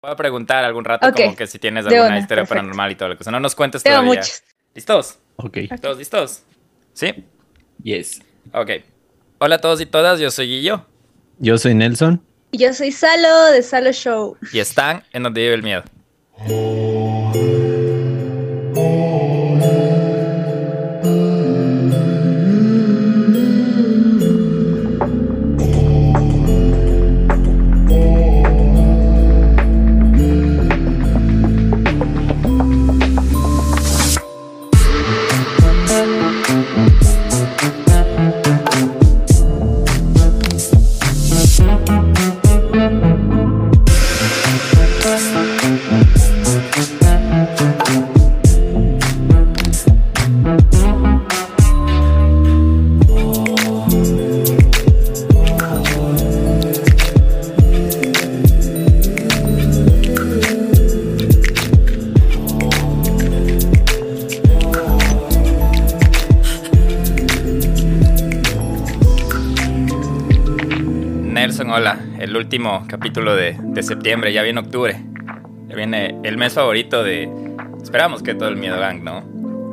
Voy 0.00 0.12
a 0.12 0.16
preguntar 0.16 0.64
algún 0.64 0.84
rato 0.84 1.12
como 1.12 1.34
que 1.34 1.48
si 1.48 1.58
tienes 1.58 1.84
alguna 1.84 2.20
historia 2.20 2.44
paranormal 2.44 2.92
y 2.92 2.94
todo 2.94 3.08
lo 3.08 3.18
que 3.18 3.24
sea. 3.24 3.32
No 3.32 3.40
nos 3.40 3.56
cuentes 3.56 3.82
Tengo 3.82 3.96
todavía. 3.96 4.20
Muchos. 4.20 4.44
¿Listos? 4.72 5.18
Ok. 5.36 5.58
¿Todos 5.80 5.98
listos? 5.98 6.42
¿Sí? 6.92 7.24
Yes. 7.82 8.22
Ok. 8.52 8.70
Hola 9.38 9.56
a 9.56 9.60
todos 9.60 9.80
y 9.80 9.86
todas, 9.86 10.20
yo 10.20 10.30
soy 10.30 10.46
Guillo. 10.46 10.86
Yo 11.38 11.58
soy 11.58 11.74
Nelson. 11.74 12.22
Y 12.52 12.58
yo 12.58 12.72
soy 12.74 12.92
Salo 12.92 13.46
de 13.46 13.62
Salo 13.62 13.90
Show. 13.90 14.36
Y 14.52 14.60
están 14.60 15.02
en 15.12 15.24
donde 15.24 15.40
vive 15.40 15.54
el 15.54 15.62
miedo. 15.64 15.82
Capítulo 72.88 73.36
de, 73.36 73.56
septiembre, 73.82 74.32
ya 74.32 74.42
viene 74.42 74.60
octubre. 74.60 74.96
Ya 75.68 75.76
viene 75.76 76.16
el 76.24 76.36
mes 76.36 76.54
favorito 76.54 77.04
de... 77.04 77.28
Esperamos 77.82 78.22
que 78.22 78.34
todo 78.34 78.48
el 78.48 78.56
miedo 78.56 78.78
gang, 78.80 79.04
¿no? 79.04 79.22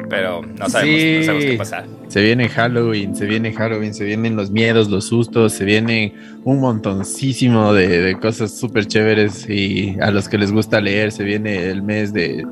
Pero 0.10 0.44
no 0.44 0.70
sabemos, 0.70 1.20
no 1.20 1.24
sabemos 1.24 1.46
qué 1.46 1.58
pasar. 1.58 1.86
Se 2.10 2.22
viene 2.22 2.48
Halloween, 2.50 3.16
se 3.16 3.26
viene 3.26 3.52
Halloween, 3.52 3.94
se 3.94 4.04
vienen 4.04 4.36
los 4.36 4.52
miedos, 4.52 4.90
los 4.90 5.06
sustos, 5.06 5.54
se 5.54 5.66
viene 5.66 6.14
un 6.44 6.60
montoncísimo 6.60 7.74
de, 7.74 8.16
cosas 8.22 8.56
súper 8.56 8.86
chéveres 8.86 9.50
y 9.50 9.98
a 10.00 10.12
los 10.12 10.30
que 10.30 10.38
les 10.38 10.52
gusta 10.52 10.80
leer, 10.80 11.12
se 11.12 11.24
viene 11.24 11.72
el 11.72 11.82
mes 11.82 12.14
de, 12.14 12.46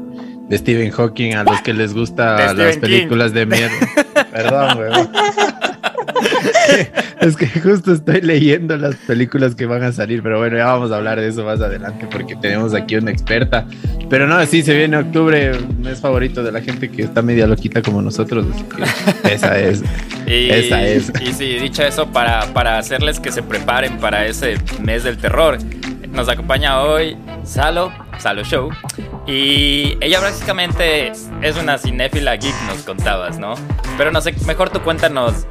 Stephen 0.51 0.91
Hawking, 0.91 1.33
a 1.33 1.43
los 1.43 1.61
que 1.61 1.73
les 1.73 1.93
gusta 1.93 2.53
las 2.53 2.77
películas 2.77 3.33
de 3.33 3.45
miedo. 3.45 3.69
Perdón, 4.31 4.77
weón. 4.77 5.09
Es 7.21 7.37
que 7.37 7.47
justo 7.47 7.93
estoy 7.93 8.21
leyendo 8.21 8.77
las 8.77 8.95
películas 8.95 9.55
que 9.55 9.65
van 9.65 9.83
a 9.83 9.91
salir, 9.91 10.21
pero 10.21 10.39
bueno, 10.39 10.57
ya 10.57 10.65
vamos 10.65 10.91
a 10.91 10.97
hablar 10.97 11.19
de 11.19 11.27
eso 11.27 11.43
más 11.43 11.61
adelante 11.61 12.07
porque 12.11 12.35
tenemos 12.35 12.73
aquí 12.73 12.95
una 12.95 13.11
experta. 13.11 13.65
Pero 14.09 14.27
no, 14.27 14.45
sí, 14.45 14.61
se 14.61 14.75
viene 14.75 14.97
octubre, 14.97 15.53
mes 15.79 16.01
favorito 16.01 16.43
de 16.43 16.51
la 16.51 16.61
gente 16.61 16.89
que 16.89 17.03
está 17.03 17.21
media 17.21 17.47
loquita 17.47 17.81
como 17.81 18.01
nosotros. 18.01 18.45
esa 19.29 19.59
es. 19.59 19.83
y, 20.27 20.49
esa 20.49 20.85
es. 20.85 21.11
Y 21.21 21.33
sí, 21.33 21.57
dicho 21.57 21.83
eso, 21.83 22.07
para, 22.07 22.45
para 22.53 22.77
hacerles 22.77 23.19
que 23.19 23.31
se 23.31 23.43
preparen 23.43 23.97
para 23.97 24.25
ese 24.25 24.55
mes 24.81 25.03
del 25.03 25.17
terror, 25.17 25.57
nos 26.11 26.29
acompaña 26.29 26.81
hoy 26.81 27.17
Salo, 27.43 27.91
Salo 28.19 28.43
Show. 28.43 28.69
Y 29.25 29.97
ella 30.01 30.19
básicamente 30.19 31.11
es 31.41 31.57
una 31.57 31.77
cinéfila 31.77 32.35
geek, 32.35 32.55
nos 32.67 32.83
contabas, 32.83 33.39
¿no? 33.39 33.55
Pero 33.97 34.11
no 34.11 34.21
sé, 34.21 34.33
mejor 34.45 34.69
tú 34.69 34.81
cuéntanos 34.81 35.47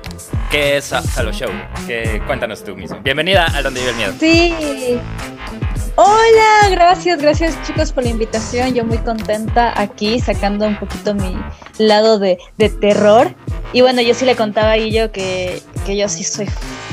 qué 0.53 0.77
es 0.77 0.85
Salo 0.85 1.33
Show. 1.33 1.49
Que, 1.87 2.23
cuéntanos 2.27 2.63
tú 2.63 2.77
mismo. 2.77 3.01
Bienvenida 3.01 3.47
a 3.57 3.63
Donde 3.63 3.81
Vive 3.81 3.91
el 3.93 3.97
Miedo. 3.97 4.13
Sí. 4.21 5.01
Hola, 5.97 6.69
gracias, 6.71 7.23
gracias 7.23 7.61
chicos 7.63 7.91
por 7.91 8.05
la 8.05 8.11
invitación. 8.11 8.75
Yo 8.75 8.85
muy 8.85 8.99
contenta 8.99 9.73
aquí 9.81 10.21
sacando 10.21 10.67
un 10.67 10.79
poquito 10.79 11.15
mi 11.15 11.35
lado 11.79 12.19
de, 12.19 12.39
de 12.59 12.69
terror. 12.69 13.35
Y 13.73 13.81
bueno, 13.81 14.03
yo 14.03 14.13
sí 14.13 14.27
le 14.27 14.37
contaba 14.37 14.73
a 14.73 14.77
Guillo 14.77 15.11
que, 15.11 15.63
que 15.87 15.97
yo 15.97 16.07
sí 16.11 16.23
soy 16.23 16.47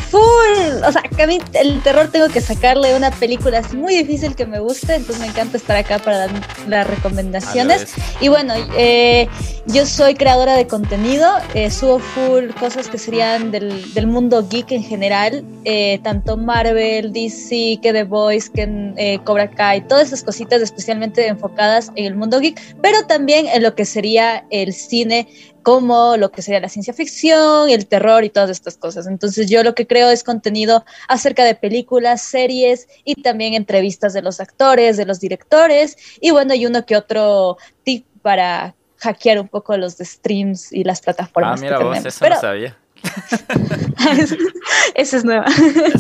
full. 0.10 0.84
O 0.86 0.92
sea, 0.92 1.02
que 1.02 1.24
a 1.24 1.28
mí 1.28 1.40
el 1.54 1.82
terror 1.82 2.10
tengo 2.12 2.28
que 2.28 2.42
sacarle 2.42 2.96
una 2.96 3.12
película 3.12 3.60
es 3.60 3.74
muy 3.74 3.96
difícil 3.96 4.36
que 4.36 4.46
me 4.46 4.60
guste, 4.60 4.96
entonces 4.96 5.20
me 5.20 5.28
encanta 5.28 5.58
estar 5.58 5.78
acá 5.78 6.00
para 6.00 6.20
dar 6.20 6.32
las 6.68 6.88
recomendaciones. 6.88 7.94
Y 8.20 8.28
bueno, 8.28 8.54
eh, 8.78 9.28
yo 9.68 9.86
soy 9.86 10.16
creadora 10.16 10.56
de 10.56 10.68
contenido, 10.68 11.32
eh, 11.54 11.72
subo 11.72 12.00
full 12.00 12.50
cosas 12.60 12.88
que 12.88 12.98
serían 12.98 13.52
del, 13.52 13.94
del 13.94 14.08
mundo 14.08 14.48
geek 14.50 14.72
en 14.72 14.84
general, 14.84 15.44
eh, 15.66 16.00
tanto 16.04 16.38
Marvel, 16.38 17.14
DC, 17.14 17.80
que 17.82 17.94
The 17.94 18.04
Voice, 18.04 18.50
que 18.52 19.20
Cobra 19.24 19.50
Kai, 19.50 19.88
todas 19.88 20.08
esas 20.08 20.24
cositas 20.24 20.62
especialmente 20.62 21.28
enfocadas 21.28 21.92
en 21.96 22.06
el 22.06 22.16
mundo 22.16 22.40
geek, 22.40 22.60
pero 22.82 23.06
también 23.08 23.48
en 23.48 23.64
lo 23.64 23.76
que 23.76 23.86
sería 23.86 24.46
el 24.50 24.74
cine 24.74 25.28
como 25.64 26.18
lo 26.18 26.32
que 26.32 26.42
sería 26.42 26.60
la 26.60 26.70
ciencia 26.70 26.94
ficción, 26.94 27.70
el 27.70 27.86
terror 27.86 28.24
y 28.24 28.30
todas 28.30 28.50
estas 28.50 28.78
cosas. 28.78 29.08
Entonces 29.08 29.50
yo 29.50 29.64
lo 29.64 29.76
que 29.76 29.86
creo 29.86 29.99
es 30.08 30.24
contenido 30.24 30.86
acerca 31.08 31.44
de 31.44 31.56
películas, 31.56 32.22
series 32.22 32.88
y 33.04 33.22
también 33.22 33.54
entrevistas 33.54 34.14
de 34.14 34.22
los 34.22 34.40
actores, 34.40 34.98
de 34.98 35.06
los 35.06 35.20
directores 35.20 35.98
y 36.22 36.32
bueno, 36.32 36.54
y 36.54 36.66
uno 36.66 36.86
que 36.86 36.96
otro 36.96 37.58
tip 37.84 38.06
para 38.22 38.76
hackear 38.98 39.40
un 39.40 39.48
poco 39.48 39.76
los 39.78 39.94
streams 39.94 40.72
y 40.72 40.84
las 40.84 41.02
plataformas. 41.02 41.60
Ah, 41.60 41.64
mira 41.64 41.80
vos, 41.80 42.06
eso 42.06 42.30
no 42.30 42.40
sabía. 42.40 42.78
esa 44.96 45.18
es 45.18 45.24
nueva. 45.24 45.46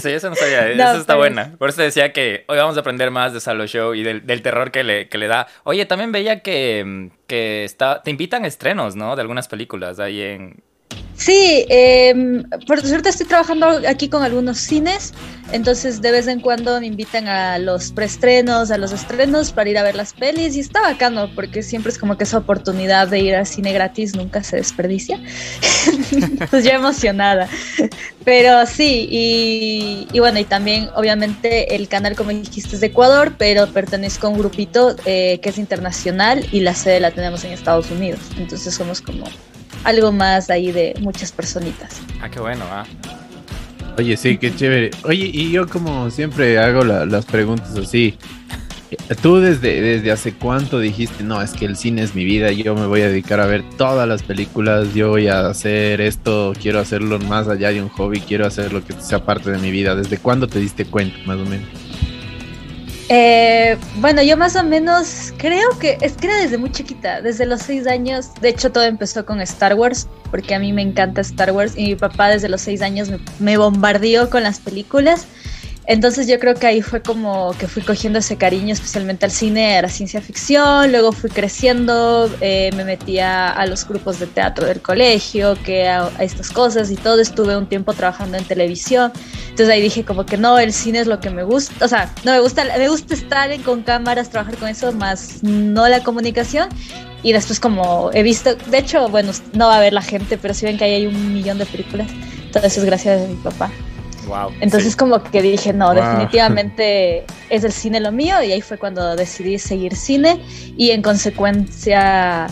Sí, 0.02 0.10
eso 0.10 0.30
no 0.30 0.36
sabía. 0.36 0.70
esa 0.72 0.98
está 0.98 1.16
buena. 1.16 1.56
Por 1.58 1.70
eso 1.70 1.82
decía 1.82 2.12
que 2.12 2.44
hoy 2.48 2.58
vamos 2.58 2.78
a 2.78 2.82
aprender 2.82 3.10
más 3.12 3.34
de 3.34 3.40
Salo 3.40 3.68
Show 3.68 3.94
y 3.94 4.04
del, 4.04 4.42
terror 4.42 4.72
que 4.72 4.84
le, 4.84 5.08
que 5.08 5.18
le, 5.18 5.28
da. 5.28 5.48
Oye, 5.64 5.86
también 5.86 6.12
veía 6.12 6.42
que, 6.42 7.10
que 7.28 7.64
está, 7.64 8.04
te 8.04 8.12
invitan 8.12 8.44
a 8.44 8.48
estrenos, 8.48 8.96
¿no? 8.96 9.16
De 9.16 9.22
algunas 9.22 9.48
películas 9.48 10.00
ahí 10.00 10.22
en, 10.22 10.62
Sí, 11.20 11.66
eh, 11.68 12.44
por 12.66 12.80
suerte 12.80 13.10
estoy 13.10 13.28
trabajando 13.28 13.82
aquí 13.90 14.08
con 14.08 14.24
algunos 14.24 14.58
cines, 14.58 15.14
entonces 15.52 16.02
de 16.02 16.12
vez 16.12 16.28
en 16.28 16.40
cuando 16.40 16.80
me 16.80 16.88
invitan 16.88 17.28
a 17.28 17.60
los 17.60 17.92
preestrenos, 17.92 18.72
a 18.72 18.78
los 18.78 18.94
estrenos 18.94 19.52
para 19.52 19.70
ir 19.70 19.78
a 19.78 19.84
ver 19.84 19.96
las 19.96 20.14
pelis 20.14 20.56
y 20.56 20.62
está 20.62 20.80
bacano 20.80 21.30
porque 21.36 21.62
siempre 21.62 21.92
es 21.92 21.98
como 21.98 22.18
que 22.18 22.24
esa 22.24 22.38
oportunidad 22.38 23.10
de 23.10 23.20
ir 23.20 23.36
al 23.36 23.46
cine 23.46 23.74
gratis 23.74 24.16
nunca 24.16 24.44
se 24.44 24.56
desperdicia. 24.56 25.20
pues 26.50 26.64
ya 26.64 26.76
emocionada. 26.76 27.50
Pero 28.24 28.66
sí, 28.66 30.08
y, 30.14 30.20
bueno, 30.20 30.40
y 30.40 30.46
también 30.46 30.88
obviamente 30.96 31.76
el 31.76 31.90
canal 31.90 32.16
como 32.16 32.30
dijiste 32.30 32.76
es 32.76 32.82
de 32.82 32.88
Ecuador, 32.88 33.34
pero 33.38 33.68
pertenezco 33.68 34.28
a 34.28 34.30
un 34.30 34.38
grupito 34.38 34.96
eh, 35.04 35.42
que 35.42 35.50
es 35.50 35.58
internacional 35.58 36.46
y 36.54 36.62
la 36.62 36.76
sede 36.76 37.02
la 37.02 37.12
tenemos 37.12 37.44
en 37.44 37.52
Estados 37.52 37.92
Unidos, 37.92 38.22
entonces 38.38 38.74
somos 38.74 39.02
como 39.02 39.26
algo 39.84 40.12
más 40.12 40.50
ahí 40.50 40.72
de 40.72 40.96
muchas 41.00 41.32
personitas. 41.32 42.02
Ah, 42.22 42.30
qué 42.30 42.40
bueno, 42.40 42.66
ah. 42.70 42.86
Oye, 43.98 44.16
sí, 44.16 44.38
qué 44.38 44.56
chévere. 44.56 44.92
Oye, 45.04 45.30
y 45.34 45.52
yo 45.52 45.68
como 45.68 46.10
siempre 46.10 46.58
hago 46.58 46.84
las 46.84 47.26
preguntas 47.26 47.76
así. 47.76 48.18
¿Tú 49.22 49.38
desde, 49.38 49.82
desde 49.82 50.12
hace 50.12 50.34
cuánto 50.34 50.80
dijiste, 50.80 51.24
no, 51.24 51.42
es 51.42 51.52
que 51.52 51.66
el 51.66 51.76
cine 51.76 52.02
es 52.02 52.16
mi 52.16 52.26
vida, 52.26 52.52
yo 52.52 52.74
me 52.74 52.88
voy 52.88 53.02
a 53.02 53.08
dedicar 53.08 53.40
a 53.40 53.46
ver 53.46 53.64
todas 53.78 54.08
las 54.08 54.24
películas, 54.24 54.96
yo 54.96 55.10
voy 55.10 55.28
a 55.28 55.48
hacer 55.48 56.02
esto, 56.02 56.54
quiero 56.60 56.80
hacerlo 56.80 57.20
más 57.20 57.48
allá 57.48 57.70
de 57.70 57.84
un 57.84 57.90
hobby, 57.90 58.20
quiero 58.20 58.48
hacer 58.48 58.74
lo 58.74 58.84
que 58.84 58.94
sea 58.94 59.24
parte 59.24 59.52
de 59.52 59.60
mi 59.60 59.70
vida? 59.70 59.94
¿Desde 59.94 60.18
cuándo 60.18 60.48
te 60.48 60.60
diste 60.60 60.86
cuenta, 60.86 61.18
más 61.26 61.38
o 61.38 61.46
menos? 61.46 61.68
Eh, 63.12 63.76
bueno, 63.96 64.22
yo 64.22 64.38
más 64.38 64.56
o 64.56 64.64
menos 64.64 65.34
creo 65.38 65.68
que 65.80 65.98
es 66.02 66.14
que 66.14 66.28
era 66.28 66.38
desde 66.38 66.60
muy 66.60 66.72
chiquita, 66.72 67.22
desde 67.22 67.48
los 67.48 67.62
seis 67.62 67.88
años. 67.88 68.30
De 68.40 68.50
hecho, 68.50 68.72
todo 68.72 68.84
empezó 68.84 69.26
con 69.26 69.42
Star 69.42 69.74
Wars, 69.74 70.08
porque 70.30 70.54
a 70.54 70.60
mí 70.60 70.72
me 70.74 70.84
encanta 70.84 71.22
Star 71.22 71.52
Wars 71.52 71.74
y 71.76 71.88
mi 71.88 71.96
papá 71.96 72.30
desde 72.30 72.50
los 72.50 72.62
seis 72.62 72.84
años 72.84 73.10
me, 73.10 73.20
me 73.40 73.58
bombardeó 73.58 74.30
con 74.30 74.44
las 74.44 74.60
películas. 74.60 75.26
Entonces 75.90 76.28
yo 76.28 76.38
creo 76.38 76.54
que 76.54 76.68
ahí 76.68 76.84
fue 76.84 77.02
como 77.02 77.52
que 77.58 77.68
fui 77.68 77.82
cogiendo 77.82 78.20
ese 78.20 78.38
cariño 78.38 78.74
especialmente 78.74 79.26
al 79.26 79.32
cine, 79.32 79.80
a 79.80 79.82
la 79.82 79.90
ciencia 79.90 80.22
ficción, 80.22 80.92
luego 80.92 81.12
fui 81.12 81.32
creciendo, 81.32 82.30
eh, 82.42 82.70
me 82.76 82.84
metía 82.84 83.50
a 83.50 83.66
los 83.66 83.88
grupos 83.88 84.20
de 84.20 84.28
teatro 84.28 84.68
del 84.68 84.84
colegio, 84.84 85.58
que 85.64 85.88
a, 85.88 86.12
estas 86.20 86.52
cosas 86.52 86.92
y 86.92 86.96
todo, 86.96 87.20
estuve 87.20 87.58
un 87.58 87.66
tiempo 87.66 87.94
trabajando 87.94 88.38
en 88.38 88.46
televisión, 88.46 89.12
entonces 89.46 89.70
ahí 89.70 89.82
dije 89.82 90.06
como 90.06 90.28
que 90.28 90.38
no, 90.38 90.60
el 90.60 90.74
cine 90.74 91.00
es 91.00 91.08
lo 91.08 91.20
que 91.20 91.32
me 91.32 91.42
gusta, 91.42 91.84
o 91.84 91.88
sea, 91.88 92.14
no 92.24 92.34
me 92.34 92.40
gusta, 92.40 92.66
me 92.66 92.88
gusta 92.88 93.16
estar 93.16 93.50
con 93.62 93.82
cámaras, 93.82 94.30
trabajar 94.30 94.58
con 94.58 94.70
eso, 94.70 94.92
más 94.92 95.42
no 95.42 95.88
la 95.88 96.04
comunicación, 96.04 96.70
y 97.24 97.34
después 97.34 97.60
como 97.60 98.12
he 98.14 98.22
visto, 98.22 98.54
de 98.54 98.78
hecho, 98.78 99.10
bueno, 99.10 99.32
no 99.54 99.70
va 99.70 99.78
a 99.78 99.82
ver 99.82 99.94
la 99.94 100.04
gente, 100.04 100.38
pero 100.38 100.54
si 100.54 100.68
ven 100.68 100.78
que 100.78 100.84
ahí 100.84 100.94
hay 100.94 101.08
un 101.08 101.34
millón 101.34 101.58
de 101.58 101.66
películas, 101.66 102.08
todo 102.54 102.68
eso 102.68 102.80
es 102.80 102.86
gracias 102.86 103.24
a 103.24 103.28
mi 103.28 103.38
papá. 103.38 103.72
Wow, 104.28 104.52
Entonces 104.62 104.92
sí. 104.94 104.98
como 104.98 105.24
que 105.24 105.42
dije, 105.42 105.74
no, 105.74 105.88
Wow. 105.94 105.96
definitivamente 105.96 107.26
es 107.50 107.64
el 107.64 107.72
cine 107.72 108.00
lo 108.00 108.12
mío 108.12 108.42
y 108.44 108.52
ahí 108.52 108.62
fue 108.62 108.78
cuando 108.78 109.16
decidí 109.16 109.58
seguir 109.60 109.96
cine 109.96 110.42
y 110.78 110.92
en 110.92 111.02
consecuencia 111.02 112.48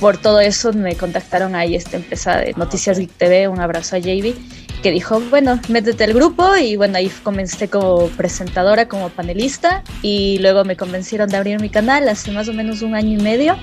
por 0.00 0.16
todo 0.16 0.40
eso 0.40 0.72
me 0.72 0.96
contactaron 0.96 1.54
ahí 1.54 1.74
esta 1.74 1.96
empresa 1.98 2.38
de 2.38 2.54
Noticias 2.56 2.98
Geek 2.98 3.12
TV, 3.12 3.48
un 3.48 3.60
abrazo 3.60 3.96
a 3.96 3.98
JB, 3.98 4.34
que 4.82 4.90
dijo, 4.90 5.20
bueno, 5.28 5.60
métete 5.68 6.04
al 6.04 6.14
grupo 6.14 6.56
y 6.56 6.76
bueno, 6.76 6.96
ahí 6.96 7.10
comencé 7.22 7.68
como 7.68 8.06
presentadora, 8.08 8.88
como 8.88 9.10
panelista 9.10 9.84
y 10.00 10.38
luego 10.38 10.64
me 10.64 10.74
convencieron 10.76 11.28
de 11.28 11.36
abrir 11.36 11.60
mi 11.60 11.68
canal 11.68 12.08
hace 12.08 12.30
más 12.32 12.48
o 12.48 12.54
menos 12.54 12.80
un 12.80 12.94
año 12.94 13.18
y 13.18 13.22
medio 13.22 13.58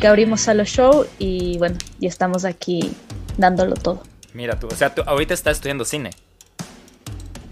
que 0.00 0.06
abrimos 0.06 0.48
a 0.48 0.54
los 0.54 0.68
show 0.68 1.04
y 1.18 1.58
bueno, 1.58 1.76
y 2.00 2.06
estamos 2.06 2.46
aquí 2.46 2.90
dándolo 3.36 3.74
todo. 3.74 4.02
Mira 4.32 4.58
tú, 4.58 4.68
o 4.68 4.74
sea, 4.74 4.94
tú 4.94 5.02
ahorita 5.06 5.34
estás 5.34 5.58
estudiando 5.58 5.84
cine. 5.84 6.10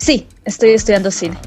Sí, 0.03 0.27
estoy 0.45 0.71
estudiando 0.71 1.13
cine. 1.13 1.39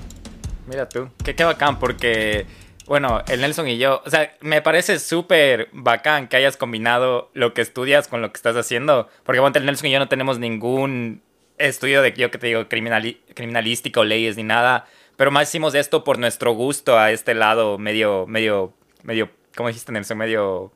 Mira 0.66 0.88
tú, 0.88 1.10
qué, 1.26 1.36
qué 1.36 1.44
bacán, 1.44 1.78
porque, 1.78 2.46
bueno, 2.86 3.22
el 3.28 3.42
Nelson 3.42 3.68
y 3.68 3.78
yo, 3.78 4.02
o 4.06 4.10
sea, 4.10 4.34
me 4.40 4.62
parece 4.62 5.00
súper 5.00 5.68
bacán 5.74 6.30
que 6.30 6.38
hayas 6.38 6.56
combinado 6.56 7.30
lo 7.34 7.54
que 7.54 7.62
estudias 7.62 8.08
con 8.08 8.22
lo 8.22 8.32
que 8.32 8.38
estás 8.38 8.56
haciendo, 8.56 9.10
porque, 9.26 9.42
bueno, 9.42 9.58
el 9.60 9.66
Nelson 9.66 9.88
y 9.88 9.92
yo 9.92 10.00
no 10.00 10.08
tenemos 10.08 10.40
ningún 10.40 11.22
estudio 11.58 12.02
de, 12.02 12.14
yo 12.14 12.32
que 12.32 12.38
te 12.38 12.48
digo, 12.48 12.70
criminali 12.70 13.22
criminalístico, 13.34 14.06
leyes 14.06 14.38
ni 14.38 14.44
nada, 14.44 14.88
pero 15.18 15.32
más 15.32 15.50
hicimos 15.50 15.76
esto 15.76 16.06
por 16.06 16.18
nuestro 16.18 16.54
gusto 16.54 16.98
a 16.98 17.12
este 17.12 17.34
lado 17.34 17.78
medio, 17.78 18.26
medio, 18.26 18.74
medio, 19.04 19.32
¿cómo 19.58 19.68
dijiste, 19.68 19.92
Nelson? 19.92 20.18
Medio 20.18 20.72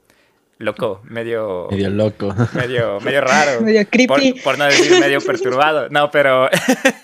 loco, 0.59 1.01
medio... 1.05 1.67
Medio 1.71 1.89
loco. 1.89 2.35
medio, 2.53 2.99
medio 2.99 3.21
raro. 3.21 3.61
Medio 3.61 3.87
creepy. 3.89 4.33
Por, 4.33 4.43
por 4.43 4.57
no 4.59 4.65
decir 4.65 4.99
medio 4.99 5.21
perturbado. 5.21 5.89
No, 5.89 6.11
pero. 6.11 6.49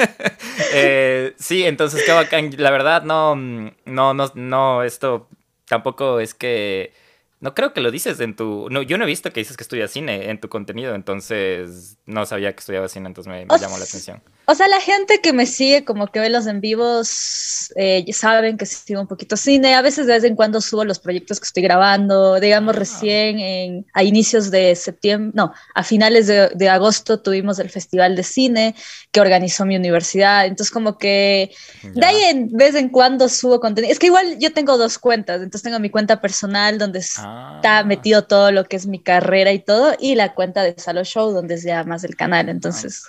eh, 0.73 1.33
sí, 1.37 1.63
entonces 1.63 2.03
qué 2.05 2.11
bacán. 2.11 2.51
La 2.57 2.69
verdad, 2.69 3.03
no, 3.03 3.35
no, 3.35 4.13
no, 4.13 4.31
no, 4.35 4.83
esto 4.83 5.27
tampoco 5.67 6.19
es 6.19 6.33
que. 6.33 6.93
No 7.39 7.53
creo 7.53 7.73
que 7.73 7.81
lo 7.81 7.91
dices 7.91 8.19
en 8.19 8.35
tu. 8.35 8.67
No, 8.69 8.81
yo 8.81 8.97
no 8.97 9.05
he 9.05 9.07
visto 9.07 9.31
que 9.31 9.39
dices 9.39 9.57
que 9.57 9.63
estudias 9.63 9.91
cine 9.91 10.29
en 10.29 10.39
tu 10.39 10.49
contenido, 10.49 10.95
entonces 10.95 11.97
no 12.05 12.25
sabía 12.25 12.53
que 12.53 12.59
estudiabas 12.59 12.91
cine, 12.91 13.07
entonces 13.07 13.31
me, 13.31 13.45
llamó 13.57 13.77
la 13.77 13.85
atención. 13.85 14.21
O 14.47 14.53
sea, 14.55 14.67
la 14.67 14.79
gente 14.79 15.21
que 15.21 15.33
me 15.33 15.45
sigue, 15.45 15.83
como 15.85 16.07
que 16.07 16.19
ve 16.19 16.29
los 16.29 16.45
en 16.47 16.61
vivos, 16.61 17.71
eh, 17.75 18.05
saben 18.13 18.57
que 18.57 18.65
sigo 18.65 19.01
un 19.01 19.07
poquito 19.07 19.37
cine. 19.37 19.73
A 19.75 19.81
veces 19.81 20.05
de 20.07 20.13
vez 20.13 20.23
en 20.23 20.35
cuando 20.35 20.61
subo 20.61 20.85
los 20.85 20.99
proyectos 20.99 21.39
que 21.39 21.45
estoy 21.45 21.63
grabando. 21.63 22.39
Digamos, 22.39 22.75
Ah. 22.75 22.79
recién 22.79 23.39
en, 23.39 23.85
a 23.93 24.03
inicios 24.03 24.51
de 24.51 24.75
septiembre, 24.75 25.31
no, 25.35 25.53
a 25.73 25.83
finales 25.83 26.27
de, 26.27 26.49
de 26.53 26.69
agosto 26.69 27.19
tuvimos 27.21 27.57
el 27.59 27.69
Festival 27.69 28.15
de 28.15 28.23
Cine 28.23 28.75
que 29.11 29.19
organizó 29.19 29.65
mi 29.65 29.75
universidad. 29.75 30.45
Entonces, 30.45 30.71
como 30.71 30.97
que 30.97 31.51
de 31.83 32.01
Ya. 32.01 32.07
ahí 32.09 32.21
en 32.25 32.49
vez 32.51 32.75
en 32.75 32.89
cuando 32.89 33.29
subo 33.29 33.59
contenido. 33.59 33.91
Es 33.91 33.99
que 33.99 34.07
igual 34.07 34.37
yo 34.39 34.53
tengo 34.53 34.77
dos 34.77 34.97
cuentas. 34.99 35.37
Entonces, 35.37 35.63
tengo 35.63 35.79
mi 35.79 35.89
cuenta 35.89 36.21
personal 36.21 36.77
donde 36.77 36.99
Ah. 37.17 37.53
está 37.55 37.83
metido 37.83 38.25
todo 38.25 38.51
lo 38.51 38.65
que 38.65 38.75
es 38.75 38.85
mi 38.85 38.99
carrera 38.99 39.51
y 39.53 39.59
todo, 39.59 39.95
y 39.99 40.15
la 40.15 40.33
cuenta 40.35 40.61
de 40.63 40.75
Salo 40.77 41.03
Show, 41.03 41.31
donde 41.31 41.55
es 41.55 41.63
ya 41.63 41.83
más 41.83 42.03
el 42.03 42.15
canal. 42.15 42.49
Entonces, 42.49 43.05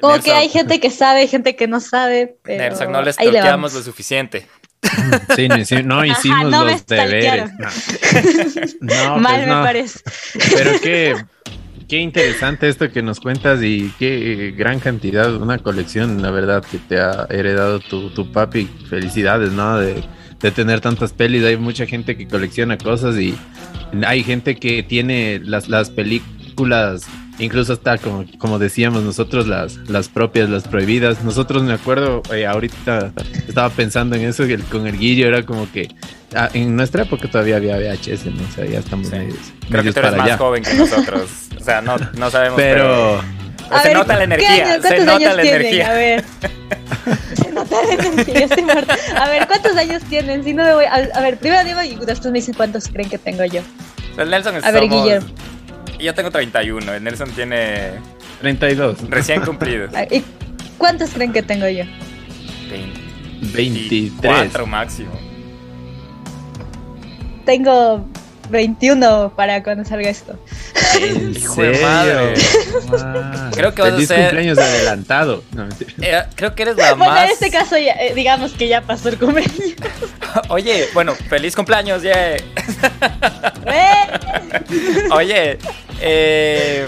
como 0.00 0.20
que 0.20 0.32
hay 0.32 0.48
gente 0.48 0.80
que 0.80 0.90
sabe, 0.90 1.26
gente 1.26 1.56
que 1.56 1.66
no 1.68 1.80
sabe. 1.80 2.36
Pero 2.42 2.62
Nelson, 2.64 2.92
no 2.92 3.02
les 3.02 3.16
toqueamos 3.16 3.74
lo 3.74 3.82
suficiente. 3.82 4.46
Sí, 5.34 5.48
no, 5.48 5.56
hici- 5.56 5.84
no 5.84 6.04
hicimos 6.04 6.50
no 6.50 6.64
me 6.64 6.72
los 6.72 6.86
deberes. 6.86 7.50
No, 7.58 7.68
No, 8.80 9.18
Mal 9.18 9.34
pues 9.36 9.46
me 9.48 9.54
no. 9.54 9.62
parece. 9.62 10.00
Pero 10.54 10.70
qué, 10.80 11.16
qué 11.88 11.96
interesante 11.98 12.68
esto 12.68 12.90
que 12.92 13.02
nos 13.02 13.18
cuentas 13.20 13.60
y 13.62 13.92
qué 13.98 14.54
gran 14.56 14.78
cantidad, 14.78 15.34
una 15.34 15.58
colección, 15.58 16.22
la 16.22 16.30
verdad, 16.30 16.64
que 16.64 16.78
te 16.78 17.00
ha 17.00 17.26
heredado 17.30 17.80
tu, 17.80 18.10
tu 18.10 18.30
papi. 18.30 18.68
Felicidades, 18.88 19.50
¿no? 19.52 19.78
De, 19.78 20.04
de 20.40 20.50
tener 20.52 20.80
tantas 20.80 21.12
pelis. 21.12 21.42
Hay 21.44 21.56
mucha 21.56 21.86
gente 21.86 22.16
que 22.16 22.28
colecciona 22.28 22.78
cosas 22.78 23.16
y 23.16 23.36
hay 24.06 24.22
gente 24.22 24.54
que 24.56 24.82
tiene 24.84 25.40
las, 25.42 25.68
las 25.68 25.90
películas, 25.90 27.06
incluso 27.38 27.72
hasta 27.74 27.98
como, 27.98 28.24
como 28.38 28.58
decíamos 28.58 29.02
nosotros, 29.02 29.46
las, 29.46 29.76
las 29.88 30.08
propias, 30.08 30.48
las 30.48 30.64
prohibidas. 30.68 31.22
Nosotros 31.24 31.62
me 31.62 31.72
acuerdo, 31.72 32.22
eh, 32.34 32.46
ahorita 32.46 33.12
estaba 33.48 33.70
pensando 33.70 34.16
en 34.16 34.22
eso, 34.22 34.46
que 34.46 34.54
el- 34.54 34.64
con 34.64 34.86
el 34.86 34.98
Guillo 34.98 35.26
era 35.28 35.44
como 35.44 35.70
que 35.70 35.88
ah, 36.34 36.48
en 36.54 36.76
nuestra 36.76 37.02
época 37.04 37.28
todavía 37.30 37.56
había 37.56 37.76
VHS, 37.76 38.26
¿no? 38.26 38.42
O 38.42 38.52
sea, 38.54 38.64
ya 38.64 38.78
estamos 38.78 39.08
Sí. 39.08 39.16
medios, 39.16 39.38
Creo 39.70 39.82
que 39.82 39.92
tú 39.92 39.98
eres 40.00 40.10
para 40.10 40.16
más 40.16 40.26
allá. 40.26 40.38
joven 40.38 40.62
que 40.62 40.74
nosotros. 40.74 41.30
O 41.60 41.64
sea, 41.64 41.80
no, 41.82 41.96
no 42.18 42.30
sabemos. 42.30 42.56
Pero 42.60 43.20
pero 43.68 43.80
se 43.82 43.94
nota 43.94 44.12
la 44.14 44.18
¿qué 44.18 44.24
energía. 44.24 44.50
años- 44.50 44.68
Se 44.74 44.80
¿Cuántos 44.80 45.06
nota 45.06 45.16
años 45.16 45.36
la 45.36 45.42
tienen? 45.42 45.60
energía. 45.60 45.90
A 45.90 45.94
ver. 45.94 46.24
Se 47.34 47.52
nota 47.52 47.76
la 47.86 47.94
energía, 47.94 48.34
yo 48.34 48.44
estoy 48.46 48.62
muerta. 48.64 48.96
A 49.16 49.28
ver, 49.28 49.46
¿cuántos 49.46 49.76
años 49.76 50.02
tienen? 50.04 50.44
Si 50.44 50.52
no 50.54 50.64
me 50.64 50.74
voy. 50.74 50.84
A, 50.84 50.94
a 51.14 51.20
ver, 51.20 51.36
primero 51.38 51.64
digo 51.64 51.82
y 51.82 51.94
después 52.04 52.26
me 52.32 52.38
dicen 52.38 52.54
cuántos 52.54 52.88
creen 52.88 53.08
que 53.08 53.18
tengo 53.18 53.44
yo. 53.44 53.60
El 54.18 54.30
Nelson 54.30 54.56
A 54.64 54.70
ver, 54.70 54.82
somos- 54.84 55.02
Guillermo. 55.02 55.28
Yo 55.98 56.14
tengo 56.14 56.30
31, 56.30 56.94
el 56.94 57.02
Nelson 57.04 57.30
tiene 57.30 57.92
32, 58.40 59.08
recién 59.10 59.40
cumplido. 59.44 59.88
Ah, 59.94 60.04
¿Y 60.10 60.22
cuántos 60.78 61.10
creen 61.10 61.32
que 61.32 61.42
tengo 61.42 61.68
yo? 61.68 61.84
23. 63.52 63.52
24 64.20 64.66
máximo. 64.66 65.12
Tengo 67.44 68.04
21 68.50 69.32
para 69.36 69.62
cuando 69.62 69.84
salga 69.84 70.08
esto. 70.10 70.38
¿En 71.00 71.36
Hijo 71.36 71.62
de 71.62 71.80
madre. 71.80 72.34
Wow. 72.88 73.50
Creo 73.52 73.74
que 73.74 73.82
vas 73.82 73.90
a 73.90 73.94
Feliz 73.94 74.08
ser- 74.08 74.20
cumpleaños 74.20 74.58
adelantado. 74.58 75.42
No. 75.52 75.68
Eh, 76.02 76.22
creo 76.34 76.54
que 76.54 76.62
eres 76.62 76.76
la 76.76 76.94
Bueno, 76.94 77.12
más. 77.12 77.24
en 77.24 77.30
este 77.30 77.50
caso, 77.50 77.76
ya, 77.78 77.92
eh, 77.94 78.12
digamos 78.14 78.52
que 78.52 78.68
ya 78.68 78.82
pasó 78.82 79.08
el 79.08 79.16
cumpleaños. 79.18 79.54
Oye, 80.48 80.88
bueno, 80.92 81.14
feliz 81.14 81.54
cumpleaños, 81.56 82.02
yeah. 82.02 82.36
Oye, 85.12 85.58
eh, 86.00 86.86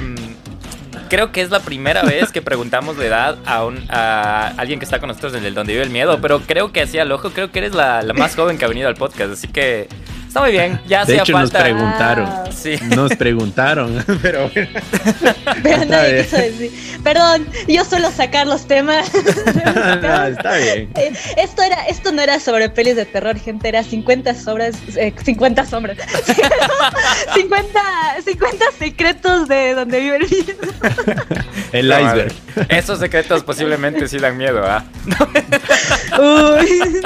creo 1.08 1.32
que 1.32 1.40
es 1.40 1.50
la 1.50 1.60
primera 1.60 2.02
vez 2.02 2.32
que 2.32 2.42
preguntamos 2.42 2.96
la 2.96 3.04
edad 3.04 3.38
a, 3.46 3.64
un, 3.64 3.84
a 3.88 4.48
alguien 4.56 4.78
que 4.78 4.84
está 4.84 5.00
con 5.00 5.08
nosotros 5.08 5.34
en 5.34 5.44
el 5.44 5.54
Donde 5.54 5.72
Vive 5.72 5.84
el 5.84 5.90
Miedo, 5.90 6.20
pero 6.20 6.40
creo 6.40 6.72
que 6.72 6.82
así 6.82 6.98
al 6.98 7.10
ojo, 7.12 7.30
creo 7.30 7.50
que 7.50 7.60
eres 7.60 7.74
la, 7.74 8.02
la 8.02 8.14
más 8.14 8.36
joven 8.36 8.58
que 8.58 8.64
ha 8.64 8.68
venido 8.68 8.88
al 8.88 8.94
podcast, 8.94 9.32
así 9.32 9.48
que 9.48 9.88
está 10.28 10.40
muy 10.40 10.52
bien, 10.52 10.80
ya 10.86 11.04
De 11.04 11.16
hecho, 11.16 11.32
nos 11.32 11.50
falta. 11.50 11.62
preguntaron. 11.64 12.26
Wow. 12.26 12.52
Sí. 12.52 12.76
Nos 12.94 13.16
preguntaron, 13.16 14.04
pero 14.22 14.48
bueno. 14.50 14.68
Pero 15.62 15.84
nadie 15.86 16.12
bien. 16.12 16.24
quiso 16.24 16.36
decir. 16.36 16.70
Perdón, 17.02 17.46
yo 17.66 17.84
suelo 17.84 18.10
sacar 18.10 18.46
los 18.46 18.66
temas. 18.66 19.10
No, 20.02 20.24
está 20.26 20.56
bien. 20.56 20.90
Eh, 20.96 21.12
Esto, 21.36 21.62
era, 21.62 21.86
esto 21.86 22.12
no 22.12 22.22
era 22.22 22.38
sobre 22.40 22.68
pelis 22.70 22.96
de 22.96 23.04
terror, 23.04 23.38
gente, 23.38 23.68
era 23.68 23.82
50 23.82 24.34
sobras, 24.34 24.76
eh, 24.96 25.12
50 25.22 25.64
sombras. 25.66 25.96
50, 27.34 27.80
50 28.24 28.64
secretos 28.78 29.48
de 29.48 29.74
donde 29.74 30.00
vive 30.00 30.16
el 30.16 30.28
miedo. 30.28 31.14
El 31.72 31.86
iceberg. 31.88 32.32
Esos 32.68 32.98
secretos 32.98 33.42
posiblemente 33.44 34.08
sí 34.08 34.18
dan 34.18 34.36
miedo, 34.36 34.62
¿ah? 34.66 34.84
Uy. 36.18 37.02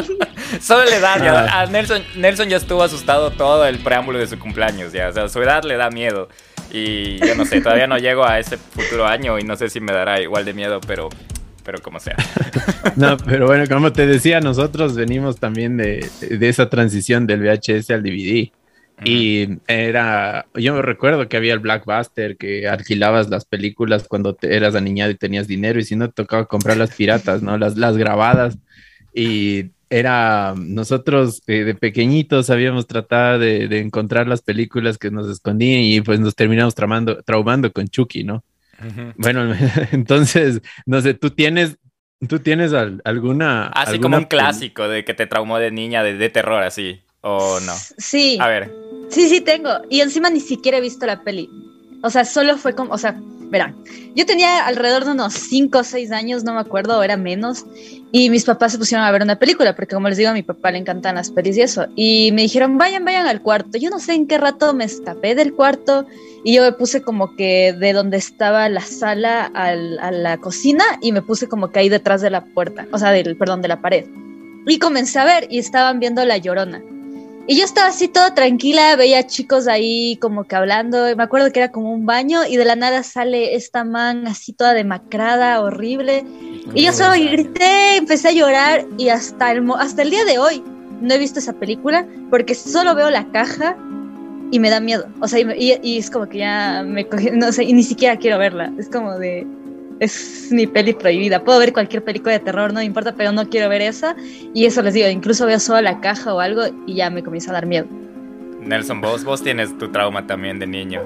Solo 0.61 0.85
le 0.85 1.01
da 1.01 1.17
miedo. 1.17 1.37
Ah. 1.37 1.63
A 1.63 1.67
Nelson, 1.67 2.03
Nelson 2.17 2.49
ya 2.49 2.57
estuvo 2.57 2.83
asustado 2.83 3.31
todo 3.31 3.67
el 3.67 3.79
preámbulo 3.79 4.19
de 4.19 4.27
su 4.27 4.39
cumpleaños, 4.39 4.93
ya. 4.93 5.09
O 5.09 5.13
sea, 5.13 5.29
su 5.29 5.43
edad 5.43 5.65
le 5.65 5.77
da 5.77 5.91
miedo. 5.91 6.29
Y 6.73 7.19
yo 7.19 7.35
no 7.35 7.45
sé, 7.45 7.61
todavía 7.61 7.87
no 7.87 7.99
llego 7.99 8.27
a 8.27 8.39
ese 8.39 8.57
futuro 8.57 9.07
año 9.07 9.39
y 9.39 9.45
no 9.45 9.57
sé 9.57 9.69
si 9.69 9.81
me 9.81 9.93
dará 9.93 10.21
igual 10.21 10.45
de 10.45 10.55
miedo, 10.55 10.81
pero, 10.87 11.09
pero 11.65 11.81
como 11.81 12.01
sea. 12.01 12.17
No, 12.97 13.17
pero 13.17 13.47
bueno, 13.47 13.65
como 13.69 13.93
te 13.93 14.07
decía, 14.07 14.41
nosotros 14.41 14.95
venimos 14.97 15.39
también 15.39 15.77
de, 15.77 16.09
de 16.21 16.49
esa 16.49 16.69
transición 16.69 17.27
del 17.27 17.41
VHS 17.41 17.91
al 17.91 18.03
DVD. 18.03 18.51
Y 19.05 19.49
era, 19.67 20.47
yo 20.55 20.75
me 20.75 20.83
recuerdo 20.83 21.29
que 21.29 21.37
había 21.37 21.55
el 21.55 21.59
Blackbuster, 21.59 22.37
que 22.37 22.69
alquilabas 22.69 23.29
las 23.29 23.45
películas 23.45 24.07
cuando 24.07 24.35
te, 24.35 24.55
eras 24.55 24.75
aniñado 24.75 25.11
y 25.11 25.17
tenías 25.17 25.49
dinero, 25.49 25.81
y 25.81 25.85
si 25.85 25.97
no, 25.97 26.09
te 26.09 26.23
tocaba 26.23 26.47
comprar 26.47 26.77
las 26.77 26.95
piratas, 26.95 27.43
¿no? 27.43 27.59
Las, 27.59 27.77
las 27.77 27.97
grabadas. 27.97 28.59
Y 29.15 29.71
era, 29.91 30.55
nosotros 30.57 31.43
eh, 31.47 31.65
de 31.65 31.75
pequeñitos 31.75 32.49
habíamos 32.51 32.87
tratado 32.87 33.39
de, 33.39 33.69
de 33.69 33.79
encontrar 33.81 34.27
las 34.27 34.41
películas 34.41 34.97
que 34.97 35.11
nos 35.11 35.29
escondían 35.29 35.81
y 35.83 36.01
pues 36.01 36.19
nos 36.21 36.35
terminamos 36.35 36.75
traumando, 36.75 37.23
traumando 37.23 37.71
con 37.73 37.89
Chucky, 37.89 38.25
¿no? 38.25 38.43
Bueno, 39.17 39.55
entonces, 39.93 40.61
no 40.87 41.01
sé, 41.03 41.15
tú 41.15 41.31
tienes, 41.31 41.77
tú 42.29 42.39
tienes 42.41 42.73
al- 42.73 43.01
alguna. 43.05 43.67
Así 43.69 43.93
alguna 43.93 44.03
como 44.03 44.17
un 44.19 44.25
clásico 44.25 44.89
de 44.89 45.05
que 45.05 45.15
te 45.15 45.27
traumó 45.27 45.59
de 45.59 45.71
niña, 45.71 46.03
de, 46.03 46.17
de 46.17 46.29
terror, 46.31 46.63
así. 46.63 47.03
¿O 47.21 47.61
no? 47.61 47.73
Sí, 47.99 48.39
A 48.41 48.49
ver. 48.49 48.73
sí, 49.09 49.29
sí 49.29 49.41
tengo. 49.41 49.71
Y 49.89 50.01
encima 50.01 50.31
ni 50.31 50.41
siquiera 50.41 50.79
he 50.79 50.81
visto 50.81 51.07
la 51.07 51.23
peli. 51.23 51.49
O 52.03 52.11
sea, 52.11 52.25
solo 52.25 52.57
fue 52.57 52.75
como, 52.75 52.93
o 52.93 52.99
sea, 52.99 53.21
verán, 53.53 53.77
yo 54.17 54.27
tenía 54.27 54.67
alrededor 54.67 55.05
de 55.05 55.13
unos 55.13 55.35
5 55.35 55.79
o 55.79 55.85
6 55.85 56.11
años, 56.11 56.43
no 56.43 56.55
me 56.55 56.61
acuerdo, 56.61 57.03
era 57.03 57.17
menos, 57.17 57.67
y 58.11 58.31
mis 58.31 58.45
papás 58.45 58.73
se 58.73 58.79
pusieron 58.79 59.07
a 59.07 59.11
ver 59.13 59.23
una 59.23 59.39
película, 59.39 59.77
porque 59.77 59.95
como 59.95 60.09
les 60.09 60.17
digo, 60.17 60.31
a 60.31 60.33
mi 60.33 60.43
papá 60.43 60.71
le 60.71 60.79
encantan 60.79 61.15
las 61.15 61.31
pelis 61.31 61.57
y 61.59 61.61
eso, 61.61 61.87
y 61.95 62.31
me 62.33 62.43
dijeron, 62.43 62.79
vayan, 62.79 63.05
vayan 63.05 63.27
al 63.27 63.43
cuarto. 63.43 63.79
Yo 63.79 63.91
no 63.91 64.01
sé 64.01 64.15
en 64.15 64.27
qué 64.27 64.39
rato 64.39 64.75
me 64.75 64.85
escapé 64.85 65.35
del 65.35 65.53
cuarto 65.53 66.07
y 66.45 66.55
yo 66.55 66.63
me 66.63 66.73
puse 66.73 67.03
como 67.03 67.37
que 67.37 67.75
de 67.79 67.93
donde 67.93 68.17
estaba 68.17 68.69
la 68.69 68.81
sala 68.81 69.45
al, 69.55 69.99
a 70.01 70.11
la 70.11 70.39
cocina 70.39 70.85
y 71.01 71.13
me 71.13 71.23
puse 71.23 71.47
como 71.47 71.71
que 71.71 71.79
ahí 71.79 71.89
detrás 71.89 72.23
de 72.23 72.31
la 72.31 72.45
puerta, 72.47 72.87
o 72.91 72.99
sea, 72.99 73.11
del, 73.11 73.37
perdón, 73.37 73.63
de 73.63 73.69
la 73.69 73.81
pared. 73.81 74.07
Y 74.67 74.79
comencé 74.79 75.19
a 75.19 75.25
ver 75.25 75.47
y 75.51 75.59
estaban 75.59 76.01
viendo 76.01 76.25
La 76.25 76.39
Llorona. 76.39 76.83
Y 77.47 77.57
yo 77.59 77.65
estaba 77.65 77.89
así 77.89 78.07
toda 78.07 78.35
tranquila, 78.35 78.95
veía 78.95 79.27
chicos 79.27 79.67
ahí 79.67 80.17
como 80.21 80.45
que 80.45 80.55
hablando, 80.55 81.05
me 81.17 81.23
acuerdo 81.25 81.51
que 81.51 81.59
era 81.59 81.73
como 81.73 81.93
un 81.93 82.07
baño 82.07 82.47
y 82.49 82.57
de 82.57 82.65
la 82.65 82.77
nada 82.77 83.03
sale 83.03 83.57
esta 83.57 83.83
man 83.83 84.29
así 84.29 84.53
toda 84.53 84.75
demacrada, 84.75 85.61
horrible. 85.61 86.25
Y 86.75 86.85
yo 86.85 86.93
solo 86.93 87.15
grité, 87.15 87.97
empecé 87.97 88.29
a 88.29 88.33
llorar 88.33 88.87
y 88.97 89.09
hasta 89.09 89.51
el, 89.51 89.69
hasta 89.77 90.03
el 90.03 90.11
día 90.11 90.25
de 90.25 90.39
hoy 90.39 90.63
no 91.01 91.15
he 91.15 91.19
visto 91.19 91.41
esa 91.41 91.55
película 91.55 92.07
porque 92.31 92.55
solo 92.55 92.95
veo 92.95 93.11
la 93.11 93.27
caja 93.33 93.77
y 94.53 94.61
me 94.61 94.71
da 94.71 94.79
miedo. 94.79 95.09
O 95.21 95.27
sea, 95.27 95.41
y, 95.41 95.81
y 95.83 95.99
es 95.99 96.11
como 96.11 96.29
que 96.29 96.39
ya 96.39 96.85
me 96.87 97.09
cogí, 97.09 97.31
no 97.33 97.51
sé, 97.51 97.65
y 97.65 97.73
ni 97.73 97.83
siquiera 97.83 98.19
quiero 98.19 98.39
verla. 98.39 98.73
Es 98.79 98.89
como 98.89 99.19
de, 99.19 99.47
es 100.03 100.49
mi 100.51 100.67
peli 100.67 100.95
prohibida. 100.95 101.45
Puedo 101.45 101.61
ver 101.61 101.73
cualquier 101.73 102.03
película 102.03 102.33
de 102.33 102.41
terror, 102.41 102.73
no 102.73 102.81
me 102.81 102.85
importa, 102.85 103.15
pero 103.15 103.31
no 103.31 103.49
quiero 103.49 103.69
ver 103.69 103.83
esa. 103.83 104.17
Y 104.53 104.67
eso 104.67 104.83
les 104.83 104.95
digo, 104.95 105.09
incluso 105.09 105.47
veo 105.47 105.61
solo 105.61 105.81
la 105.81 106.01
caja 106.01 106.35
o 106.35 106.41
algo 106.41 106.63
y 106.87 106.97
ya 106.97 107.09
me 107.09 107.23
comienza 107.23 107.51
a 107.51 107.55
dar 107.55 107.67
miedo. 107.67 107.87
Nelson, 108.61 109.01
vos, 109.01 109.23
vos 109.23 109.43
tienes 109.43 109.77
tu 109.79 109.93
trauma 109.93 110.27
también 110.27 110.59
de 110.59 110.67
niño. 110.67 111.03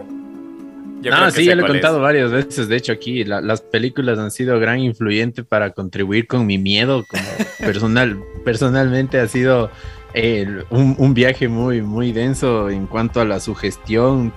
Yo 1.02 1.10
no, 1.10 1.30
sí, 1.30 1.44
ya 1.44 1.54
lo 1.54 1.64
he 1.64 1.68
contado 1.68 2.00
varias 2.00 2.32
veces. 2.32 2.68
De 2.68 2.76
hecho, 2.76 2.92
aquí 2.92 3.22
las 3.24 3.60
películas 3.60 4.18
han 4.18 4.30
sido 4.30 4.58
gran 4.58 4.78
influyente 4.78 5.44
para 5.44 5.72
contribuir 5.72 6.26
con 6.26 6.46
mi 6.46 6.56
miedo. 6.56 7.04
Como 7.06 7.22
personal, 7.58 8.18
personalmente 8.46 9.20
ha 9.20 9.28
sido 9.28 9.70
un, 10.70 10.96
un, 10.96 11.12
viaje 11.12 11.48
muy, 11.48 11.82
muy 11.82 12.12
denso 12.12 12.70
en 12.70 12.86
cuanto 12.86 13.20
a 13.20 13.26
la 13.26 13.40
sugestión 13.40 14.32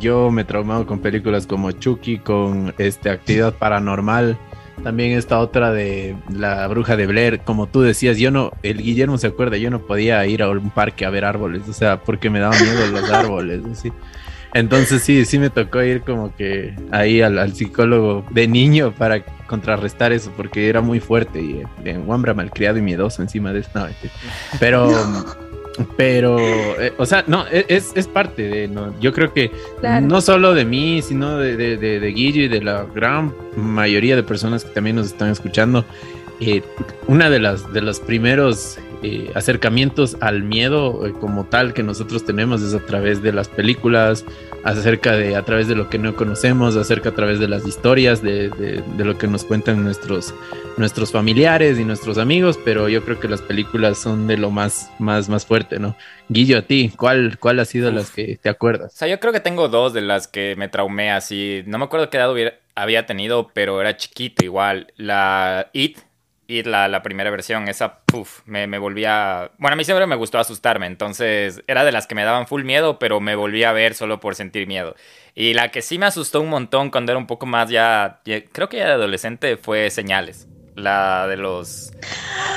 yo 0.00 0.30
me 0.30 0.42
he 0.42 0.44
traumado 0.44 0.86
con 0.86 1.00
películas 1.00 1.46
como 1.46 1.70
Chucky, 1.72 2.18
con 2.18 2.74
este, 2.78 3.10
Actividad 3.10 3.54
Paranormal. 3.54 4.38
También 4.82 5.12
esta 5.12 5.38
otra 5.38 5.72
de 5.72 6.16
La 6.30 6.66
Bruja 6.66 6.96
de 6.96 7.06
Blair, 7.06 7.40
como 7.40 7.68
tú 7.68 7.82
decías, 7.82 8.18
yo 8.18 8.30
no, 8.30 8.50
el 8.62 8.82
Guillermo 8.82 9.18
se 9.18 9.28
acuerda, 9.28 9.56
yo 9.56 9.70
no 9.70 9.80
podía 9.80 10.26
ir 10.26 10.42
a 10.42 10.50
un 10.50 10.70
parque 10.70 11.04
a 11.04 11.10
ver 11.10 11.24
árboles, 11.24 11.62
o 11.68 11.72
sea, 11.72 12.00
porque 12.00 12.28
me 12.28 12.40
daban 12.40 12.60
miedo 12.60 12.86
los 12.88 13.10
árboles, 13.10 13.62
así. 13.70 13.92
Entonces 14.52 15.02
sí, 15.02 15.24
sí 15.24 15.38
me 15.38 15.50
tocó 15.50 15.82
ir 15.82 16.02
como 16.02 16.34
que 16.34 16.76
ahí 16.92 17.20
al, 17.22 17.54
psicólogo 17.54 18.24
de 18.30 18.46
niño 18.46 18.92
para 18.92 19.24
contrarrestar 19.46 20.12
eso, 20.12 20.32
porque 20.36 20.68
era 20.68 20.80
muy 20.80 21.00
fuerte 21.00 21.40
y 21.40 21.62
eh, 21.84 21.98
un 21.98 22.10
hombre 22.12 22.34
malcriado 22.34 22.78
y 22.78 22.82
miedoso 22.82 23.22
encima 23.22 23.52
de 23.52 23.60
eso. 23.60 23.70
pero... 24.58 24.90
Pero, 25.96 26.38
eh, 26.80 26.92
o 26.98 27.06
sea, 27.06 27.24
no, 27.26 27.46
e, 27.48 27.66
es, 27.68 27.92
es 27.96 28.06
parte 28.06 28.48
de, 28.48 28.68
no, 28.68 28.98
yo 29.00 29.12
creo 29.12 29.32
que 29.32 29.50
no 30.02 30.20
solo 30.20 30.54
de 30.54 30.64
mí, 30.64 31.02
sino 31.02 31.38
de, 31.38 31.56
de, 31.56 31.76
de, 31.76 32.08
Guillo 32.12 32.42
y 32.42 32.48
de 32.48 32.62
la 32.62 32.86
gran 32.94 33.34
mayoría 33.56 34.14
de 34.14 34.22
personas 34.22 34.64
que 34.64 34.70
también 34.72 34.96
nos 34.96 35.06
están 35.06 35.30
escuchando, 35.30 35.84
eh, 36.40 36.62
una 37.08 37.28
de 37.28 37.40
las 37.40 37.72
de 37.72 37.80
los 37.80 38.00
primeros 38.00 38.78
eh, 39.06 39.30
acercamientos 39.34 40.16
al 40.22 40.42
miedo 40.42 40.98
como 41.20 41.44
tal 41.44 41.74
que 41.74 41.82
nosotros 41.82 42.24
tenemos 42.24 42.62
es 42.62 42.72
a 42.72 42.80
través 42.86 43.20
de 43.20 43.34
las 43.34 43.48
películas, 43.48 44.24
acerca 44.64 45.12
de 45.12 45.36
a 45.36 45.42
través 45.42 45.68
de 45.68 45.74
lo 45.74 45.90
que 45.90 45.98
no 45.98 46.16
conocemos, 46.16 46.74
acerca 46.74 47.10
a 47.10 47.14
través 47.14 47.38
de 47.38 47.46
las 47.46 47.66
historias, 47.66 48.22
de, 48.22 48.48
de, 48.48 49.04
lo 49.04 49.18
que 49.18 49.26
nos 49.26 49.44
cuentan 49.44 49.84
nuestros, 49.84 50.34
nuestros 50.78 51.12
familiares 51.12 51.78
y 51.78 51.84
nuestros 51.84 52.16
amigos, 52.16 52.58
pero 52.64 52.88
yo 52.88 53.04
creo 53.04 53.20
que 53.20 53.28
las 53.28 53.42
películas 53.42 53.98
son 53.98 54.26
de 54.26 54.38
lo 54.38 54.50
más, 54.50 54.90
más, 54.98 55.28
más 55.28 55.44
fuerte, 55.44 55.78
¿no? 55.78 55.94
Guillo, 56.30 56.56
a 56.56 56.62
ti, 56.62 56.90
¿cuál, 56.96 57.36
cuál 57.38 57.60
ha 57.60 57.66
sido 57.66 57.90
las 57.90 58.10
que 58.10 58.38
te 58.40 58.48
acuerdas? 58.48 58.94
O 58.94 58.96
sea, 58.96 59.08
yo 59.08 59.20
creo 59.20 59.34
que 59.34 59.40
tengo 59.40 59.68
dos 59.68 59.92
de 59.92 60.00
las 60.00 60.28
que 60.28 60.54
me 60.56 60.70
traumé 60.70 61.10
así, 61.10 61.62
no 61.66 61.76
me 61.76 61.84
acuerdo 61.84 62.08
qué 62.08 62.16
edad 62.16 62.34
había 62.74 63.04
tenido, 63.04 63.50
pero 63.52 63.82
era 63.82 63.98
chiquito 63.98 64.42
igual, 64.42 64.86
la 64.96 65.68
It 65.74 65.98
y 66.46 66.62
la, 66.62 66.88
la, 66.88 67.02
primera 67.02 67.30
versión, 67.30 67.68
esa, 67.68 68.00
puff, 68.00 68.40
me, 68.46 68.66
me, 68.66 68.78
volvía... 68.78 69.50
Bueno, 69.58 69.74
a 69.74 69.76
mí 69.76 69.84
siempre 69.84 70.06
me 70.06 70.16
gustó 70.16 70.38
asustarme, 70.38 70.86
entonces 70.86 71.62
era 71.66 71.84
de 71.84 71.92
las 71.92 72.06
que 72.06 72.14
me 72.14 72.24
daban 72.24 72.46
full 72.46 72.64
miedo, 72.64 72.98
pero 72.98 73.20
me 73.20 73.34
volvía 73.34 73.70
a 73.70 73.72
ver 73.72 73.94
solo 73.94 74.20
por 74.20 74.34
sentir 74.34 74.66
miedo. 74.66 74.94
Y 75.34 75.54
la 75.54 75.70
que 75.70 75.82
sí 75.82 75.98
me 75.98 76.06
asustó 76.06 76.40
un 76.40 76.50
montón 76.50 76.90
cuando 76.90 77.12
era 77.12 77.18
un 77.18 77.26
poco 77.26 77.46
más 77.46 77.70
ya, 77.70 78.20
creo 78.52 78.68
que 78.68 78.78
ya 78.78 78.86
de 78.86 78.92
adolescente, 78.92 79.56
fue 79.56 79.90
Señales. 79.90 80.48
La 80.76 81.28
de 81.28 81.36
los... 81.36 81.92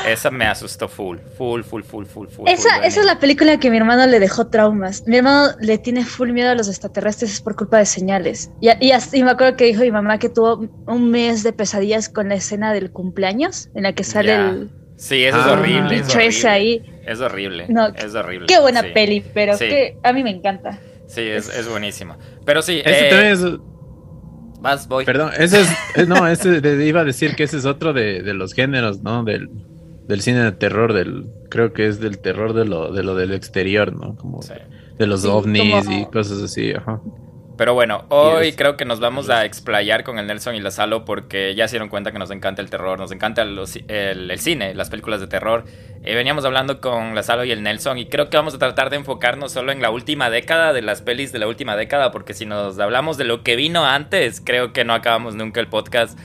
Esa 0.08 0.32
me 0.32 0.46
asustó 0.46 0.88
full, 0.88 1.18
full, 1.38 1.62
full, 1.62 1.84
full, 1.84 2.06
full, 2.06 2.28
full. 2.28 2.48
Esa, 2.48 2.78
esa 2.84 3.00
es 3.02 3.06
la 3.06 3.20
película 3.20 3.60
que 3.60 3.70
mi 3.70 3.78
hermano 3.78 4.08
le 4.08 4.20
dejó 4.20 4.48
traumas. 4.48 5.04
Mi 5.06 5.18
hermano 5.18 5.56
le 5.60 5.78
tiene 5.78 6.04
full 6.04 6.32
miedo 6.32 6.50
a 6.50 6.56
los 6.56 6.68
extraterrestres 6.68 7.32
es 7.32 7.42
por 7.42 7.56
culpa 7.56 7.78
de 7.78 7.86
señales. 7.86 8.50
Y, 8.60 8.70
y, 8.70 9.24
me 9.24 9.32
acuerdo 9.32 9.56
que 9.56 9.66
dijo 9.66 9.82
mi 9.82 9.92
mamá 9.92 10.18
que 10.18 10.30
tuvo 10.30 10.68
un 10.88 11.12
mes 11.12 11.44
de 11.44 11.54
pesadillas 11.54 12.10
con 12.10 12.30
la 12.30 12.36
escena 12.36 12.74
del 12.74 12.92
cumpleaños 12.92 13.70
en 13.76 13.84
la 13.84 13.94
que 13.94 14.04
sale 14.04 14.36
el... 14.36 14.72
Sí, 14.96 15.24
eso 15.24 15.40
es 15.40 15.46
ah. 15.46 15.52
horrible. 15.52 15.98
Es 15.98 16.16
horrible. 16.16 16.50
ahí. 16.50 17.02
Es 17.06 17.20
horrible. 17.20 17.68
es 17.98 18.16
horrible. 18.16 18.48
Qué 18.48 18.60
buena 18.60 18.82
peli, 18.94 19.24
pero 19.34 19.58
que 19.58 19.98
a 20.02 20.12
mí 20.12 20.24
me 20.24 20.32
encanta. 20.32 20.80
Sí, 21.08 21.22
es, 21.22 21.50
es 21.50 21.70
buenísima. 21.70 22.18
Pero 22.46 22.62
sí. 22.62 22.82
Eh, 22.84 23.32
es 23.32 23.42
Vas, 24.60 24.88
voy. 24.88 25.06
Perdón, 25.06 25.32
ese 25.38 25.62
es, 25.62 25.70
eh, 25.96 26.06
no, 26.08 26.28
ese 26.28 26.62
iba 26.86 27.02
a 27.02 27.06
decir 27.06 27.36
que 27.36 27.44
ese 27.44 27.58
es 27.58 27.66
otro 27.66 27.94
de, 27.94 28.24
de 28.24 28.34
los 28.34 28.54
géneros, 28.54 29.02
¿no? 29.02 29.24
Del, 29.24 29.50
del, 30.08 30.22
cine 30.22 30.40
de 30.44 30.52
terror, 30.52 30.94
del, 30.94 31.28
creo 31.50 31.74
que 31.74 31.88
es 31.88 32.00
del 32.00 32.20
terror 32.20 32.54
de 32.54 32.66
lo, 32.66 32.92
de 32.92 33.04
lo 33.04 33.16
del 33.16 33.34
exterior, 33.34 33.94
¿no? 33.94 34.16
Como 34.16 34.40
de 34.98 35.08
los 35.08 35.26
ovnis 35.26 35.88
y 35.90 36.06
cosas 36.06 36.42
así, 36.42 36.72
ajá. 36.72 37.02
Pero 37.58 37.74
bueno, 37.74 38.06
hoy 38.10 38.54
creo 38.54 38.78
que 38.78 38.86
nos 38.86 39.00
vamos 39.00 39.32
a 39.32 39.44
explayar 39.44 40.04
con 40.04 40.20
el 40.20 40.28
Nelson 40.28 40.54
y 40.54 40.62
la 40.62 40.70
Salo 40.70 41.06
porque 41.06 41.56
ya 41.56 41.68
se 41.68 41.74
dieron 41.74 41.90
cuenta 41.90 42.12
que 42.12 42.20
nos 42.20 42.30
encanta 42.30 42.62
el 42.62 42.70
terror, 42.70 43.00
nos 43.00 43.12
encanta 43.12 43.42
el, 43.42 44.38
cine, 44.38 44.76
las 44.76 44.92
películas 44.92 45.22
de 45.22 45.28
terror. 45.28 45.66
Eh, 46.04 46.14
veníamos 46.14 46.46
hablando 46.46 46.80
con 46.80 47.16
la 47.16 47.24
Salo 47.24 47.44
y 47.46 47.52
el 47.52 47.64
Nelson 47.64 47.98
y 47.98 48.06
creo 48.06 48.30
que 48.30 48.38
vamos 48.38 48.54
a 48.54 48.60
tratar 48.60 48.92
de 48.92 48.98
enfocarnos 48.98 49.52
solo 49.52 49.72
en 49.72 49.82
la 49.82 49.90
última 49.90 50.30
década, 50.30 50.72
de 50.72 50.84
las 50.84 51.02
pelis 51.02 51.32
de 51.32 51.40
la 51.40 51.48
última 51.48 51.76
década, 51.76 52.12
porque 52.12 52.36
si 52.36 52.46
nos 52.46 52.78
hablamos 52.78 53.18
de 53.18 53.24
lo 53.24 53.42
que 53.42 53.56
vino 53.56 53.86
antes, 53.86 54.40
creo 54.40 54.72
que 54.72 54.86
no 54.86 54.94
acabamos 54.94 55.34
nunca 55.34 55.60
el 55.60 55.68
podcast. 55.68 56.18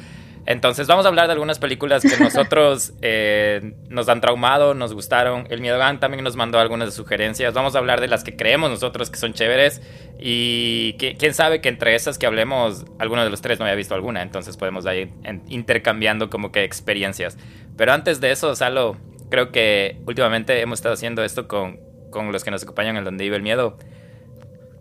Entonces 0.45 0.89
vamos 0.89 1.05
a 1.05 1.09
hablar 1.09 1.27
de 1.27 1.33
algunas 1.33 1.59
películas 1.59 2.03
que 2.03 2.23
nosotros 2.23 2.95
eh, 3.03 3.75
nos 3.89 4.09
han 4.09 4.21
traumado, 4.21 4.75
nos 4.75 4.93
gustaron. 4.93 5.47
El 5.51 5.61
Miedo 5.61 5.79
Gang 5.79 6.01
también 6.01 6.25
nos 6.25 6.37
mandó 6.37 6.59
algunas 6.59 6.93
sugerencias. 6.95 7.55
Vamos 7.55 7.77
a 7.77 7.79
hablar 7.79 8.01
de 8.01 8.09
las 8.09 8.25
que 8.25 8.37
creemos 8.37 8.71
nosotros 8.71 9.11
que 9.11 9.19
son 9.19 9.35
chéveres. 9.35 9.83
Y 10.19 10.95
quién 10.95 11.35
sabe 11.35 11.61
que 11.61 11.69
entre 11.69 11.95
esas 11.95 12.19
que 12.19 12.27
hablemos, 12.27 12.85
alguno 12.99 13.23
de 13.25 13.31
los 13.31 13.41
tres 13.41 13.59
no 13.61 13.67
haya 13.67 13.75
visto 13.75 13.95
alguna. 13.95 14.23
Entonces 14.23 14.57
podemos 14.57 14.85
ir 14.87 15.11
intercambiando 15.49 16.29
como 16.29 16.51
que 16.51 16.65
experiencias. 16.65 17.39
Pero 17.77 17.93
antes 17.93 18.21
de 18.21 18.33
eso, 18.33 18.55
Salo, 18.57 18.97
creo 19.31 19.53
que 19.53 20.01
últimamente 20.07 20.61
hemos 20.61 20.81
estado 20.81 20.95
haciendo 20.95 21.23
esto 21.23 21.47
con, 21.47 21.81
con 22.11 22.33
los 22.33 22.43
que 22.45 22.51
nos 22.51 22.63
acompañan 22.63 22.97
en 22.97 23.05
Donde 23.05 23.25
Vive 23.25 23.37
el 23.37 23.43
Miedo. 23.43 23.79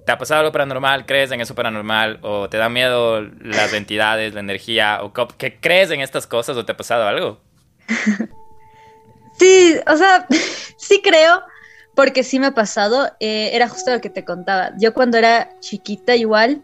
¿Te 0.06 0.12
ha 0.12 0.18
pasado 0.18 0.40
algo 0.42 0.52
paranormal? 0.52 1.06
¿Crees 1.06 1.32
en 1.32 1.42
eso 1.42 1.54
paranormal? 1.56 2.20
¿O 2.22 2.50
te 2.50 2.58
da 2.58 2.70
miedo 2.70 3.22
las 3.22 3.74
entidades, 3.74 4.34
la 4.34 4.40
energía? 4.40 5.00
¿O 5.04 5.14
qué 5.14 5.60
crees 5.60 5.92
en 5.92 6.02
estas 6.02 6.28
cosas? 6.28 6.58
¿O 6.58 6.66
te 6.66 6.72
ha 6.72 6.78
pasado 6.78 7.08
algo? 7.08 7.40
Sí, 9.42 9.76
o 9.88 9.98
sea, 9.98 10.28
sí 10.78 11.02
creo, 11.02 11.42
porque 11.96 12.24
sí 12.24 12.40
me 12.40 12.48
ha 12.48 12.54
pasado. 12.54 13.12
Eh, 13.20 13.50
era 13.54 13.68
justo 13.68 13.92
lo 13.92 14.00
que 14.00 14.12
te 14.12 14.24
contaba. 14.24 14.72
Yo 14.78 14.94
cuando 14.94 15.18
era 15.18 15.50
chiquita 15.62 16.16
igual, 16.16 16.62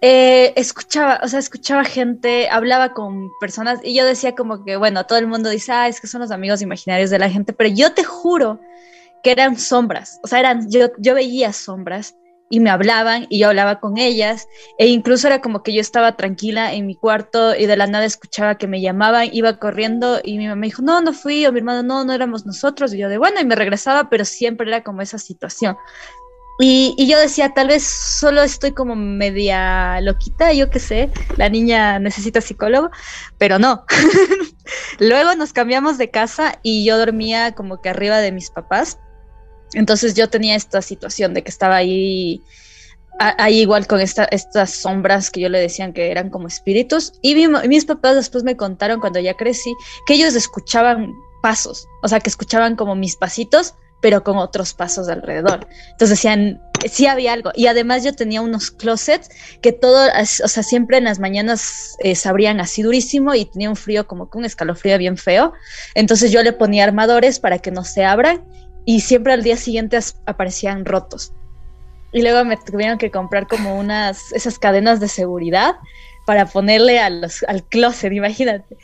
eh, 0.00 0.52
escuchaba, 0.56 1.20
o 1.22 1.28
sea, 1.28 1.38
escuchaba 1.38 1.84
gente, 1.84 2.48
hablaba 2.48 2.94
con 2.94 3.30
personas 3.40 3.80
y 3.82 3.94
yo 3.94 4.06
decía 4.06 4.34
como 4.34 4.64
que, 4.64 4.76
bueno, 4.76 5.04
todo 5.04 5.18
el 5.18 5.26
mundo 5.26 5.50
dice, 5.50 5.72
ah, 5.72 5.88
es 5.88 6.00
que 6.00 6.06
son 6.06 6.20
los 6.20 6.30
amigos 6.30 6.62
imaginarios 6.62 7.10
de 7.10 7.18
la 7.18 7.28
gente, 7.28 7.52
pero 7.52 7.68
yo 7.68 7.92
te 7.92 8.04
juro 8.04 8.60
que 9.22 9.32
eran 9.32 9.58
sombras, 9.58 10.20
o 10.22 10.28
sea, 10.28 10.38
eran, 10.38 10.70
yo, 10.70 10.90
yo 10.98 11.14
veía 11.14 11.52
sombras 11.52 12.14
y 12.50 12.60
me 12.60 12.70
hablaban 12.70 13.26
y 13.28 13.40
yo 13.40 13.48
hablaba 13.48 13.80
con 13.80 13.98
ellas 13.98 14.48
e 14.78 14.86
incluso 14.86 15.26
era 15.26 15.40
como 15.40 15.62
que 15.62 15.72
yo 15.72 15.80
estaba 15.80 16.16
tranquila 16.16 16.72
en 16.72 16.86
mi 16.86 16.94
cuarto 16.94 17.54
y 17.54 17.66
de 17.66 17.76
la 17.76 17.86
nada 17.86 18.04
escuchaba 18.04 18.56
que 18.56 18.66
me 18.66 18.80
llamaban, 18.80 19.28
iba 19.32 19.58
corriendo 19.58 20.20
y 20.22 20.38
mi 20.38 20.48
mamá 20.48 20.64
dijo, 20.64 20.82
no, 20.82 21.00
no 21.00 21.12
fui, 21.12 21.46
o 21.46 21.52
mi 21.52 21.58
hermano, 21.58 21.82
no, 21.82 22.04
no 22.04 22.12
éramos 22.12 22.46
nosotros, 22.46 22.94
y 22.94 22.98
yo 22.98 23.08
de 23.08 23.18
bueno, 23.18 23.40
y 23.40 23.44
me 23.44 23.54
regresaba, 23.54 24.08
pero 24.08 24.24
siempre 24.24 24.68
era 24.68 24.82
como 24.82 25.02
esa 25.02 25.18
situación. 25.18 25.76
Y, 26.60 26.94
y 26.98 27.06
yo 27.06 27.18
decía, 27.20 27.54
tal 27.54 27.68
vez 27.68 27.84
solo 27.84 28.42
estoy 28.42 28.72
como 28.72 28.96
media 28.96 30.00
loquita, 30.00 30.52
yo 30.52 30.70
qué 30.70 30.80
sé, 30.80 31.10
la 31.36 31.48
niña 31.48 32.00
necesita 32.00 32.40
psicólogo, 32.40 32.90
pero 33.38 33.60
no. 33.60 33.84
Luego 34.98 35.36
nos 35.36 35.52
cambiamos 35.52 35.98
de 35.98 36.10
casa 36.10 36.58
y 36.64 36.84
yo 36.84 36.98
dormía 36.98 37.54
como 37.54 37.80
que 37.80 37.90
arriba 37.90 38.18
de 38.18 38.32
mis 38.32 38.50
papás 38.50 38.98
entonces 39.74 40.14
yo 40.14 40.28
tenía 40.28 40.56
esta 40.56 40.82
situación 40.82 41.34
de 41.34 41.42
que 41.42 41.50
estaba 41.50 41.76
ahí 41.76 42.42
ahí 43.18 43.60
igual 43.60 43.86
con 43.86 44.00
esta, 44.00 44.24
estas 44.26 44.70
sombras 44.70 45.30
que 45.30 45.40
yo 45.40 45.48
le 45.48 45.58
decían 45.58 45.92
que 45.92 46.10
eran 46.10 46.30
como 46.30 46.46
espíritus. 46.46 47.12
Y 47.20 47.34
mis 47.68 47.84
papás 47.84 48.14
después 48.14 48.44
me 48.44 48.56
contaron 48.56 49.00
cuando 49.00 49.18
ya 49.18 49.34
crecí 49.34 49.74
que 50.06 50.14
ellos 50.14 50.34
escuchaban 50.34 51.12
pasos, 51.42 51.86
o 52.02 52.08
sea, 52.08 52.20
que 52.20 52.30
escuchaban 52.30 52.76
como 52.76 52.94
mis 52.94 53.16
pasitos, 53.16 53.74
pero 54.00 54.22
con 54.22 54.38
otros 54.38 54.74
pasos 54.74 55.08
alrededor. 55.08 55.66
Entonces 55.90 56.10
decían, 56.10 56.62
sí 56.88 57.06
había 57.06 57.32
algo. 57.32 57.50
Y 57.56 57.66
además 57.66 58.04
yo 58.04 58.12
tenía 58.12 58.40
unos 58.40 58.70
closets 58.70 59.28
que 59.60 59.72
todo, 59.72 60.08
o 60.08 60.48
sea, 60.48 60.62
siempre 60.62 60.98
en 60.98 61.04
las 61.04 61.18
mañanas 61.18 61.96
eh, 61.98 62.14
se 62.14 62.28
abrían 62.28 62.60
así 62.60 62.82
durísimo 62.82 63.34
y 63.34 63.46
tenía 63.46 63.68
un 63.68 63.76
frío 63.76 64.06
como 64.06 64.30
que 64.30 64.38
un 64.38 64.44
escalofrío 64.44 64.98
bien 64.98 65.16
feo. 65.16 65.52
Entonces 65.96 66.30
yo 66.30 66.42
le 66.44 66.52
ponía 66.52 66.84
armadores 66.84 67.40
para 67.40 67.58
que 67.58 67.72
no 67.72 67.82
se 67.82 68.04
abran 68.04 68.44
y 68.84 69.00
siempre 69.00 69.32
al 69.32 69.42
día 69.42 69.56
siguiente 69.56 69.98
aparecían 70.26 70.84
rotos. 70.84 71.32
Y 72.12 72.22
luego 72.22 72.44
me 72.44 72.56
tuvieron 72.56 72.98
que 72.98 73.10
comprar 73.10 73.46
como 73.46 73.78
unas, 73.78 74.32
esas 74.32 74.58
cadenas 74.58 74.98
de 74.98 75.08
seguridad 75.08 75.76
para 76.26 76.46
ponerle 76.46 76.98
a 77.00 77.10
los, 77.10 77.42
al 77.44 77.64
closet, 77.64 78.12
imagínate. 78.12 78.76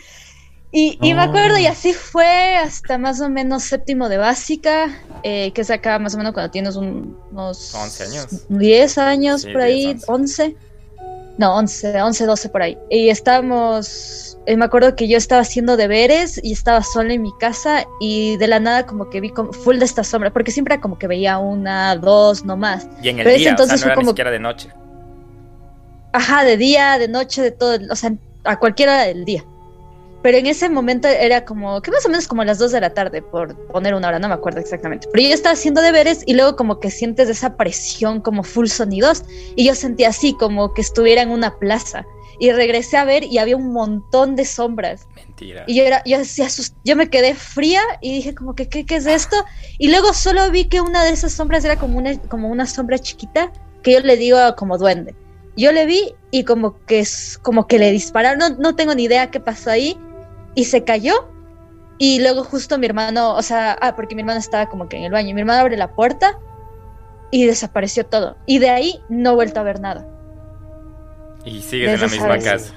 Y, 0.76 0.98
me 1.14 1.22
acuerdo, 1.22 1.56
y 1.56 1.66
oh. 1.66 1.70
así 1.70 1.92
fue 1.92 2.56
hasta 2.56 2.98
más 2.98 3.20
o 3.20 3.28
menos 3.28 3.62
séptimo 3.62 4.08
de 4.08 4.16
básica, 4.16 4.90
eh, 5.22 5.52
que 5.52 5.60
es 5.60 5.70
acá 5.70 6.00
más 6.00 6.14
o 6.14 6.18
menos 6.18 6.32
cuando 6.32 6.50
tienes 6.50 6.74
unos... 6.74 7.72
11 7.72 8.02
años. 8.02 8.26
10 8.48 8.98
años 8.98 9.46
por 9.46 9.60
ahí, 9.60 9.96
11. 10.08 10.56
No, 11.38 11.54
11, 11.54 12.02
11, 12.02 12.26
12 12.26 12.48
por 12.48 12.62
ahí. 12.62 12.76
Y 12.90 13.08
estábamos, 13.08 14.33
eh, 14.46 14.56
me 14.56 14.64
acuerdo 14.64 14.94
que 14.96 15.08
yo 15.08 15.16
estaba 15.16 15.42
haciendo 15.42 15.76
deberes 15.76 16.40
y 16.42 16.52
estaba 16.52 16.82
sola 16.82 17.14
en 17.14 17.22
mi 17.22 17.32
casa 17.38 17.86
y 18.00 18.36
de 18.36 18.46
la 18.46 18.60
nada 18.60 18.86
como 18.86 19.10
que 19.10 19.20
vi 19.20 19.30
como 19.30 19.52
full 19.52 19.78
de 19.78 19.84
esta 19.84 20.04
sombra, 20.04 20.32
porque 20.32 20.50
siempre 20.50 20.80
como 20.80 20.98
que 20.98 21.06
veía 21.06 21.38
una, 21.38 21.96
dos, 21.96 22.44
no 22.44 22.56
más. 22.56 22.88
Y 23.02 23.08
en 23.08 23.20
el 23.20 23.36
día, 23.36 23.50
entonces 23.50 23.76
o 23.76 23.78
sea, 23.78 23.86
no 23.86 23.92
era 23.92 23.94
como... 23.94 24.06
ni 24.06 24.10
siquiera 24.10 24.30
de 24.30 24.40
noche. 24.40 24.70
Ajá, 26.12 26.44
de 26.44 26.56
día, 26.56 26.98
de 26.98 27.08
noche, 27.08 27.42
de 27.42 27.50
todo, 27.50 27.78
o 27.90 27.96
sea, 27.96 28.12
a 28.44 28.58
cualquier 28.58 28.88
hora 28.88 29.02
del 29.02 29.24
día 29.24 29.44
pero 30.24 30.38
en 30.38 30.46
ese 30.46 30.70
momento 30.70 31.06
era 31.06 31.44
como, 31.44 31.82
que 31.82 31.90
más 31.90 32.06
o 32.06 32.08
menos 32.08 32.26
como 32.26 32.42
las 32.44 32.58
2 32.58 32.72
de 32.72 32.80
la 32.80 32.94
tarde, 32.94 33.20
por 33.20 33.54
poner 33.66 33.94
una 33.94 34.08
hora, 34.08 34.18
no 34.18 34.26
me 34.26 34.32
acuerdo 34.32 34.58
exactamente. 34.58 35.06
Pero 35.12 35.28
yo 35.28 35.34
estaba 35.34 35.52
haciendo 35.52 35.82
deberes 35.82 36.22
y 36.24 36.32
luego 36.32 36.56
como 36.56 36.80
que 36.80 36.90
sientes 36.90 37.28
esa 37.28 37.58
presión 37.58 38.22
como 38.22 38.42
full 38.42 38.68
sonidos 38.68 39.22
y 39.54 39.66
yo 39.66 39.74
sentía 39.74 40.08
así 40.08 40.34
como 40.34 40.72
que 40.72 40.80
estuviera 40.80 41.20
en 41.20 41.30
una 41.30 41.54
plaza. 41.58 42.06
Y 42.38 42.52
regresé 42.52 42.96
a 42.96 43.04
ver 43.04 43.24
y 43.24 43.38
había 43.38 43.56
un 43.56 43.72
montón 43.72 44.36
de 44.36 44.44
sombras. 44.44 45.06
Mentira. 45.14 45.64
Y 45.66 45.76
yo 45.76 45.84
era, 45.84 46.02
yo, 46.04 46.18
yo 46.84 46.96
me 46.96 47.08
quedé 47.08 47.34
fría 47.34 47.80
y 48.00 48.12
dije 48.12 48.34
como 48.34 48.54
que, 48.54 48.68
¿qué, 48.68 48.84
¿qué 48.84 48.96
es 48.96 49.06
esto? 49.06 49.36
Y 49.78 49.88
luego 49.90 50.12
solo 50.12 50.50
vi 50.50 50.66
que 50.66 50.80
una 50.80 51.04
de 51.04 51.10
esas 51.10 51.32
sombras 51.32 51.64
era 51.64 51.76
como 51.76 51.98
una, 51.98 52.18
como 52.22 52.48
una 52.48 52.66
sombra 52.66 52.98
chiquita 52.98 53.52
que 53.82 53.92
yo 53.92 54.00
le 54.00 54.16
digo 54.16 54.38
como 54.56 54.78
duende. 54.78 55.14
Yo 55.56 55.70
le 55.70 55.86
vi 55.86 56.14
y 56.30 56.44
como 56.44 56.84
que 56.86 57.00
es 57.00 57.38
como 57.38 57.66
que 57.68 57.78
le 57.78 57.92
dispararon, 57.92 58.38
no, 58.38 58.48
no 58.50 58.74
tengo 58.74 58.94
ni 58.94 59.04
idea 59.04 59.30
qué 59.30 59.38
pasó 59.38 59.70
ahí, 59.70 59.96
y 60.54 60.64
se 60.64 60.84
cayó. 60.84 61.28
Y 61.98 62.20
luego 62.20 62.42
justo 62.42 62.76
mi 62.78 62.86
hermano, 62.86 63.34
o 63.34 63.42
sea, 63.42 63.78
ah, 63.80 63.94
porque 63.94 64.16
mi 64.16 64.22
hermano 64.22 64.40
estaba 64.40 64.68
como 64.68 64.88
que 64.88 64.96
en 64.96 65.04
el 65.04 65.12
baño, 65.12 65.34
mi 65.34 65.40
hermano 65.40 65.60
abre 65.60 65.76
la 65.76 65.94
puerta 65.94 66.38
y 67.30 67.46
desapareció 67.46 68.04
todo. 68.04 68.36
Y 68.46 68.58
de 68.58 68.70
ahí 68.70 69.00
no 69.08 69.32
he 69.32 69.34
vuelto 69.34 69.60
a 69.60 69.62
ver 69.62 69.80
nada. 69.80 70.06
Y 71.44 71.60
sigues 71.60 71.94
en 71.94 72.00
la 72.00 72.08
misma 72.08 72.38
casa. 72.38 72.72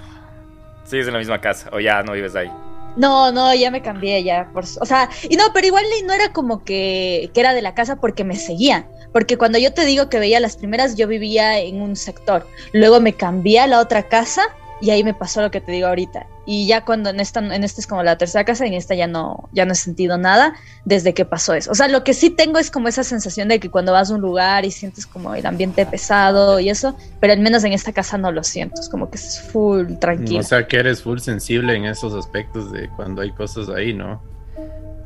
Sigues 0.85 1.07
en 1.07 1.13
la 1.13 1.19
misma 1.19 1.41
casa 1.41 1.69
o 1.71 1.79
ya 1.79 2.03
no 2.03 2.13
vives 2.13 2.35
ahí. 2.35 2.51
No, 2.95 3.31
no, 3.31 3.53
ya 3.53 3.69
me 3.69 3.81
cambié 3.81 4.23
ya. 4.23 4.49
Por, 4.51 4.63
o 4.63 4.85
sea, 4.85 5.09
y 5.29 5.35
no, 5.35 5.43
pero 5.53 5.67
igual 5.67 5.83
no 6.05 6.13
era 6.13 6.33
como 6.33 6.63
que, 6.63 7.29
que 7.33 7.39
era 7.39 7.53
de 7.53 7.61
la 7.61 7.75
casa 7.75 7.97
porque 7.97 8.23
me 8.23 8.35
seguían. 8.35 8.87
Porque 9.13 9.37
cuando 9.37 9.57
yo 9.57 9.73
te 9.73 9.85
digo 9.85 10.09
que 10.09 10.19
veía 10.19 10.39
las 10.39 10.57
primeras, 10.57 10.95
yo 10.95 11.07
vivía 11.07 11.59
en 11.59 11.81
un 11.81 11.95
sector. 11.95 12.47
Luego 12.73 12.99
me 12.99 13.13
cambié 13.13 13.59
a 13.59 13.67
la 13.67 13.79
otra 13.79 14.03
casa 14.03 14.43
y 14.81 14.89
ahí 14.89 15.03
me 15.03 15.13
pasó 15.13 15.41
lo 15.41 15.51
que 15.51 15.61
te 15.61 15.71
digo 15.71 15.87
ahorita. 15.87 16.27
Y 16.49 16.65
ya 16.65 16.85
cuando 16.85 17.09
en 17.09 17.19
esta, 17.19 17.41
en 17.41 17.61
esta 17.65 17.81
es 17.81 17.87
como 17.87 18.03
la 18.03 18.17
tercera 18.17 18.45
casa, 18.45 18.65
en 18.65 18.73
esta 18.73 18.95
ya 18.95 19.05
no, 19.05 19.49
ya 19.51 19.65
no 19.65 19.73
he 19.73 19.75
sentido 19.75 20.17
nada 20.17 20.53
desde 20.85 21.13
que 21.13 21.25
pasó 21.25 21.53
eso. 21.53 21.69
O 21.71 21.75
sea, 21.75 21.89
lo 21.89 22.05
que 22.05 22.13
sí 22.13 22.29
tengo 22.29 22.57
es 22.57 22.71
como 22.71 22.87
esa 22.87 23.03
sensación 23.03 23.49
de 23.49 23.59
que 23.59 23.69
cuando 23.69 23.91
vas 23.91 24.09
a 24.09 24.15
un 24.15 24.21
lugar 24.21 24.63
y 24.63 24.71
sientes 24.71 25.05
como 25.05 25.35
el 25.35 25.45
ambiente 25.45 25.85
pesado 25.85 26.61
y 26.61 26.69
eso, 26.69 26.95
pero 27.19 27.33
al 27.33 27.39
menos 27.39 27.65
en 27.65 27.73
esta 27.73 27.91
casa 27.91 28.17
no 28.17 28.31
lo 28.31 28.45
siento, 28.45 28.79
es 28.79 28.87
como 28.87 29.09
que 29.09 29.17
es 29.17 29.41
full 29.41 29.95
tranquilo. 29.99 30.39
O 30.39 30.43
sea, 30.43 30.65
que 30.65 30.77
eres 30.77 31.01
full 31.01 31.19
sensible 31.19 31.75
en 31.75 31.83
esos 31.83 32.13
aspectos 32.13 32.71
de 32.71 32.87
cuando 32.95 33.23
hay 33.23 33.31
cosas 33.31 33.67
ahí, 33.67 33.93
¿no? 33.93 34.23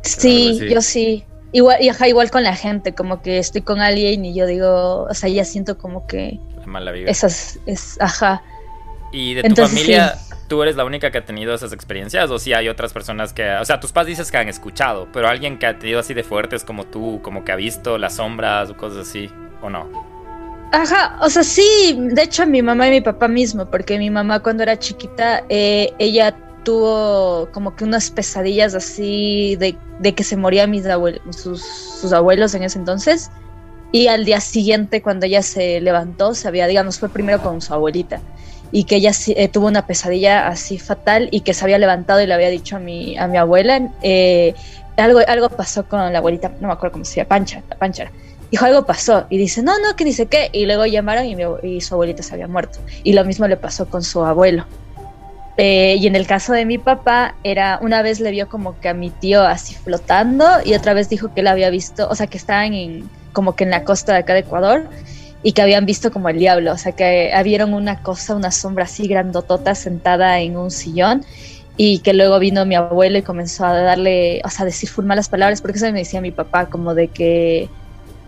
Sí, 0.03 0.59
yo 0.69 0.79
sí. 0.83 1.25
Igual, 1.53 1.81
y 1.81 1.89
ajá, 1.89 2.07
igual 2.07 2.29
con 2.29 2.43
la 2.43 2.55
gente, 2.55 2.93
como 2.93 3.23
que 3.23 3.39
estoy 3.39 3.63
con 3.63 3.79
alguien 3.79 4.23
y 4.25 4.35
yo 4.35 4.45
digo, 4.45 5.07
o 5.09 5.13
sea, 5.15 5.27
ya 5.27 5.43
siento 5.43 5.79
como 5.79 6.05
que... 6.05 6.39
La 6.59 6.67
mala 6.67 6.91
vida. 6.91 7.09
Esas, 7.09 7.57
es, 7.65 7.99
ajá 7.99 8.43
¿Y 9.11 9.33
de 9.33 9.43
tu 9.43 9.55
familia, 9.55 10.17
tú 10.51 10.61
eres 10.61 10.75
la 10.75 10.83
única 10.83 11.11
que 11.11 11.17
ha 11.17 11.23
tenido 11.23 11.53
esas 11.53 11.71
experiencias? 11.71 12.29
¿O 12.29 12.37
si 12.37 12.51
hay 12.51 12.67
otras 12.67 12.91
personas 12.91 13.31
que... 13.31 13.49
O 13.53 13.63
sea, 13.63 13.79
tus 13.79 13.93
padres 13.93 14.17
dices 14.17 14.29
que 14.29 14.37
han 14.37 14.49
escuchado, 14.49 15.07
pero 15.13 15.29
alguien 15.29 15.57
que 15.57 15.65
ha 15.65 15.79
tenido 15.79 16.01
así 16.01 16.13
de 16.13 16.23
fuertes 16.23 16.65
como 16.65 16.83
tú, 16.83 17.21
como 17.23 17.45
que 17.45 17.53
ha 17.53 17.55
visto 17.55 17.97
las 17.97 18.15
sombras 18.15 18.69
o 18.69 18.75
cosas 18.75 19.07
así, 19.07 19.31
¿o 19.61 19.69
no? 19.69 19.87
Ajá, 20.73 21.17
o 21.21 21.29
sea, 21.29 21.43
sí, 21.43 21.97
de 21.97 22.23
hecho 22.23 22.45
mi 22.45 22.61
mamá 22.61 22.89
y 22.89 22.91
mi 22.91 22.99
papá 22.99 23.29
mismo, 23.29 23.65
porque 23.71 23.97
mi 23.97 24.09
mamá 24.09 24.41
cuando 24.41 24.63
era 24.63 24.77
chiquita, 24.77 25.45
eh, 25.47 25.93
ella 25.99 26.35
tuvo 26.65 27.47
como 27.53 27.73
que 27.73 27.85
unas 27.85 28.11
pesadillas 28.11 28.75
así 28.75 29.55
de, 29.55 29.77
de 29.99 30.13
que 30.13 30.25
se 30.25 30.35
morían 30.35 30.69
mis 30.69 30.85
abuelos, 30.85 31.21
sus, 31.33 31.61
sus, 31.61 32.11
abuelos 32.11 32.53
en 32.55 32.63
ese 32.63 32.77
entonces. 32.77 33.31
Y 33.93 34.07
al 34.07 34.25
día 34.25 34.41
siguiente, 34.41 35.01
cuando 35.01 35.27
ella 35.27 35.43
se 35.43 35.79
levantó, 35.79 36.33
se 36.33 36.49
había, 36.49 36.67
digamos, 36.67 36.99
fue 36.99 37.07
primero 37.07 37.41
con 37.41 37.61
su 37.61 37.73
abuelita 37.73 38.19
y 38.71 38.85
que 38.85 38.95
ella 38.97 39.11
eh, 39.27 39.47
tuvo 39.49 39.67
una 39.67 39.85
pesadilla 39.85 40.47
así 40.47 40.79
fatal 40.79 41.27
y 41.31 41.41
que 41.41 41.53
se 41.53 41.63
había 41.65 41.77
levantado 41.77 42.21
y 42.21 42.27
le 42.27 42.33
había 42.33 42.49
dicho 42.49 42.77
a 42.77 42.79
mi, 42.79 43.17
a 43.17 43.27
mi 43.27 43.37
abuela, 43.37 43.89
eh, 44.01 44.53
algo, 44.97 45.19
algo 45.27 45.49
pasó 45.49 45.85
con 45.87 45.99
la 46.11 46.19
abuelita, 46.19 46.51
no 46.59 46.67
me 46.67 46.73
acuerdo 46.73 46.93
cómo 46.93 47.05
se 47.05 47.17
llama, 47.17 47.29
Pancha, 47.29 47.61
la 47.69 47.75
Pancha. 47.75 48.11
Dijo, 48.51 48.65
algo 48.65 48.85
pasó. 48.85 49.25
Y 49.29 49.37
dice, 49.37 49.63
no, 49.63 49.79
no, 49.79 49.95
que 49.95 50.03
dice 50.03 50.25
qué. 50.25 50.49
Y 50.51 50.65
luego 50.65 50.85
llamaron 50.85 51.25
y, 51.63 51.81
su 51.81 51.93
abuelita 51.93 52.21
se 52.21 52.33
había 52.33 52.49
muerto. 52.49 52.79
Y 53.03 53.13
lo 53.13 53.23
mismo 53.23 53.47
le 53.47 53.55
pasó 53.55 53.87
con 53.87 54.03
su 54.03 54.25
abuelo. 54.25 54.65
Eh, 55.55 55.95
y 55.97 56.07
en 56.07 56.15
el 56.15 56.27
caso 56.27 56.51
de 56.53 56.65
mi 56.65 56.77
papá, 56.77 57.35
era 57.43 57.79
una 57.81 58.01
vez 58.01 58.19
le 58.19 58.31
vio 58.31 58.49
como 58.49 58.77
que 58.79 58.89
a 58.89 58.93
mi 58.93 59.09
tío 59.09 59.41
así 59.43 59.75
flotando 59.75 60.45
y 60.65 60.73
otra 60.73 60.93
vez 60.93 61.07
dijo 61.07 61.33
que 61.33 61.41
él 61.41 61.47
había 61.47 61.69
visto, 61.69 62.09
o 62.09 62.15
sea, 62.15 62.27
que 62.27 62.37
estaban 62.37 62.73
en, 62.73 63.09
como 63.33 63.55
que 63.55 63.65
en 63.65 63.69
la 63.69 63.83
costa 63.83 64.13
de 64.13 64.19
acá 64.19 64.33
de 64.33 64.39
Ecuador 64.39 64.89
y 65.43 65.53
que 65.53 65.61
habían 65.61 65.85
visto 65.85 66.11
como 66.11 66.29
el 66.29 66.37
diablo, 66.37 66.73
o 66.73 66.77
sea, 66.77 66.91
que 66.91 67.31
vieron 67.43 67.73
una 67.73 68.03
cosa, 68.03 68.35
una 68.35 68.51
sombra 68.51 68.85
así 68.85 69.07
grandotota 69.07 69.75
sentada 69.75 70.39
en 70.39 70.57
un 70.57 70.71
sillón 70.71 71.25
y 71.77 71.99
que 71.99 72.13
luego 72.13 72.37
vino 72.39 72.65
mi 72.65 72.75
abuelo 72.75 73.17
y 73.17 73.21
comenzó 73.23 73.65
a 73.65 73.73
darle, 73.73 74.41
o 74.43 74.49
sea, 74.49 74.63
a 74.63 74.65
decir 74.65 74.89
full 74.89 75.05
malas 75.05 75.29
palabras, 75.29 75.61
porque 75.61 75.77
eso 75.77 75.91
me 75.91 75.99
decía 75.99 76.21
mi 76.21 76.31
papá, 76.31 76.67
como 76.67 76.93
de 76.93 77.07
que 77.07 77.69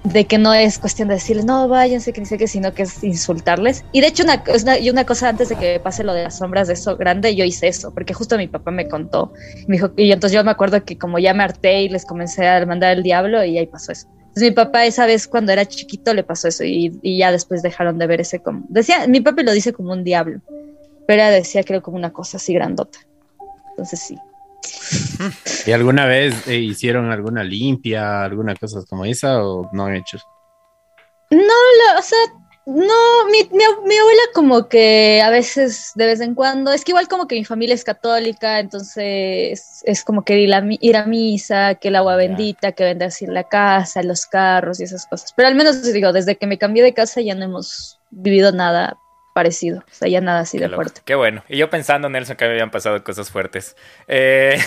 de 0.03 0.25
que 0.25 0.37
no 0.37 0.53
es 0.53 0.79
cuestión 0.79 1.07
de 1.07 1.13
decirles, 1.15 1.45
no, 1.45 1.67
váyanse, 1.67 2.11
que 2.11 2.19
ni 2.19 2.27
sé 2.27 2.37
qué, 2.37 2.47
sino 2.47 2.73
que 2.73 2.83
es 2.83 3.03
insultarles. 3.03 3.85
Y 3.93 4.01
de 4.01 4.07
hecho, 4.07 4.23
una, 4.23 4.79
y 4.79 4.89
una 4.89 5.05
cosa 5.05 5.29
antes 5.29 5.49
de 5.49 5.55
que 5.55 5.79
pase 5.79 6.03
lo 6.03 6.13
de 6.13 6.23
las 6.23 6.37
sombras 6.37 6.67
de 6.67 6.73
eso 6.73 6.97
grande, 6.97 7.35
yo 7.35 7.45
hice 7.45 7.69
eso, 7.69 7.93
porque 7.93 8.13
justo 8.13 8.37
mi 8.37 8.47
papá 8.47 8.71
me 8.71 8.87
contó. 8.89 9.31
Me 9.67 9.77
dijo, 9.77 9.91
y 9.95 10.11
entonces 10.11 10.35
yo 10.35 10.43
me 10.43 10.51
acuerdo 10.51 10.83
que 10.83 10.97
como 10.97 11.19
ya 11.19 11.33
me 11.33 11.43
harté 11.43 11.83
y 11.83 11.89
les 11.89 12.05
comencé 12.05 12.47
a 12.47 12.65
mandar 12.65 12.91
el 12.97 13.03
diablo 13.03 13.43
y 13.45 13.57
ahí 13.57 13.67
pasó 13.67 13.93
eso. 13.93 14.07
Entonces 14.33 14.49
mi 14.49 14.55
papá 14.55 14.83
esa 14.85 15.05
vez 15.05 15.27
cuando 15.27 15.51
era 15.51 15.67
chiquito 15.67 16.11
le 16.11 16.23
pasó 16.23 16.47
eso 16.47 16.63
y, 16.63 16.99
ya 17.03 17.31
después 17.31 17.61
dejaron 17.61 17.99
de 17.99 18.07
ver 18.07 18.21
ese 18.21 18.41
como... 18.41 18.65
Decía, 18.67 19.05
mi 19.07 19.21
papá 19.21 19.43
lo 19.43 19.51
dice 19.51 19.73
como 19.73 19.93
un 19.93 20.03
diablo, 20.03 20.41
pero 21.07 21.23
decía 21.25 21.61
que 21.61 21.73
era 21.73 21.83
como 21.83 21.97
una 21.97 22.11
cosa 22.11 22.37
así 22.37 22.51
grandota. 22.51 22.97
Entonces 23.69 23.99
sí. 23.99 24.17
¿Y 25.67 25.71
alguna 25.71 26.07
vez 26.07 26.47
eh, 26.47 26.57
hicieron 26.57 27.11
alguna 27.11 27.43
limpia, 27.43 28.23
alguna 28.23 28.55
cosa 28.55 28.83
como 28.89 29.05
esa 29.05 29.43
o 29.43 29.69
no 29.71 29.85
han 29.85 29.97
hecho? 29.97 30.17
No, 31.29 31.99
o 31.99 32.01
sea, 32.01 32.17
no, 32.65 33.25
mi, 33.29 33.49
mi, 33.51 33.63
abuela 33.65 34.21
como 34.33 34.69
que 34.69 35.21
a 35.21 35.29
veces, 35.29 35.91
de 35.95 36.05
vez 36.05 36.21
en 36.21 36.33
cuando, 36.33 36.71
es 36.71 36.85
que 36.85 36.91
igual 36.91 37.09
como 37.09 37.27
que 37.27 37.35
mi 37.35 37.43
familia 37.43 37.75
es 37.75 37.83
católica, 37.83 38.59
entonces 38.59 39.81
es 39.83 40.03
como 40.05 40.23
que 40.23 40.39
ir 40.39 40.53
a, 40.53 40.63
ir 40.79 40.95
a 40.95 41.05
misa, 41.05 41.75
que 41.75 41.89
el 41.89 41.97
agua 41.97 42.15
bendita, 42.15 42.71
que 42.71 42.85
vende 42.85 43.03
así 43.05 43.25
la 43.25 43.43
casa, 43.43 44.01
los 44.01 44.25
carros 44.25 44.79
y 44.79 44.83
esas 44.83 45.05
cosas. 45.07 45.33
Pero 45.35 45.49
al 45.49 45.55
menos 45.55 45.91
digo, 45.91 46.13
desde 46.13 46.37
que 46.37 46.47
me 46.47 46.57
cambié 46.57 46.83
de 46.83 46.93
casa 46.93 47.19
ya 47.19 47.35
no 47.35 47.43
hemos 47.43 47.99
vivido 48.11 48.53
nada 48.53 48.97
parecido, 49.33 49.79
o 49.79 49.93
sea, 49.93 50.07
ya 50.07 50.21
nada 50.21 50.41
así 50.41 50.57
de 50.57 50.69
fuerte. 50.69 51.01
Qué 51.03 51.15
bueno. 51.15 51.43
Y 51.49 51.57
yo 51.57 51.69
pensando, 51.69 52.07
Nelson, 52.07 52.37
que 52.37 52.45
me 52.45 52.51
habían 52.51 52.71
pasado 52.71 53.03
cosas 53.03 53.29
fuertes. 53.29 53.75
Eh, 54.07 54.57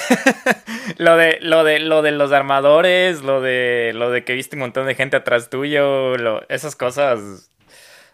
lo, 0.99 1.17
de, 1.17 1.39
lo, 1.41 1.65
de, 1.65 1.79
lo 1.79 2.03
de 2.03 2.11
los 2.11 2.33
armadores, 2.33 3.23
lo 3.23 3.41
de, 3.41 3.93
lo 3.95 4.11
de 4.11 4.25
que 4.25 4.35
viste 4.35 4.57
un 4.57 4.61
montón 4.61 4.87
de 4.87 4.95
gente 4.95 5.17
atrás 5.17 5.49
tuyo, 5.49 6.19
lo, 6.19 6.47
esas 6.49 6.77
cosas 6.77 7.49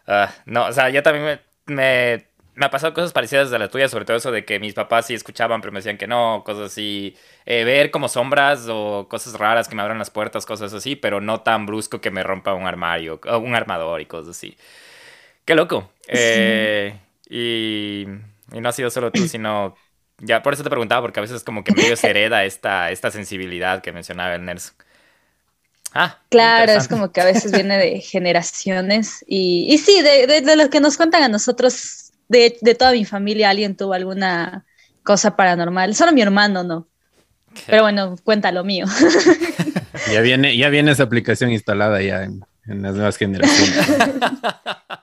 Ah, 0.07 0.33
no, 0.47 0.67
o 0.67 0.73
sea, 0.73 0.91
yo 0.91 1.03
también 1.03 1.41
me, 1.67 1.75
me, 1.75 2.65
ha 2.65 2.71
pasado 2.71 2.93
cosas 2.95 3.13
parecidas 3.13 3.53
a 3.53 3.59
las 3.59 3.71
tuyas, 3.71 3.91
sobre 3.91 4.05
todo 4.05 4.17
eso 4.17 4.31
de 4.33 4.45
que 4.45 4.59
mis 4.59 4.75
papás 4.75 5.07
sí 5.07 5.15
escuchaban, 5.15 5.61
pero 5.61 5.73
me 5.73 5.79
decían 5.79 5.99
que 5.99 6.07
no, 6.07 6.43
cosas 6.45 6.73
así. 6.73 7.17
Eh, 7.47 7.65
ver 7.65 7.91
como 7.91 8.09
sombras 8.09 8.67
o 8.69 9.07
cosas 9.09 9.35
raras 9.35 9.69
que 9.69 9.75
me 9.75 9.83
abran 9.83 9.99
las 9.99 10.11
puertas, 10.11 10.47
cosas 10.47 10.73
así, 10.73 10.97
pero 10.97 11.21
no 11.21 11.41
tan 11.43 11.67
brusco 11.67 12.01
que 12.01 12.11
me 12.11 12.23
rompa 12.23 12.55
un 12.55 12.67
armario, 12.67 13.21
un 13.41 13.55
armador 13.55 14.01
y 14.01 14.07
cosas 14.07 14.37
así. 14.37 14.57
Qué 15.45 15.55
loco. 15.55 15.93
Eh, 16.09 16.99
y, 17.29 18.07
no 18.53 18.69
ha 18.69 18.73
sido 18.73 18.91
solo 18.91 19.11
tú, 19.11 19.27
sino... 19.29 19.77
Ya, 20.19 20.43
por 20.43 20.53
eso 20.53 20.63
te 20.63 20.71
preguntaba, 20.71 21.03
porque 21.03 21.19
a 21.19 21.23
veces 21.23 21.43
como 21.43 21.65
que 21.65 21.73
medio 21.73 21.97
se 21.97 22.11
hereda 22.11 22.45
esta, 22.45 22.93
esta 22.93 23.11
sensibilidad 23.11 23.83
que 23.83 23.91
mencionaba 23.91 24.37
el 24.37 24.45
Nelson. 24.45 24.77
Ah, 25.95 26.19
claro, 26.31 26.73
es 26.73 26.89
como 26.89 27.13
que 27.13 27.21
a 27.21 27.25
veces 27.25 27.53
viene 27.53 27.77
de 27.77 28.01
generaciones 28.01 29.25
y, 29.27 29.67
y 29.69 29.79
sí, 29.79 30.03
de, 30.03 30.41
de, 30.41 30.57
lo 30.57 30.71
que 30.71 30.81
nos 30.81 30.97
cuentan 30.97 31.23
a 31.23 31.29
nosotros, 31.29 32.13
de, 32.29 32.57
de, 32.61 32.75
toda 32.75 32.93
mi 32.93 33.05
familia, 33.05 33.51
alguien 33.51 33.77
tuvo 33.77 33.93
alguna 33.93 34.65
cosa 35.03 35.37
paranormal. 35.37 35.95
Solo 35.95 36.13
mi 36.13 36.23
hermano 36.23 36.65
no. 36.65 36.89
Pero 37.67 37.83
bueno, 37.83 38.17
cuenta 38.25 38.53
lo 38.53 38.65
mío. 38.65 38.87
Ya 40.11 40.21
viene, 40.21 40.57
ya 40.57 40.69
viene 40.69 40.91
esa 40.91 41.05
aplicación 41.05 41.53
instalada 41.53 42.03
ya 42.03 42.25
en, 42.25 42.45
en 42.67 42.83
las 42.83 42.95
nuevas 42.95 43.17
generaciones. 43.17 43.87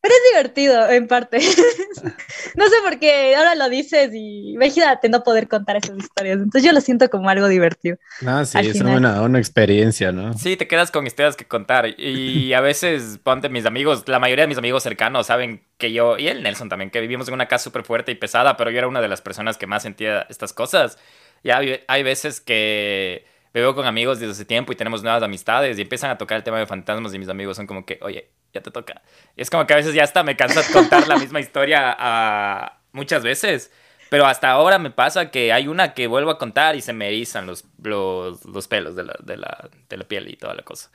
Pero 0.00 0.14
es 0.14 0.32
divertido, 0.32 0.88
en 0.90 1.08
parte. 1.08 1.38
no 2.54 2.68
sé 2.68 2.74
por 2.84 3.00
qué 3.00 3.34
ahora 3.34 3.56
lo 3.56 3.68
dices 3.68 4.10
y 4.14 4.52
imagínate 4.52 5.08
no 5.08 5.24
poder 5.24 5.48
contar 5.48 5.76
esas 5.76 5.98
historias. 5.98 6.36
Entonces 6.36 6.62
yo 6.62 6.72
lo 6.72 6.80
siento 6.80 7.10
como 7.10 7.28
algo 7.28 7.48
divertido. 7.48 7.96
Ah, 8.24 8.44
sí, 8.44 8.58
es 8.58 8.80
una, 8.80 9.22
una, 9.22 9.38
experiencia, 9.38 10.12
¿no? 10.12 10.34
Sí, 10.34 10.56
te 10.56 10.68
quedas 10.68 10.92
con 10.92 11.06
historias 11.06 11.34
que 11.34 11.46
contar. 11.46 11.86
Y 11.98 12.52
a 12.54 12.60
veces, 12.60 13.18
ponte 13.22 13.48
mis 13.48 13.66
amigos, 13.66 14.04
la 14.06 14.20
mayoría 14.20 14.44
de 14.44 14.48
mis 14.48 14.58
amigos 14.58 14.84
cercanos 14.84 15.26
saben 15.26 15.64
que 15.78 15.92
yo, 15.92 16.16
y 16.16 16.28
el 16.28 16.44
Nelson 16.44 16.68
también, 16.68 16.90
que 16.90 17.00
vivimos 17.00 17.26
en 17.26 17.34
una 17.34 17.48
casa 17.48 17.64
súper 17.64 17.82
fuerte 17.82 18.12
y 18.12 18.14
pesada, 18.14 18.56
pero 18.56 18.70
yo 18.70 18.78
era 18.78 18.88
una 18.88 19.00
de 19.00 19.08
las 19.08 19.20
personas 19.20 19.58
que 19.58 19.66
más 19.66 19.82
sentía 19.82 20.26
estas 20.28 20.52
cosas. 20.52 20.96
Y 21.42 21.50
hay, 21.50 21.80
hay 21.88 22.02
veces 22.04 22.40
que 22.40 23.26
me 23.52 23.60
veo 23.60 23.74
con 23.74 23.86
amigos 23.86 24.18
desde 24.18 24.32
hace 24.32 24.44
tiempo 24.44 24.72
y 24.72 24.76
tenemos 24.76 25.02
nuevas 25.02 25.22
amistades 25.22 25.78
y 25.78 25.82
empiezan 25.82 26.10
a 26.10 26.18
tocar 26.18 26.36
el 26.36 26.44
tema 26.44 26.58
de 26.58 26.66
fantasmas 26.66 27.14
y 27.14 27.18
mis 27.18 27.28
amigos 27.28 27.56
son 27.56 27.66
como 27.66 27.86
que, 27.86 27.98
oye, 28.02 28.30
ya 28.52 28.60
te 28.60 28.70
toca. 28.70 29.02
Y 29.36 29.42
es 29.42 29.50
como 29.50 29.66
que 29.66 29.72
a 29.72 29.76
veces 29.76 29.94
ya 29.94 30.04
hasta 30.04 30.22
me 30.22 30.36
cansa 30.36 30.62
contar 30.72 31.08
la 31.08 31.16
misma 31.16 31.40
historia 31.40 31.96
a 31.98 32.80
muchas 32.92 33.22
veces. 33.22 33.70
Pero 34.10 34.26
hasta 34.26 34.50
ahora 34.50 34.78
me 34.78 34.90
pasa 34.90 35.30
que 35.30 35.52
hay 35.52 35.68
una 35.68 35.92
que 35.92 36.06
vuelvo 36.06 36.30
a 36.30 36.38
contar 36.38 36.76
y 36.76 36.80
se 36.80 36.92
me 36.92 37.08
erizan 37.08 37.46
los, 37.46 37.64
los, 37.82 38.44
los 38.46 38.68
pelos 38.68 38.96
de 38.96 39.04
la, 39.04 39.14
de, 39.22 39.36
la, 39.36 39.68
de 39.88 39.96
la, 39.96 40.04
piel 40.04 40.28
y 40.28 40.36
toda 40.36 40.54
la 40.54 40.62
cosa. 40.62 40.90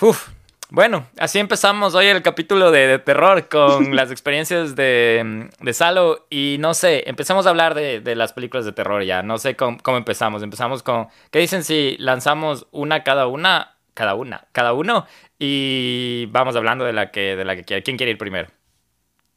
Uf. 0.00 0.28
Bueno, 0.70 1.06
así 1.18 1.38
empezamos 1.38 1.94
hoy 1.94 2.06
el 2.06 2.20
capítulo 2.20 2.70
de, 2.70 2.86
de 2.86 2.98
terror 2.98 3.48
con 3.48 3.94
las 3.96 4.10
experiencias 4.10 4.76
de, 4.76 5.48
de, 5.60 5.72
Salo. 5.72 6.26
Y 6.28 6.56
no 6.60 6.74
sé, 6.74 7.08
empezamos 7.08 7.46
a 7.46 7.50
hablar 7.50 7.74
de, 7.74 8.00
de 8.00 8.14
las 8.14 8.34
películas 8.34 8.66
de 8.66 8.72
terror 8.72 9.02
ya. 9.02 9.22
No 9.22 9.38
sé 9.38 9.56
cómo, 9.56 9.78
cómo 9.82 9.96
empezamos. 9.96 10.42
Empezamos 10.42 10.82
con. 10.82 11.08
¿Qué 11.30 11.38
dicen 11.38 11.64
si 11.64 11.96
lanzamos 11.98 12.66
una 12.70 13.02
cada 13.02 13.26
una? 13.26 13.74
Cada 13.94 14.14
una, 14.14 14.46
cada 14.52 14.74
uno 14.74 15.06
y 15.40 16.26
vamos 16.26 16.54
hablando 16.54 16.84
de 16.84 16.92
la 16.92 17.10
que, 17.10 17.34
de 17.34 17.44
la 17.44 17.56
que 17.56 17.64
quiere. 17.64 17.82
¿Quién 17.82 17.96
quiere 17.96 18.12
ir 18.12 18.18
primero? 18.18 18.48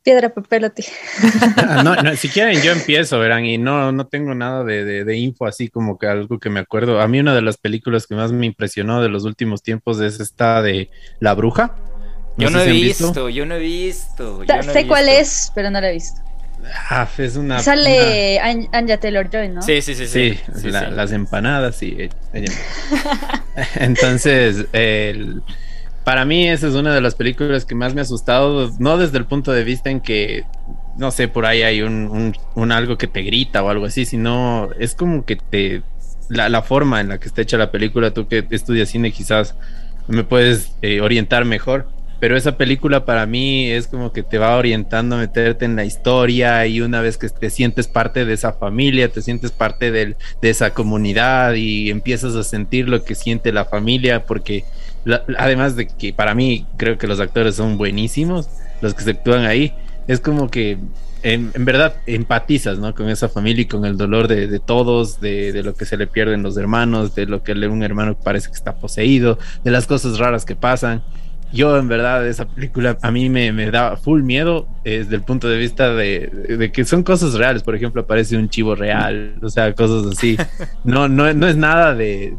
Piedra, 0.03 0.33
papel 0.33 0.65
o 0.65 0.71
ah, 1.57 1.83
no, 1.83 1.95
no, 1.95 2.15
si 2.15 2.27
quieren 2.27 2.59
yo 2.63 2.71
empiezo, 2.71 3.19
verán, 3.19 3.45
y 3.45 3.59
no, 3.59 3.91
no 3.91 4.07
tengo 4.07 4.33
nada 4.33 4.63
de, 4.63 5.03
de, 5.03 5.17
info 5.17 5.45
así 5.45 5.67
como 5.67 5.99
que 5.99 6.07
algo 6.07 6.39
que 6.39 6.49
me 6.49 6.59
acuerdo. 6.59 6.99
A 6.99 7.07
mí 7.07 7.19
una 7.19 7.35
de 7.35 7.43
las 7.43 7.57
películas 7.57 8.07
que 8.07 8.15
más 8.15 8.31
me 8.31 8.47
impresionó 8.47 9.01
de 9.01 9.09
los 9.09 9.25
últimos 9.25 9.61
tiempos 9.61 10.01
es 10.01 10.19
esta 10.19 10.63
de 10.63 10.89
La 11.19 11.35
Bruja. 11.35 11.75
yo, 12.35 12.49
no 12.49 12.59
he 12.61 12.71
visto, 12.71 13.29
yo 13.29 13.45
no 13.45 13.55
he 13.55 13.59
visto, 13.59 14.43
sé 14.73 14.87
cuál 14.87 15.07
es, 15.07 15.51
pero 15.53 15.69
no 15.69 15.79
la 15.79 15.91
he 15.91 15.93
visto. 15.93 16.19
Ah, 16.89 17.07
es 17.17 17.35
una. 17.35 17.59
Sale 17.59 18.39
Anja 18.39 18.97
Taylor 18.97 19.29
Joy, 19.29 19.49
¿no? 19.49 19.61
Sí, 19.61 19.81
sí, 19.81 19.95
sí. 19.95 20.07
Sí, 20.07 20.39
las 20.71 21.11
empanadas, 21.11 21.75
sí. 21.75 22.09
Entonces, 23.75 24.65
el 24.73 25.41
para 26.03 26.25
mí 26.25 26.47
esa 26.47 26.67
es 26.67 26.73
una 26.73 26.93
de 26.93 27.01
las 27.01 27.15
películas 27.15 27.65
que 27.65 27.75
más 27.75 27.93
me 27.93 28.01
ha 28.01 28.03
asustado, 28.03 28.71
no 28.79 28.97
desde 28.97 29.17
el 29.17 29.25
punto 29.25 29.51
de 29.51 29.63
vista 29.63 29.89
en 29.89 30.01
que, 30.01 30.45
no 30.97 31.11
sé, 31.11 31.27
por 31.27 31.45
ahí 31.45 31.61
hay 31.61 31.81
un, 31.81 32.33
un, 32.55 32.71
algo 32.71 32.97
que 32.97 33.07
te 33.07 33.21
grita 33.21 33.63
o 33.63 33.69
algo 33.69 33.85
así, 33.85 34.05
sino 34.05 34.69
es 34.79 34.95
como 34.95 35.25
que 35.25 35.35
te, 35.35 35.83
la, 36.29 36.49
la, 36.49 36.63
forma 36.63 37.01
en 37.01 37.09
la 37.09 37.19
que 37.19 37.27
está 37.27 37.41
hecha 37.41 37.57
la 37.57 37.71
película, 37.71 38.13
tú 38.13 38.27
que 38.27 38.45
estudias 38.49 38.89
cine 38.89 39.11
quizás 39.11 39.55
me 40.07 40.23
puedes 40.23 40.75
eh, 40.81 41.01
orientar 41.01 41.45
mejor, 41.45 41.87
pero 42.19 42.35
esa 42.35 42.57
película 42.57 43.05
para 43.05 43.25
mí 43.27 43.69
es 43.69 43.87
como 43.87 44.11
que 44.11 44.23
te 44.23 44.37
va 44.37 44.57
orientando 44.57 45.15
a 45.15 45.19
meterte 45.19 45.65
en 45.65 45.75
la 45.75 45.85
historia 45.85 46.65
y 46.65 46.81
una 46.81 47.01
vez 47.01 47.17
que 47.17 47.29
te 47.29 47.49
sientes 47.49 47.87
parte 47.87 48.25
de 48.25 48.33
esa 48.33 48.53
familia, 48.53 49.09
te 49.09 49.21
sientes 49.21 49.51
parte 49.51 49.91
de 49.91 50.15
esa 50.41 50.73
comunidad 50.73 51.53
y 51.53 51.89
empiezas 51.89 52.35
a 52.35 52.43
sentir 52.43 52.89
lo 52.89 53.03
que 53.03 53.15
siente 53.15 53.51
la 53.51 53.65
familia 53.65 54.25
porque 54.25 54.65
además 55.37 55.75
de 55.75 55.87
que 55.87 56.13
para 56.13 56.35
mí 56.35 56.65
creo 56.77 56.97
que 56.97 57.07
los 57.07 57.19
actores 57.19 57.55
son 57.55 57.77
buenísimos, 57.77 58.49
los 58.81 58.93
que 58.93 59.03
se 59.03 59.11
actúan 59.11 59.45
ahí, 59.45 59.73
es 60.07 60.19
como 60.19 60.49
que 60.49 60.77
en, 61.23 61.51
verdad 61.59 61.95
empatizas 62.07 62.79
¿no? 62.79 62.93
con 62.95 63.09
esa 63.09 63.29
familia 63.29 63.63
y 63.63 63.65
con 63.65 63.85
el 63.85 63.97
dolor 63.97 64.27
de, 64.27 64.59
todos, 64.59 65.21
de, 65.21 65.61
lo 65.63 65.75
que 65.75 65.85
se 65.85 65.97
le 65.97 66.07
pierden 66.07 66.43
los 66.43 66.57
hermanos, 66.57 67.15
de 67.15 67.25
lo 67.25 67.43
que 67.43 67.51
un 67.51 67.83
hermano 67.83 68.15
parece 68.15 68.47
que 68.47 68.55
está 68.55 68.75
poseído, 68.75 69.37
de 69.63 69.71
las 69.71 69.87
cosas 69.87 70.17
raras 70.17 70.45
que 70.45 70.55
pasan 70.55 71.03
yo 71.53 71.77
en 71.77 71.87
verdad 71.87 72.25
esa 72.27 72.47
película 72.47 72.97
a 73.01 73.11
mí 73.11 73.29
me, 73.29 73.51
me 73.51 73.69
da 73.69 73.97
full 73.97 74.21
miedo 74.21 74.67
desde 74.83 75.15
el 75.15 75.23
punto 75.23 75.49
de 75.49 75.57
vista 75.57 75.93
de, 75.93 76.71
que 76.73 76.85
son 76.85 77.03
cosas 77.03 77.33
reales, 77.33 77.63
por 77.63 77.75
ejemplo 77.75 78.01
aparece 78.01 78.37
un 78.37 78.49
chivo 78.49 78.75
real, 78.75 79.35
o 79.41 79.49
sea, 79.49 79.73
cosas 79.73 80.17
así. 80.17 80.37
No, 80.83 81.07
no, 81.07 81.31
no 81.33 81.47
es 81.47 81.55
nada 81.55 81.93
de, 81.93 82.35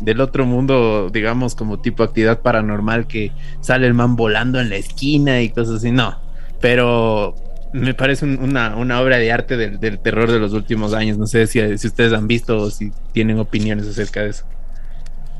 del 0.00 0.20
otro 0.20 0.46
mundo, 0.46 1.10
digamos, 1.12 1.54
como 1.54 1.80
tipo 1.80 2.02
actividad 2.02 2.40
paranormal 2.40 3.06
que 3.06 3.32
sale 3.60 3.86
el 3.86 3.94
man 3.94 4.14
volando 4.14 4.60
en 4.60 4.70
la 4.70 4.76
esquina 4.76 5.42
y 5.42 5.50
cosas 5.50 5.76
así, 5.76 5.90
no, 5.90 6.18
pero 6.60 7.34
me 7.72 7.94
parece 7.94 8.24
una, 8.24 8.76
una, 8.76 9.00
obra 9.00 9.18
de 9.18 9.32
arte 9.32 9.56
del, 9.56 9.80
del, 9.80 9.98
terror 9.98 10.30
de 10.30 10.38
los 10.38 10.52
últimos 10.52 10.94
años, 10.94 11.18
no 11.18 11.26
sé 11.26 11.46
si, 11.46 11.78
si 11.78 11.86
ustedes 11.86 12.12
han 12.12 12.26
visto 12.28 12.58
o 12.58 12.70
si 12.70 12.92
tienen 13.12 13.38
opiniones 13.38 13.88
acerca 13.88 14.22
de 14.22 14.30
eso. 14.30 14.44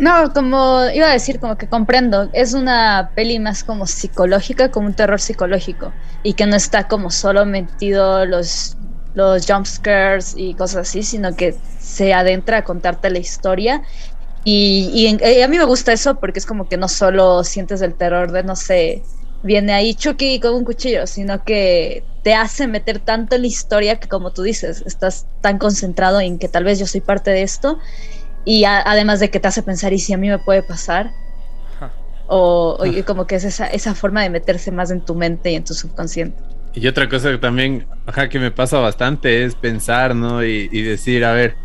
No, 0.02 0.32
como 0.32 0.90
iba 0.92 1.06
a 1.06 1.12
decir, 1.12 1.38
como 1.38 1.56
que 1.56 1.68
comprendo, 1.68 2.28
es 2.32 2.54
una 2.54 3.12
peli 3.14 3.38
más 3.38 3.62
como 3.62 3.86
psicológica, 3.86 4.68
como 4.72 4.88
un 4.88 4.94
terror 4.94 5.20
psicológico, 5.20 5.92
y 6.24 6.34
que 6.34 6.44
no 6.44 6.56
está 6.56 6.88
como 6.88 7.08
solo 7.12 7.46
metido 7.46 8.26
los, 8.26 8.76
los 9.14 9.46
jump 9.46 9.64
scares 9.64 10.34
y 10.36 10.56
cosas 10.56 10.88
así, 10.88 11.04
sino 11.04 11.36
que 11.36 11.54
se 11.78 12.12
adentra 12.12 12.58
a 12.58 12.64
contarte 12.64 13.10
la 13.10 13.20
historia. 13.20 13.80
Y, 14.42 15.06
a 15.40 15.46
mí 15.46 15.56
me 15.56 15.64
gusta 15.64 15.92
eso 15.92 16.16
porque 16.18 16.40
es 16.40 16.46
como 16.46 16.68
que 16.68 16.76
no 16.76 16.88
solo 16.88 17.44
sientes 17.44 17.80
el 17.80 17.94
terror 17.94 18.32
de, 18.32 18.42
no 18.42 18.56
sé, 18.56 19.04
viene 19.44 19.72
ahí 19.72 19.94
Chucky 19.94 20.40
con 20.40 20.54
un 20.54 20.64
cuchillo, 20.64 21.06
sino 21.06 21.44
que 21.44 22.04
te 22.24 22.34
hace 22.34 22.66
meter 22.66 22.98
tanto 22.98 23.36
en 23.36 23.42
la 23.42 23.46
historia 23.46 24.00
que 24.00 24.08
como 24.08 24.32
tú 24.32 24.42
dices, 24.42 24.82
estás 24.84 25.26
tan 25.40 25.58
concentrado 25.58 26.20
en 26.20 26.40
que 26.40 26.48
tal 26.48 26.64
vez 26.64 26.80
yo 26.80 26.88
soy 26.88 27.02
parte 27.02 27.30
de 27.30 27.42
esto 27.42 27.78
y 28.44 28.64
además 28.64 29.20
de 29.20 29.30
que 29.30 29.40
te 29.40 29.48
hace 29.48 29.62
pensar, 29.62 29.92
¿y 29.92 29.98
si 29.98 30.12
a 30.12 30.16
mí 30.16 30.28
me 30.28 30.38
puede 30.38 30.62
pasar? 30.62 31.12
O, 32.28 32.78
como 33.06 33.26
que 33.26 33.34
es 33.34 33.44
esa, 33.44 33.66
esa 33.66 33.94
forma 33.94 34.22
de 34.22 34.30
meterse 34.30 34.70
más 34.70 34.90
en 34.90 35.02
tu 35.02 35.14
mente 35.14 35.50
y 35.50 35.54
en 35.54 35.64
tu 35.64 35.74
subconsciente. 35.74 36.42
Y 36.74 36.86
otra 36.86 37.08
cosa 37.08 37.30
que 37.30 37.38
también, 37.38 37.86
ajá, 38.06 38.28
que 38.28 38.38
me 38.38 38.50
pasa 38.50 38.78
bastante 38.78 39.44
es 39.44 39.54
pensar, 39.54 40.16
¿no? 40.16 40.42
Y, 40.42 40.68
decir, 40.68 41.24
a 41.24 41.32
ver, 41.32 41.56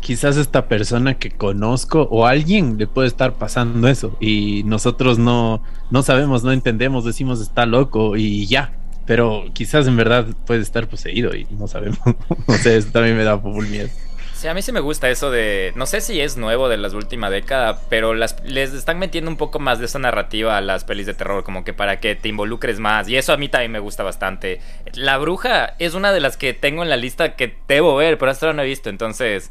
quizás 0.00 0.36
esta 0.36 0.66
persona 0.66 1.14
que 1.14 1.30
conozco 1.30 2.08
o 2.10 2.26
alguien 2.26 2.76
le 2.76 2.88
puede 2.88 3.06
estar 3.06 3.34
pasando 3.34 3.86
eso 3.88 4.16
y 4.20 4.62
nosotros 4.64 5.18
no, 5.18 5.62
no 5.90 6.02
sabemos, 6.02 6.42
no 6.42 6.52
entendemos, 6.52 7.04
decimos 7.04 7.40
está 7.40 7.64
loco 7.64 8.16
y 8.16 8.46
ya. 8.46 8.72
Pero 9.06 9.44
quizás 9.52 9.86
en 9.86 9.96
verdad 9.96 10.26
puede 10.46 10.62
estar 10.62 10.88
poseído 10.88 11.32
y 11.36 11.46
no 11.50 11.68
sabemos. 11.68 12.00
no 12.48 12.54
sé, 12.54 12.76
eso 12.76 12.88
también 12.90 13.16
me 13.16 13.22
da 13.22 13.38
full 13.38 13.66
miedo. 13.68 13.88
Sí, 14.36 14.48
a 14.48 14.54
mí 14.54 14.60
sí 14.60 14.70
me 14.70 14.80
gusta 14.80 15.08
eso 15.08 15.30
de. 15.30 15.72
No 15.76 15.86
sé 15.86 16.02
si 16.02 16.20
es 16.20 16.36
nuevo 16.36 16.68
de 16.68 16.76
las 16.76 16.92
últimas 16.92 17.30
décadas, 17.30 17.80
pero 17.88 18.12
las, 18.12 18.38
les 18.44 18.74
están 18.74 18.98
metiendo 18.98 19.30
un 19.30 19.38
poco 19.38 19.58
más 19.58 19.78
de 19.78 19.86
esa 19.86 19.98
narrativa 19.98 20.58
a 20.58 20.60
las 20.60 20.84
pelis 20.84 21.06
de 21.06 21.14
terror, 21.14 21.42
como 21.42 21.64
que 21.64 21.72
para 21.72 22.00
que 22.00 22.16
te 22.16 22.28
involucres 22.28 22.78
más. 22.78 23.08
Y 23.08 23.16
eso 23.16 23.32
a 23.32 23.38
mí 23.38 23.48
también 23.48 23.72
me 23.72 23.78
gusta 23.78 24.02
bastante. 24.02 24.60
La 24.92 25.16
Bruja 25.16 25.74
es 25.78 25.94
una 25.94 26.12
de 26.12 26.20
las 26.20 26.36
que 26.36 26.52
tengo 26.52 26.82
en 26.82 26.90
la 26.90 26.98
lista 26.98 27.34
que 27.34 27.56
debo 27.66 27.96
ver, 27.96 28.18
pero 28.18 28.30
hasta 28.30 28.44
ahora 28.44 28.56
no 28.56 28.62
he 28.62 28.66
visto, 28.66 28.90
entonces 28.90 29.50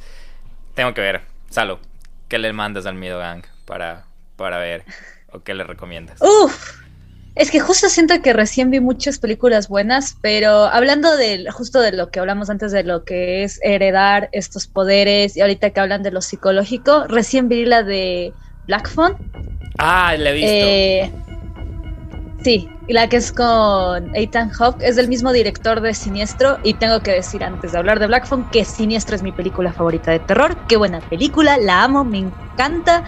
tengo 0.76 0.94
que 0.94 1.02
ver. 1.02 1.22
Salo, 1.50 1.80
¿qué 2.28 2.38
le 2.38 2.54
mandas 2.54 2.86
al 2.86 2.94
Miedo 2.94 3.18
Gang 3.18 3.44
para, 3.66 4.06
para 4.36 4.60
ver? 4.60 4.84
¿O 5.32 5.40
qué 5.40 5.56
le 5.56 5.64
recomiendas? 5.64 6.22
Uf. 6.22 6.85
Es 7.36 7.52
que 7.52 7.60
justo 7.60 7.90
siento 7.90 8.22
que 8.22 8.32
recién 8.32 8.72
vi 8.72 8.80
muchas 8.80 9.20
películas 9.20 9.68
buenas, 9.68 10.16
pero 10.22 10.66
hablando 10.66 11.18
de 11.18 11.46
justo 11.52 11.82
de 11.82 11.92
lo 11.92 12.10
que 12.10 12.22
hablamos 12.22 12.50
antes 12.50 12.72
de 12.72 12.84
lo 12.84 13.04
que 13.04 13.44
es 13.44 13.60
heredar 13.62 14.30
estos 14.32 14.68
poderes 14.68 15.36
y 15.36 15.42
ahorita 15.42 15.72
que 15.72 15.80
hablan 15.82 16.02
de 16.02 16.12
lo 16.12 16.22
psicológico, 16.22 17.06
recién 17.08 17.50
vi 17.50 17.66
la 17.66 17.84
de 17.84 18.34
Black 18.68 18.90
Phone. 18.90 19.18
Ah, 19.78 20.16
la 20.18 20.30
he 20.30 20.34
visto. 20.34 20.50
Eh, 20.50 21.12
sí, 22.42 22.70
y 22.88 22.94
la 22.94 23.10
que 23.10 23.18
es 23.18 23.34
con 23.34 24.16
Ethan 24.16 24.50
Hawke, 24.52 24.82
es 24.82 24.96
del 24.96 25.10
mismo 25.10 25.34
director 25.34 25.82
de 25.82 25.94
Siniestro 25.94 26.60
y 26.64 26.76
tengo 26.76 27.02
que 27.02 27.12
decir 27.12 27.44
antes 27.44 27.74
de 27.74 27.78
hablar 27.78 28.00
de 28.00 28.08
Black 28.08 28.28
Phone 28.28 28.50
que 28.50 28.64
Siniestro 28.64 29.14
es 29.14 29.24
mi 29.24 29.34
película 29.34 29.74
favorita 29.74 30.12
de 30.12 30.20
terror. 30.20 30.56
Qué 30.70 30.78
buena 30.78 31.02
película, 31.02 31.58
la 31.58 31.84
amo, 31.84 32.06
me 32.06 32.20
encanta 32.20 33.04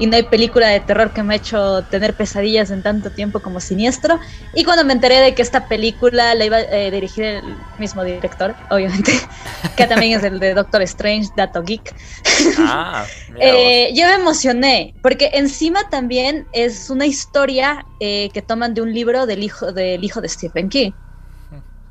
y 0.00 0.06
no 0.06 0.16
hay 0.16 0.22
película 0.22 0.66
de 0.68 0.80
terror 0.80 1.12
que 1.12 1.22
me 1.22 1.34
ha 1.34 1.36
hecho 1.36 1.82
tener 1.84 2.14
pesadillas 2.14 2.70
en 2.70 2.82
tanto 2.82 3.10
tiempo 3.10 3.40
como 3.40 3.60
Siniestro. 3.60 4.18
Y 4.54 4.64
cuando 4.64 4.82
me 4.82 4.94
enteré 4.94 5.18
de 5.20 5.34
que 5.34 5.42
esta 5.42 5.68
película 5.68 6.34
la 6.34 6.46
iba 6.46 6.56
a 6.56 6.62
eh, 6.62 6.90
dirigir 6.90 7.24
el 7.24 7.56
mismo 7.78 8.02
director, 8.02 8.56
obviamente, 8.70 9.12
que 9.76 9.86
también 9.86 10.18
es 10.18 10.24
el 10.24 10.40
de 10.40 10.54
Doctor 10.54 10.80
Strange, 10.82 11.28
Dato 11.36 11.62
Geek, 11.62 11.94
ah, 12.60 13.04
eh, 13.38 13.92
yo 13.94 14.06
me 14.06 14.14
emocioné, 14.14 14.94
porque 15.02 15.32
encima 15.34 15.90
también 15.90 16.48
es 16.52 16.88
una 16.88 17.04
historia 17.04 17.84
eh, 18.00 18.30
que 18.32 18.40
toman 18.40 18.72
de 18.72 18.80
un 18.80 18.94
libro 18.94 19.26
del 19.26 19.42
hijo, 19.42 19.70
del 19.70 20.02
hijo 20.02 20.22
de 20.22 20.30
Stephen 20.30 20.70
King. 20.70 20.92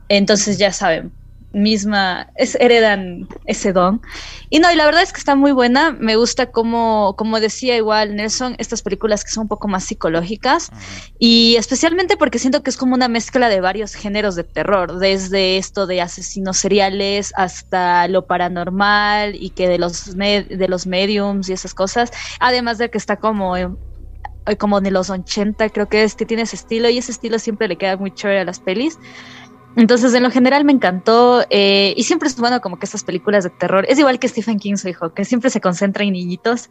Entonces 0.08 0.58
ya 0.58 0.74
saben, 0.74 1.14
misma, 1.52 2.32
es, 2.36 2.56
heredan 2.56 3.28
ese 3.46 3.74
don. 3.74 4.02
Y 4.50 4.60
no, 4.60 4.72
y 4.72 4.76
la 4.76 4.86
verdad 4.86 5.02
es 5.02 5.14
que 5.14 5.20
está 5.20 5.36
muy 5.36 5.52
buena. 5.52 5.92
Me 5.92 6.16
gusta 6.16 6.48
como, 6.48 7.16
como 7.18 7.40
decía 7.40 7.76
igual 7.78 8.16
Nelson, 8.16 8.56
estas 8.58 8.82
películas 8.82 9.24
que 9.24 9.32
son 9.32 9.44
un 9.44 9.48
poco 9.48 9.68
más 9.68 9.84
psicológicas. 9.84 10.70
Y 11.18 11.56
especialmente 11.58 12.18
porque 12.18 12.40
siento 12.40 12.64
que 12.64 12.70
es 12.70 12.78
como 12.78 12.96
una 12.96 13.08
mezcla 13.08 13.50
de 13.50 13.62
varios 13.62 13.94
géneros 13.94 14.36
de 14.36 14.44
terror, 14.44 15.00
desde 15.00 15.58
esto 15.58 15.88
de 15.88 16.02
asesinos 16.02 16.58
seriales 16.58 17.34
hasta 17.36 18.08
lo 18.08 18.26
paranormal 18.26 19.36
y 19.36 19.50
que 19.52 19.68
de 19.68 19.80
los, 19.80 20.16
de 20.16 20.68
los 20.68 20.88
mediums 20.88 21.50
y 21.50 21.54
esas 21.54 21.74
cosas. 21.74 22.12
Además 22.40 22.78
de 22.78 22.90
que 22.90 22.98
está 22.98 23.18
como 23.18 23.56
como 24.58 24.82
de 24.82 24.92
los 24.92 25.10
80 25.10 25.70
creo 25.70 25.88
que 25.88 26.04
es 26.04 26.16
que 26.16 26.26
tiene 26.26 26.44
ese 26.44 26.56
estilo 26.56 26.90
y 26.90 26.98
ese 26.98 27.12
estilo 27.12 27.40
siempre 27.40 27.68
le 27.68 27.78
queda 27.78 27.98
muy 27.98 28.12
chévere 28.12 28.40
a 28.40 28.46
las 28.46 28.60
pelis. 28.60 28.98
Entonces, 29.76 30.14
en 30.14 30.24
lo 30.24 30.32
general 30.32 30.66
me 30.66 30.72
encantó 30.72 31.46
eh, 31.50 31.94
y 31.96 32.04
siempre 32.04 32.28
es 32.28 32.38
bueno 32.38 32.60
como 32.62 32.80
que 32.80 32.86
estas 32.86 33.04
películas 33.04 33.44
de 33.44 33.50
terror, 33.50 33.86
es 33.88 34.00
igual 34.00 34.20
que 34.20 34.28
Stephen 34.28 34.60
King, 34.60 34.76
su 34.76 34.90
hijo, 34.90 35.14
que 35.14 35.26
siempre 35.26 35.50
se 35.50 35.62
concentra 35.62 36.04
en 36.04 36.14
niñitos 36.14 36.70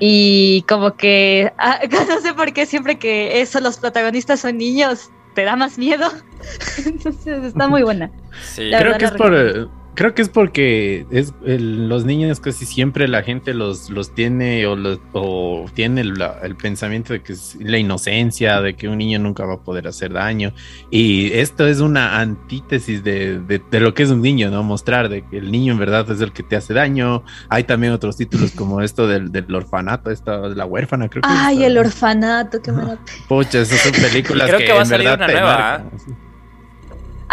y 0.00 0.62
como 0.68 0.96
que, 0.96 1.52
ah, 1.58 1.80
no 2.08 2.20
sé 2.20 2.32
por 2.34 2.52
qué 2.52 2.66
siempre 2.66 2.98
que 2.98 3.40
eso, 3.40 3.60
los 3.60 3.78
protagonistas 3.78 4.40
son 4.40 4.58
niños, 4.58 5.10
te 5.34 5.44
da 5.44 5.56
más 5.56 5.78
miedo. 5.78 6.10
Entonces, 6.86 7.44
está 7.44 7.68
muy 7.68 7.82
buena. 7.82 8.10
Sí, 8.42 8.70
creo 8.70 8.96
que 8.98 9.04
es 9.04 9.12
por 9.12 9.70
Creo 9.94 10.14
que 10.14 10.22
es 10.22 10.28
porque 10.28 11.06
es 11.10 11.32
los 11.46 12.04
niños 12.04 12.40
casi 12.40 12.66
siempre 12.66 13.06
la 13.06 13.22
gente 13.22 13.54
los, 13.54 13.90
los 13.90 14.14
tiene 14.14 14.66
o, 14.66 14.76
o 15.12 15.66
tiene 15.74 16.00
el 16.00 16.56
pensamiento 16.56 17.12
de 17.12 17.22
que 17.22 17.34
es 17.34 17.56
la 17.60 17.78
inocencia, 17.78 18.60
de 18.60 18.74
que 18.74 18.88
un 18.88 18.98
niño 18.98 19.18
nunca 19.18 19.44
va 19.44 19.54
a 19.54 19.60
poder 19.60 19.86
hacer 19.86 20.12
daño. 20.12 20.52
Y 20.90 21.32
esto 21.32 21.66
es 21.66 21.80
una 21.80 22.20
antítesis 22.20 23.04
de, 23.04 23.38
de, 23.38 23.80
lo 23.80 23.94
que 23.94 24.02
es 24.02 24.10
un 24.10 24.22
niño, 24.22 24.50
¿no? 24.50 24.62
Mostrar 24.62 25.08
de 25.08 25.22
que 25.22 25.38
el 25.38 25.52
niño 25.52 25.72
en 25.72 25.78
verdad 25.78 26.10
es 26.10 26.20
el 26.20 26.32
que 26.32 26.42
te 26.42 26.56
hace 26.56 26.74
daño. 26.74 27.22
Hay 27.48 27.64
también 27.64 27.92
otros 27.92 28.16
títulos 28.16 28.50
como 28.56 28.80
esto 28.80 29.06
del, 29.06 29.30
del 29.30 29.54
orfanato, 29.54 30.10
esta, 30.10 30.38
la 30.48 30.66
huérfana, 30.66 31.08
creo 31.08 31.22
que 31.22 31.28
Ay, 31.30 31.64
el 31.64 31.78
orfanato, 31.78 32.60
qué 32.60 32.72
bueno. 32.72 32.98
Pucha, 33.28 33.60
esas 33.60 33.80
son 33.80 33.92
películas 34.10 34.50
que, 34.50 34.68
en 34.68 34.88
verdad 34.88 35.26
te 35.26 35.32
nueva, 35.32 35.84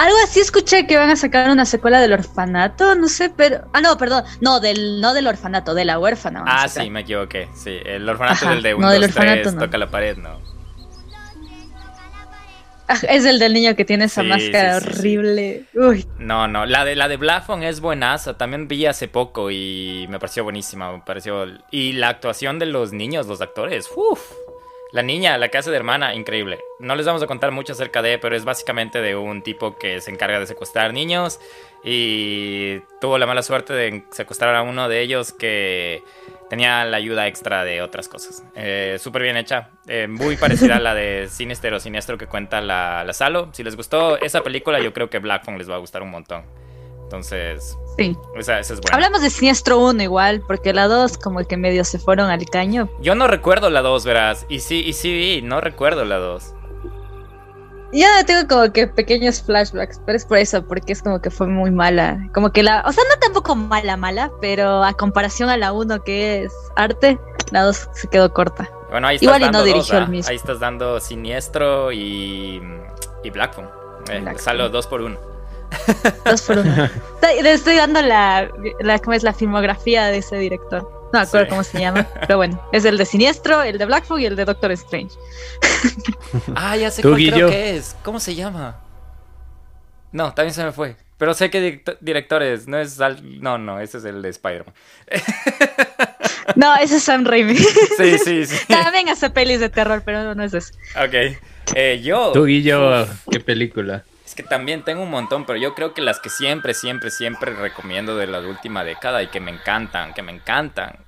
algo 0.02 0.18
así 0.24 0.40
escuché 0.40 0.88
que 0.88 0.98
van 0.98 1.10
a 1.10 1.16
sacar 1.16 1.50
una 1.50 1.66
secuela 1.66 2.00
del 2.00 2.14
orfanato, 2.14 2.96
no 2.96 3.08
sé, 3.08 3.30
pero. 3.30 3.66
Ah, 3.74 3.82
no, 3.82 3.98
perdón. 3.98 4.24
No, 4.42 4.60
del, 4.60 5.00
no 5.00 5.14
del 5.14 5.28
orfanato, 5.28 5.74
de 5.74 5.86
la 5.86 6.00
huérfana. 6.00 6.44
Ah, 6.46 6.68
sí, 6.68 6.90
me 6.90 7.02
equivoqué. 7.02 7.48
Sí, 7.56 7.78
el 7.86 8.08
orfanato 8.10 8.46
es 8.46 8.52
el 8.52 8.64
de 8.64 8.74
uno, 8.74 8.88
no, 8.88 8.94
del 8.94 9.04
orfanato, 9.04 9.54
toca 9.54 9.78
la 9.78 9.90
pared, 9.90 10.18
no. 10.18 10.40
Ah, 12.88 12.98
es 13.08 13.26
el 13.26 13.40
del 13.40 13.54
niño 13.54 13.76
que 13.76 13.86
tiene 13.86 14.06
esa 14.06 14.22
máscara 14.22 14.78
horrible. 14.78 15.66
Uy. 15.74 16.06
No, 16.18 16.48
no, 16.48 16.66
la 16.66 16.84
de 16.84 16.96
la 16.96 17.08
de 17.08 17.16
Blafon 17.18 17.64
es 17.64 17.80
buenaza. 17.80 18.38
También 18.38 18.68
vi 18.68 18.86
hace 18.86 19.08
poco 19.08 19.50
y 19.50 20.08
me 20.10 20.20
pareció 20.20 20.44
buenísima. 20.44 20.92
Me 20.92 21.00
pareció. 21.00 21.46
Y 21.70 21.94
la 21.94 22.10
actuación 22.10 22.60
de 22.60 22.66
los 22.66 22.92
niños, 22.92 23.28
los 23.28 23.40
actores. 23.40 23.90
Uf. 23.96 24.20
La 24.92 25.04
niña, 25.04 25.38
la 25.38 25.48
casa 25.50 25.72
de 25.72 25.78
hermana, 25.78 26.14
increíble. 26.16 26.60
No 26.80 26.96
les 26.96 27.06
vamos 27.06 27.24
a 27.24 27.28
contar 27.28 27.52
mucho 27.52 27.72
acerca 27.72 28.02
de, 28.02 28.20
pero 28.20 28.36
es 28.36 28.44
básicamente 28.44 29.02
de 29.02 29.16
un 29.16 29.42
tipo 29.42 29.78
que 29.78 30.02
se 30.02 30.12
encarga 30.12 30.40
de 30.40 30.48
secuestrar 30.48 30.94
niños 30.94 31.40
y 31.82 32.80
tuvo 33.00 33.18
la 33.18 33.26
mala 33.26 33.42
suerte 33.42 33.74
de 33.74 34.04
secuestrar 34.12 34.54
a 34.54 34.64
uno 34.64 34.90
de 34.90 35.00
ellos 35.02 35.32
que 35.32 36.04
tenía 36.50 36.84
la 36.84 36.98
ayuda 36.98 37.28
extra 37.28 37.64
de 37.64 37.82
otras 37.82 38.10
cosas. 38.10 38.44
Eh, 38.56 38.98
Súper 39.00 39.22
bien 39.22 39.38
hecha, 39.38 39.70
eh, 39.88 40.08
muy 40.08 40.36
parecida 40.36 40.76
a 40.76 40.80
la 40.82 40.94
de 40.94 41.28
Sinister 41.30 41.74
o 41.74 41.80
Siniestro 41.80 42.18
que 42.18 42.28
cuenta 42.28 42.60
la, 42.60 43.06
la 43.06 43.14
Salo. 43.14 43.50
Si 43.54 43.64
les 43.64 43.78
gustó 43.78 44.18
esa 44.18 44.44
película, 44.44 44.82
yo 44.82 44.92
creo 44.92 45.10
que 45.10 45.20
Black 45.20 45.46
Phone 45.46 45.58
les 45.58 45.70
va 45.70 45.76
a 45.76 45.80
gustar 45.80 46.02
un 46.02 46.12
montón. 46.12 46.44
Entonces, 47.04 47.78
sí. 48.02 48.18
Esa, 48.36 48.60
es 48.60 48.70
buena. 48.70 48.94
Hablamos 48.94 49.22
de 49.22 49.30
Siniestro 49.30 49.80
1 49.80 50.04
igual, 50.04 50.42
porque 50.48 50.74
la 50.74 50.88
2 50.88 51.18
como 51.18 51.44
que 51.46 51.58
medio 51.58 51.84
se 51.84 52.00
fueron 52.00 52.30
al 52.30 52.46
caño. 52.46 52.90
Yo 53.02 53.16
no 53.16 53.28
recuerdo 53.28 53.70
la 53.70 53.82
2, 53.82 54.06
verás. 54.06 54.46
Y 54.50 54.60
sí, 54.60 54.84
y 54.86 54.94
sí, 54.94 55.42
no 55.44 55.62
recuerdo 55.62 56.06
la 56.06 56.18
2. 56.18 56.56
Yo 57.94 58.08
tengo 58.26 58.48
como 58.48 58.72
que 58.72 58.88
pequeños 58.88 59.42
flashbacks, 59.42 60.00
pero 60.06 60.16
es 60.16 60.26
por 60.26 60.38
eso, 60.38 60.66
porque 60.66 60.94
es 60.94 61.04
como 61.04 61.22
que 61.22 61.30
fue 61.30 61.48
muy 61.48 61.72
mala. 61.72 62.30
Como 62.34 62.52
que 62.52 62.64
la, 62.64 62.84
o 62.88 62.92
sea, 62.92 63.04
no 63.04 63.20
tampoco 63.20 63.56
mala, 63.56 63.98
mala, 63.98 64.32
pero 64.40 64.84
a 64.84 64.94
comparación 64.94 65.50
a 65.50 65.58
la 65.58 65.74
1 65.74 66.04
que 66.04 66.44
es 66.44 66.54
arte, 66.78 67.20
la 67.52 67.64
2 67.64 67.90
se 67.94 68.08
quedó 68.08 68.34
corta. 68.34 68.70
Bueno, 68.90 69.08
ahí 69.08 69.16
estás 69.16 69.28
Igual 69.28 69.42
dando 69.42 69.58
y 69.58 69.62
no 69.62 69.66
dirigió 69.66 69.98
el 69.98 70.04
¿ah? 70.06 70.08
mismo. 70.08 70.30
Ahí 70.30 70.36
estás 70.38 70.60
dando 70.60 71.00
Siniestro 71.02 71.92
y, 71.92 72.62
y 73.24 73.30
Black 73.30 73.56
Phone. 73.56 73.70
Eh, 74.10 74.26
Salo 74.38 74.70
2 74.70 74.88
por 74.88 75.02
1 75.02 75.31
Dos 76.26 76.42
por 76.44 76.60
uno. 76.60 76.90
Estoy, 77.44 77.76
dando 77.76 78.02
la, 78.02 78.50
la, 78.80 79.00
¿cómo 79.00 79.14
es 79.14 79.24
la 79.24 79.34
filmografía 79.34 80.08
de 80.08 80.18
ese 80.18 80.38
director. 80.38 80.84
No 81.14 81.20
me 81.20 81.26
acuerdo 81.26 81.50
cómo 81.50 81.64
se 81.64 81.80
llama, 81.80 82.08
pero 82.22 82.38
bueno, 82.38 82.62
es 82.72 82.86
el 82.86 82.98
de 82.98 83.06
Siniestro, 83.06 83.64
el 83.64 83.78
de 83.78 83.86
Black 83.86 84.06
y 84.18 84.26
el 84.26 84.36
de 84.36 84.46
Doctor 84.46 84.72
Strange. 84.72 85.14
ah, 86.56 86.78
ya 86.78 86.90
sé 86.90 87.02
cuál 87.02 87.16
creo 87.16 87.50
que 87.50 87.76
es. 87.76 87.96
¿Cómo 88.02 88.20
se 88.20 88.34
llama? 88.34 88.80
No, 90.12 90.34
también 90.34 90.54
se 90.54 90.64
me 90.64 90.72
fue. 90.72 90.96
Pero 91.18 91.34
sé 91.34 91.50
que 91.50 91.84
directores, 92.00 92.68
no 92.68 92.80
es 92.80 92.98
no, 93.22 93.58
no, 93.58 93.80
ese 93.80 94.00
es 94.00 94.06
el 94.06 94.22
de 94.22 94.30
Spider-Man. 94.30 94.74
no, 96.56 96.76
ese 96.78 96.96
es 96.98 97.04
Sam 97.04 97.26
Raimi. 97.26 97.56
sí, 97.58 98.18
sí, 98.18 98.46
sí. 98.46 98.66
También 98.68 99.08
hace 99.10 99.30
pelis 99.30 99.60
de 99.60 99.70
terror, 99.70 100.02
pero 100.04 100.34
no, 100.34 100.44
es 100.44 100.54
eso. 100.54 100.74
Ok. 100.96 101.38
Eh, 101.76 102.02
yo. 102.02 102.32
Tú, 102.32 102.46
Guillo, 102.46 103.06
¿qué 103.30 103.40
película? 103.40 104.04
Es 104.32 104.36
que 104.36 104.44
también 104.44 104.84
tengo 104.84 105.04
un 105.04 105.10
montón, 105.10 105.46
pero 105.46 105.60
yo 105.60 105.76
creo 105.76 105.94
que 105.94 106.02
las 106.02 106.22
que 106.22 106.30
siempre, 106.30 106.74
siempre, 106.74 107.12
siempre 107.12 107.52
recomiendo 107.54 108.16
de 108.16 108.28
la 108.28 108.40
última 108.40 108.86
década 108.86 109.22
y 109.22 109.28
que 109.28 109.42
me 109.42 109.52
encantan, 109.52 110.14
que 110.14 110.22
me 110.22 110.32
encantan, 110.32 111.00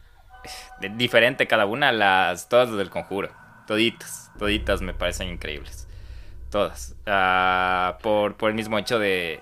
diferente 0.98 1.48
cada 1.48 1.66
una, 1.66 1.94
las 1.94 2.50
todas 2.50 2.68
las 2.68 2.78
del 2.78 2.90
conjuro. 2.90 3.30
Toditas, 3.66 4.30
toditas 4.38 4.82
me 4.82 4.94
parecen 4.94 5.30
increíbles. 5.30 5.88
Todas. 6.52 6.98
Ah, 7.06 7.98
por, 8.02 8.36
por 8.36 8.50
el 8.50 8.58
mismo 8.58 8.78
hecho 8.78 9.00
de, 9.00 9.40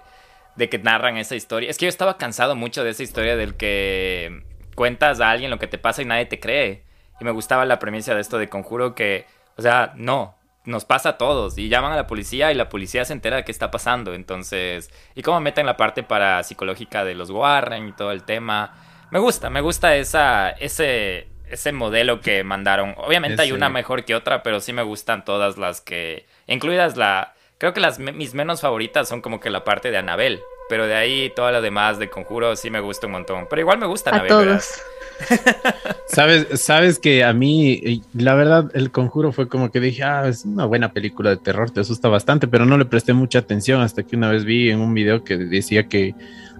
de 0.55 0.69
que 0.69 0.77
narran 0.77 1.17
esa 1.17 1.33
historia. 1.33 1.67
Es 1.67 1.79
que 1.79 1.85
yo 1.85 1.89
estaba 1.89 2.19
cansado 2.19 2.55
mucho 2.55 2.83
de 2.83 2.91
esa 2.91 3.01
historia 3.01 3.35
del 3.35 3.55
que 3.55 4.43
cuentas 4.75 5.21
a 5.21 5.31
alguien 5.31 5.49
lo 5.49 5.57
que 5.57 5.65
te 5.65 5.79
pasa 5.79 6.03
y 6.03 6.05
nadie 6.05 6.27
te 6.27 6.39
cree. 6.39 6.83
Y 7.19 7.25
me 7.25 7.31
gustaba 7.31 7.65
la 7.65 7.79
premisa 7.79 8.13
de 8.13 8.21
esto 8.21 8.37
de 8.37 8.47
conjuro 8.47 8.93
que, 8.93 9.25
o 9.57 9.63
sea, 9.63 9.93
no, 9.95 10.35
nos 10.71 10.85
pasa 10.85 11.09
a 11.09 11.17
todos 11.17 11.57
y 11.57 11.69
llaman 11.69 11.91
a 11.91 11.95
la 11.95 12.07
policía 12.07 12.51
y 12.51 12.55
la 12.55 12.69
policía 12.69 13.05
se 13.05 13.13
entera 13.13 13.37
de 13.37 13.43
qué 13.43 13.51
está 13.51 13.69
pasando. 13.69 14.13
Entonces, 14.13 14.89
y 15.13 15.21
cómo 15.21 15.39
meten 15.39 15.65
la 15.65 15.77
parte 15.77 16.01
para 16.01 16.41
psicológica 16.43 17.05
de 17.05 17.13
los 17.13 17.29
Warren 17.29 17.89
y 17.89 17.91
todo 17.91 18.11
el 18.11 18.23
tema. 18.23 18.73
Me 19.11 19.19
gusta, 19.19 19.49
me 19.49 19.61
gusta 19.61 19.95
esa, 19.95 20.49
ese, 20.49 21.27
ese 21.49 21.71
modelo 21.71 22.21
que 22.21 22.43
mandaron. 22.43 22.95
Obviamente 22.97 23.41
hay 23.41 23.51
una 23.51 23.69
mejor 23.69 24.05
que 24.05 24.15
otra, 24.15 24.41
pero 24.41 24.59
sí 24.59 24.73
me 24.73 24.83
gustan 24.83 25.25
todas 25.25 25.57
las 25.57 25.81
que, 25.81 26.25
incluidas 26.47 26.97
la, 26.97 27.35
creo 27.57 27.73
que 27.73 27.81
las 27.81 27.99
mis 27.99 28.33
menos 28.33 28.61
favoritas 28.61 29.07
son 29.07 29.21
como 29.21 29.39
que 29.39 29.49
la 29.49 29.63
parte 29.63 29.91
de 29.91 29.97
Anabel. 29.97 30.41
Pero 30.69 30.87
de 30.87 30.95
ahí 30.95 31.29
todas 31.35 31.51
las 31.51 31.61
demás 31.61 31.99
de 31.99 32.09
Conjuro 32.09 32.55
sí 32.55 32.69
me 32.69 32.79
gusta 32.79 33.05
un 33.07 33.11
montón. 33.11 33.47
Pero 33.49 33.59
igual 33.59 33.77
me 33.77 33.87
gusta 33.87 34.15
a 34.15 34.25
todos. 34.25 34.81
Sabes, 36.07 36.47
sabes 36.61 36.99
que 36.99 37.23
a 37.23 37.33
mí, 37.33 38.01
la 38.13 38.33
verdad, 38.33 38.71
el 38.73 38.91
conjuro 38.91 39.31
fue 39.31 39.47
como 39.47 39.71
que 39.71 39.79
dije, 39.79 40.03
ah, 40.03 40.27
es 40.27 40.45
una 40.45 40.65
buena 40.65 40.93
película 40.93 41.29
de 41.29 41.37
terror, 41.37 41.71
te 41.71 41.79
asusta 41.79 42.09
bastante, 42.09 42.47
pero 42.47 42.65
no 42.65 42.77
le 42.77 42.85
presté 42.85 43.13
mucha 43.13 43.39
atención 43.39 43.81
hasta 43.81 44.03
que 44.03 44.15
una 44.15 44.29
vez 44.29 44.45
vi 44.45 44.69
en 44.69 44.79
un 44.79 44.93
video 44.93 45.23
que 45.23 45.37
decía 45.37 45.87
que 45.87 46.15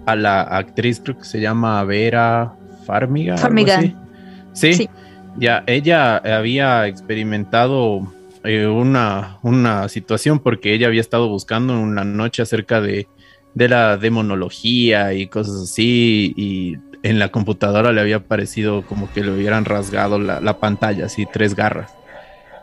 a 0.06 0.16
la 0.16 0.42
actriz, 0.42 1.00
creo 1.02 1.18
que 1.18 1.24
se 1.24 1.40
llama 1.40 1.82
Vera 1.84 2.54
Farmiga. 2.86 3.36
Farmiga. 3.36 3.80
¿Sí? 4.52 4.88
ya 5.38 5.64
ella 5.66 6.16
había 6.16 6.86
experimentado 6.86 8.12
eh, 8.44 8.66
una, 8.66 9.38
una 9.42 9.88
situación 9.88 10.40
porque 10.40 10.74
ella 10.74 10.88
había 10.88 11.00
estado 11.00 11.28
buscando 11.28 11.80
una 11.80 12.04
noche 12.04 12.42
acerca 12.42 12.82
de 12.82 13.08
de 13.54 13.68
la 13.68 13.96
demonología 13.96 15.12
y 15.12 15.26
cosas 15.26 15.62
así, 15.62 16.32
y 16.36 16.76
en 17.02 17.18
la 17.18 17.28
computadora 17.28 17.92
le 17.92 18.00
había 18.00 18.20
parecido 18.20 18.82
como 18.82 19.12
que 19.12 19.22
le 19.22 19.32
hubieran 19.32 19.64
rasgado 19.64 20.18
la, 20.18 20.58
pantalla, 20.58 21.06
así 21.06 21.26
tres 21.30 21.54
garras. 21.54 21.92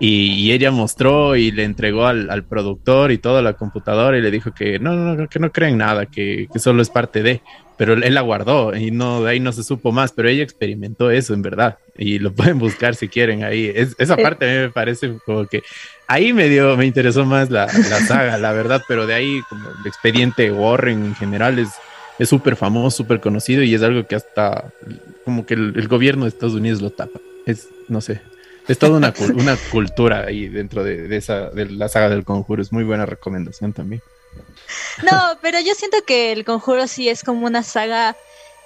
Y, 0.01 0.51
ella 0.53 0.71
mostró 0.71 1.35
y 1.35 1.51
le 1.51 1.65
entregó 1.65 2.07
al, 2.07 2.43
productor 2.45 3.11
y 3.11 3.17
toda 3.17 3.41
la 3.41 3.53
computadora 3.53 4.17
y 4.17 4.21
le 4.21 4.31
dijo 4.31 4.53
que 4.53 4.79
no, 4.79 4.93
no, 4.95 5.27
que 5.27 5.39
no 5.39 5.51
creen 5.51 5.77
nada, 5.77 6.05
que, 6.05 6.47
que, 6.51 6.59
solo 6.59 6.81
es 6.81 6.89
parte 6.89 7.21
de. 7.21 7.41
Pero 7.77 7.93
él 7.93 8.13
la 8.13 8.21
guardó 8.21 8.75
y 8.75 8.91
no, 8.91 9.23
de 9.23 9.31
ahí 9.31 9.39
no 9.39 9.53
se 9.53 9.63
supo 9.63 9.91
más, 9.91 10.11
pero 10.11 10.27
ella 10.27 10.43
experimentó 10.43 11.11
eso 11.11 11.33
en 11.33 11.41
verdad 11.41 11.77
y 11.97 12.19
lo 12.19 12.33
pueden 12.35 12.59
buscar 12.59 12.95
si 12.95 13.09
quieren 13.09 13.43
ahí. 13.43 13.71
Es, 13.73 13.95
esa 13.97 14.15
parte 14.15 14.45
a 14.49 14.53
mí 14.53 14.67
me 14.67 14.69
parece 14.69 15.17
como 15.25 15.45
que 15.45 15.63
ahí 16.07 16.31
me 16.31 16.47
dio, 16.47 16.77
me 16.77 16.85
interesó 16.85 17.25
más 17.25 17.49
la, 17.49 17.65
la 17.65 17.99
saga, 18.07 18.37
la 18.37 18.53
verdad, 18.53 18.81
pero 18.87 19.05
de 19.05 19.13
ahí 19.13 19.41
como 19.49 19.69
el 19.69 19.85
expediente 19.85 20.51
Warren 20.51 21.05
en 21.05 21.15
general 21.15 21.59
es 21.59 21.69
es 22.19 22.29
súper 22.29 22.55
famoso, 22.55 22.97
súper 22.97 23.21
conocido 23.21 23.63
y 23.63 23.73
es 23.73 23.81
algo 23.81 24.05
que 24.05 24.15
hasta 24.15 24.65
como 25.25 25.45
que 25.45 25.53
el, 25.53 25.87
gobierno 25.87 26.25
de 26.25 26.29
Estados 26.29 26.53
Unidos 26.53 26.81
lo 26.81 26.91
tapa. 26.91 27.19
Es, 27.45 27.69
no 27.87 28.01
sé, 28.01 28.21
es 28.67 28.77
toda 28.77 28.97
una, 28.97 29.13
una 29.35 29.57
cultura 29.71 30.25
ahí 30.27 30.49
dentro 30.49 30.83
de, 30.83 31.15
esa, 31.15 31.49
de 31.49 31.65
la 31.67 31.87
saga 31.87 32.09
del 32.09 32.25
conjuro. 32.25 32.61
Es 32.61 32.71
muy 32.73 32.83
buena 32.83 33.05
recomendación 33.05 33.73
también. 33.73 34.01
No, 35.09 35.37
pero 35.41 35.59
yo 35.59 35.73
siento 35.73 35.97
que 36.05 36.31
el 36.33 36.45
conjuro 36.45 36.87
sí 36.87 37.09
es 37.09 37.23
como 37.23 37.47
una 37.47 37.63
saga 37.63 38.15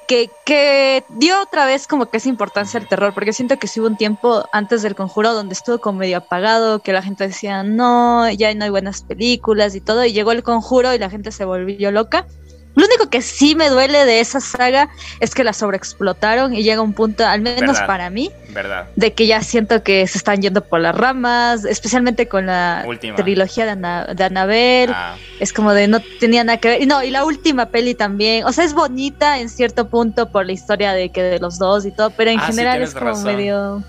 que, 0.08 0.30
que, 0.46 1.04
dio 1.10 1.42
otra 1.42 1.66
vez 1.66 1.88
como 1.88 2.08
que 2.08 2.18
esa 2.18 2.28
importancia 2.28 2.80
al 2.80 2.88
terror, 2.88 3.14
porque 3.14 3.34
siento 3.34 3.58
que 3.58 3.68
sí 3.68 3.80
hubo 3.80 3.88
un 3.88 3.98
tiempo 3.98 4.46
antes 4.52 4.82
del 4.82 4.96
conjuro 4.96 5.34
donde 5.34 5.54
estuvo 5.54 5.80
como 5.80 6.00
medio 6.00 6.18
apagado, 6.18 6.80
que 6.80 6.92
la 6.92 7.02
gente 7.02 7.28
decía, 7.28 7.64
no, 7.64 8.30
ya 8.32 8.54
no 8.54 8.66
hay 8.66 8.70
buenas 8.70 9.04
películas 9.04 9.76
y 9.76 9.82
todo, 9.82 10.04
y 10.04 10.12
llegó 10.12 10.32
el 10.34 10.44
conjuro 10.44 10.94
y 10.94 11.00
la 11.00 11.10
gente 11.10 11.32
se 11.32 11.46
volvió 11.46 11.92
loca. 11.92 12.26
Lo 12.76 12.86
único 12.86 13.10
que 13.10 13.22
sí 13.22 13.56
me 13.56 13.70
duele 13.70 14.06
de 14.06 14.20
esa 14.20 14.40
saga 14.40 14.90
es 15.20 15.36
que 15.36 15.44
la 15.44 15.54
sobreexplotaron 15.54 16.56
y 16.56 16.64
llega 16.64 16.82
un 16.82 16.94
punto, 16.94 17.26
al 17.26 17.42
menos 17.42 17.80
para 17.82 18.10
mí, 18.10 18.32
¿verdad? 18.50 18.88
de 18.96 19.14
que 19.14 19.28
ya 19.28 19.42
siento 19.42 19.84
que 19.84 20.08
se 20.08 20.18
están 20.18 20.42
yendo 20.42 20.62
por 20.62 20.80
las 20.80 20.96
ramas, 20.96 21.66
especialmente 21.66 22.28
con 22.28 22.48
la 22.48 22.84
trilogía 23.16 23.66
de, 23.66 23.72
Ana, 23.72 24.06
de 24.06 24.24
Annabelle. 24.24 24.94
Ah. 24.96 25.16
Es 25.40 25.54
como 25.54 25.74
de 25.74 25.88
no 25.88 26.00
tenía 26.20 26.44
nada 26.44 26.58
que 26.58 26.70
ver. 26.70 26.82
Y 26.82 26.88
no, 26.88 27.04
y 27.04 27.12
la 27.12 27.26
última 27.26 27.68
peli 27.68 27.94
también. 27.94 28.46
O 28.46 28.52
sea, 28.52 28.64
es 28.64 28.74
bonita 28.74 29.40
en 29.40 29.50
cierto 29.50 29.88
punto 29.88 30.30
por 30.30 30.46
la 30.46 30.54
historia 30.54 30.94
de 30.94 31.10
que 31.10 31.22
de 31.22 31.40
los 31.40 31.60
dos 31.60 31.86
y 31.86 31.92
todo, 31.92 32.10
pero 32.10 32.32
en 32.32 32.40
ah, 32.40 32.48
general 32.48 32.82
es 32.82 32.94
como 32.96 33.16
medio. 33.22 33.84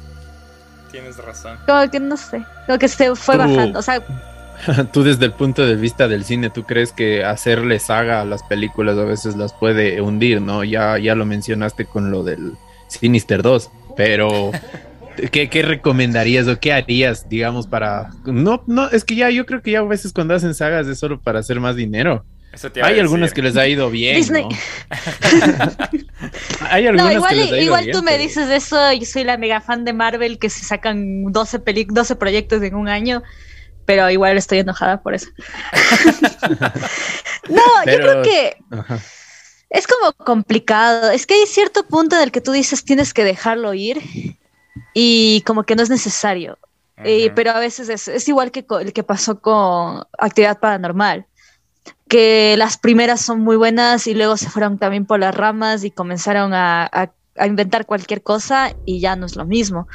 Tienes 0.90 1.16
razón. 1.16 1.58
Como 1.66 1.90
que 1.90 2.00
no 2.00 2.16
sé, 2.16 2.44
como 2.66 2.78
que 2.78 2.88
se 2.88 3.14
fue 3.14 3.36
bajando. 3.36 3.78
O 3.78 3.82
sea 3.82 4.02
tú 4.92 5.02
desde 5.02 5.26
el 5.26 5.32
punto 5.32 5.66
de 5.66 5.76
vista 5.76 6.08
del 6.08 6.24
cine, 6.24 6.50
¿tú 6.50 6.64
crees 6.64 6.92
que 6.92 7.24
hacerle 7.24 7.78
saga 7.78 8.20
a 8.20 8.24
las 8.24 8.42
películas 8.42 8.98
a 8.98 9.04
veces 9.04 9.36
las 9.36 9.52
puede 9.52 10.00
hundir, 10.00 10.40
no? 10.40 10.64
Ya, 10.64 10.98
ya 10.98 11.14
lo 11.14 11.26
mencionaste 11.26 11.84
con 11.84 12.10
lo 12.10 12.24
del 12.24 12.52
Sinister 12.88 13.42
2, 13.42 13.70
pero 13.96 14.50
¿qué, 15.30 15.48
¿qué, 15.48 15.62
recomendarías 15.62 16.48
o 16.48 16.58
qué 16.58 16.72
harías, 16.72 17.28
digamos, 17.28 17.66
para... 17.66 18.10
No, 18.24 18.62
no, 18.66 18.88
es 18.90 19.04
que 19.04 19.14
ya 19.14 19.30
yo 19.30 19.46
creo 19.46 19.62
que 19.62 19.72
ya 19.72 19.80
a 19.80 19.84
veces 19.84 20.12
cuando 20.12 20.34
hacen 20.34 20.54
sagas 20.54 20.86
es 20.86 20.98
solo 20.98 21.20
para 21.20 21.40
hacer 21.40 21.60
más 21.60 21.76
dinero. 21.76 22.24
Hay 22.82 23.00
algunas 23.00 23.32
que 23.32 23.42
les 23.42 23.56
ha 23.56 23.66
ido 23.66 23.90
bien. 23.90 24.24
¿no? 24.32 24.48
Hay 26.70 26.86
algunas 26.86 27.06
no, 27.06 27.12
igual, 27.12 27.30
que 27.30 27.36
les 27.36 27.46
ha 27.46 27.56
ido 27.56 27.64
igual 27.64 27.88
tú 27.90 28.02
me 28.04 28.16
dices 28.16 28.48
eso, 28.48 28.92
yo 28.92 29.04
soy 29.04 29.24
la 29.24 29.36
mega 29.36 29.60
fan 29.60 29.84
de 29.84 29.92
Marvel 29.92 30.38
que 30.38 30.48
se 30.48 30.64
sacan 30.64 31.32
12, 31.32 31.62
12 31.88 32.16
proyectos 32.16 32.62
en 32.62 32.76
un 32.76 32.88
año 32.88 33.24
pero 33.84 34.10
igual 34.10 34.36
estoy 34.36 34.58
enojada 34.58 35.02
por 35.02 35.14
eso. 35.14 35.28
no, 37.48 37.62
yo 37.86 37.96
creo 37.96 38.22
que 38.22 38.56
es 39.70 39.86
como 39.86 40.12
complicado. 40.12 41.10
Es 41.10 41.26
que 41.26 41.34
hay 41.34 41.46
cierto 41.46 41.86
punto 41.86 42.16
en 42.16 42.22
el 42.22 42.32
que 42.32 42.40
tú 42.40 42.52
dices 42.52 42.84
tienes 42.84 43.12
que 43.12 43.24
dejarlo 43.24 43.74
ir 43.74 44.00
y 44.94 45.42
como 45.42 45.64
que 45.64 45.76
no 45.76 45.82
es 45.82 45.90
necesario. 45.90 46.58
pero 47.34 47.50
a 47.50 47.58
veces 47.58 48.08
es, 48.08 48.28
igual 48.28 48.50
que 48.50 48.64
el 48.80 48.92
que 48.92 49.02
pasó 49.02 49.40
con 49.40 50.04
actividad 50.18 50.60
paranormal, 50.60 51.26
que 52.08 52.54
las 52.56 52.78
primeras 52.78 53.20
son 53.20 53.40
muy 53.40 53.56
buenas 53.56 54.06
y 54.06 54.14
luego 54.14 54.36
se 54.36 54.48
fueron 54.48 54.78
también 54.78 55.06
por 55.06 55.18
las 55.18 55.34
ramas 55.34 55.84
y 55.84 55.90
comenzaron 55.90 56.54
a, 56.54 56.88
a 56.92 57.12
a 57.36 57.46
inventar 57.46 57.86
cualquier 57.86 58.22
cosa 58.22 58.74
y 58.84 59.00
ya 59.00 59.16
no 59.16 59.26
es 59.26 59.36
lo 59.36 59.44
mismo. 59.44 59.88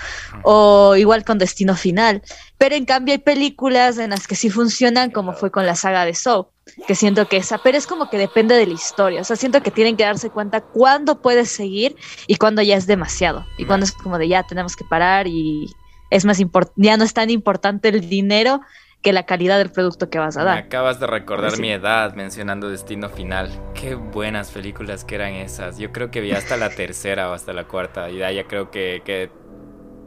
O 0.44 0.96
igual 0.96 1.24
con 1.24 1.38
Destino 1.38 1.76
Final. 1.76 2.22
Pero 2.58 2.76
en 2.76 2.86
cambio 2.86 3.14
hay 3.14 3.20
películas 3.20 3.98
en 3.98 4.12
las 4.12 4.28
que 4.28 4.36
sí 4.36 4.50
funcionan, 4.50 5.12
como 5.12 5.34
fue 5.34 5.52
con 5.52 5.66
la 5.66 5.76
saga 5.76 6.06
de 6.06 6.14
Soul, 6.14 6.48
que 6.88 6.96
siento 6.96 7.28
que 7.28 7.38
esa, 7.38 7.58
pero 7.60 7.78
es 7.78 7.88
como 7.88 8.10
que 8.10 8.18
depende 8.18 8.56
de 8.56 8.68
la 8.68 8.74
historia. 8.74 9.22
O 9.22 9.24
sea, 9.24 9.36
siento 9.36 9.62
que 9.64 9.72
tienen 9.72 9.98
que 9.98 10.04
darse 10.04 10.30
cuenta 10.30 10.62
cuándo 10.62 11.22
puedes 11.22 11.50
seguir 11.50 11.96
y 12.28 12.36
cuándo 12.36 12.62
ya 12.62 12.76
es 12.76 12.88
demasiado. 12.88 13.46
Y 13.58 13.66
cuándo 13.66 13.86
es 13.86 13.92
como 13.92 14.18
de 14.18 14.28
ya 14.28 14.44
tenemos 14.44 14.76
que 14.76 14.84
parar 14.86 15.28
y 15.28 15.68
es 16.10 16.26
más 16.26 16.40
ya 16.76 16.98
no 16.98 17.04
es 17.04 17.14
tan 17.14 17.30
importante 17.30 17.90
el 17.90 18.10
dinero 18.10 18.62
que 19.02 19.14
la 19.14 19.26
calidad 19.26 19.58
del 19.58 19.70
producto 19.70 20.10
que 20.10 20.20
vas 20.20 20.36
a 20.38 20.44
dar. 20.44 20.56
Me 20.56 20.62
acabas 20.62 21.00
de 21.00 21.08
recordar 21.08 21.58
mi 21.60 21.72
edad 21.72 22.14
mencionando 22.16 22.70
Destino 22.70 23.10
Final. 23.10 23.50
Qué 23.74 23.96
buenas 23.96 24.52
películas 24.52 25.06
que 25.06 25.16
eran 25.16 25.34
esas. 25.34 25.78
Yo 25.78 25.92
creo 25.92 26.12
que 26.12 26.20
vi 26.20 26.32
hasta 26.32 26.58
la 26.58 26.70
tercera 26.70 27.30
o 27.30 27.34
hasta 27.34 27.54
la 27.54 27.66
cuarta. 27.66 28.10
Y 28.10 28.18
ya 28.18 28.44
creo 28.46 28.72
que, 28.72 29.02
que 29.06 29.32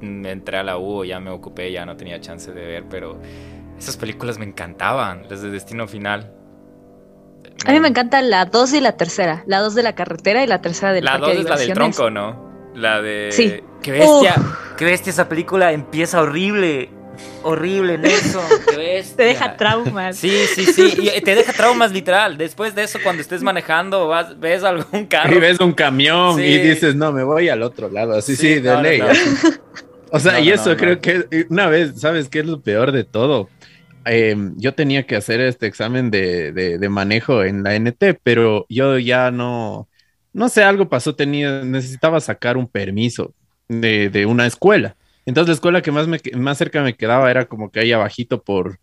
entré 0.03 0.59
a 0.59 0.63
la 0.63 0.79
U, 0.79 1.05
ya 1.05 1.21
me 1.21 1.31
ocupé, 1.31 1.73
ya 1.73 1.87
no 1.87 1.97
tenía 1.97 2.21
chance 2.21 2.53
de 2.53 2.67
ver, 2.67 2.85
pero 2.91 3.19
esas 3.79 3.97
películas 3.97 4.39
me 4.39 4.45
encantaban, 4.45 5.27
desde 5.29 5.51
Destino 5.51 5.89
Final. 5.89 6.31
A 7.67 7.73
mí 7.73 7.81
me 7.81 7.89
encanta 7.89 8.21
la 8.21 8.45
2 8.45 8.75
y 8.75 8.81
la 8.81 8.97
tercera. 8.97 9.43
La 9.47 9.61
2 9.61 9.75
de 9.75 9.83
la 9.83 9.95
carretera 9.95 10.45
y 10.45 10.47
la 10.47 10.61
tercera 10.61 10.93
del 10.93 11.05
La 11.05 11.19
2 11.19 11.31
es 11.31 11.45
la 11.45 11.57
del 11.57 11.73
tronco, 11.73 12.11
¿no? 12.11 12.73
La 12.75 13.01
de... 13.01 13.31
Sí. 13.33 13.61
¡Qué 13.83 13.93
bestia! 13.93 14.35
¡Qué 14.77 14.85
bestia! 14.85 15.11
Esa 15.11 15.29
película 15.29 15.73
empieza 15.73 16.21
horrible 16.21 16.91
horrible, 17.43 17.99
Nelson. 17.99 18.43
Te, 18.67 19.03
te 19.17 19.23
deja 19.23 19.57
traumas. 19.57 20.17
Sí, 20.17 20.33
sí, 20.55 20.65
sí. 20.65 21.11
Y 21.17 21.21
te 21.21 21.35
deja 21.35 21.53
traumas 21.53 21.93
literal. 21.93 22.39
Después 22.39 22.75
de 22.75 22.85
eso, 22.85 22.99
cuando 23.03 23.23
estés 23.23 23.43
manejando, 23.43 24.09
vas, 24.09 24.39
ves 24.39 24.65
algún 24.65 25.07
carro. 25.07 25.35
Y 25.37 25.41
ves 25.41 25.61
un 25.61 25.73
camión 25.73 26.41
y 26.41 26.59
dices, 26.59 26.95
no, 26.95 27.13
me 27.13 27.23
voy 27.23 27.49
al 27.49 27.63
otro 27.63 27.91
lado. 27.91 28.15
Así, 28.15 28.37
sí, 28.37 28.61
de 28.61 28.83
ley. 28.83 29.03
O 30.11 30.21
sea, 30.21 30.41
y 30.41 30.51
eso 30.51 30.77
creo 30.77 31.01
que 31.01 31.47
una 31.49 31.69
vez, 31.69 32.01
¿sabes 32.01 32.29
qué 32.29 32.41
es 32.41 32.47
lo 32.47 32.61
peor 32.61 32.93
de 32.93 33.05
todo? 33.05 33.49
Em, 34.05 34.55
yo 34.59 34.75
tenía 34.75 35.07
que 35.07 35.17
hacer 35.17 35.41
este 35.41 35.67
examen 35.67 36.11
de, 36.11 36.53
de, 36.53 36.89
manejo 36.89 37.45
en 37.45 37.63
la 37.63 37.75
NT, 37.75 38.19
pero 38.23 38.67
yo 38.69 38.99
ya 38.99 39.31
no, 39.31 39.89
no 40.33 40.49
sé, 40.49 40.65
algo 40.65 40.89
pasó, 40.89 41.15
tenía, 41.15 41.63
necesitaba 41.65 42.21
sacar 42.21 42.57
un 42.57 42.69
permiso 42.69 43.33
de, 43.69 44.11
de 44.11 44.27
una 44.27 44.47
escuela. 44.47 44.97
Entonces 45.27 45.49
la 45.49 45.55
escuela 45.55 45.83
que 45.83 45.93
más, 45.93 46.09
me, 46.09 46.21
más 46.37 46.59
cerca 46.59 46.83
me 46.83 46.97
quedaba 46.97 47.31
era 47.31 47.47
como 47.47 47.71
que 47.71 47.81
ahí 47.81 47.93
abajito 47.93 48.43
por, 48.43 48.79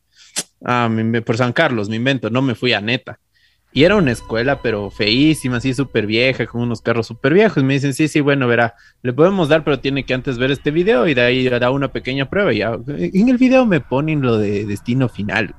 ah, 0.66 0.90
por 1.26 1.38
San 1.38 1.54
Carlos, 1.54 1.90
me 1.90 1.98
invento, 1.98 2.30
no 2.30 2.42
me 2.42 2.56
fui 2.56 2.74
a 2.74 2.82
neta. 2.82 3.20
Y 3.72 3.84
era 3.84 3.96
una 3.96 4.12
escuela, 4.12 4.62
pero 4.64 4.90
feísima, 4.90 5.58
así 5.58 5.76
súper 5.76 6.08
vieja, 6.08 6.48
con 6.48 6.62
unos 6.62 6.82
carros 6.82 7.06
súper 7.06 7.36
viejos. 7.36 7.64
Me 7.64 7.76
dicen, 7.76 7.94
sí, 7.94 8.08
sí, 8.08 8.20
bueno, 8.20 8.48
verá, 8.48 8.74
le 9.04 9.14
podemos 9.14 9.48
dar, 9.48 9.64
pero 9.64 9.80
tiene 9.80 10.06
que 10.06 10.16
antes 10.16 10.40
ver 10.40 10.50
este 10.50 10.72
video 10.72 11.08
y 11.08 11.14
de 11.14 11.22
ahí 11.22 11.48
hará 11.48 11.70
una 11.70 11.92
pequeña 11.92 12.28
prueba. 12.30 12.52
Y 12.52 12.60
ya, 12.60 12.80
en 12.88 13.30
el 13.30 13.38
video 13.38 13.68
me 13.68 13.80
ponen 13.80 14.22
lo 14.22 14.40
de 14.40 14.66
destino 14.66 15.08
final. 15.08 15.54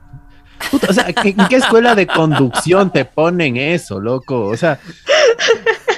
o 0.89 0.93
sea, 0.93 1.07
¿en 1.09 1.49
qué 1.49 1.57
escuela 1.57 1.95
de 1.95 2.09
conducción 2.09 2.93
te 2.93 3.05
ponen 3.05 3.57
eso, 3.57 4.01
loco? 4.01 4.47
O 4.47 4.57
sea, 4.57 4.81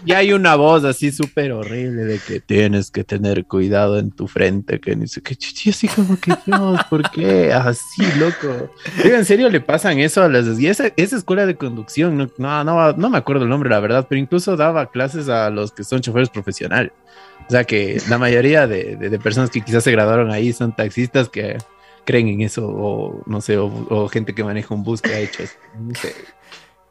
ya 0.07 0.19
hay 0.19 0.33
una 0.33 0.55
voz 0.57 0.85
así 0.85 1.13
súper 1.13 1.53
horrible 1.53 2.05
de 2.05 2.19
que 2.19 2.41
tienes 2.41 2.91
que 2.91 3.05
tener 3.05 3.45
cuidado 3.47 3.99
en 3.99 4.11
tu 4.11 4.29
frente, 4.29 4.81
que 4.81 4.95
dice 4.95 5.21
que 5.23 5.37
chichi, 5.37 5.71
así 5.71 5.89
como 5.89 6.19
que 6.19 6.33
Dios, 6.47 6.81
¿por 6.89 7.11
qué? 7.11 7.53
Así, 7.53 8.03
loco. 8.19 8.71
¿en 9.05 9.25
serio 9.25 9.49
le 9.49 9.61
pasan 9.61 9.99
eso 9.99 10.23
a 10.23 10.29
las 10.29 10.59
y 10.59 10.67
esa, 10.67 10.93
esa 10.97 11.17
escuela 11.17 11.47
de 11.47 11.57
conducción? 11.57 12.31
No, 12.39 12.65
no, 12.65 12.93
no, 12.93 13.11
me 13.11 13.19
acuerdo 13.19 13.45
el 13.45 13.49
nombre, 13.49 13.71
la 13.71 13.81
verdad, 13.81 14.07
pero 14.09 14.21
incluso 14.21 14.57
daba 14.57 14.91
clases 14.91 15.29
a 15.29 15.51
los 15.51 15.73
que 15.73 15.85
son 15.85 16.01
choferes 16.01 16.29
profesionales. 16.29 16.93
O 17.49 17.51
sea 17.51 17.65
que 17.65 18.01
la 18.09 18.19
mayoría 18.19 18.67
de, 18.67 18.97
de, 18.97 19.19
personas 19.19 19.51
que 19.51 19.61
quizás 19.61 19.85
se 19.85 19.91
graduaron 19.91 20.31
ahí 20.31 20.53
son 20.53 20.75
taxistas 20.75 21.29
que 21.29 21.59
creen 22.05 22.29
en 22.29 22.41
eso, 22.41 22.67
o 22.67 23.23
no 23.27 23.41
sé, 23.41 23.59
o, 23.59 24.09
gente 24.09 24.35
que 24.35 24.45
maneja 24.45 24.75
un 24.75 24.83
bus 24.83 25.03
que 25.03 25.13
ha 25.13 25.19
hecho. 25.19 25.43
No 25.79 25.95
sé. 25.95 26.15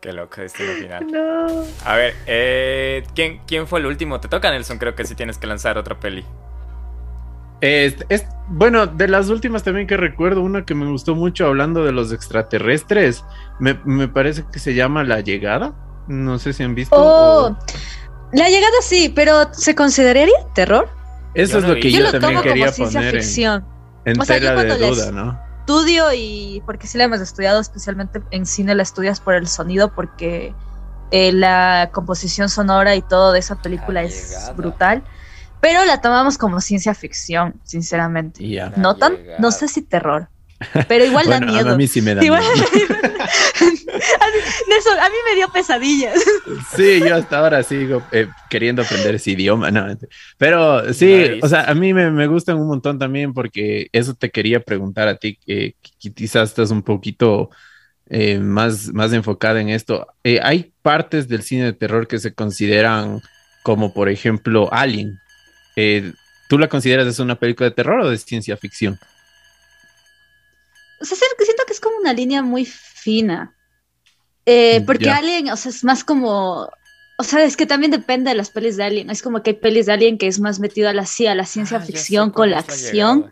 Qué 0.02 0.14
loco 0.14 0.42
destino 0.42 0.74
final. 0.74 1.08
No. 1.12 1.64
A 1.86 1.96
ver, 1.96 2.16
eh, 2.26 3.04
¿quién, 3.14 3.42
¿quién 3.46 3.68
fue 3.68 3.80
el 3.80 3.86
último? 3.86 4.20
Te 4.20 4.28
toca, 4.28 4.50
Nelson. 4.50 4.80
Creo 4.80 4.96
que 4.96 5.06
sí 5.06 5.14
tienes 5.14 5.38
que 5.38 5.46
lanzar 5.46 5.78
otra 5.78 6.00
peli. 6.00 6.26
Es, 7.62 7.96
bueno, 8.48 8.88
de 8.88 9.08
las 9.08 9.30
últimas 9.30 9.62
también 9.62 9.86
que 9.86 9.96
recuerdo, 9.96 10.42
una 10.42 10.66
que 10.66 10.74
me 10.74 10.90
gustó 10.90 11.14
mucho 11.14 11.46
hablando 11.46 11.86
de 11.86 11.92
los 11.92 12.12
extraterrestres, 12.12 13.24
me, 13.60 13.76
parece 14.08 14.44
que 14.52 14.58
se 14.58 14.74
llama 14.74 15.04
La 15.04 15.20
Llegada. 15.20 15.76
No 16.08 16.40
sé 16.40 16.54
si 16.54 16.64
han 16.64 16.74
visto. 16.74 16.96
Oh, 16.98 17.56
La 18.34 18.50
Llegada 18.50 18.78
sí, 18.82 19.14
pero 19.16 19.54
¿se 19.54 19.76
consideraría 19.76 20.34
terror? 20.56 20.90
Eso 21.36 21.60
es 21.60 21.64
lo 21.66 21.76
que 21.76 21.92
yo, 21.92 22.12
también 22.20 22.42
quería 22.42 22.72
poner 22.72 23.18
ficción. 23.18 23.64
en, 24.06 24.18
tela 24.18 24.64
de 24.64 24.78
duda, 24.78 25.12
¿no? 25.12 25.51
Estudio 25.62 26.12
y 26.14 26.62
porque 26.66 26.88
sí 26.88 26.98
la 26.98 27.06
hemos 27.06 27.22
estudiado, 27.22 27.60
especialmente 27.62 28.22
en 28.32 28.46
cine 28.46 28.76
la 28.76 28.84
estudias 28.84 29.20
por 29.20 29.36
el 29.36 29.48
sonido, 29.48 29.94
porque 29.94 30.54
eh, 31.12 31.32
la 31.32 31.90
composición 31.94 32.50
sonora 32.50 32.96
y 32.96 33.02
todo 33.02 33.32
de 33.32 33.40
esa 33.40 33.56
película 33.62 34.02
es 34.04 34.52
brutal. 34.56 35.04
pero 35.62 35.86
la 35.86 36.02
tomamos 36.02 36.38
como 36.38 36.60
ciencia 36.62 36.94
ficción, 36.96 37.54
sinceramente. 37.64 38.48
Ya. 38.48 38.74
No 38.76 38.96
tan, 38.96 39.18
no 39.38 39.52
sé 39.52 39.68
si 39.68 39.82
terror, 39.84 40.28
pero 40.88 41.06
igual 41.06 41.28
da 41.28 41.40
miedo. 41.54 41.74
A 41.74 41.78
mí 41.78 41.88
sí 41.88 42.02
me 42.02 42.16
da 42.16 42.24
Igual- 42.24 42.42
miedo. 42.42 42.96
Nelson, 44.68 45.00
a 45.00 45.10
mí 45.10 45.16
me 45.30 45.36
dio 45.36 45.50
pesadillas. 45.50 46.22
Sí, 46.76 47.00
yo 47.00 47.16
hasta 47.16 47.40
ahora 47.40 47.64
sigo 47.64 48.04
eh, 48.12 48.28
queriendo 48.50 48.82
aprender 48.82 49.16
ese 49.16 49.32
idioma, 49.32 49.72
¿no? 49.72 49.88
Pero 50.38 50.94
sí, 50.94 51.06
Nice. 51.06 51.40
o 51.42 51.48
sea, 51.48 51.64
a 51.64 51.74
mí 51.74 51.94
me, 51.94 52.12
me 52.12 52.28
gustan 52.28 52.58
un 52.58 52.68
montón 52.68 53.00
también 53.00 53.34
porque 53.34 53.90
eso 53.92 54.14
te 54.14 54.30
quería 54.30 54.60
preguntar 54.60 55.08
a 55.08 55.16
ti, 55.18 55.38
que, 55.46 55.76
que 55.82 56.12
quizás 56.14 56.50
estás 56.50 56.72
un 56.72 56.82
poquito 56.84 57.50
eh, 58.14 58.40
más, 58.40 58.92
más 58.94 59.14
enfocada 59.14 59.62
en 59.62 59.70
esto. 59.70 60.06
Eh, 60.26 60.40
hay 60.44 60.74
partes 60.82 61.30
del 61.30 61.44
cine 61.44 61.64
de 61.64 61.74
terror 61.74 62.08
que 62.10 62.20
se 62.20 62.34
consideran 62.34 63.22
como, 63.64 63.94
por 63.94 64.10
ejemplo, 64.10 64.68
Alien. 64.74 65.18
Eh, 65.78 66.12
¿Tú 66.50 66.60
la 66.60 66.68
consideras 66.68 67.08
es 67.08 67.20
una 67.20 67.40
película 67.40 67.70
de 67.70 67.76
terror 67.76 68.02
o 68.02 68.10
de 68.10 68.18
ciencia 68.18 68.58
ficción? 68.58 69.00
O 71.00 71.06
sea, 71.06 71.18
siento 71.18 71.36
siento 71.46 71.64
que 71.66 71.72
es 71.72 71.80
como 71.80 71.98
una 71.98 72.12
línea 72.12 72.42
muy 72.42 72.66
fina. 72.66 73.56
Eh, 74.46 74.82
porque 74.86 75.06
Ya. 75.06 75.18
Alien, 75.18 75.50
o 75.50 75.56
sea, 75.58 75.70
es 75.70 75.84
más 75.84 76.04
como. 76.04 76.70
O 77.18 77.24
sea, 77.24 77.44
es 77.44 77.56
que 77.56 77.68
también 77.68 77.92
depende 77.92 78.32
de 78.32 78.36
las 78.36 78.50
pelis 78.50 78.78
de 78.78 78.84
Alien. 78.84 79.10
Es 79.12 79.22
como 79.22 79.44
que 79.44 79.52
hay 79.52 79.56
pelis 79.58 79.86
de 79.86 79.94
Alien 79.94 80.18
que 80.18 80.26
es 80.28 80.40
más 80.40 80.60
metido 80.60 80.90
a 80.90 80.94
la, 80.94 81.06
sí, 81.06 81.28
a 81.28 81.36
la 81.36 81.46
ciencia 81.46 81.78
Ah, 81.78 81.82
sé 81.86 81.92
ficción 81.92 82.32
con 82.32 82.50
la 82.50 82.60
acción. 82.60 83.30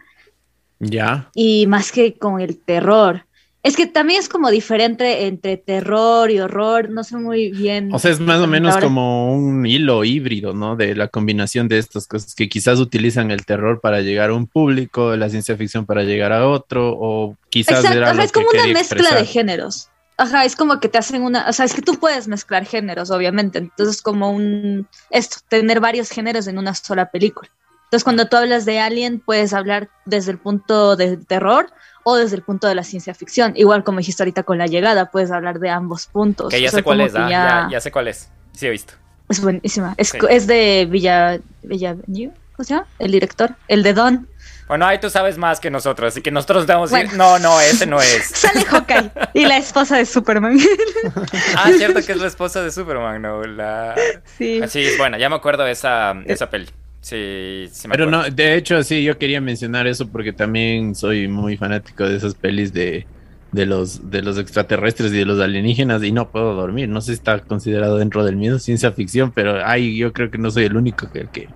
Ya. 0.82 1.30
y 1.34 1.68
más 1.68 1.92
que 1.92 2.18
con 2.18 2.40
el 2.40 2.58
terror. 2.58 3.26
Es 3.64 3.76
que 3.76 3.86
también 3.88 4.22
es 4.22 4.30
como 4.30 4.50
diferente 4.52 5.26
entre 5.26 5.58
terror 5.58 6.32
y 6.32 6.40
horror. 6.40 6.90
No 6.90 7.04
sé 7.04 7.18
muy 7.18 7.52
bien. 7.52 7.94
O 7.94 8.00
sea, 8.00 8.12
es 8.12 8.22
más 8.22 8.40
o 8.40 8.48
menos 8.48 8.76
Ahora- 8.76 8.86
como 8.88 9.36
un 9.36 9.66
hilo 9.66 10.06
híbrido, 10.06 10.54
¿no? 10.54 10.78
De 10.78 10.96
la 10.96 11.10
combinación 11.10 11.68
de 11.68 11.80
estas 11.80 12.08
cosas 12.08 12.34
que 12.36 12.48
quizás 12.48 12.80
utilizan 12.80 13.32
el 13.32 13.46
terror 13.46 13.82
para 13.82 14.00
llegar 14.00 14.30
a 14.30 14.34
un 14.36 14.48
público, 14.48 15.14
la 15.18 15.30
ciencia 15.30 15.58
ficción 15.58 15.86
para 15.86 16.04
llegar 16.04 16.32
a 16.32 16.48
otro, 16.48 16.96
o 16.98 17.36
quizás 17.50 17.80
Exacto, 17.84 17.98
era 17.98 18.24
es 18.24 18.32
que 18.32 18.40
como 18.40 18.50
una 18.54 18.64
mezcla 18.68 18.80
expresar. 18.82 19.18
de 19.20 19.26
géneros. 19.26 19.90
Ajá, 20.20 20.44
es 20.44 20.56
como 20.56 20.80
que 20.80 20.90
te 20.90 20.98
hacen 20.98 21.24
una, 21.24 21.48
o 21.48 21.54
sea, 21.54 21.66
es 21.66 21.74
que 21.74 21.82
tú 21.82 21.96
puedes 21.98 22.28
mezclar 22.28 22.66
géneros, 22.66 23.10
obviamente. 23.10 23.58
Entonces, 23.60 24.02
como 24.02 24.32
un, 24.32 24.88
esto, 25.10 25.38
tener 25.48 25.80
varios 25.80 26.10
géneros 26.10 26.48
en 26.48 26.58
una 26.58 26.76
sola 26.76 27.10
película. 27.10 27.50
Entonces, 27.86 28.04
cuando 28.04 28.28
tú 28.28 28.36
hablas 28.38 28.66
de 28.66 28.80
Alien, 28.80 29.20
puedes 29.20 29.54
hablar 29.54 29.90
desde 30.06 30.32
el 30.32 30.38
punto 30.38 30.96
del 30.96 31.26
terror 31.26 31.72
o 32.04 32.18
desde 32.18 32.36
el 32.36 32.44
punto 32.44 32.68
de 32.68 32.76
la 32.76 32.84
ciencia 32.84 33.14
ficción. 33.16 33.54
Igual 33.56 33.84
como 33.84 34.00
dijiste 34.00 34.22
ahorita 34.22 34.44
con 34.44 34.58
la 34.58 34.68
llegada, 34.68 35.10
puedes 35.10 35.32
hablar 35.32 35.60
de 35.60 35.70
ambos 35.70 36.08
puntos. 36.08 36.50
Que 36.50 36.62
ya 36.62 36.68
O 36.68 36.72
sea, 36.72 36.80
sé 36.80 36.84
cuál 36.84 37.02
es, 37.02 37.16
ah, 37.16 37.28
ya- 37.30 37.30
ya, 37.30 37.68
ya 37.72 37.80
sé 37.82 37.92
cuál 37.92 38.10
es. 38.10 38.30
Sí, 38.52 38.68
he 38.68 38.70
visto. 38.70 38.94
Es 39.30 39.42
buenísima. 39.42 39.94
Es, 39.98 40.10
Sí. 40.10 40.18
es 40.30 40.48
de 40.48 40.88
Villa, 40.90 41.40
Villa, 41.64 41.96
¿cómo 41.96 42.64
se 42.64 42.74
llama? 42.74 42.88
El 43.00 43.12
director, 43.12 43.56
el 43.68 43.84
de 43.84 43.94
Don. 43.94 44.28
Bueno, 44.70 44.86
ahí 44.86 45.00
tú 45.00 45.10
sabes 45.10 45.36
más 45.40 45.60
que 45.60 45.72
nosotros, 45.72 46.14
así 46.14 46.22
que 46.22 46.30
nosotros 46.30 46.68
Bueno. 46.92 47.12
no, 47.16 47.40
no, 47.40 47.60
ese 47.60 47.88
no 47.88 48.00
es. 48.00 48.26
Sale 48.36 48.64
Hawkeye 48.66 49.10
y 49.34 49.46
la 49.46 49.58
esposa 49.58 49.98
de 49.98 50.06
Superman. 50.06 50.60
Ah, 51.58 51.72
cierto 51.76 52.06
que 52.06 52.12
es 52.12 52.20
la 52.20 52.28
esposa 52.28 52.62
de 52.62 52.72
Superman, 52.72 53.20
¿no? 53.22 53.44
La... 53.44 53.96
sí. 54.38 54.62
Sí, 54.68 54.82
es 54.86 54.98
buena, 54.98 55.18
ya 55.18 55.28
me 55.28 55.36
acuerdo 55.36 55.64
de 55.64 55.72
esa, 55.72 56.14
de 56.14 56.32
esa 56.32 56.50
peli. 56.52 56.68
Sí, 57.02 57.68
sí 57.72 57.88
me 57.88 57.94
Pero 57.94 58.06
acuerdo. 58.06 58.30
no, 58.30 58.36
de 58.36 58.56
hecho, 58.56 58.84
sí, 58.84 59.04
yo 59.04 59.18
quería 59.18 59.42
mencionar 59.42 59.88
eso 59.88 60.08
porque 60.08 60.34
también 60.34 60.94
soy 60.94 61.28
muy 61.28 61.58
fanático 61.58 62.08
de 62.08 62.18
esas 62.18 62.36
pelis 62.36 62.72
de, 62.72 63.08
de 63.52 63.66
los, 63.66 64.12
de 64.12 64.22
los 64.22 64.38
extraterrestres 64.38 65.12
y 65.12 65.18
de 65.18 65.26
los 65.26 65.40
alienígenas 65.40 66.04
y 66.04 66.12
no 66.12 66.30
puedo 66.30 66.54
dormir. 66.54 66.90
No 66.90 67.02
sé 67.02 67.08
si 67.08 67.14
está 67.14 67.40
considerado 67.40 67.98
dentro 67.98 68.24
del 68.24 68.36
miedo 68.36 68.60
ciencia 68.60 68.92
ficción, 68.92 69.32
pero 69.32 69.66
ay, 69.66 69.98
yo 69.98 70.14
creo 70.14 70.30
que 70.30 70.38
no 70.38 70.52
soy 70.52 70.66
el 70.66 70.78
único 70.78 71.12
que, 71.12 71.28
que, 71.32 71.50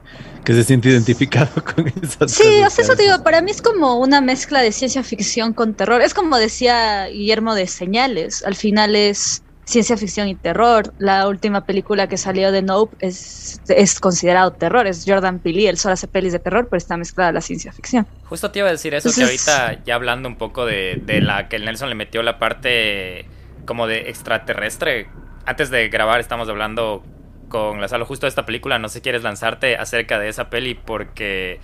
que 0.43 0.53
se 0.53 0.63
siente 0.63 0.89
identificado 0.89 1.49
con 1.75 1.87
esas 1.87 2.31
Sí, 2.31 2.43
cosas 2.43 2.67
o 2.67 2.75
sea, 2.75 2.85
eso 2.85 2.95
te 2.95 3.03
digo, 3.03 3.23
para 3.23 3.41
mí 3.41 3.51
es 3.51 3.61
como 3.61 3.99
una 3.99 4.21
mezcla 4.21 4.61
de 4.61 4.71
ciencia 4.71 5.03
ficción 5.03 5.53
con 5.53 5.73
terror. 5.73 6.01
Es 6.01 6.13
como 6.13 6.37
decía 6.37 7.07
Guillermo 7.07 7.55
de 7.55 7.67
Señales, 7.67 8.43
al 8.43 8.55
final 8.55 8.95
es 8.95 9.43
ciencia 9.65 9.97
ficción 9.97 10.27
y 10.27 10.35
terror. 10.35 10.93
La 10.97 11.27
última 11.27 11.65
película 11.65 12.07
que 12.07 12.17
salió 12.17 12.51
de 12.51 12.61
Nope 12.61 12.95
es, 12.99 13.61
es 13.67 13.99
considerado 13.99 14.51
terror, 14.51 14.87
es 14.87 15.03
Jordan 15.07 15.39
Peele, 15.39 15.69
él 15.69 15.77
solo 15.77 15.93
hace 15.93 16.07
pelis 16.07 16.33
de 16.33 16.39
terror, 16.39 16.67
pero 16.69 16.77
está 16.77 16.97
mezclada 16.97 17.29
a 17.29 17.33
la 17.33 17.41
ciencia 17.41 17.71
ficción. 17.71 18.05
Justo 18.25 18.51
te 18.51 18.59
iba 18.59 18.67
a 18.67 18.71
decir 18.71 18.93
eso, 18.93 19.09
que 19.13 19.23
ahorita 19.23 19.83
ya 19.83 19.95
hablando 19.95 20.27
un 20.27 20.35
poco 20.35 20.65
de, 20.65 21.01
de 21.05 21.21
la 21.21 21.47
que 21.47 21.55
el 21.55 21.65
Nelson 21.65 21.89
le 21.89 21.95
metió 21.95 22.23
la 22.23 22.39
parte 22.39 23.25
como 23.65 23.87
de 23.87 24.09
extraterrestre. 24.09 25.07
Antes 25.45 25.69
de 25.69 25.89
grabar 25.89 26.19
estamos 26.19 26.49
hablando 26.49 27.03
con 27.49 27.79
la 27.79 27.87
sala 27.87 28.05
justo 28.05 28.25
de 28.25 28.29
esta 28.29 28.45
película, 28.45 28.79
no 28.79 28.89
sé 28.89 28.95
si 28.95 29.01
quieres 29.01 29.23
lanzarte 29.23 29.77
acerca 29.77 30.17
de 30.19 30.29
esa 30.29 30.49
peli 30.49 30.73
porque 30.73 31.59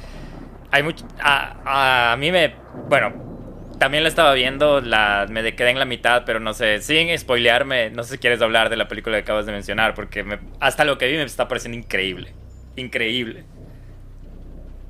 hay 0.72 0.84
mucho... 0.84 1.06
A, 1.22 2.12
a 2.12 2.18
mí 2.18 2.32
me... 2.32 2.54
Bueno, 2.88 3.39
también 3.80 4.04
la 4.04 4.10
estaba 4.10 4.34
viendo, 4.36 4.82
la, 4.82 5.28
me 5.30 5.56
quedé 5.56 5.72
en 5.72 5.80
la 5.80 5.86
mitad, 5.86 6.24
pero 6.26 6.40
no 6.40 6.54
sé, 6.54 6.82
sin 6.82 7.18
spoilearme, 7.18 7.90
no 7.92 8.04
sé 8.04 8.14
si 8.16 8.20
quieres 8.20 8.42
hablar 8.42 8.70
de 8.70 8.78
la 8.78 8.88
película 8.88 9.18
que 9.18 9.22
acabas 9.22 9.46
de 9.48 9.54
mencionar, 9.54 9.96
porque 9.96 10.24
me- 10.24 10.42
hasta 10.60 10.86
lo 10.86 10.98
que 10.98 11.08
vi 11.08 11.18
me 11.18 11.24
está 11.24 11.48
pareciendo 11.48 11.78
increíble. 11.80 12.38
Increíble. 12.76 13.50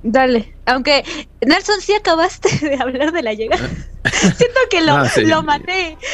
Dale, 0.02 0.54
aunque 0.66 1.04
Nelson, 1.46 1.82
sí 1.82 1.94
acabaste 1.94 2.50
de 2.70 2.76
hablar 2.82 3.12
de 3.12 3.22
la 3.22 3.34
llegada. 3.34 3.68
Siento 4.06 4.60
que 4.70 4.80
lo, 4.82 4.98
No, 4.98 5.06
sí. 5.06 5.26
lo 5.26 5.44
maté. 5.44 5.98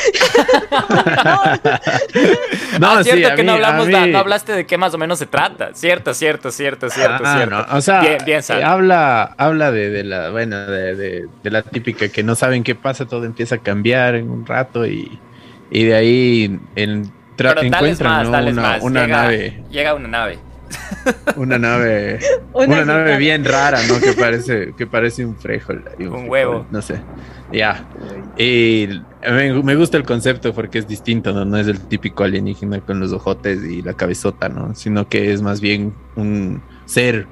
No, 2.79 2.89
ah, 2.91 3.03
sí, 3.03 3.11
cierto 3.11 3.35
que 3.35 3.43
no 3.43 3.53
mí- 3.53 3.57
hablamos, 3.57 3.87
mí- 3.87 3.93
da- 3.93 4.07
no 4.07 4.17
hablaste 4.19 4.51
de 4.53 4.65
qué 4.65 4.77
más 4.77 4.93
o 4.93 4.97
menos 4.97 5.19
se 5.19 5.25
trata. 5.27 5.69
Cierto, 5.73 6.13
cierto, 6.13 6.51
cierto, 6.51 6.89
cierto, 6.89 7.23
Ah, 7.25 7.35
cierto. 7.37 7.55
no, 7.55 7.77
o 7.77 7.81
sea, 7.81 8.01
bien, 8.25 8.41
eh, 8.49 8.63
habla, 8.63 9.33
habla 9.37 9.71
de, 9.71 9.89
de 9.89 10.03
la, 10.03 10.29
bueno, 10.31 10.65
de, 10.65 10.95
de- 10.95 11.27
de 11.43 11.49
la 11.51 11.61
típica 11.61 12.09
que 12.09 12.23
no 12.23 12.35
saben 12.35 12.63
qué 12.63 12.75
pasa, 12.75 13.05
todo 13.05 13.23
empieza 13.25 13.55
a 13.55 13.57
cambiar 13.59 14.15
en 14.15 14.29
un 14.29 14.45
rato 14.45 14.85
y, 14.85 15.19
y 15.71 15.83
de 15.85 15.95
ahí 15.95 16.59
en, 16.75 17.11
encuentran 17.37 18.11
más, 18.29 18.29
¿no? 18.29 18.49
una, 18.51 18.61
más. 18.61 18.81
una 18.81 19.01
llega, 19.05 19.21
nave, 19.21 19.63
Llega 19.69 19.93
una 19.93 20.07
nave. 20.07 20.39
una 21.35 21.57
nave, 21.57 22.19
una, 22.53 22.85
nave 22.85 23.17
bien 23.17 23.45
rara, 23.45 23.79
¿no? 23.87 23.99
Que 23.99 24.13
parece, 24.13 24.73
que 24.77 24.87
parece 24.87 25.25
un 25.25 25.35
frijol, 25.35 25.83
y 25.97 26.03
Un 26.03 26.11
frijol, 26.11 26.29
huevo. 26.29 26.65
no 26.71 26.81
sé, 26.81 26.99
ya. 27.51 27.85
Y 28.37 28.87
me, 29.21 29.63
me 29.63 29.75
gusta 29.75 29.97
el 29.97 30.03
concepto 30.03 30.53
porque 30.53 30.79
es 30.79 30.87
distinto, 30.87 31.33
¿no? 31.33 31.45
No 31.45 31.57
es 31.57 31.67
el 31.67 31.79
típico 31.79 32.23
alienígena 32.23 32.81
con 32.81 32.99
los 32.99 33.11
ojotes 33.13 33.63
y 33.63 33.81
la 33.81 33.93
cabezota, 33.93 34.49
¿no? 34.49 34.75
Sino 34.75 35.07
que 35.07 35.33
es 35.33 35.41
más 35.41 35.61
bien 35.61 35.93
un 36.15 36.61
ser, 36.85 37.27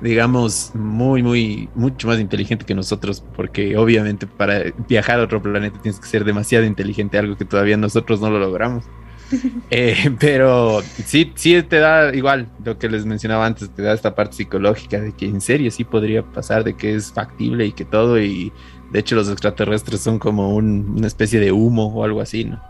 digamos, 0.00 0.72
muy, 0.74 1.22
muy, 1.22 1.68
mucho 1.74 2.08
más 2.08 2.20
inteligente 2.20 2.64
que 2.64 2.74
nosotros, 2.74 3.22
porque 3.36 3.76
obviamente 3.76 4.26
para 4.26 4.64
viajar 4.88 5.20
a 5.20 5.24
otro 5.24 5.42
planeta 5.42 5.78
tienes 5.80 6.00
que 6.00 6.06
ser 6.06 6.24
demasiado 6.24 6.64
inteligente, 6.64 7.18
algo 7.18 7.36
que 7.36 7.44
todavía 7.44 7.76
nosotros 7.76 8.20
no 8.20 8.30
lo 8.30 8.38
logramos. 8.38 8.84
Eh, 9.72 10.16
pero 10.18 10.82
sí, 11.04 11.32
sí 11.36 11.62
te 11.62 11.78
da 11.78 12.12
igual 12.14 12.48
lo 12.64 12.76
que 12.78 12.88
les 12.88 13.06
mencionaba 13.06 13.46
antes, 13.46 13.72
te 13.72 13.82
da 13.82 13.92
esta 13.92 14.14
parte 14.16 14.36
psicológica 14.36 15.00
de 15.00 15.14
que 15.14 15.26
en 15.26 15.40
serio 15.40 15.70
sí 15.70 15.84
podría 15.84 16.24
pasar, 16.32 16.64
de 16.64 16.76
que 16.76 16.94
es 16.96 17.12
factible 17.12 17.66
y 17.66 17.72
que 17.72 17.84
todo, 17.84 18.20
y 18.20 18.52
de 18.90 18.98
hecho 18.98 19.14
los 19.14 19.28
extraterrestres 19.30 20.00
son 20.02 20.18
como 20.18 20.54
un- 20.56 20.94
una 20.96 21.06
especie 21.06 21.38
de 21.40 21.52
humo 21.52 21.86
o 21.94 22.04
algo 22.04 22.20
así, 22.20 22.44
¿no? 22.44 22.60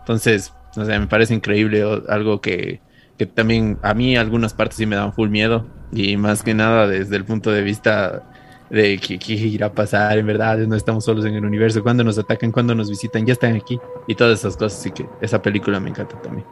Entonces, 0.00 0.54
o 0.76 0.84
sea, 0.84 0.98
me 0.98 1.06
parece 1.08 1.34
increíble, 1.34 1.82
algo 2.08 2.40
que, 2.40 2.82
que 3.18 3.26
también 3.26 3.78
a 3.82 3.92
mí 3.94 4.16
algunas 4.16 4.54
partes 4.54 4.76
sí 4.78 4.86
me 4.86 4.96
dan 4.96 5.12
full 5.12 5.28
miedo, 5.30 5.66
y 5.92 6.16
más 6.16 6.42
que 6.42 6.54
nada 6.54 6.86
desde 6.88 7.16
el 7.16 7.24
punto 7.24 7.50
de 7.52 7.62
vista 7.62 8.24
de 8.70 8.98
que 8.98 9.18
qué 9.18 9.32
irá 9.34 9.66
a 9.66 9.72
pasar, 9.72 10.18
en 10.18 10.26
verdad, 10.26 10.58
no 10.58 10.76
estamos 10.76 11.04
solos 11.04 11.24
en 11.24 11.34
el 11.34 11.44
universo, 11.44 11.82
cuando 11.82 12.02
nos 12.04 12.18
atacan, 12.18 12.50
cuando 12.50 12.74
nos 12.74 12.90
visitan, 12.90 13.24
ya 13.24 13.32
están 13.32 13.54
aquí, 13.54 13.78
y 14.06 14.14
todas 14.14 14.40
esas 14.40 14.56
cosas, 14.56 14.78
así 14.78 14.90
que 14.90 15.06
esa 15.20 15.40
película 15.40 15.78
me 15.80 15.90
encanta 15.90 16.20
también. 16.20 16.46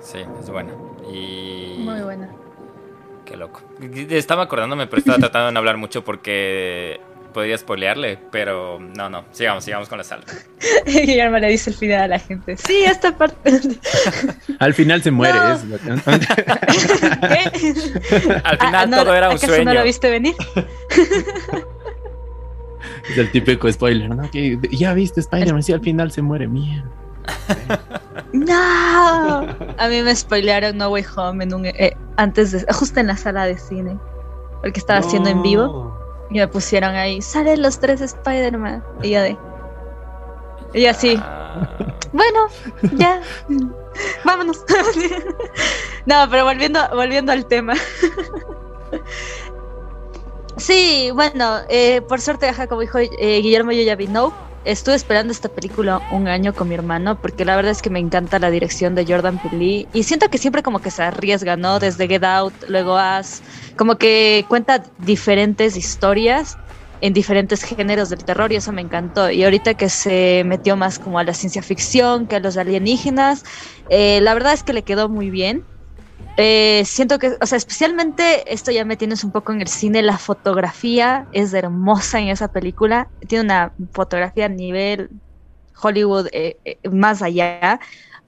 Sí, 0.00 0.18
es 0.40 0.50
buena. 0.50 0.72
Y. 1.12 1.76
Muy 1.80 2.00
buena. 2.00 2.30
Qué 3.24 3.36
loco. 3.36 3.60
Estaba 4.08 4.44
acordándome, 4.44 4.86
pero 4.86 4.98
estaba 4.98 5.18
tratando 5.18 5.46
de 5.46 5.52
no 5.52 5.58
hablar 5.58 5.76
mucho 5.76 6.02
porque 6.02 7.00
podría 7.32 7.56
spoilearle, 7.58 8.18
pero 8.30 8.78
no, 8.80 9.08
no. 9.10 9.24
Sigamos, 9.32 9.64
sigamos 9.64 9.88
con 9.88 9.98
la 9.98 10.04
sala. 10.04 10.24
Guillermo 10.86 11.38
le 11.38 11.48
dice 11.48 11.70
el 11.70 11.76
final 11.76 12.02
a 12.02 12.08
la 12.08 12.18
gente. 12.18 12.56
Sí, 12.56 12.84
esta 12.84 13.16
parte. 13.16 13.60
Al 14.58 14.74
final 14.74 15.02
se 15.02 15.10
muere, 15.10 15.34
No. 15.38 15.52
es 15.54 15.64
lo 15.64 15.78
que- 15.78 15.84
¿Qué? 17.28 18.32
Al 18.44 18.58
final 18.58 18.74
Ah, 18.74 18.86
no, 18.86 19.02
todo 19.04 19.14
era 19.14 19.28
un 19.28 19.36
¿acaso 19.36 19.46
sueño. 19.54 19.64
no 19.64 19.74
lo 19.74 19.82
viste 19.84 20.10
venir? 20.10 20.34
es 23.10 23.18
el 23.18 23.30
típico 23.30 23.70
spoiler, 23.72 24.10
¿no? 24.14 24.30
Que 24.30 24.58
ya 24.70 24.92
viste 24.94 25.20
Spider-Man, 25.20 25.62
sí, 25.62 25.72
al 25.72 25.80
final 25.80 26.10
se 26.12 26.22
muere, 26.22 26.46
mierda. 26.48 26.88
No. 28.32 29.46
A 29.78 29.88
mí 29.88 30.02
me 30.02 30.14
spoilearon 30.14 30.76
No 30.78 30.88
Way 30.90 31.04
Home 31.16 31.44
en 31.44 31.54
un 31.54 31.66
eh, 31.66 31.96
antes 32.16 32.52
de 32.52 32.72
justo 32.72 33.00
en 33.00 33.08
la 33.08 33.16
sala 33.16 33.44
de 33.46 33.58
cine, 33.58 33.98
porque 34.62 34.80
estaba 34.80 35.00
haciendo 35.00 35.28
en 35.30 35.42
vivo 35.42 35.98
y 36.30 36.38
me 36.38 36.48
pusieron 36.48 36.94
ahí, 36.94 37.20
salen 37.22 37.62
los 37.62 37.78
tres 37.78 38.00
Spider-Man 38.00 38.84
y 39.02 39.10
yo 39.10 39.22
de 39.22 39.36
y 40.72 40.86
así, 40.86 41.16
Ah, 41.20 41.68
bueno, 42.12 42.46
ya, 42.96 43.20
vámonos. 44.24 44.64
no, 46.06 46.28
pero 46.30 46.44
volviendo 46.44 46.80
volviendo 46.94 47.32
al 47.32 47.46
tema. 47.46 47.74
Sí, 50.56 51.10
bueno, 51.14 51.60
eh, 51.70 52.02
por 52.02 52.20
suerte, 52.20 52.52
como 52.68 52.82
dijo 52.82 52.98
eh, 52.98 53.40
Guillermo, 53.40 53.72
yo 53.72 53.82
ya 53.82 53.96
vi 53.96 54.08
No. 54.08 54.49
Estuve 54.62 54.94
esperando 54.94 55.32
esta 55.32 55.48
película 55.48 56.04
un 56.10 56.28
año 56.28 56.54
con 56.54 56.68
mi 56.68 56.74
hermano 56.74 57.18
porque 57.22 57.46
la 57.46 57.56
verdad 57.56 57.72
es 57.72 57.80
que 57.80 57.88
me 57.88 57.98
encanta 57.98 58.38
la 58.38 58.50
dirección 58.50 58.94
de 58.94 59.06
Jordan 59.08 59.38
Peele 59.38 59.88
y 59.90 60.02
siento 60.02 60.28
que 60.28 60.36
siempre 60.36 60.62
como 60.62 60.82
que 60.82 60.90
se 60.90 61.02
arriesga, 61.02 61.56
¿no? 61.56 61.78
Desde 61.78 62.06
Get 62.06 62.24
Out, 62.24 62.64
luego 62.68 62.98
As, 62.98 63.42
como 63.76 63.96
que 63.96 64.44
cuenta 64.50 64.84
diferentes 64.98 65.76
historias 65.76 66.58
en 67.00 67.14
diferentes 67.14 67.62
géneros 67.64 68.10
del 68.10 68.22
terror 68.24 68.52
y 68.52 68.56
eso 68.56 68.72
me 68.72 68.82
encantó. 68.82 69.30
Y 69.30 69.44
ahorita 69.44 69.74
que 69.74 69.88
se 69.88 70.42
metió 70.44 70.76
más 70.76 70.98
como 70.98 71.18
a 71.18 71.24
la 71.24 71.32
ciencia 71.32 71.62
ficción, 71.62 72.26
que 72.26 72.36
a 72.36 72.40
los 72.40 72.58
alienígenas, 72.58 73.42
eh, 73.88 74.20
la 74.20 74.34
verdad 74.34 74.52
es 74.52 74.62
que 74.62 74.74
le 74.74 74.84
quedó 74.84 75.08
muy 75.08 75.30
bien. 75.30 75.66
Eh, 76.36 76.84
siento 76.86 77.18
que, 77.18 77.36
o 77.40 77.46
sea, 77.46 77.58
especialmente 77.58 78.52
esto 78.52 78.70
ya 78.70 78.84
me 78.84 78.96
tienes 78.96 79.24
un 79.24 79.32
poco 79.32 79.52
en 79.52 79.60
el 79.60 79.68
cine, 79.68 80.02
la 80.02 80.16
fotografía 80.18 81.28
es 81.32 81.52
hermosa 81.52 82.18
en 82.20 82.28
esa 82.28 82.48
película, 82.48 83.10
tiene 83.28 83.44
una 83.44 83.74
fotografía 83.92 84.46
a 84.46 84.48
nivel 84.48 85.10
Hollywood 85.82 86.28
eh, 86.32 86.58
más 86.90 87.22
allá 87.22 87.80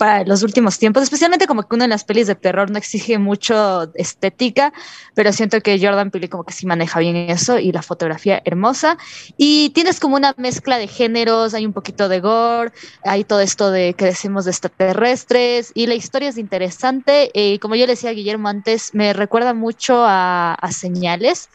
para 0.02 0.24
los 0.24 0.42
últimos 0.42 0.80
tiempos, 0.80 1.04
especialmente 1.04 1.46
como 1.46 1.62
que 1.62 1.76
uno 1.76 1.84
en 1.84 1.90
las 1.90 2.02
pelis 2.02 2.26
de 2.26 2.34
terror 2.34 2.72
no 2.72 2.76
exige 2.76 3.18
mucho 3.18 3.88
estética, 3.94 4.72
pero 5.14 5.32
siento 5.32 5.60
que 5.60 5.78
Jordan 5.80 6.10
Peele 6.10 6.28
como 6.28 6.42
que 6.42 6.52
sí 6.52 6.66
maneja 6.66 6.98
bien 6.98 7.14
eso 7.14 7.60
y 7.60 7.70
la 7.70 7.82
fotografía 7.82 8.42
hermosa. 8.44 8.98
Y 9.36 9.70
tienes 9.70 10.00
como 10.00 10.16
una 10.16 10.34
mezcla 10.38 10.78
de 10.78 10.88
géneros, 10.88 11.54
hay 11.54 11.66
un 11.66 11.72
poquito 11.72 12.08
de 12.08 12.18
gore, 12.18 12.72
hay 13.04 13.22
todo 13.22 13.38
esto 13.42 13.70
de 13.70 13.94
que 13.94 14.06
decimos 14.06 14.44
de 14.44 14.50
extraterrestres 14.50 15.70
y 15.72 15.86
la 15.86 15.94
historia 15.94 16.30
es 16.30 16.36
interesante. 16.36 17.30
y 17.32 17.60
como 17.60 17.76
yo 17.76 17.86
le 17.86 17.92
decía 17.92 18.10
a 18.10 18.14
Guillermo 18.14 18.48
antes, 18.48 18.92
me 18.94 19.12
recuerda 19.12 19.54
mucho 19.54 20.02
a, 20.04 20.58
Señales. 20.72 21.48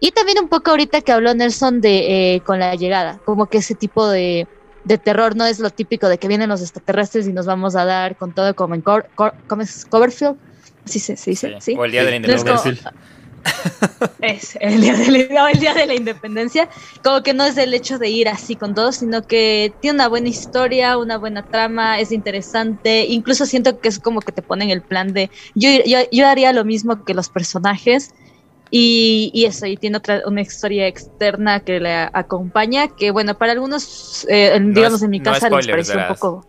Y 0.00 0.12
también 0.12 0.38
un 0.38 0.48
poco 0.48 0.70
ahorita 0.70 1.02
que 1.02 1.12
habló 1.12 1.34
Nelson 1.34 1.82
de 1.82 2.36
eh, 2.36 2.40
con 2.40 2.60
la 2.60 2.76
llegada, 2.76 3.20
como 3.26 3.44
que 3.44 3.58
ese 3.58 3.74
tipo 3.74 4.08
de 4.08 4.48
de 4.84 4.98
terror 4.98 5.36
no 5.36 5.46
es 5.46 5.58
lo 5.58 5.70
típico 5.70 6.08
de 6.08 6.18
que 6.18 6.28
vienen 6.28 6.48
los 6.48 6.60
extraterrestres 6.60 7.26
y 7.28 7.32
nos 7.32 7.46
vamos 7.46 7.76
a 7.76 7.84
dar 7.84 8.16
con 8.16 8.32
todo 8.32 8.54
como 8.54 8.74
en 8.74 8.82
Coverfield. 8.82 10.36
Sí, 10.84 10.98
sí, 10.98 11.16
sí, 11.16 11.36
sí, 11.36 11.76
O 11.76 11.84
el 11.84 11.92
día 11.92 12.04
de 12.04 12.10
la 12.10 12.16
independencia. 12.16 12.92
es 14.20 14.56
el 14.60 14.80
día, 14.80 14.94
de 14.94 15.28
la, 15.28 15.50
el 15.50 15.58
día 15.58 15.74
de 15.74 15.86
la 15.86 15.94
independencia. 15.94 16.68
Como 17.02 17.22
que 17.22 17.34
no 17.34 17.44
es 17.44 17.56
el 17.56 17.72
hecho 17.74 17.98
de 17.98 18.08
ir 18.08 18.28
así 18.28 18.56
con 18.56 18.74
todo, 18.74 18.92
sino 18.92 19.22
que 19.22 19.72
tiene 19.80 19.96
una 19.96 20.08
buena 20.08 20.28
historia, 20.28 20.98
una 20.98 21.18
buena 21.18 21.42
trama, 21.42 22.00
es 22.00 22.12
interesante. 22.12 23.06
Incluso 23.06 23.46
siento 23.46 23.80
que 23.80 23.88
es 23.88 23.98
como 23.98 24.20
que 24.20 24.32
te 24.32 24.42
ponen 24.42 24.70
el 24.70 24.82
plan 24.82 25.12
de. 25.12 25.30
Yo, 25.54 25.70
yo, 25.86 25.98
yo 26.10 26.26
haría 26.26 26.52
lo 26.52 26.64
mismo 26.64 27.04
que 27.04 27.14
los 27.14 27.28
personajes 27.28 28.12
y, 28.70 29.44
eso, 29.46 29.66
y 29.66 29.76
tiene 29.76 29.96
otra, 29.96 30.22
una 30.26 30.42
historia 30.42 30.86
externa 30.86 31.60
que 31.60 31.80
le 31.80 31.92
acompaña, 32.12 32.88
que 32.88 33.10
bueno, 33.10 33.36
para 33.36 33.52
algunos, 33.52 34.26
eh, 34.28 34.58
digamos 34.62 35.02
en 35.02 35.10
mi 35.10 35.20
casa 35.20 35.50
les 35.50 35.66
pareció 35.66 35.98
un 35.98 36.08
poco... 36.08 36.46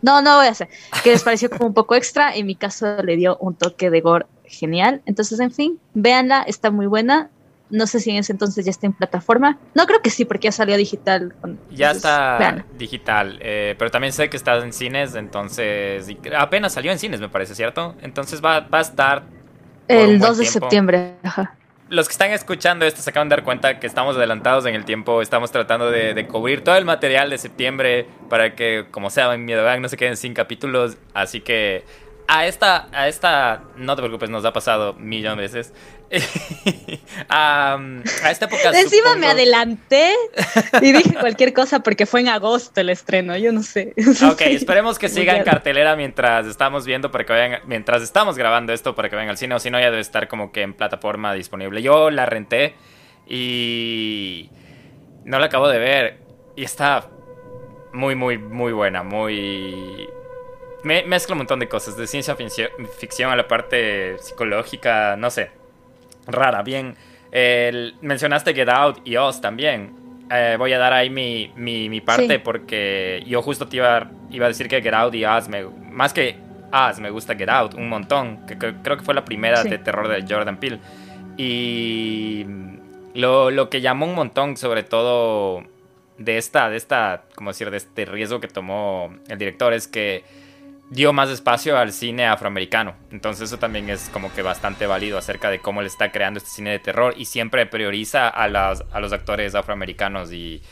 No, 0.00 0.20
no 0.20 0.36
voy 0.36 0.46
a 0.46 0.50
hacer, 0.50 0.68
que 1.02 1.10
les 1.10 1.22
pareció 1.22 1.48
como 1.48 1.66
un 1.66 1.74
poco 1.74 1.94
extra, 1.94 2.34
en 2.34 2.46
mi 2.46 2.54
caso 2.54 3.02
le 3.02 3.16
dio 3.16 3.38
un 3.38 3.54
toque 3.54 3.88
de 3.88 4.02
gore 4.02 4.26
genial, 4.44 5.00
entonces 5.06 5.40
en 5.40 5.50
fin, 5.50 5.80
véanla, 5.94 6.42
está 6.42 6.70
muy 6.70 6.86
buena, 6.86 7.30
no 7.70 7.86
sé 7.86 7.98
si 8.00 8.10
en 8.10 8.16
ese 8.16 8.32
entonces 8.32 8.66
ya 8.66 8.70
está 8.70 8.86
en 8.86 8.92
plataforma. 8.92 9.58
No 9.74 9.86
creo 9.86 10.02
que 10.02 10.10
sí, 10.10 10.26
porque 10.26 10.48
ya 10.48 10.52
salió 10.52 10.76
digital. 10.76 11.34
Ya 11.70 11.92
está 11.92 12.66
digital, 12.78 13.38
eh, 13.40 13.74
pero 13.78 13.90
también 13.90 14.12
sé 14.12 14.28
que 14.28 14.36
está 14.36 14.58
en 14.58 14.74
cines, 14.74 15.14
entonces 15.14 16.06
apenas 16.36 16.74
salió 16.74 16.92
en 16.92 16.98
cines, 16.98 17.20
me 17.20 17.30
parece, 17.30 17.54
¿cierto? 17.54 17.96
Entonces 18.02 18.44
va, 18.44 18.60
va 18.60 18.78
a 18.78 18.82
estar... 18.82 19.24
El 19.88 20.18
2 20.18 20.38
de 20.38 20.44
septiembre, 20.44 21.14
ajá 21.22 21.56
los 21.88 22.08
que 22.08 22.12
están 22.12 22.30
escuchando 22.32 22.86
esto 22.86 23.02
se 23.02 23.10
acaban 23.10 23.28
de 23.28 23.36
dar 23.36 23.44
cuenta 23.44 23.78
que 23.78 23.86
estamos 23.86 24.16
adelantados 24.16 24.66
en 24.66 24.74
el 24.74 24.84
tiempo. 24.84 25.20
Estamos 25.22 25.50
tratando 25.50 25.90
de, 25.90 26.26
cubrir 26.26 26.64
todo 26.64 26.76
el 26.76 26.84
material 26.84 27.30
de 27.30 27.38
septiembre 27.38 28.06
para 28.30 28.54
que, 28.54 28.86
como 28.90 29.10
sea, 29.10 29.32
en 29.34 29.44
Miedo 29.44 29.64
no 29.80 29.88
se 29.88 29.96
queden 29.96 30.16
sin 30.16 30.34
capítulos. 30.34 30.96
Así 31.12 31.40
que 31.40 31.84
a 32.26 32.46
esta, 32.46 32.88
a 32.92 33.08
esta, 33.08 33.64
no 33.76 33.96
te 33.96 34.02
preocupes, 34.02 34.30
nos 34.30 34.44
ha 34.44 34.52
pasado 34.52 34.94
millón 34.94 35.36
de 35.36 35.42
veces. 35.42 35.72
a, 37.28 37.78
esta 38.30 38.44
época. 38.46 38.70
Encima 38.78 39.14
me 39.16 39.26
adelanté 39.26 40.14
y 40.80 40.92
dije 40.92 41.14
cualquier 41.20 41.52
cosa 41.52 41.80
porque 41.80 42.06
fue 42.06 42.20
en 42.20 42.28
agosto 42.28 42.80
el 42.80 42.90
estreno, 42.90 43.36
yo 43.36 43.52
no 43.52 43.62
sé. 43.62 43.94
Ok, 44.30 44.42
esperemos 44.42 44.98
que 44.98 45.08
siga 45.08 45.36
en 45.36 45.44
cartelera 45.44 45.96
mientras 45.96 46.46
estamos 46.46 46.86
viendo 46.86 47.10
para 47.10 47.24
que 47.24 47.32
vayan, 47.32 47.60
mientras 47.66 48.02
estamos 48.02 48.36
grabando 48.36 48.72
esto 48.72 48.94
para 48.94 49.08
que 49.08 49.16
vayan 49.16 49.30
al 49.30 49.38
cine, 49.38 49.54
o 49.54 49.58
si 49.58 49.70
no, 49.70 49.78
ya 49.80 49.90
debe 49.90 50.00
estar 50.00 50.28
como 50.28 50.52
que 50.52 50.62
en 50.62 50.74
plataforma 50.74 51.34
disponible. 51.34 51.82
Yo 51.82 52.10
la 52.10 52.26
renté 52.26 52.74
y 53.26 54.50
no 55.24 55.38
la 55.38 55.46
acabo 55.46 55.68
de 55.68 55.78
ver 55.78 56.18
y 56.56 56.64
está 56.64 57.08
muy, 57.92 58.14
muy, 58.14 58.38
muy 58.38 58.72
buena, 58.72 59.02
muy 59.02 60.08
me, 60.84 61.02
mezcla 61.04 61.34
un 61.34 61.38
montón 61.38 61.58
de 61.58 61.68
cosas, 61.68 61.96
de 61.96 62.06
ciencia 62.06 62.36
ficción 62.36 63.32
a 63.32 63.36
la 63.36 63.48
parte 63.48 64.18
psicológica, 64.18 65.16
no 65.16 65.30
sé, 65.30 65.50
rara, 66.26 66.62
bien. 66.62 66.94
mencionaste 68.00 68.54
Get 68.54 68.68
Out 68.68 69.06
y 69.06 69.16
Oz 69.16 69.40
también. 69.40 70.04
Eh, 70.30 70.56
voy 70.58 70.72
a 70.72 70.78
dar 70.78 70.92
ahí 70.92 71.10
mi, 71.10 71.52
mi, 71.56 72.00
parte 72.00 72.38
porque 72.38 73.22
yo 73.26 73.42
justo 73.42 73.68
te 73.68 73.76
iba, 73.76 74.10
iba, 74.30 74.46
a 74.46 74.48
decir 74.48 74.68
que 74.68 74.80
Get 74.80 74.94
Out 74.94 75.14
y 75.14 75.24
Oz, 75.24 75.48
me, 75.48 75.64
más 75.64 76.12
que 76.12 76.36
Oz, 76.72 76.98
me 76.98 77.10
gusta 77.10 77.34
Get 77.34 77.48
Out 77.48 77.74
un 77.74 77.88
montón, 77.88 78.46
que, 78.46 78.56
creo 78.56 78.96
que 78.96 79.02
fue 79.02 79.14
la 79.14 79.24
primera 79.24 79.62
de 79.62 79.78
terror 79.78 80.08
de 80.08 80.22
Jordan 80.22 80.56
Peele. 80.56 80.80
Y 81.36 82.46
lo, 83.14 83.50
lo, 83.50 83.68
que 83.68 83.80
llamó 83.80 84.06
un 84.06 84.14
montón, 84.14 84.56
sobre 84.56 84.82
todo 84.82 85.64
de 86.18 86.38
esta, 86.38 86.70
de 86.70 86.76
esta, 86.76 87.24
como 87.34 87.50
decir, 87.50 87.70
de 87.70 87.76
este 87.76 88.04
riesgo 88.06 88.40
que 88.40 88.48
tomó 88.48 89.14
el 89.28 89.38
director, 89.38 89.72
es 89.72 89.88
que 89.88 90.24
dio 90.94 91.12
más 91.12 91.28
espacio 91.28 91.76
al 91.76 91.92
cine 91.92 92.26
afroamericano. 92.26 92.94
Entonces 93.10 93.48
eso 93.48 93.58
también 93.58 93.90
es 93.90 94.08
como 94.10 94.32
que 94.32 94.42
bastante 94.42 94.86
válido 94.86 95.18
acerca 95.18 95.50
de 95.50 95.58
cómo 95.58 95.82
le 95.82 95.88
está 95.88 96.12
creando 96.12 96.38
este 96.38 96.50
cine 96.50 96.70
de 96.70 96.78
terror 96.78 97.14
y 97.16 97.24
siempre 97.24 97.66
prioriza 97.66 98.28
a, 98.28 98.44
a 98.44 99.00
los 99.00 99.12
actores 99.12 99.54
afroamericanos 99.56 100.32
y 100.32 100.62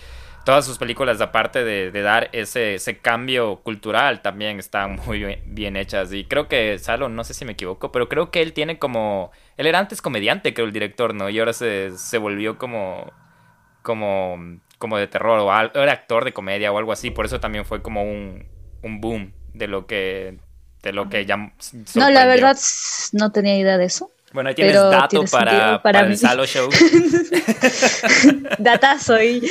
todas 0.45 0.65
sus 0.65 0.79
películas 0.79 1.21
aparte 1.21 1.65
de, 1.65 1.91
dar 2.03 2.29
ese, 2.33 2.75
ese, 2.75 2.99
cambio 2.99 3.61
cultural 3.63 4.23
también 4.23 4.59
están 4.59 4.97
muy 5.07 5.39
bien, 5.45 5.77
hechas 5.77 6.13
y 6.13 6.25
creo 6.25 6.47
que 6.49 6.79
Salo, 6.79 7.09
no 7.09 7.25
sé 7.25 7.35
si 7.35 7.45
me 7.45 7.53
equivoco, 7.53 7.91
pero 7.91 8.09
creo 8.09 8.31
que 8.31 8.43
él 8.43 8.53
tiene 8.53 8.79
como... 8.79 9.33
Él 9.57 9.67
era 9.67 9.79
antes 9.81 10.01
comediante, 10.03 10.55
creo, 10.55 10.67
el 10.67 10.73
director, 10.73 11.15
¿no? 11.15 11.29
Y 11.31 11.39
ahora 11.39 11.53
se, 11.53 11.97
se 11.99 12.19
volvió 12.19 12.59
como... 12.59 13.13
como 13.83 14.61
como 14.79 14.99
de 14.99 15.07
terror 15.07 15.39
o 15.39 15.81
era 15.81 15.93
actor 15.93 16.25
de 16.25 16.33
comedia 16.33 16.73
o 16.73 16.77
algo 16.77 16.91
así, 16.91 17.13
por 17.13 17.25
eso 17.25 17.39
también 17.39 17.65
fue 17.65 17.83
como 17.83 18.03
un, 18.03 18.49
un 18.83 19.01
boom 19.01 19.33
de 19.55 19.69
lo 19.69 19.87
que 19.87 20.39
de 20.83 20.93
lo 20.93 21.09
que 21.09 21.25
ya 21.25 21.37
No, 21.95 22.11
la 22.11 22.27
verdad 22.27 22.59
no 23.13 23.31
tenía 23.31 23.57
idea 23.59 23.79
de 23.79 23.85
eso. 23.85 24.11
Bueno, 24.33 24.49
ahí 24.49 24.55
tienes 24.55 24.75
dato 24.75 25.25
para, 25.31 25.83
para, 25.83 26.01
el 26.01 26.17
Salo 26.17 26.47
Show. 26.47 26.71
Data 28.59 28.99
soy. 28.99 29.43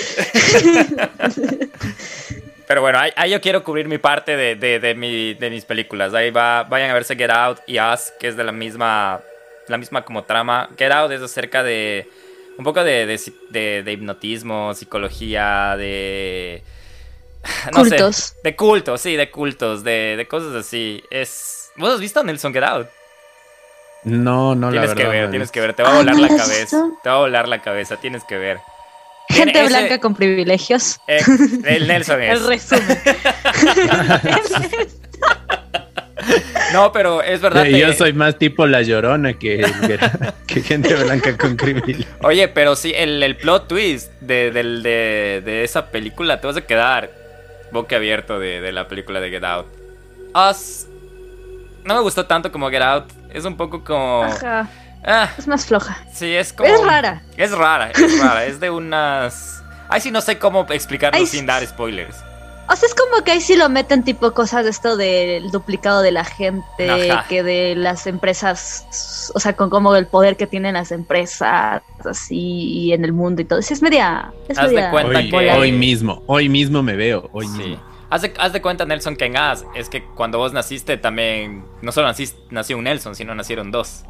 Pero 2.68 2.82
bueno, 2.82 3.00
ahí, 3.00 3.30
yo 3.30 3.40
quiero 3.42 3.64
cubrir 3.64 3.88
mi 3.88 3.98
parte 4.00 4.36
de, 4.36 4.56
de, 4.56 4.96
mi, 4.96 5.36
de, 5.36 5.50
mis 5.50 5.66
películas. 5.66 6.14
Ahí 6.14 6.32
va, 6.32 6.64
vayan 6.64 6.90
a 6.90 6.94
verse 6.94 7.16
Get 7.16 7.30
Out 7.30 7.60
y 7.68 7.80
Us, 7.80 8.12
que 8.20 8.28
es 8.30 8.38
de 8.38 8.44
la 8.44 8.52
misma, 8.52 9.22
la 9.68 9.78
misma 9.78 10.04
como 10.04 10.24
trama. 10.24 10.70
Get 10.78 10.92
Out 10.92 11.12
es 11.12 11.22
acerca 11.22 11.64
de 11.64 12.10
un 12.58 12.64
poco 12.64 12.84
de, 12.84 13.06
de 13.52 13.92
hipnotismo, 13.92 14.74
psicología, 14.74 15.76
de 15.78 16.64
cultos. 17.74 18.36
de 18.44 18.56
cultos, 18.56 19.02
sí, 19.02 19.16
de 19.16 19.30
cultos, 19.32 19.84
de, 19.84 20.16
de, 20.18 20.28
cosas 20.28 20.56
así. 20.56 21.04
Es. 21.10 21.72
¿Vos 21.76 21.94
has 21.94 22.00
visto 22.00 22.24
Nelson 22.24 22.54
Get 22.54 22.64
Out? 22.64 22.88
No, 24.04 24.56
no, 24.56 24.72
tienes 24.72 24.90
la 24.90 24.96
que 24.96 25.08
ver, 25.08 25.30
tienes 25.30 25.52
que 25.52 25.62
ver. 25.62 25.74
Te 25.74 25.84
va 25.84 25.94
a 25.94 25.98
volar 25.98 26.16
la 26.16 26.28
cabeza. 26.28 26.90
Te 27.04 27.10
va 27.10 27.16
a 27.16 27.20
volar 27.20 27.48
la 27.48 27.62
cabeza, 27.62 27.98
tienes 27.98 28.24
que 28.24 28.38
ver. 28.38 28.60
Gente 29.30 29.64
blanca 29.68 30.00
con 30.00 30.16
privilegios. 30.16 31.00
Eh, 31.08 31.22
el 31.66 31.88
Nelson 31.88 32.22
es. 32.24 32.40
el 32.40 32.48
resumen. 32.48 33.00
No, 36.74 36.92
pero 36.92 37.22
es 37.22 37.42
verdad. 37.42 37.66
Yo 37.66 37.92
soy 37.94 38.14
más 38.14 38.38
tipo 38.38 38.66
la 38.66 38.82
llorona 38.82 39.34
que, 39.34 39.66
que 40.48 40.62
gente 40.62 40.94
blanca 40.96 41.38
con 41.38 41.58
privilegios. 41.58 42.08
Oye, 42.22 42.48
pero 42.48 42.76
sí, 42.76 42.94
el, 42.96 43.22
el 43.24 43.36
plot 43.36 43.68
twist 43.68 44.12
de, 44.22 44.52
de, 44.52 45.42
de, 45.44 45.64
esa 45.64 45.88
película 45.92 46.40
te 46.40 46.48
vas 46.48 46.58
a 46.58 46.62
quedar 46.62 47.12
boque 47.72 47.96
abierto 47.96 48.40
de, 48.40 48.72
la 48.72 48.88
película 48.88 49.20
de 49.20 49.30
Get 49.30 49.44
Out. 49.44 49.68
Us 50.34 50.88
no 51.84 51.96
me 51.96 52.02
gustó 52.02 52.26
tanto 52.26 52.52
como 52.52 52.70
Get 52.70 52.82
Out. 52.82 53.12
Es 53.34 53.46
un 53.46 53.58
poco 53.58 53.84
como. 53.84 54.24
Ajá. 54.24 54.70
Ah, 55.04 55.30
es 55.38 55.48
más 55.48 55.66
floja. 55.66 55.98
Sí, 56.14 56.36
es 56.36 56.54
como. 56.54 56.70
Es 56.70 56.84
rara. 56.84 57.24
Es 57.38 57.52
rara, 57.52 57.92
es 57.92 58.20
rara. 58.20 58.46
es 58.46 58.60
de 58.60 58.70
unas. 58.70 59.64
Ay, 59.90 60.02
sí, 60.02 60.12
no 60.12 60.22
sé 60.22 60.38
cómo 60.38 60.66
explicarlo 60.70 61.26
sin 61.26 61.46
dar 61.46 61.66
spoilers. 61.66 62.16
O 62.70 62.76
sea, 62.76 62.88
es 62.88 62.96
como 62.96 63.24
que 63.26 63.32
ahí 63.32 63.42
sí 63.42 63.58
lo 63.58 63.68
meten 63.68 64.04
tipo 64.04 64.32
cosas 64.34 64.64
de 64.64 64.70
esto 64.70 64.96
del 64.96 65.52
duplicado 65.52 66.02
de 66.02 66.12
la 66.12 66.24
gente, 66.24 67.12
Ajá. 67.12 67.26
que 67.28 67.44
de 67.44 67.76
las 67.76 68.08
empresas, 68.08 69.32
o 69.34 69.40
sea, 69.42 69.58
con 69.58 69.70
como 69.70 69.94
el 69.96 70.08
poder 70.08 70.38
que 70.38 70.48
tienen 70.48 70.76
las 70.76 70.92
empresas 70.94 71.82
así 72.06 72.94
en 72.94 73.04
el 73.04 73.12
mundo 73.12 73.42
y 73.42 73.46
todo. 73.46 73.62
Sí, 73.62 73.74
es 73.74 73.82
media... 73.82 74.32
Es 74.48 74.58
Haz 74.58 74.72
de 74.72 74.90
cuenta 74.90 75.20
Hoy, 75.20 75.30
que- 75.30 75.52
hoy 75.52 75.72
mismo, 75.74 76.24
hoy 76.28 76.48
mismo 76.48 76.82
me 76.82 76.96
veo, 76.96 77.30
hoy 77.34 77.48
Sí. 77.48 77.58
mismo. 77.58 77.84
Haz 78.10 78.22
de, 78.24 78.34
haz 78.40 78.54
de 78.54 78.62
cuenta, 78.62 78.86
Nelson, 78.86 79.16
que 79.18 79.26
en 79.26 79.38
As 79.38 79.66
es 79.76 79.90
que 79.90 80.04
cuando 80.04 80.38
vos 80.38 80.54
naciste 80.54 80.98
también, 80.98 81.64
no 81.82 81.92
solo 81.92 82.08
naciste, 82.08 82.40
nació 82.52 82.78
un 82.78 82.84
Nelson, 82.86 83.16
sino 83.16 83.34
nacieron 83.36 83.72
dos. 83.72 84.04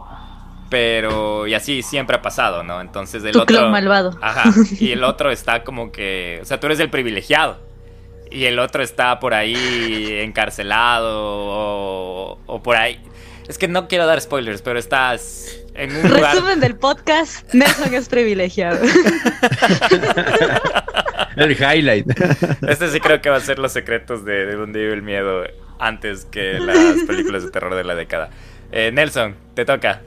Pero, 0.70 1.48
y 1.48 1.54
así 1.54 1.82
siempre 1.84 2.16
ha 2.16 2.22
pasado, 2.22 2.64
¿no? 2.64 2.80
Entonces 2.80 3.24
el 3.24 3.34
Tu 3.34 3.42
otro... 3.42 3.58
clon 3.58 3.72
malvado. 3.72 4.18
Ajá, 4.22 4.52
y 4.80 4.92
el 4.92 5.04
otro 5.04 5.30
está 5.32 5.64
como 5.64 5.92
que, 5.92 6.40
o 6.42 6.46
sea, 6.46 6.60
tú 6.60 6.68
eres 6.68 6.80
el 6.80 6.90
privilegiado. 6.90 7.58
Y 8.32 8.46
el 8.46 8.60
otro 8.60 8.82
está 8.82 9.20
por 9.20 9.34
ahí 9.34 10.20
encarcelado 10.22 11.20
o, 11.22 12.40
o 12.46 12.64
por 12.64 12.78
ahí. 12.78 13.00
Es 13.48 13.58
que 13.58 13.68
no 13.68 13.90
quiero 13.90 14.06
dar 14.06 14.22
spoilers, 14.22 14.62
pero 14.62 14.80
estás 14.80 15.60
en 15.74 15.94
un 15.94 16.10
lugar... 16.10 16.36
Resumen 16.36 16.62
del 16.62 16.78
podcast, 16.78 17.54
Nelson 17.54 17.94
es 17.94 18.08
privilegiado. 18.08 18.80
El 21.36 21.52
highlight. 21.52 22.08
Este 22.68 22.90
sí 22.90 23.00
creo 23.02 23.22
que 23.22 23.30
va 23.30 23.38
a 23.38 23.42
ser 23.42 23.60
los 23.60 23.74
secretos 23.74 24.24
de, 24.24 24.46
de 24.46 24.56
donde 24.56 24.80
vive 24.80 24.94
el 24.94 25.02
miedo 25.02 25.44
antes 25.80 26.26
que 26.26 26.60
las 26.60 27.04
películas 27.06 27.44
de 27.44 27.52
terror 27.52 27.76
de 27.76 27.84
la 27.84 27.96
década. 27.96 28.30
Eh, 28.72 28.92
Nelson, 28.94 29.36
te 29.54 29.66
toca. 29.66 30.02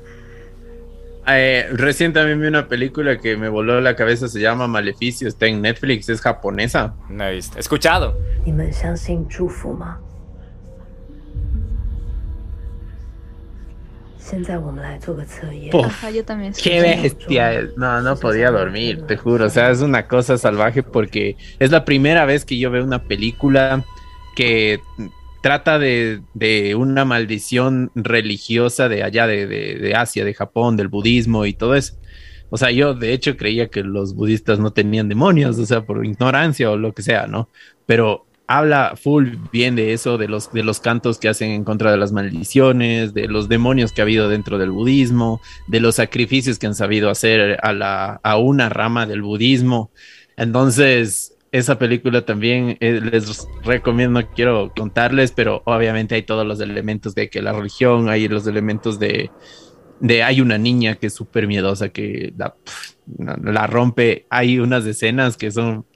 Eh, 1.27 1.69
Recién 1.73 2.13
también 2.13 2.41
vi 2.41 2.47
una 2.47 2.69
película 2.69 3.19
que 3.19 3.37
me 3.37 3.49
voló 3.49 3.81
la 3.81 3.97
cabeza, 3.97 4.29
se 4.29 4.41
llama 4.41 4.67
Maleficio, 4.67 5.27
está 5.27 5.47
en 5.47 5.63
Netflix, 5.63 6.09
es 6.09 6.21
japonesa. 6.21 6.95
No 7.09 7.25
he 7.25 7.35
visto, 7.35 7.59
escuchado. 7.59 8.19
Yo 16.11 16.25
también 16.25 16.55
qué 16.55 16.81
bestia. 16.81 17.69
No, 17.77 18.01
no 18.01 18.17
podía 18.17 18.51
dormir, 18.51 19.03
te 19.07 19.17
juro. 19.17 19.47
O 19.47 19.51
sea, 19.51 19.71
es 19.71 19.81
una 19.81 20.09
cosa 20.09 20.39
salvaje 20.39 20.83
porque 20.83 21.37
es 21.59 21.71
la 21.71 21.85
primera 21.85 22.25
vez 22.25 22.45
que 22.45 22.59
yo 22.59 22.71
veo 22.71 22.85
una 22.85 23.03
película 23.03 23.85
que 24.35 24.81
trata 25.45 25.79
de, 25.79 26.23
de 26.33 26.75
una 26.75 27.05
maldición 27.05 27.91
religiosa 27.95 28.89
de 28.89 29.03
allá 29.03 29.27
de, 29.27 29.47
de- 29.47 29.75
de 29.75 29.95
Asia, 29.95 30.25
de 30.25 30.33
Japón, 30.33 30.79
del 30.79 30.89
budismo 30.89 31.45
y 31.45 31.53
todo 31.53 31.75
eso. 31.75 31.99
O 32.49 32.57
sea, 32.57 32.71
yo 32.71 32.95
de 32.95 33.13
hecho 33.13 33.37
creía 33.37 33.69
que 33.69 33.83
los 33.83 34.15
budistas 34.15 34.59
no 34.59 34.73
tenían 34.73 35.11
demonios, 35.11 35.59
o 35.59 35.67
sea, 35.67 35.85
por 35.85 36.07
ignorancia 36.07 36.71
o 36.71 36.79
lo 36.79 36.95
que 36.95 37.03
sea, 37.03 37.27
¿no? 37.27 37.51
Pero 37.85 38.25
habla 38.47 38.95
full 38.97 39.35
bien 39.53 39.77
de 39.77 39.93
eso, 39.93 40.17
de 40.17 40.29
los, 40.29 40.51
de 40.51 40.65
los 40.65 40.81
cantos 40.81 41.19
que 41.19 41.29
hacen 41.29 41.51
en 41.51 41.65
contra 41.65 41.91
de 41.91 41.99
las 41.99 42.13
maldiciones, 42.13 43.13
de 43.13 43.29
los 43.29 43.51
demonios 43.51 43.93
que 43.93 44.01
ha 44.01 44.05
habido 44.05 44.31
dentro 44.31 44.57
del 44.57 44.71
budismo, 44.71 45.43
de 45.69 45.81
los 45.81 45.97
sacrificios 45.97 46.59
que 46.59 46.67
han 46.69 46.75
sabido 46.75 47.11
hacer 47.11 47.59
a, 47.63 47.75
la, 47.75 48.19
a 48.23 48.39
una 48.39 48.71
rama 48.71 49.05
del 49.05 49.21
budismo. 49.21 49.91
Entonces, 50.39 51.34
esa 51.55 51.79
película 51.79 52.25
también 52.25 52.77
eh, 52.81 53.01
les 53.01 53.47
recomiendo, 53.63 54.21
quiero 54.35 54.73
contarles, 54.75 55.31
pero 55.31 55.63
obviamente 55.67 56.17
hay 56.17 56.25
todos 56.25 56.45
los 56.45 56.61
elementos 56.61 57.15
de 57.15 57.31
que 57.31 57.43
la 57.43 57.53
religión, 57.53 58.09
hay 58.09 58.27
los 58.27 58.49
elementos 58.49 58.99
de, 58.99 59.31
de 60.01 60.25
hay 60.25 60.41
una 60.41 60.59
niña 60.59 60.97
que 60.97 61.07
es 61.07 61.15
súper 61.15 61.47
miedosa, 61.47 61.91
que 61.91 62.35
la 62.37 63.67
rompe, 63.69 64.27
hay 64.31 64.59
unas 64.59 64.85
escenas 64.85 65.37
que 65.37 65.53
son 65.53 65.87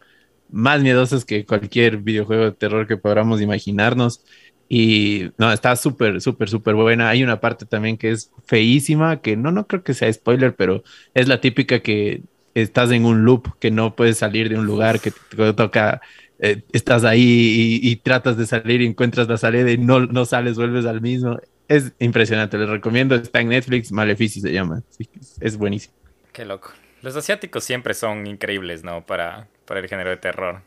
más 0.49 0.81
miedosas 0.81 1.25
que 1.25 1.45
cualquier 1.45 1.97
videojuego 1.99 2.45
de 2.45 2.53
terror 2.53 2.87
que 2.87 2.97
podamos 2.97 3.41
imaginarnos. 3.41 4.25
Y 4.69 5.31
no, 5.39 5.53
está 5.53 5.75
súper, 5.75 6.21
súper, 6.21 6.49
súper 6.49 6.75
buena. 6.77 7.09
Hay 7.09 7.25
una 7.25 7.41
parte 7.41 7.67
también 7.67 7.97
que 7.97 8.11
es 8.13 8.31
feísima, 8.47 9.21
que 9.23 9.37
no, 9.37 9.51
no 9.51 9.67
creo 9.67 9.83
que 9.83 9.95
sea 9.95 10.13
spoiler, 10.13 10.55
pero 10.55 10.85
es 11.15 11.27
la 11.27 11.41
típica 11.41 11.81
que 11.81 12.23
estás 12.63 12.91
en 12.93 13.05
un 13.05 13.25
loop, 13.25 13.59
que 13.59 13.71
no 13.71 13.95
puedes 13.97 14.19
salir 14.19 14.49
de 14.49 14.57
un 14.59 14.67
lugar, 14.67 15.01
que 15.01 15.11
te 15.13 15.53
toca, 15.55 16.01
eh, 16.39 16.63
estás 16.73 17.05
ahí 17.05 17.81
y, 17.83 17.91
y 17.91 17.97
tratas 17.97 18.37
de 18.37 18.47
salir 18.47 18.83
y 18.83 18.87
encuentras 18.87 19.29
la 19.29 19.37
salida 19.39 19.71
y 19.71 19.79
no, 19.79 20.01
no 20.07 20.25
sales, 20.25 20.57
vuelves 20.57 20.87
al 20.87 21.01
mismo. 21.01 21.39
Es 21.69 21.93
impresionante, 21.99 22.57
les 22.59 22.69
recomiendo. 22.69 23.15
Está 23.15 23.41
en 23.41 23.49
Netflix, 23.49 23.93
Maleficio 23.93 24.41
se 24.43 24.53
llama. 24.53 24.83
Sí, 24.91 25.09
es- 25.21 25.37
es 25.41 25.57
buenísimo. 25.57 25.95
Qué 26.33 26.45
loco. 26.45 26.71
Los 27.03 27.17
asiáticos 27.17 27.65
siempre 27.65 27.95
son 27.95 28.27
increíbles, 28.27 28.85
¿no? 28.85 29.05
Para, 29.07 29.49
para 29.67 29.81
el 29.81 29.89
género 29.89 30.11
de 30.11 30.17
terror. 30.17 30.63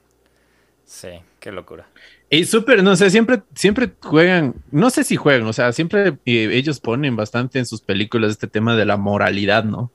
Sí, 0.85 1.09
qué 1.39 1.51
locura. 1.51 1.87
Y 2.29 2.45
súper, 2.45 2.83
no 2.83 2.95
sé, 2.95 3.09
siempre, 3.09 3.41
siempre 3.55 3.91
juegan, 4.01 4.55
no 4.71 4.89
sé 4.89 5.03
si 5.03 5.15
juegan, 5.15 5.47
o 5.47 5.53
sea, 5.53 5.71
siempre 5.73 6.17
eh, 6.25 6.49
ellos 6.53 6.79
ponen 6.79 7.15
bastante 7.15 7.59
en 7.59 7.65
sus 7.65 7.81
películas 7.81 8.31
este 8.31 8.47
tema 8.47 8.75
de 8.75 8.85
la 8.85 8.97
moralidad, 8.97 9.63
¿no? 9.63 9.91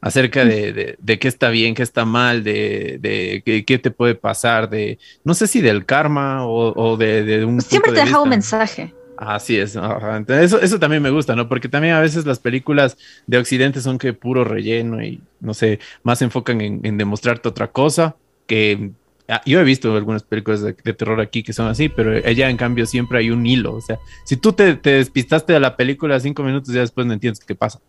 Acerca 0.00 0.44
de, 0.44 0.72
de, 0.72 0.96
de 1.00 1.18
qué 1.18 1.26
está 1.26 1.50
bien, 1.50 1.74
qué 1.74 1.82
está 1.82 2.04
mal, 2.04 2.44
de, 2.44 2.98
de 3.00 3.42
qué, 3.44 3.64
qué 3.64 3.78
te 3.78 3.90
puede 3.90 4.14
pasar, 4.14 4.70
de, 4.70 4.98
no 5.24 5.34
sé 5.34 5.48
si 5.48 5.60
del 5.60 5.84
karma 5.86 6.46
o, 6.46 6.72
o 6.76 6.96
de, 6.96 7.24
de 7.24 7.44
un... 7.44 7.60
Siempre 7.60 7.90
punto 7.90 8.00
te 8.00 8.04
de 8.04 8.06
deja 8.06 8.22
un 8.22 8.28
mensaje. 8.28 8.94
Así 9.16 9.56
es. 9.56 9.74
Entonces, 9.74 10.44
eso, 10.44 10.60
eso 10.60 10.78
también 10.78 11.02
me 11.02 11.10
gusta, 11.10 11.34
¿no? 11.34 11.48
Porque 11.48 11.68
también 11.68 11.94
a 11.94 12.00
veces 12.00 12.24
las 12.24 12.38
películas 12.38 12.96
de 13.26 13.38
Occidente 13.38 13.80
son 13.80 13.98
que 13.98 14.12
puro 14.12 14.44
relleno 14.44 15.02
y, 15.02 15.20
no 15.40 15.52
sé, 15.54 15.80
más 16.04 16.20
se 16.20 16.26
enfocan 16.26 16.60
en, 16.60 16.80
en 16.84 16.96
demostrarte 16.96 17.48
otra 17.48 17.66
cosa 17.72 18.14
que... 18.46 18.92
ah, 19.26 19.42
Yo 19.44 19.58
he 19.58 19.64
visto 19.64 19.96
algunas 19.96 20.22
películas 20.22 20.62
de, 20.62 20.76
de 20.84 20.92
terror 20.92 21.20
aquí 21.20 21.42
que 21.42 21.52
son 21.52 21.66
así, 21.66 21.88
pero 21.88 22.14
ella 22.14 22.48
en 22.48 22.56
cambio 22.56 22.86
siempre 22.86 23.18
hay 23.18 23.30
un 23.30 23.44
hilo. 23.44 23.74
O 23.74 23.80
sea, 23.80 23.98
si 24.24 24.36
tú 24.36 24.52
te, 24.52 24.76
te 24.76 24.90
despistaste 24.90 25.52
de 25.52 25.58
la 25.58 25.76
película 25.76 26.20
cinco 26.20 26.44
minutos, 26.44 26.72
ya 26.72 26.82
después 26.82 27.04
no 27.04 27.12
entiendes 27.14 27.44
qué 27.44 27.56
pasa. 27.56 27.80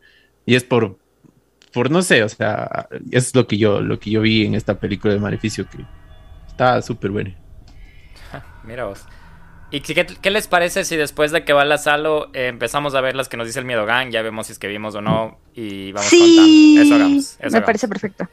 Y 0.47 0.55
es 0.55 0.64
por, 0.64 0.97
por 1.72 1.91
no 1.91 2.01
sé, 2.01 2.24
o 2.24 2.30
sea, 2.30 2.88
es 3.11 3.36
lo 3.36 3.47
que 3.47 3.57
yo, 3.57 3.82
lo 3.82 3.99
que 3.99 4.09
yo 4.11 4.22
vi 4.22 4.45
en 4.45 4.55
esta 4.55 4.80
película 4.80 5.13
de 5.13 5.20
Maleficio 5.20 5.67
que 5.70 5.86
está 6.47 6.82
súper 6.82 7.11
bueno. 7.11 7.36
Mira 8.63 8.86
vos. 8.86 9.05
¿Y 9.72 9.82
qué, 9.82 10.05
qué 10.05 10.32
les 10.32 10.47
parece 10.47 10.84
si 10.84 10.95
después 10.95 11.32
de 11.32 11.45
que 11.45 11.53
va 11.53 11.63
la 11.63 11.78
Salo 11.78 12.32
eh, 12.34 12.47
empezamos 12.47 12.95
a 12.95 13.01
ver 13.01 13.15
las 13.15 13.30
que 13.30 13.38
nos 13.38 13.45
dice 13.45 13.59
el 13.59 13.65
Miedo 13.65 13.86
Gang? 13.86 14.09
Ya 14.09 14.24
vemos 14.24 14.47
si 14.47 14.53
es 14.53 14.59
que 14.59 14.67
vimos 14.67 14.95
o 14.95 15.01
no 15.01 15.39
y 15.53 15.91
vamos 15.91 16.09
Sí, 16.09 16.74
contando. 16.76 16.82
Eso 16.82 16.95
hagamos. 16.95 17.38
Eso 17.39 17.57
me 17.57 17.59
hagamos. 17.59 17.65
parece 17.65 17.88
perfecto. 17.88 18.28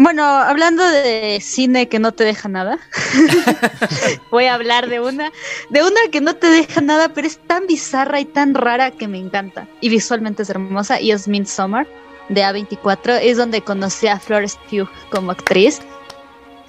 Bueno, 0.00 0.22
hablando 0.24 0.84
de 0.88 1.40
cine 1.42 1.88
que 1.88 1.98
no 1.98 2.12
te 2.12 2.22
deja 2.22 2.48
nada, 2.48 2.78
voy 4.30 4.44
a 4.44 4.54
hablar 4.54 4.88
de 4.88 5.00
una, 5.00 5.32
de 5.70 5.82
una 5.82 6.00
que 6.12 6.20
no 6.20 6.36
te 6.36 6.46
deja 6.46 6.80
nada, 6.80 7.08
pero 7.12 7.26
es 7.26 7.38
tan 7.38 7.66
bizarra 7.66 8.20
y 8.20 8.24
tan 8.24 8.54
rara 8.54 8.92
que 8.92 9.08
me 9.08 9.18
encanta. 9.18 9.66
Y 9.80 9.88
visualmente 9.88 10.44
es 10.44 10.50
hermosa, 10.50 11.00
y 11.00 11.10
es 11.10 11.26
Midsommar, 11.26 11.88
de 12.28 12.42
A24. 12.42 13.18
Es 13.22 13.36
donde 13.36 13.62
conocí 13.62 14.06
a 14.06 14.18
Florence 14.18 14.58
Pugh 14.70 14.88
como 15.10 15.30
actriz. 15.32 15.80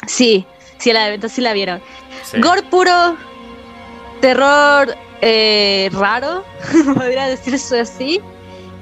Sí, 0.08 0.46
sí 0.78 0.94
la, 0.94 1.10
entonces 1.14 1.36
sí 1.36 1.42
la 1.42 1.54
vieron. 1.54 1.82
Sí. 2.24 2.40
Gore 2.42 2.64
puro, 2.64 3.16
terror 4.22 4.96
eh, 5.22 5.90
raro, 5.94 6.44
podría 6.96 7.28
decirse 7.28 7.80
así. 7.82 8.22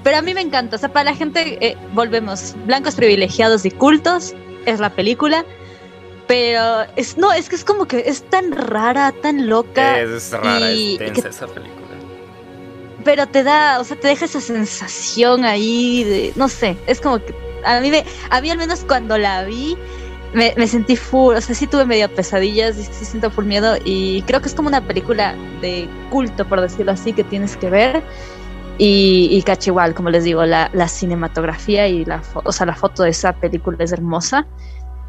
Pero 0.03 0.17
a 0.17 0.21
mí 0.21 0.33
me 0.33 0.41
encanta. 0.41 0.75
O 0.75 0.79
sea, 0.79 0.89
para 0.93 1.11
la 1.11 1.15
gente, 1.15 1.57
eh, 1.65 1.75
volvemos, 1.93 2.55
blancos 2.65 2.95
privilegiados 2.95 3.65
y 3.65 3.71
cultos, 3.71 4.33
es 4.65 4.79
la 4.79 4.89
película. 4.91 5.43
Pero 6.27 6.85
es, 6.97 7.17
no, 7.17 7.31
es 7.31 7.47
que 7.49 7.55
es 7.55 7.63
como 7.63 7.85
que 7.87 8.03
es 8.05 8.21
tan 8.29 8.51
rara, 8.51 9.13
tan 9.21 9.47
loca. 9.47 9.99
Es 9.99 10.31
rara, 10.31 10.71
y- 10.71 10.97
es 10.99 11.23
esa 11.25 11.47
película. 11.47 11.76
Pero 13.07 13.25
te 13.25 13.41
da, 13.41 13.79
o 13.79 13.85
sea, 13.85 13.97
te 13.97 14.09
deja 14.09 14.25
esa 14.25 14.41
sensación 14.41 15.45
ahí 15.45 16.03
de, 16.03 16.33
no 16.35 16.49
sé, 16.49 16.75
es 16.87 16.99
como 16.99 17.23
que 17.23 17.33
a 17.63 17.79
mí 17.79 17.89
me, 17.89 18.03
a 18.29 18.41
mí 18.41 18.49
al 18.49 18.57
menos 18.57 18.83
cuando 18.83 19.17
la 19.17 19.45
vi, 19.45 19.77
me, 20.33 20.53
me 20.57 20.67
sentí 20.67 20.97
full, 20.97 21.33
o 21.33 21.39
sea, 21.39 21.55
sí 21.55 21.67
tuve 21.67 21.85
medio 21.85 22.13
pesadillas, 22.13 22.75
sí, 22.75 22.83
sí 22.91 23.05
siento 23.05 23.31
full 23.31 23.45
miedo 23.45 23.77
y 23.85 24.23
creo 24.23 24.41
que 24.41 24.49
es 24.49 24.53
como 24.53 24.67
una 24.67 24.85
película 24.85 25.35
de 25.61 25.87
culto, 26.09 26.45
por 26.45 26.59
decirlo 26.59 26.91
así, 26.91 27.13
que 27.13 27.23
tienes 27.23 27.55
que 27.55 27.69
ver. 27.69 28.03
Y, 28.77 29.29
y 29.31 29.41
cacho 29.41 29.69
igual, 29.69 29.95
como 29.95 30.09
les 30.09 30.25
digo, 30.25 30.45
la, 30.45 30.69
la 30.73 30.89
cinematografía 30.89 31.87
y 31.87 32.03
la, 32.03 32.21
o 32.33 32.51
sea, 32.51 32.65
la 32.65 32.75
foto 32.75 33.03
de 33.03 33.11
esa 33.11 33.31
película 33.31 33.77
es 33.79 33.93
hermosa. 33.93 34.45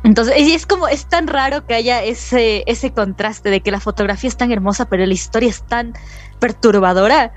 Entonces, 0.05 0.38
y 0.38 0.55
es 0.55 0.66
como, 0.66 0.86
es 0.86 1.07
tan 1.07 1.26
raro 1.26 1.66
que 1.66 1.74
haya 1.74 2.05
ese, 2.05 2.62
ese 2.68 2.92
contraste 2.92 3.51
de 3.51 3.61
que 3.61 3.72
la 3.72 3.80
fotografía 3.80 4.28
es 4.28 4.36
tan 4.36 4.53
hermosa, 4.53 4.88
pero 4.88 5.05
la 5.05 5.12
historia 5.12 5.51
es 5.51 5.66
tan 5.66 5.94
perturbadora, 6.38 7.32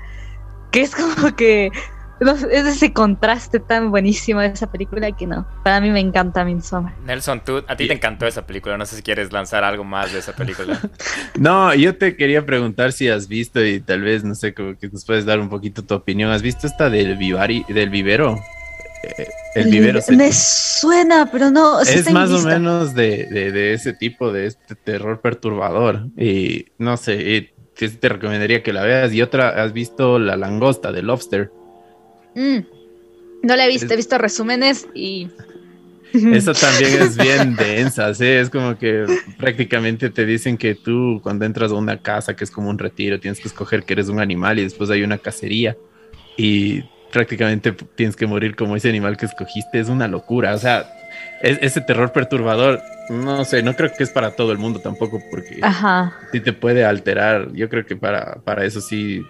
que 0.72 0.80
es 0.82 0.94
como 0.94 1.36
que 1.36 1.70
no 2.20 2.32
es 2.32 2.42
ese 2.44 2.92
contraste 2.92 3.58
tan 3.58 3.90
buenísimo 3.90 4.40
de 4.40 4.46
esa 4.46 4.70
película 4.70 5.10
que 5.10 5.26
no, 5.26 5.44
para 5.64 5.80
mí 5.80 5.90
me 5.90 5.98
encanta 5.98 6.44
Midsommar. 6.44 6.94
Nelson, 7.04 7.42
tú, 7.44 7.64
a 7.66 7.74
ti 7.76 7.88
te 7.88 7.94
encantó 7.94 8.26
esa 8.28 8.46
película. 8.46 8.78
No 8.78 8.86
sé 8.86 8.94
si 8.96 9.02
quieres 9.02 9.32
lanzar 9.32 9.64
algo 9.64 9.82
más 9.82 10.12
de 10.12 10.20
esa 10.20 10.32
película. 10.34 10.80
No, 11.38 11.74
yo 11.74 11.96
te 11.96 12.16
quería 12.16 12.46
preguntar 12.46 12.92
si 12.92 13.08
has 13.08 13.26
visto 13.26 13.64
y 13.64 13.80
tal 13.80 14.02
vez, 14.02 14.22
no 14.22 14.34
sé, 14.36 14.54
como 14.54 14.78
que 14.78 14.88
nos 14.88 15.04
puedes 15.04 15.24
dar 15.24 15.40
un 15.40 15.48
poquito 15.48 15.82
tu 15.82 15.94
opinión. 15.94 16.30
¿Has 16.30 16.42
visto 16.42 16.66
esta 16.68 16.88
del 16.90 17.16
Vivari, 17.16 17.64
del 17.68 17.90
vivero? 17.90 18.38
Eh, 19.02 19.26
El 19.56 19.68
vivero 19.70 19.98
Liber- 19.98 20.16
Me 20.16 20.32
suena, 20.32 21.28
pero 21.32 21.50
no. 21.50 21.78
o 21.78 21.84
sea, 21.84 21.94
es 21.96 22.08
más 22.12 22.30
o 22.30 22.40
menos 22.42 22.94
de, 22.94 23.26
de- 23.26 23.50
de 23.50 23.72
ese 23.74 23.92
tipo, 23.94 24.30
de 24.32 24.46
este 24.46 24.76
terror 24.76 25.20
perturbador. 25.20 26.06
Y 26.16 26.66
no 26.78 26.96
sé, 26.96 27.36
eh, 27.36 27.54
te 27.74 28.08
recomendaría 28.08 28.62
que 28.62 28.72
la 28.72 28.82
veas. 28.82 29.12
Y 29.12 29.22
otra, 29.22 29.62
¿has 29.62 29.72
visto 29.72 30.18
La 30.18 30.36
Langosta 30.36 30.92
de 30.92 31.02
Lobster? 31.02 31.50
Mm. 32.34 32.58
No 33.42 33.56
la 33.56 33.66
he 33.66 33.68
visto, 33.68 33.86
Es- 33.86 33.92
he 33.92 33.96
visto 33.96 34.18
resúmenes 34.18 34.86
y. 34.94 35.28
Esa 36.12 36.52
también 36.52 37.02
es 37.02 37.16
bien 37.16 37.56
densa, 37.56 38.12
¿sí? 38.14 38.26
Es 38.26 38.50
como 38.50 38.76
que 38.78 39.06
prácticamente 39.38 40.10
te 40.10 40.26
dicen 40.26 40.58
que 40.58 40.74
tú 40.74 41.20
cuando 41.22 41.46
entras 41.46 41.72
a 41.72 41.74
una 41.74 42.02
casa 42.02 42.36
que 42.36 42.44
es 42.44 42.50
como 42.50 42.68
un 42.68 42.78
retiro, 42.78 43.18
tienes 43.18 43.40
que 43.40 43.48
escoger 43.48 43.84
que 43.84 43.94
eres 43.94 44.08
un 44.10 44.20
animal 44.20 44.58
y 44.58 44.62
después 44.64 44.90
hay 44.90 45.02
una 45.02 45.16
cacería 45.16 45.74
y 46.36 46.82
prácticamente 47.10 47.72
tienes 47.94 48.14
que 48.14 48.26
morir 48.26 48.54
como 48.56 48.76
ese 48.76 48.90
animal 48.90 49.16
que 49.16 49.24
escogiste. 49.24 49.80
Es 49.80 49.88
una 49.88 50.06
locura, 50.06 50.54
o 50.54 50.58
sea, 50.58 50.84
es- 51.42 51.58
ese 51.60 51.80
terror 51.80 52.12
perturbador, 52.12 52.80
no 53.10 53.44
sé, 53.44 53.62
no 53.62 53.74
creo 53.74 53.90
que 53.96 54.04
es 54.04 54.10
para 54.10 54.30
todo 54.36 54.52
el 54.52 54.58
mundo 54.58 54.80
tampoco 54.80 55.20
porque 55.30 55.58
Ajá. 55.62 56.12
sí 56.32 56.40
te 56.40 56.52
puede 56.52 56.84
alterar. 56.84 57.52
Yo 57.52 57.68
creo 57.68 57.84
que 57.84 57.96
para, 57.96 58.36
para 58.44 58.64
eso 58.64 58.80
sí, 58.80 59.22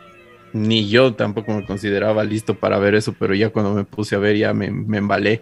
ni 0.52 0.88
yo 0.88 1.14
tampoco 1.14 1.52
me 1.52 1.64
consideraba 1.66 2.22
listo 2.24 2.54
para 2.54 2.78
ver 2.78 2.94
eso, 2.94 3.14
pero 3.18 3.34
ya 3.34 3.48
cuando 3.50 3.72
me 3.74 3.84
puse 3.84 4.14
a 4.14 4.18
ver 4.18 4.36
ya 4.36 4.52
me, 4.52 4.70
me 4.70 4.98
embalé. 4.98 5.40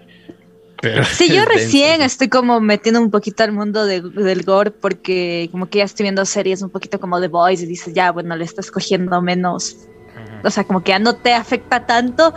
Pero 0.80 1.04
Sí, 1.04 1.34
yo 1.34 1.44
recién 1.52 2.00
estoy 2.00 2.28
como 2.28 2.60
metiendo 2.60 3.00
un 3.02 3.10
poquito 3.10 3.42
al 3.42 3.52
mundo 3.52 3.84
de- 3.84 4.00
del 4.00 4.44
gore 4.44 4.70
porque 4.70 5.48
como 5.50 5.68
que 5.68 5.78
ya 5.78 5.84
estoy 5.84 6.04
viendo 6.04 6.24
series 6.24 6.62
un 6.62 6.70
poquito 6.70 6.98
como 7.00 7.20
The 7.20 7.28
Boys 7.28 7.60
y 7.62 7.66
dices, 7.66 7.92
ya, 7.92 8.12
bueno, 8.12 8.34
le 8.36 8.44
estás 8.44 8.70
cogiendo 8.70 9.20
menos, 9.20 9.76
o 10.42 10.50
sea, 10.50 10.64
como 10.64 10.82
que 10.82 10.90
ya 10.92 10.98
no 10.98 11.16
te 11.16 11.34
afecta 11.34 11.84
tanto 11.84 12.32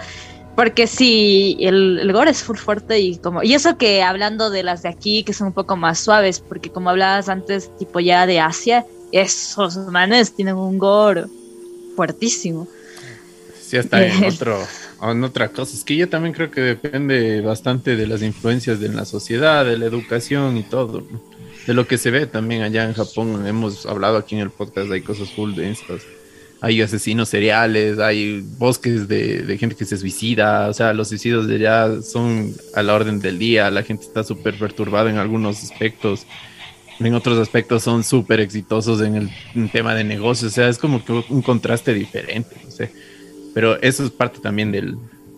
porque 0.55 0.87
sí, 0.87 1.57
el, 1.59 1.99
el 1.99 2.13
gore 2.13 2.31
es 2.31 2.43
full 2.43 2.57
fuerte 2.57 2.99
y 2.99 3.17
como, 3.17 3.43
y 3.43 3.53
eso 3.53 3.77
que 3.77 4.03
hablando 4.03 4.49
de 4.49 4.63
las 4.63 4.83
de 4.83 4.89
aquí 4.89 5.23
que 5.23 5.33
son 5.33 5.47
un 5.47 5.53
poco 5.53 5.75
más 5.75 5.99
suaves, 5.99 6.39
porque 6.39 6.69
como 6.69 6.89
hablabas 6.89 7.29
antes, 7.29 7.75
tipo 7.77 7.99
ya 7.99 8.27
de 8.27 8.39
Asia, 8.39 8.85
esos 9.11 9.77
manes 9.77 10.35
tienen 10.35 10.55
un 10.55 10.77
gore 10.77 11.25
fuertísimo. 11.95 12.67
Sí, 13.59 13.77
está 13.77 14.05
en 14.05 14.23
otro, 14.25 14.59
en 15.01 15.23
otra 15.23 15.49
cosa. 15.49 15.75
Es 15.75 15.83
que 15.83 15.95
yo 15.95 16.09
también 16.09 16.33
creo 16.33 16.51
que 16.51 16.61
depende 16.61 17.41
bastante 17.41 17.95
de 17.95 18.07
las 18.07 18.21
influencias 18.21 18.79
de 18.79 18.89
la 18.89 19.05
sociedad, 19.05 19.65
de 19.65 19.77
la 19.77 19.85
educación 19.85 20.57
y 20.57 20.63
todo. 20.63 21.03
De 21.65 21.73
lo 21.73 21.87
que 21.87 21.97
se 21.97 22.11
ve 22.11 22.27
también 22.27 22.61
allá 22.61 22.83
en 22.83 22.93
Japón. 22.93 23.47
Hemos 23.47 23.85
hablado 23.85 24.17
aquí 24.17 24.35
en 24.35 24.41
el 24.41 24.49
podcast, 24.49 24.91
hay 24.91 25.01
cosas 25.01 25.31
full 25.31 25.55
densas. 25.55 26.01
Hay 26.63 26.81
asesinos 26.81 27.29
seriales, 27.29 27.99
hay 27.99 28.41
bosques 28.57 29.07
de, 29.07 29.43
de 29.43 29.57
gente 29.57 29.75
que 29.75 29.85
se 29.85 29.97
suicida. 29.97 30.69
O 30.69 30.73
sea, 30.73 30.93
los 30.93 31.09
suicidios 31.09 31.47
de 31.47 31.55
allá 31.55 32.01
son 32.01 32.53
a 32.73 32.81
la 32.81 32.93
orden 32.93 33.19
del 33.19 33.37
día. 33.37 33.69
La 33.69 33.83
gente 33.83 34.05
está 34.05 34.23
súper 34.23 34.57
perturbada 34.57 35.09
en 35.09 35.17
algunos 35.17 35.61
aspectos. 35.61 36.25
En 36.99 37.13
otros 37.13 37.37
aspectos 37.37 37.83
son 37.83 38.03
súper 38.03 38.39
exitosos 38.39 39.01
en 39.01 39.15
el 39.15 39.29
en 39.55 39.69
tema 39.69 39.93
de 39.93 40.03
negocios. 40.03 40.53
O 40.53 40.55
sea, 40.55 40.69
es 40.69 40.77
como 40.77 41.03
que 41.03 41.11
un 41.11 41.41
contraste 41.41 41.93
diferente. 41.93 42.55
No 42.63 42.71
sé 42.71 42.91
pero 43.53 43.79
eso 43.81 44.03
es 44.03 44.11
parte 44.11 44.39
también 44.39 44.71
del, 44.71 44.97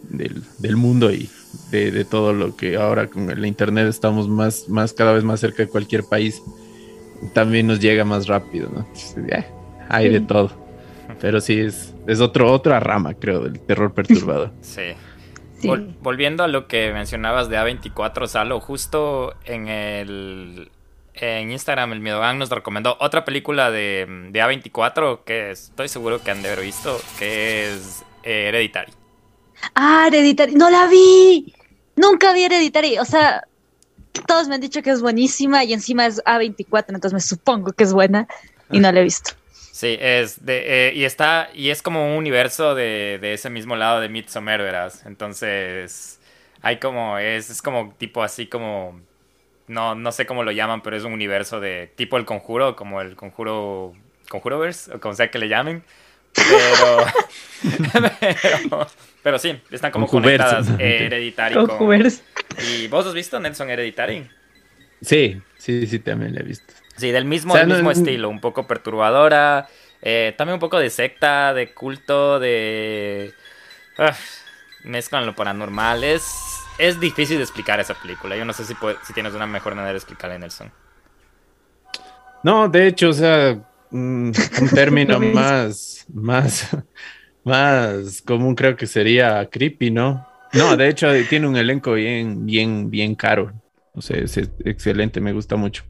del, 0.10 0.42
del 0.60 0.78
mundo 0.78 1.12
y 1.12 1.30
de, 1.72 1.92
de 1.92 2.06
todo 2.06 2.34
lo 2.34 2.56
que 2.56 2.78
ahora 2.78 3.08
con 3.08 3.30
el 3.30 3.46
internet 3.46 3.88
estamos 3.88 4.28
más, 4.28 4.70
más 4.70 4.94
cada 4.94 5.14
vez 5.14 5.24
más 5.24 5.40
cerca 5.40 5.64
de 5.64 5.70
cualquier 5.70 6.04
país 6.04 6.42
también 7.34 7.68
nos 7.68 7.80
llega 7.80 8.04
más 8.04 8.28
rápido 8.28 8.70
¿no? 8.74 8.86
Entonces, 8.88 9.46
hay 9.90 10.10
de 10.10 10.22
todo 10.22 10.52
pero 11.20 11.40
sí 11.42 11.60
es, 11.60 11.94
es 12.08 12.20
otro, 12.20 12.52
otra 12.52 12.80
rama 12.80 13.14
creo 13.14 13.42
del 13.42 13.60
terror 13.60 13.94
perturbador 13.94 14.52
Sí. 14.62 14.94
Sí. 15.60 15.68
Vol- 15.70 15.96
volviendo 16.02 16.44
a 16.44 16.48
lo 16.48 16.68
que 16.68 16.92
mencionabas 16.92 17.48
de 17.50 17.58
A24, 17.58 18.28
Salo, 18.28 18.60
justo 18.60 19.34
en 19.46 19.68
el 19.70 20.72
en 21.18 21.50
Instagram 21.52 21.94
el 21.94 22.02
Miedogan 22.02 22.38
nos 22.38 22.50
recomendó 22.50 22.98
otra 23.00 23.24
película 23.24 23.72
de, 23.72 24.06
de 24.32 24.40
A24 24.44 25.22
que 25.24 25.52
estoy 25.52 25.88
seguro 25.88 26.22
que 26.22 26.32
han 26.32 26.42
de 26.42 26.50
haber 26.52 26.66
visto, 26.66 27.00
que 27.18 27.72
es 27.74 28.04
eh, 28.24 28.48
Hereditary. 28.50 28.92
Ah, 29.76 30.08
Hereditary. 30.10 30.56
No 30.56 30.70
la 30.70 30.88
vi. 30.88 31.54
Nunca 31.96 32.34
vi 32.34 32.44
Hereditary. 32.44 32.98
O 33.00 33.06
sea, 33.06 33.46
todos 34.28 34.50
me 34.50 34.56
han 34.56 34.62
dicho 34.62 34.82
que 34.82 34.90
es 34.90 35.02
buenísima 35.02 35.64
y 35.64 35.72
encima 35.72 36.06
es 36.06 36.22
A24, 36.26 36.86
entonces 36.90 37.14
me 37.14 37.22
supongo 37.22 37.72
que 37.72 37.86
es 37.86 37.94
buena 37.94 38.28
y 38.70 38.82
no 38.82 38.92
la 38.92 39.00
he 39.00 39.04
visto. 39.04 39.32
Sí, 39.76 39.98
es 40.00 40.46
de, 40.46 40.88
eh, 40.88 40.94
y 40.96 41.04
está 41.04 41.50
y 41.54 41.70
es 41.70 41.82
como 41.82 42.08
un 42.08 42.14
universo 42.14 42.76
de, 42.76 43.20
de 43.20 43.34
ese 43.34 43.50
mismo 43.50 43.76
lado 43.76 44.00
de 44.00 44.08
Midsommar, 44.08 44.62
verás. 44.62 45.06
Entonces, 45.06 46.22
hay 46.62 46.78
como 46.78 47.18
es, 47.18 47.50
es 47.50 47.62
como 47.62 47.94
tipo 47.98 48.24
así 48.24 48.48
como 48.48 49.02
no 49.68 49.94
no 49.94 50.14
sé 50.14 50.26
cómo 50.26 50.46
lo 50.46 50.54
llaman, 50.54 50.82
pero 50.82 50.96
es 50.96 51.04
un 51.04 51.12
universo 51.12 51.60
de 51.60 51.92
tipo 51.94 52.16
el 52.16 52.24
conjuro, 52.24 52.78
como 52.78 53.02
el 53.02 53.18
conjuro 53.18 53.92
conjuroverse 54.30 54.96
o 54.96 55.02
como 55.02 55.14
sea 55.14 55.30
que 55.30 55.40
le 55.40 55.50
llamen. 55.50 55.84
Pero 56.32 57.06
pero, 58.22 58.88
pero 59.24 59.40
sí, 59.40 59.60
están 59.72 59.92
como 59.92 60.08
conectadas 60.08 60.70
eh, 60.80 61.08
Hereditary 61.08 61.56
con. 61.56 62.02
¿Y 62.66 62.88
vos 62.88 63.06
has 63.06 63.14
visto 63.14 63.42
Nelson 63.42 63.70
Hereditary? 63.70 64.26
sí 65.02 65.42
sí 65.58 65.86
sí 65.86 66.00
también 66.00 66.34
la 66.34 66.40
he 66.40 66.44
visto 66.44 66.74
Sí, 66.98 67.12
del 67.12 67.26
mismo, 67.26 67.56
O 67.56 67.58
sea, 67.58 67.64
del 67.64 67.68
no- 67.68 67.76
mismo 67.76 67.92
estilo, 67.92 68.30
un 68.30 68.40
poco 68.40 68.68
perturbadora, 68.68 69.68
eh, 70.02 70.34
también 70.38 70.56
un 70.56 70.60
poco 70.62 70.80
de 70.80 70.90
secta, 70.90 71.54
de 71.54 71.74
culto, 71.74 72.40
de... 72.40 73.34
ah, 73.98 74.16
mezclan 74.84 75.26
lo 75.26 75.36
paranormal, 75.36 76.04
es, 76.06 76.72
es 76.78 77.00
difícil 77.00 77.38
de 77.38 77.44
explicar 77.44 77.80
esa 77.82 77.96
película, 77.96 78.38
yo 78.38 78.46
no 78.46 78.54
sé 78.54 78.66
si, 78.66 78.76
puede- 78.76 78.98
si 79.04 79.14
tienes 79.14 79.34
una 79.36 79.48
mejor 79.48 79.76
manera 79.76 79.92
de 79.94 79.98
explicarla, 80.00 80.38
Nelson. 80.40 80.72
No, 82.44 82.68
de 82.70 82.88
hecho, 82.88 83.10
o 83.10 83.14
sea, 83.14 83.56
mm, 83.90 84.32
un 84.56 84.74
término 84.74 85.20
más, 85.20 86.06
más, 86.14 86.70
más 87.44 88.22
común 88.22 88.56
creo 88.56 88.76
que 88.76 88.88
sería 88.88 89.48
creepy, 89.50 89.92
¿no? 89.92 90.28
No, 90.52 90.78
de 90.78 90.90
hecho, 90.90 91.08
tiene 91.28 91.48
un 91.48 91.58
elenco 91.58 91.94
bien, 91.94 92.46
bien, 92.46 92.90
bien 92.90 93.16
caro. 93.16 93.52
O 93.94 94.02
sea, 94.02 94.18
es 94.18 94.38
excelente, 94.38 95.22
me 95.22 95.34
gusta 95.34 95.56
mucho. 95.56 95.84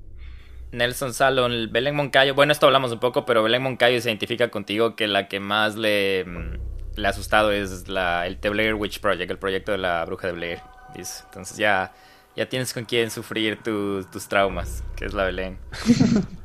Nelson 0.76 1.14
Salon, 1.14 1.52
el 1.52 1.68
Belén 1.70 1.96
Moncayo, 1.96 2.36
bueno, 2.36 2.52
esto 2.52 2.66
hablamos 2.68 2.92
un 2.92 3.00
poco, 3.00 3.26
pero 3.26 3.44
Belén 3.44 3.64
Moncayo 3.64 4.00
se 4.02 4.10
identifica 4.10 4.50
contigo 4.52 4.96
que 4.96 5.08
la 5.08 5.28
que 5.28 5.40
más 5.40 5.76
le, 5.76 6.26
mm, 6.26 7.00
le 7.00 7.08
ha 7.08 7.10
asustado 7.12 7.52
es 7.52 7.88
la, 7.88 8.28
el 8.28 8.38
The 8.40 8.50
Blair 8.50 8.76
Witch 8.76 9.00
Project, 9.00 9.32
el 9.32 9.40
proyecto 9.40 9.72
de 9.72 9.78
la 9.80 10.06
bruja 10.06 10.28
de 10.28 10.34
Blair. 10.34 10.60
dice. 10.96 11.24
Entonces 11.26 11.58
ya, 11.58 11.94
ya 12.36 12.48
tienes 12.50 12.74
con 12.74 12.86
quién 12.86 13.12
sufrir 13.12 13.62
tus- 13.64 14.28
traumas, 14.30 14.84
que 14.96 15.06
es 15.06 15.14
la 15.14 15.24
Belén. 15.26 15.60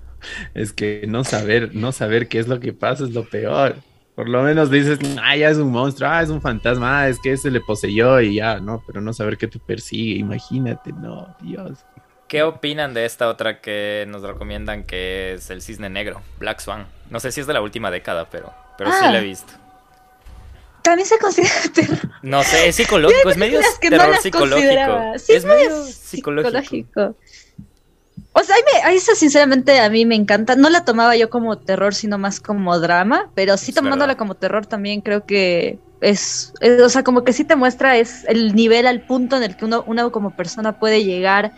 Es 0.54 0.72
que 0.72 1.04
no 1.08 1.24
saber, 1.24 1.74
no 1.74 1.92
saber 1.92 2.28
qué 2.28 2.38
es 2.38 2.48
lo 2.48 2.60
que 2.60 2.72
pasa 2.72 3.04
es 3.04 3.10
lo 3.12 3.28
peor. 3.28 3.76
Por 4.14 4.28
lo 4.28 4.42
menos 4.42 4.70
dices, 4.70 4.98
ah, 5.22 5.36
ya 5.36 5.48
es 5.50 5.56
un 5.58 5.70
monstruo, 5.70 6.10
ah, 6.10 6.22
es 6.22 6.28
un 6.30 6.42
fantasma, 6.42 7.00
ah, 7.02 7.08
es 7.08 7.18
que 7.20 7.32
ese 7.32 7.50
le 7.50 7.60
poseyó 7.60 8.20
y 8.20 8.34
ya, 8.36 8.60
no, 8.60 8.82
pero 8.86 9.00
no 9.00 9.12
saber 9.14 9.38
qué 9.38 9.48
te 9.48 9.58
persigue, 9.58 10.18
imagínate, 10.18 10.92
no, 10.92 11.34
Dios. 11.40 11.86
¿Qué 12.30 12.44
opinan 12.44 12.94
de 12.94 13.06
esta 13.06 13.28
otra 13.28 13.60
que 13.60 14.04
nos 14.08 14.22
recomiendan 14.22 14.84
que 14.84 15.32
es 15.34 15.50
el 15.50 15.62
cisne 15.62 15.90
negro, 15.90 16.22
Black 16.38 16.60
Swan? 16.60 16.86
No 17.10 17.18
sé 17.18 17.32
si 17.32 17.40
es 17.40 17.48
de 17.48 17.54
la 17.54 17.60
última 17.60 17.90
década, 17.90 18.28
pero, 18.30 18.54
pero 18.78 18.92
sí 18.92 18.98
Ah. 19.02 19.10
la 19.10 19.18
he 19.18 19.22
visto. 19.24 19.52
También 20.82 21.08
se 21.08 21.18
considera 21.18 21.52
terror. 21.74 21.98
No 22.22 22.44
sé, 22.44 22.68
es 22.68 22.76
psicológico, 22.76 23.30
es 23.30 23.36
medio 23.36 23.60
no 23.60 23.66
terror 23.80 24.16
psicológico. 24.18 25.18
Sí, 25.18 25.32
es 25.32 25.44
no 25.44 25.54
medio 25.56 25.84
es 25.86 25.94
psicológico. 25.96 26.50
psicológico. 26.62 27.16
O 28.32 28.44
sea, 28.44 28.54
a, 28.54 28.58
mí 28.58 28.64
me- 28.74 28.82
a 28.88 28.92
eso 28.92 29.16
sinceramente 29.16 29.80
a 29.80 29.90
mí 29.90 30.06
me 30.06 30.14
encanta. 30.14 30.54
No 30.54 30.70
la 30.70 30.84
tomaba 30.84 31.16
yo 31.16 31.30
como 31.30 31.58
terror, 31.58 31.96
sino 31.96 32.16
más 32.16 32.38
como 32.38 32.78
drama, 32.78 33.28
pero 33.34 33.56
sí 33.56 33.72
Es 33.72 33.74
tomándola 33.74 34.06
verdad. 34.12 34.18
como 34.18 34.34
terror 34.36 34.66
también 34.66 35.00
creo 35.00 35.26
que 35.26 35.80
es, 36.00 36.52
es- 36.60 36.80
o 36.80 36.88
sea, 36.88 37.02
como 37.02 37.24
que 37.24 37.32
sí 37.32 37.42
te 37.42 37.56
muestra 37.56 37.96
es 37.96 38.24
el 38.28 38.54
nivel 38.54 38.86
al 38.86 39.00
punto 39.04 39.36
en 39.36 39.42
el 39.42 39.56
que 39.56 39.64
uno, 39.64 39.82
uno 39.88 40.12
como 40.12 40.36
persona 40.36 40.78
puede 40.78 41.02
llegar, 41.02 41.52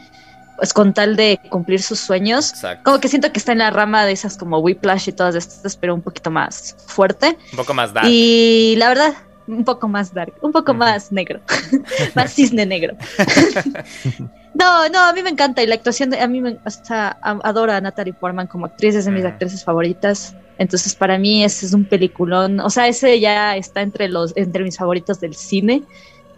pues 0.57 0.72
con 0.72 0.92
tal 0.94 1.16
de 1.16 1.40
cumplir 1.50 1.82
sus 1.82 2.00
sueños. 2.00 2.50
Exacto. 2.50 2.84
Como 2.84 3.00
que 3.00 3.09
siento 3.09 3.32
que 3.32 3.38
está 3.38 3.53
en 3.53 3.59
la 3.59 3.70
rama 3.70 4.05
de 4.05 4.12
esas 4.12 4.36
como 4.36 4.59
Whiplash 4.59 5.09
y 5.09 5.12
todas 5.12 5.34
estas, 5.34 5.76
pero 5.76 5.94
un 5.94 6.03
poquito 6.03 6.30
más 6.30 6.76
fuerte. 6.86 7.36
Un 7.53 7.57
poco 7.57 7.74
más 7.74 7.92
dark. 7.92 8.07
Y 8.09 8.74
la 8.76 8.88
verdad, 8.88 9.14
un 9.46 9.64
poco 9.64 9.88
más 9.88 10.14
dark, 10.14 10.34
un 10.40 10.53
poco 10.53 10.72
más 10.74 11.11
negro, 11.12 11.40
más 12.14 12.32
cisne 12.34 12.64
negro. 12.66 12.96
no, 14.55 14.88
no, 14.88 15.00
a 15.00 15.12
mí 15.12 15.22
me 15.22 15.30
encanta 15.30 15.62
y 15.62 15.66
la 15.66 15.74
actuación 15.74 16.11
de, 16.11 16.20
a 16.20 16.26
mí 16.28 16.40
me, 16.40 16.59
o 16.64 16.70
sea, 16.70 17.16
a- 17.22 17.38
adoro 17.42 17.72
a 17.72 17.80
Natalie 17.80 18.12
Portman 18.12 18.46
como 18.46 18.66
actriz, 18.66 18.94
es 18.94 19.05
de 19.07 19.11
mis 19.11 19.24
actrices 19.24 19.64
favoritas. 19.64 20.34
Entonces, 20.59 20.94
para 20.94 21.18
mí 21.18 21.42
ese 21.42 21.66
es 21.66 21.72
un 21.72 21.84
peliculón, 21.84 22.61
o 22.61 22.70
sea, 22.70 22.86
ese 22.86 23.18
ya 23.18 23.57
está 23.57 23.80
entre 23.80 24.09
los 24.09 24.36
entre 24.36 24.62
mis 24.62 24.76
favoritos 24.76 25.18
del 25.18 25.34
cine. 25.34 25.82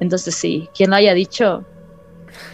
Entonces, 0.01 0.35
sí, 0.35 0.69
quien 0.75 0.91
lo 0.91 0.97
haya 0.97 1.15
dicho, 1.15 1.65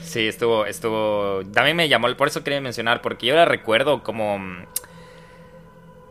Sí, 0.03 0.27
estuvo, 0.29 0.67
estuvo. 0.67 1.43
También 1.53 1.77
me 1.77 1.89
llamó, 1.89 2.15
por 2.17 2.29
eso 2.29 2.43
quería 2.45 2.61
mencionar, 2.61 3.01
porque 3.03 3.27
yo 3.27 3.35
la 3.35 3.45
recuerdo 3.45 4.03
como. 4.03 4.39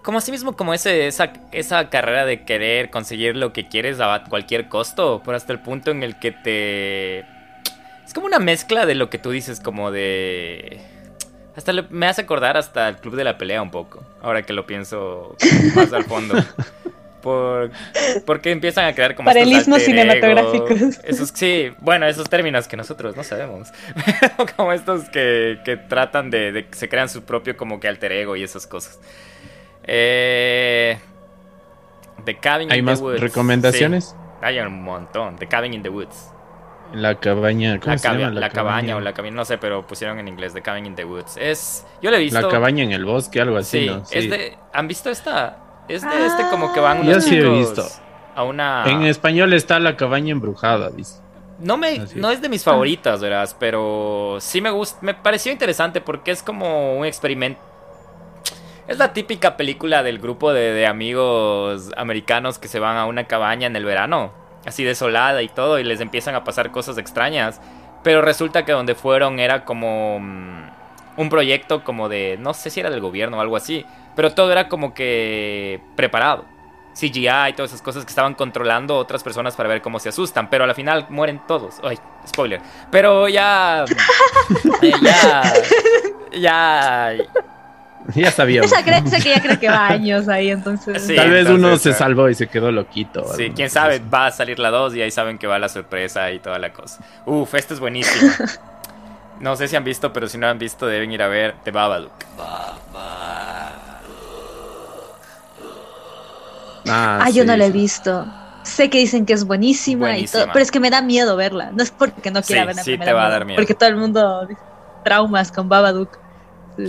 Como 0.01 0.17
así 0.17 0.31
mismo, 0.31 0.55
como 0.55 0.73
ese, 0.73 1.07
esa, 1.07 1.33
esa 1.51 1.89
carrera 1.89 2.25
de 2.25 2.45
querer 2.45 2.89
conseguir 2.89 3.35
lo 3.35 3.51
que 3.51 3.67
quieres 3.67 3.99
a 3.99 4.23
cualquier 4.29 4.69
costo, 4.69 5.21
por 5.23 5.35
hasta 5.35 5.51
el 5.53 5.59
punto 5.59 5.91
en 5.91 6.03
el 6.03 6.17
que 6.19 6.31
te. 6.31 7.19
Es 7.19 8.13
como 8.15 8.25
una 8.25 8.39
mezcla 8.39 8.85
de 8.85 8.95
lo 8.95 9.09
que 9.09 9.17
tú 9.19 9.29
dices, 9.31 9.59
como 9.59 9.91
de. 9.91 10.79
Hasta 11.55 11.73
le- 11.73 11.83
me 11.89 12.07
hace 12.07 12.21
acordar 12.21 12.55
hasta 12.55 12.87
el 12.87 12.95
Club 12.97 13.15
de 13.17 13.25
la 13.25 13.37
Pelea 13.37 13.61
un 13.61 13.71
poco. 13.71 14.01
Ahora 14.21 14.43
que 14.43 14.53
lo 14.53 14.65
pienso 14.65 15.35
más 15.75 15.91
al 15.91 16.05
fondo. 16.05 16.35
Por, 17.21 17.71
porque 18.25 18.51
empiezan 18.51 18.85
a 18.85 18.93
crear 18.95 19.15
como 19.15 19.25
Paralelismos 19.27 19.81
cinematográficos. 19.81 20.99
Esos, 21.03 21.29
sí, 21.33 21.71
bueno, 21.79 22.05
esos 22.07 22.29
términos 22.29 22.67
que 22.67 22.77
nosotros 22.77 23.15
no 23.15 23.23
sabemos. 23.23 23.69
Pero 24.21 24.45
como 24.55 24.71
estos 24.73 25.09
que, 25.09 25.59
que 25.65 25.77
tratan 25.77 26.29
de, 26.29 26.51
de- 26.51 26.67
Se 26.71 26.87
crean 26.89 27.09
su 27.09 27.23
propio 27.23 27.57
como 27.57 27.79
que 27.79 27.87
alter 27.87 28.11
ego 28.13 28.35
y 28.35 28.43
esas 28.43 28.67
cosas. 28.67 28.99
Eh, 29.83 30.97
The 32.25 32.37
Cabin 32.37 32.71
¿Hay 32.71 32.79
in 32.79 32.85
más 32.85 32.99
the 32.99 33.05
Woods. 33.05 33.19
recomendaciones? 33.21 34.05
Sí, 34.05 34.15
hay 34.41 34.59
un 34.59 34.81
montón. 34.83 35.35
The 35.37 35.47
Cabin 35.47 35.73
in 35.73 35.83
the 35.83 35.89
Woods. 35.89 36.31
La 36.93 37.15
cabaña, 37.19 37.79
¿cómo 37.79 37.91
La, 37.93 37.97
se 37.99 38.07
llama? 38.07 38.29
la 38.31 38.49
cabaña 38.49 38.95
o 38.95 38.99
la 38.99 39.13
cabina, 39.13 39.35
no 39.35 39.45
sé, 39.45 39.59
pero 39.59 39.85
pusieron 39.85 40.17
en 40.17 40.27
inglés 40.27 40.53
The 40.53 40.61
Cabin 40.63 40.87
in 40.87 40.95
the 40.95 41.05
Woods. 41.05 41.37
Es. 41.37 41.85
Yo 42.01 42.09
lo 42.09 42.17
he 42.17 42.19
visto. 42.19 42.41
La 42.41 42.47
cabaña 42.49 42.83
en 42.83 42.91
el 42.91 43.05
bosque, 43.05 43.39
algo 43.39 43.57
así, 43.57 43.81
Sí, 43.81 43.85
¿no? 43.87 44.03
es 44.09 44.29
de. 44.29 44.57
¿Han 44.73 44.87
visto 44.87 45.09
esta? 45.11 45.57
Es 45.89 46.03
de 46.03 46.25
este 46.25 46.43
como 46.49 46.71
que 46.73 46.79
van 46.79 46.97
Ah. 46.97 47.01
unos 47.01 47.15
Yo 47.15 47.21
sí 47.21 47.37
he 47.37 47.49
visto. 47.49 47.83
A 48.35 48.43
una. 48.43 48.83
En 48.87 49.03
español 49.03 49.51
está 49.53 49.79
la 49.79 49.97
cabaña 49.97 50.31
embrujada, 50.31 50.89
dice. 50.89 51.19
No 51.59 51.75
me, 51.75 51.99
Así 51.99 52.17
no 52.17 52.31
es 52.31 52.41
de 52.41 52.47
mis 52.47 52.63
favoritas, 52.63 53.19
verás, 53.19 53.53
pero 53.59 54.37
sí 54.39 54.61
me 54.61 54.69
gusta, 54.69 54.97
me 55.01 55.13
pareció 55.13 55.51
interesante 55.51 55.99
porque 55.99 56.31
es 56.31 56.41
como 56.41 56.95
un 56.97 57.05
experimento. 57.05 57.59
Es 58.87 58.97
la 58.97 59.11
típica 59.13 59.57
película 59.57 60.01
del 60.01 60.19
grupo 60.19 60.53
de, 60.53 60.71
de 60.73 60.87
amigos 60.87 61.91
americanos 61.97 62.57
que 62.59 62.67
se 62.69 62.79
van 62.79 62.95
a 62.97 63.05
una 63.05 63.25
cabaña 63.25 63.67
en 63.67 63.75
el 63.75 63.83
verano, 63.83 64.31
así 64.65 64.83
desolada 64.85 65.41
y 65.41 65.49
todo, 65.49 65.79
y 65.79 65.83
les 65.83 65.99
empiezan 65.99 66.33
a 66.33 66.43
pasar 66.45 66.71
cosas 66.71 66.97
extrañas. 66.97 67.59
Pero 68.03 68.21
resulta 68.21 68.63
que 68.63 68.71
donde 68.71 68.95
fueron 68.95 69.39
era 69.39 69.65
como 69.65 70.19
mm, 70.21 70.69
un 71.17 71.29
proyecto 71.29 71.83
como 71.83 72.07
de, 72.07 72.37
no 72.39 72.53
sé 72.53 72.69
si 72.69 72.79
era 72.79 72.89
del 72.89 73.01
gobierno 73.01 73.37
o 73.37 73.41
algo 73.41 73.57
así, 73.57 73.85
pero 74.19 74.33
todo 74.33 74.51
era 74.51 74.67
como 74.67 74.93
que 74.93 75.79
preparado. 75.95 76.43
CGI 76.93 77.51
y 77.51 77.53
todas 77.53 77.71
esas 77.71 77.81
cosas 77.81 78.03
que 78.03 78.09
estaban 78.09 78.33
controlando 78.33 78.97
otras 78.97 79.23
personas 79.23 79.55
para 79.55 79.69
ver 79.69 79.81
cómo 79.81 79.97
se 79.97 80.09
asustan, 80.09 80.49
pero 80.49 80.65
al 80.65 80.75
final 80.75 81.05
mueren 81.07 81.39
todos. 81.47 81.79
Ay, 81.81 81.97
spoiler. 82.27 82.59
Pero 82.91 83.29
ya. 83.29 83.85
eh, 84.81 84.91
ya. 85.01 85.53
Ya. 86.37 87.13
Ya 88.13 88.31
sabíamos. 88.31 88.69
Esa 88.69 88.83
que 89.23 89.29
ya 89.29 89.41
creo 89.41 89.57
que 89.57 89.69
va 89.69 89.87
años 89.87 90.27
ahí, 90.27 90.49
entonces. 90.49 91.01
Sí. 91.01 91.15
Tal 91.15 91.29
vez 91.29 91.47
uno 91.47 91.77
se 91.77 91.93
salvó 91.93 92.27
y 92.27 92.35
se 92.35 92.47
quedó 92.47 92.73
loquito. 92.73 93.23
Sí, 93.37 93.53
quién 93.55 93.69
sabe, 93.69 93.99
va 93.99 94.25
a 94.25 94.31
salir 94.31 94.59
la 94.59 94.69
2 94.69 94.95
y 94.95 95.01
ahí 95.01 95.11
saben 95.11 95.37
que 95.37 95.47
va 95.47 95.59
la 95.59 95.69
sorpresa 95.69 96.29
y 96.33 96.39
toda 96.39 96.59
la 96.59 96.73
cosa. 96.73 97.01
Uf, 97.25 97.53
esta 97.53 97.73
es 97.73 97.79
buenísima. 97.79 98.33
No 99.39 99.55
sé 99.55 99.69
si 99.69 99.77
han 99.77 99.85
visto, 99.85 100.11
pero 100.11 100.27
si 100.27 100.37
no 100.37 100.47
han 100.47 100.59
visto, 100.59 100.85
deben 100.85 101.13
ir 101.13 101.23
a 101.23 101.29
ver 101.29 101.55
The 101.63 101.71
Babadook. 101.71 102.11
Ah, 106.89 107.19
Ah, 107.23 107.29
yo 107.29 107.43
sí, 107.43 107.47
no 107.47 107.55
la 107.57 107.65
he 107.65 107.71
visto. 107.71 108.25
Sé 108.63 108.89
que 108.89 108.97
dicen 108.99 109.25
que 109.25 109.33
es 109.33 109.45
buenísima, 109.45 110.17
y 110.17 110.25
todo, 110.27 110.47
pero 110.51 110.59
es 110.59 110.69
que 110.71 110.79
me 110.79 110.89
da 110.89 111.01
miedo 111.01 111.35
verla. 111.35 111.71
No 111.71 111.81
es 111.81 111.91
porque 111.91 112.29
no 112.31 112.41
quiera 112.41 112.61
Sí, 112.63 112.67
verla, 112.67 112.83
sí 112.83 112.97
te 112.97 113.13
va 113.13 113.25
a 113.25 113.29
dar 113.29 113.45
miedo. 113.45 113.57
Porque 113.57 113.73
todo 113.73 113.89
el 113.89 113.95
mundo 113.95 114.47
traumas 115.03 115.51
con 115.51 115.69
Babadook. 115.69 116.17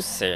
Sí. 0.01 0.33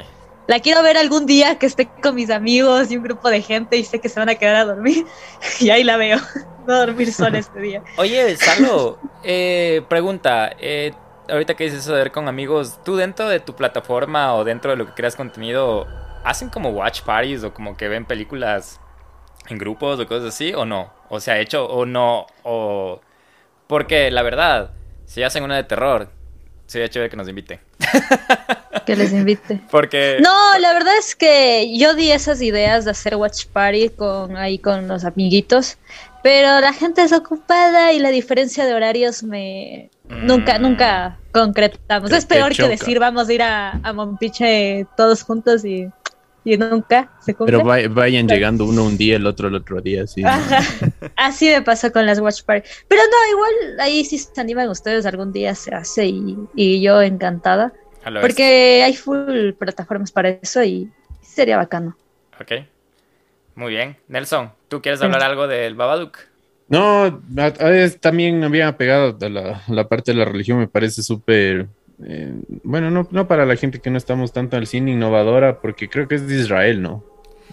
La 0.47 0.59
quiero 0.59 0.83
ver 0.83 0.97
algún 0.97 1.25
día 1.25 1.57
que 1.57 1.65
esté 1.65 1.87
con 2.01 2.15
mis 2.15 2.29
amigos 2.29 2.91
y 2.91 2.97
un 2.97 3.03
grupo 3.03 3.29
de 3.29 3.41
gente 3.41 3.77
y 3.77 3.83
sé 3.83 3.99
que 3.99 4.09
se 4.09 4.19
van 4.19 4.29
a 4.29 4.35
quedar 4.35 4.55
a 4.55 4.65
dormir. 4.65 5.05
Y 5.59 5.69
ahí 5.69 5.83
la 5.83 5.97
veo. 5.97 6.17
A 6.67 6.71
dormir 6.73 7.13
sola 7.13 7.37
este 7.37 7.59
día. 7.59 7.83
Oye, 7.97 8.35
Salo, 8.37 8.97
eh, 9.23 9.83
pregunta. 9.87 10.51
eh, 10.59 10.93
ahorita 11.29 11.53
que 11.53 11.65
dices 11.65 11.81
eso 11.81 11.91
de 11.93 11.99
ver 11.99 12.11
con 12.11 12.27
amigos, 12.27 12.79
¿tú 12.83 12.95
dentro 12.95 13.29
de 13.29 13.39
tu 13.39 13.55
plataforma 13.55 14.33
o 14.33 14.43
dentro 14.43 14.71
de 14.71 14.77
lo 14.77 14.87
que 14.87 14.93
creas 14.93 15.15
contenido, 15.15 15.85
hacen 16.23 16.49
como 16.49 16.69
watch 16.69 17.01
parties 17.01 17.43
o 17.43 17.53
como 17.53 17.77
que 17.77 17.87
ven 17.87 18.05
películas 18.05 18.79
en 19.49 19.57
grupos 19.57 19.99
o 19.99 20.07
cosas 20.07 20.33
así 20.33 20.53
o 20.53 20.65
no? 20.65 20.91
O 21.09 21.19
sea, 21.19 21.39
hecho 21.39 21.65
o 21.65 21.85
no, 21.85 22.25
o... 22.43 23.01
Porque 23.67 24.11
la 24.11 24.21
verdad, 24.21 24.71
si 25.05 25.23
hacen 25.23 25.43
una 25.43 25.55
de 25.55 25.63
terror, 25.63 26.09
sería 26.67 26.89
chévere 26.89 27.09
que 27.09 27.17
nos 27.17 27.27
inviten. 27.27 27.59
Que 28.85 28.95
les 28.95 29.11
invite. 29.13 29.59
Porque... 29.71 30.17
No, 30.21 30.57
la 30.59 30.73
verdad 30.73 30.93
es 30.99 31.15
que 31.15 31.75
yo 31.77 31.93
di 31.95 32.11
esas 32.11 32.41
ideas 32.41 32.85
de 32.85 32.91
hacer 32.91 33.15
watch 33.15 33.45
party 33.47 33.89
con 33.89 34.37
ahí 34.37 34.59
con 34.59 34.87
los 34.87 35.03
amiguitos, 35.05 35.77
pero 36.21 36.59
la 36.59 36.73
gente 36.73 37.01
es 37.01 37.11
ocupada 37.13 37.93
y 37.93 37.99
la 37.99 38.09
diferencia 38.09 38.65
de 38.65 38.73
horarios 38.73 39.23
me 39.23 39.89
nunca 40.07 40.59
Mm. 40.59 40.61
nunca 40.61 41.17
concretamos. 41.31 42.09
Te- 42.11 42.17
es 42.17 42.25
peor 42.25 42.55
que 42.55 42.67
decir 42.67 42.99
vamos 42.99 43.27
a 43.27 43.33
ir 43.33 43.41
a, 43.41 43.71
a 43.83 43.93
Mompiche 43.93 44.85
todos 44.95 45.23
juntos 45.23 45.65
y, 45.65 45.89
y 46.45 46.57
nunca 46.57 47.11
se 47.19 47.33
cumple. 47.33 47.57
Pero 47.57 47.65
vay- 47.67 47.87
vayan 47.87 48.27
llegando 48.27 48.63
uno 48.65 48.85
un 48.85 48.97
día, 48.97 49.17
el 49.17 49.25
otro 49.27 49.47
el 49.49 49.55
otro 49.55 49.81
día, 49.81 50.07
sí. 50.07 50.23
Ajá. 50.23 50.59
Así 51.17 51.49
me 51.49 51.61
pasó 51.61 51.91
con 51.91 52.05
las 52.05 52.19
watch 52.19 52.43
party. 52.43 52.67
Pero 52.87 53.01
no, 53.01 53.31
igual 53.35 53.79
ahí 53.81 54.05
si 54.05 54.17
se 54.19 54.39
animan 54.39 54.69
ustedes 54.69 55.05
algún 55.05 55.33
día 55.33 55.53
se 55.55 55.73
hace 55.75 56.05
y, 56.05 56.37
y 56.55 56.81
yo 56.81 57.01
encantada. 57.01 57.73
Porque 58.21 58.83
hay 58.85 58.95
full 58.95 59.51
plataformas 59.57 60.11
para 60.11 60.29
eso 60.29 60.63
y 60.63 60.89
sería 61.21 61.57
bacano. 61.57 61.97
Ok. 62.39 62.51
Muy 63.55 63.71
bien. 63.71 63.97
Nelson, 64.07 64.51
¿tú 64.67 64.81
quieres 64.81 65.01
hablar 65.01 65.23
algo 65.23 65.47
del 65.47 65.73
Babadook? 65.75 66.17
No, 66.67 67.21
a- 67.37 67.45
a 67.45 67.89
también 67.99 68.43
había 68.43 68.75
pegado 68.77 69.17
a 69.19 69.29
la, 69.29 69.63
la 69.67 69.87
parte 69.87 70.11
de 70.11 70.17
la 70.19 70.25
religión, 70.25 70.59
me 70.59 70.67
parece 70.67 71.01
súper, 71.03 71.67
eh, 72.03 72.33
bueno, 72.63 72.91
no, 72.91 73.07
no 73.11 73.27
para 73.27 73.45
la 73.45 73.55
gente 73.57 73.79
que 73.81 73.89
no 73.89 73.97
estamos 73.97 74.33
tanto 74.33 74.57
al 74.57 74.67
cine 74.67 74.91
innovadora, 74.91 75.59
porque 75.61 75.89
creo 75.89 76.07
que 76.07 76.15
es 76.15 76.27
de 76.27 76.35
Israel, 76.39 76.81
¿no? 76.81 77.05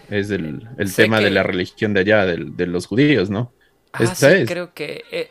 Es 0.09 0.29
el, 0.31 0.67
el 0.77 0.87
Sé 0.89 1.05
tema 1.05 1.19
que- 1.19 1.25
de 1.25 1.31
la 1.31 1.43
religión 1.43 1.93
de 1.93 2.01
allá, 2.01 2.25
del- 2.25 2.55
de 2.55 2.67
los 2.67 2.87
judíos, 2.87 3.29
¿no? 3.29 3.53
Ah, 3.93 4.03
Esta 4.03 4.15
sí, 4.15 4.35
es. 4.35 4.47
creo 4.47 4.73
que... 4.73 5.03
eh, 5.11 5.29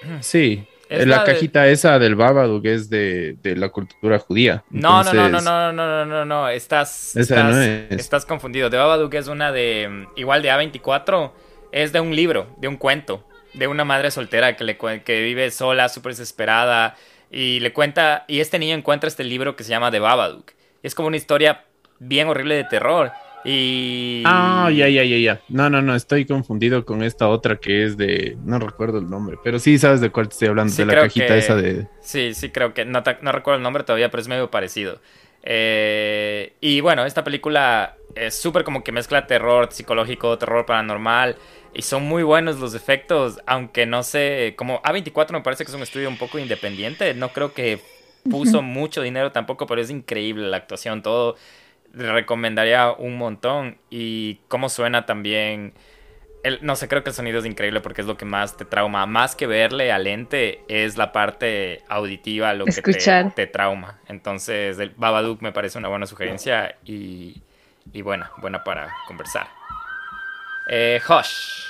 Sí, 0.22 0.66
Es 0.88 1.06
la, 1.06 1.18
la 1.18 1.24
de- 1.24 1.24
cajita 1.24 1.68
esa 1.68 1.98
del 1.98 2.14
Babadook 2.14 2.64
es 2.66 2.88
de, 2.88 3.34
de 3.42 3.56
la 3.56 3.68
cultura 3.70 4.18
judía. 4.18 4.64
No, 4.70 5.02
no, 5.02 5.14
no, 5.14 5.28
no, 5.28 5.40
Entonces, 5.40 5.42
no, 5.42 5.72
no, 5.72 5.86
no, 5.86 6.04
no, 6.06 6.24
no, 6.24 6.48
estás, 6.48 7.16
estás, 7.16 7.44
no 7.44 7.60
es. 7.62 7.88
estás 7.96 8.26
confundido. 8.26 8.68
The 8.70 8.76
Babadook 8.76 9.14
es 9.14 9.28
una 9.28 9.50
de, 9.50 9.88
mm, 9.88 10.06
igual 10.16 10.42
de 10.42 10.50
A24, 10.50 11.32
es 11.72 11.92
de 11.92 12.00
un 12.00 12.14
libro, 12.14 12.54
de 12.58 12.68
un 12.68 12.76
cuento, 12.76 13.24
de 13.54 13.66
una 13.66 13.84
madre 13.84 14.10
soltera 14.10 14.56
que, 14.56 14.64
le, 14.64 14.76
que 14.76 15.22
vive 15.22 15.50
sola, 15.50 15.88
súper 15.88 16.12
desesperada, 16.12 16.96
y 17.30 17.60
le 17.60 17.72
cuenta, 17.72 18.24
y 18.28 18.40
este 18.40 18.58
niño 18.58 18.74
encuentra 18.74 19.08
este 19.08 19.24
libro 19.24 19.56
que 19.56 19.64
se 19.64 19.70
llama 19.70 19.90
The 19.90 20.00
Babadook. 20.00 20.52
Es 20.82 20.94
como 20.94 21.08
una 21.08 21.16
historia 21.16 21.64
bien 21.98 22.28
horrible 22.28 22.54
de 22.54 22.64
terror, 22.64 23.12
y... 23.44 24.22
Ah, 24.26 24.70
ya, 24.72 24.88
ya, 24.88 25.04
ya, 25.04 25.16
ya. 25.16 25.40
No, 25.48 25.70
no, 25.70 25.80
no, 25.80 25.94
estoy 25.94 26.26
confundido 26.26 26.84
con 26.84 27.02
esta 27.02 27.28
otra 27.28 27.56
que 27.56 27.84
es 27.84 27.96
de, 27.96 28.36
no 28.44 28.58
recuerdo 28.58 28.98
el 28.98 29.08
nombre, 29.08 29.38
pero 29.42 29.58
sí 29.58 29.78
sabes 29.78 30.00
de 30.00 30.10
cuál 30.10 30.28
te 30.28 30.34
estoy 30.34 30.48
hablando, 30.48 30.72
Sí, 30.72 30.82
de 30.82 30.86
la 30.86 30.94
cajita 30.94 31.26
que- 31.28 31.38
esa 31.38 31.56
de... 31.56 31.86
Sí, 32.00 32.34
sí, 32.34 32.50
creo 32.50 32.74
que 32.74 32.84
no, 32.84 33.02
no 33.22 33.32
recuerdo 33.32 33.56
el 33.58 33.62
nombre 33.62 33.84
todavía, 33.84 34.10
pero 34.10 34.20
es 34.20 34.28
medio 34.28 34.50
parecido. 34.50 35.00
Eh, 35.42 36.54
y 36.60 36.80
bueno, 36.80 37.04
esta 37.04 37.24
película 37.24 37.96
es 38.14 38.34
súper 38.34 38.64
como 38.64 38.82
que 38.84 38.92
mezcla 38.92 39.26
terror 39.26 39.68
psicológico, 39.70 40.38
terror 40.38 40.66
paranormal, 40.66 41.36
y 41.74 41.82
son 41.82 42.04
muy 42.04 42.22
buenos 42.22 42.58
los 42.58 42.74
efectos, 42.74 43.40
aunque 43.46 43.86
no 43.86 44.02
sé, 44.02 44.54
como 44.56 44.82
A24 44.82 45.32
me 45.32 45.40
parece 45.42 45.64
que 45.64 45.70
es 45.70 45.76
un 45.76 45.82
estudio 45.82 46.08
un 46.08 46.18
poco 46.18 46.38
independiente, 46.38 47.14
no 47.14 47.28
creo 47.32 47.52
que 47.52 47.80
puso 48.28 48.62
mucho 48.62 49.02
dinero 49.02 49.32
tampoco, 49.32 49.66
pero 49.66 49.80
es 49.80 49.90
increíble 49.90 50.48
la 50.48 50.58
actuación, 50.58 51.02
todo. 51.02 51.36
Le 51.92 52.12
recomendaría 52.12 52.92
un 52.92 53.16
montón 53.16 53.78
y 53.90 54.40
cómo 54.48 54.68
suena 54.68 55.06
también. 55.06 55.72
El, 56.44 56.58
no 56.62 56.76
sé, 56.76 56.86
creo 56.86 57.02
que 57.02 57.10
el 57.10 57.16
sonido 57.16 57.40
es 57.40 57.46
increíble 57.46 57.80
porque 57.80 58.02
es 58.02 58.06
lo 58.06 58.16
que 58.16 58.24
más 58.24 58.56
te 58.56 58.64
trauma. 58.64 59.06
Más 59.06 59.34
que 59.34 59.46
verle 59.46 59.90
al 59.90 60.06
ente, 60.06 60.60
es 60.68 60.96
la 60.96 61.12
parte 61.12 61.82
auditiva 61.88 62.54
lo 62.54 62.66
que 62.66 62.82
te 63.34 63.46
trauma. 63.46 64.00
Entonces, 64.06 64.78
el 64.78 64.90
Babadook 64.90 65.42
me 65.42 65.52
parece 65.52 65.78
una 65.78 65.88
buena 65.88 66.06
sugerencia 66.06 66.76
y, 66.84 67.42
y 67.92 68.02
buena, 68.02 68.30
buena 68.38 68.62
para 68.64 68.92
conversar. 69.06 69.48
Eh, 70.70 71.00
Hush. 71.08 71.64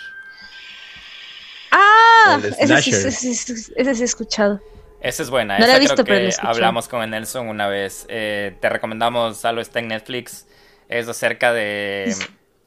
Ah, 1.71 2.39
ese 2.43 2.83
sí, 2.83 2.91
ese, 2.91 3.11
sí- 3.13 3.73
ese 3.77 3.95
sí 3.95 4.03
he 4.03 4.05
escuchado. 4.05 4.61
Esa 5.01 5.23
es 5.23 5.31
buena. 5.31 5.59
No 5.59 5.67
la 5.67 5.77
he 5.77 5.81
visto, 5.81 6.03
creo 6.05 6.19
pero 6.31 6.43
la 6.43 6.51
hablamos 6.51 6.89
con 6.89 7.03
el 7.03 7.11
Nelson 7.11 7.49
una 7.49 7.69
vez. 7.69 8.07
Eh, 8.09 8.57
te 8.61 8.69
recomendamos, 8.69 9.37
Salo, 9.39 9.61
está 9.61 9.79
en 9.79 9.89
Netflix. 9.89 10.47
Es 10.89 11.07
acerca 11.09 11.53
de... 11.53 12.15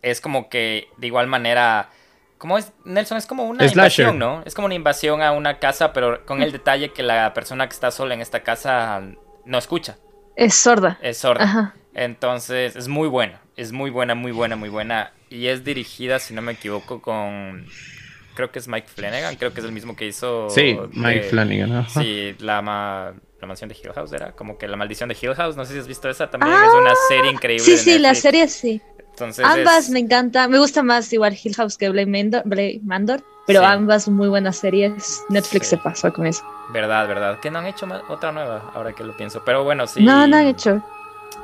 Es 0.02 0.22
como 0.22 0.50
que, 0.50 0.88
de 0.98 1.08
igual 1.08 1.28
manera... 1.28 1.90
¿Cómo 2.38 2.58
es? 2.58 2.72
Nelson, 2.86 3.18
es 3.18 3.26
como 3.28 3.44
una 3.44 3.68
Slasher. 3.68 4.06
invasión, 4.06 4.20
¿no? 4.20 4.42
Es 4.46 4.56
como 4.56 4.66
una 4.66 4.74
invasión 4.76 5.22
a 5.22 5.32
una 5.32 5.60
casa, 5.60 5.94
pero 5.94 6.26
con 6.26 6.42
el 6.42 6.52
detalle 6.52 6.92
que 6.92 7.04
la 7.04 7.34
persona 7.36 7.68
que 7.68 7.74
está 7.74 7.92
sola 7.92 8.14
en 8.16 8.22
esta 8.22 8.42
casa 8.42 9.02
no 9.46 9.58
escucha. 9.58 9.98
Es 10.36 10.56
sorda. 10.56 10.98
Es 11.04 11.18
sorda. 11.20 11.44
Ajá. 11.44 11.76
Entonces, 11.94 12.76
es 12.76 12.88
muy 12.88 13.08
buena. 13.08 13.42
Es 13.58 13.72
muy 13.72 13.90
buena, 13.90 14.16
muy 14.16 14.32
buena, 14.32 14.56
muy 14.56 14.70
buena. 14.70 15.12
Y 15.30 15.48
es 15.48 15.64
dirigida, 15.64 16.20
si 16.20 16.34
no 16.34 16.42
me 16.42 16.54
equivoco, 16.54 17.02
con 17.02 17.66
creo 18.34 18.50
que 18.52 18.60
es 18.60 18.68
Mike 18.68 18.88
Flanagan, 18.88 19.36
creo 19.36 19.54
que 19.54 19.60
es 19.60 19.66
el 19.66 19.74
mismo 19.74 19.96
que 19.96 20.08
hizo... 20.08 20.50
Sí, 20.50 20.78
Mike 20.94 21.20
eh, 21.20 21.24
Flanagan. 21.24 21.72
ajá. 21.76 22.02
Sí, 22.02 22.34
la, 22.40 22.62
ma- 22.62 23.14
la 23.42 23.48
mansión 23.48 23.70
de 23.70 23.76
Hill 23.76 23.92
House 23.94 24.14
era 24.14 24.32
como 24.32 24.58
que 24.58 24.68
la 24.70 24.78
maldición 24.78 25.10
de 25.10 25.18
Hill 25.22 25.36
House, 25.36 25.58
no 25.58 25.66
sé 25.66 25.74
si 25.74 25.80
has 25.80 25.88
visto 25.88 26.10
esa, 26.10 26.30
también 26.30 26.54
Ah, 26.54 26.66
es 26.66 26.74
una 26.74 26.94
serie 27.10 27.30
increíble. 27.32 27.64
Sí, 27.66 27.72
de 27.72 27.78
sí, 27.78 28.00
la 28.00 28.16
serie 28.16 28.48
sí. 28.48 28.82
Entonces 29.12 29.46
Ambas 29.46 29.86
es- 29.86 29.90
me 29.90 30.00
encanta. 30.00 30.48
Me 30.48 30.58
gusta 30.58 30.82
más 30.82 31.12
igual 31.12 31.38
Hill 31.44 31.54
House 31.56 31.78
que 31.78 31.90
Blade 31.90 32.08
Mandor, 32.08 32.42
Blade 32.46 32.80
Mandor, 32.84 33.22
pero 33.46 33.60
Sí. 33.60 33.66
ambas 33.66 34.08
muy 34.08 34.30
buenas 34.30 34.58
series. 34.58 35.22
Netflix 35.30 35.68
Sí. 35.68 35.72
se 35.72 35.78
pasó 35.78 36.12
con 36.14 36.26
eso. 36.26 36.42
Verdad, 36.74 37.08
verdad. 37.10 37.40
Que 37.42 37.52
no 37.52 37.60
han 37.60 37.68
hecho 37.68 37.86
otra 38.08 38.32
nueva, 38.32 38.72
ahora 38.74 38.94
que 38.94 39.04
lo 39.04 39.16
pienso. 39.18 39.44
Pero 39.46 39.66
bueno, 39.66 39.86
sí. 39.88 40.02
No, 40.04 40.26
no 40.26 40.38
han 40.38 40.48
hecho. 40.48 40.82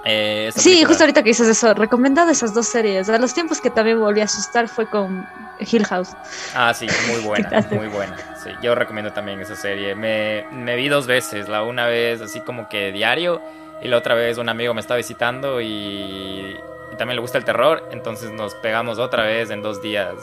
Eh, 0.08 0.52
Sí, 0.56 0.64
película- 0.70 0.88
justo 0.88 1.04
ahorita 1.04 1.22
que 1.24 1.30
dices 1.30 1.48
eso, 1.48 1.74
recomendado 1.74 2.32
esas 2.32 2.54
dos 2.54 2.68
series. 2.68 3.10
A 3.10 3.18
los 3.20 3.34
tiempos 3.34 3.60
que 3.62 3.70
también 3.70 4.00
volví 4.00 4.22
a 4.22 4.26
asustar 4.26 4.68
fue 4.70 4.88
con 4.90 5.28
Hill 5.60 5.86
House. 5.86 6.10
Ah, 6.56 6.74
sí, 6.74 6.88
muy 7.10 7.20
buena, 7.24 7.68
muy 7.72 7.88
buena. 7.88 8.16
Sí, 8.44 8.52
yo 8.62 8.74
recomiendo 8.76 9.12
también 9.14 9.40
esa 9.42 9.56
serie. 9.56 9.94
Me, 9.96 10.46
me 10.52 10.76
vi 10.76 10.88
dos 10.88 11.08
veces, 11.08 11.50
la 11.50 11.64
una 11.64 11.86
vez 11.88 12.22
así 12.22 12.40
como 12.42 12.70
que 12.70 12.92
diario 12.92 13.42
y 13.82 13.88
la 13.90 13.98
otra 13.98 14.16
vez 14.16 14.38
un 14.38 14.50
amigo 14.50 14.74
me 14.74 14.82
está 14.82 14.96
visitando 14.96 15.62
y, 15.62 15.68
y 15.68 16.96
también 16.98 17.16
le 17.18 17.22
gusta 17.22 17.38
el 17.38 17.46
terror, 17.46 17.88
entonces 17.92 18.32
nos 18.32 18.56
pegamos 18.56 18.98
otra 19.00 19.24
vez 19.24 19.50
en 19.52 19.62
dos 19.62 19.82
días 19.82 20.16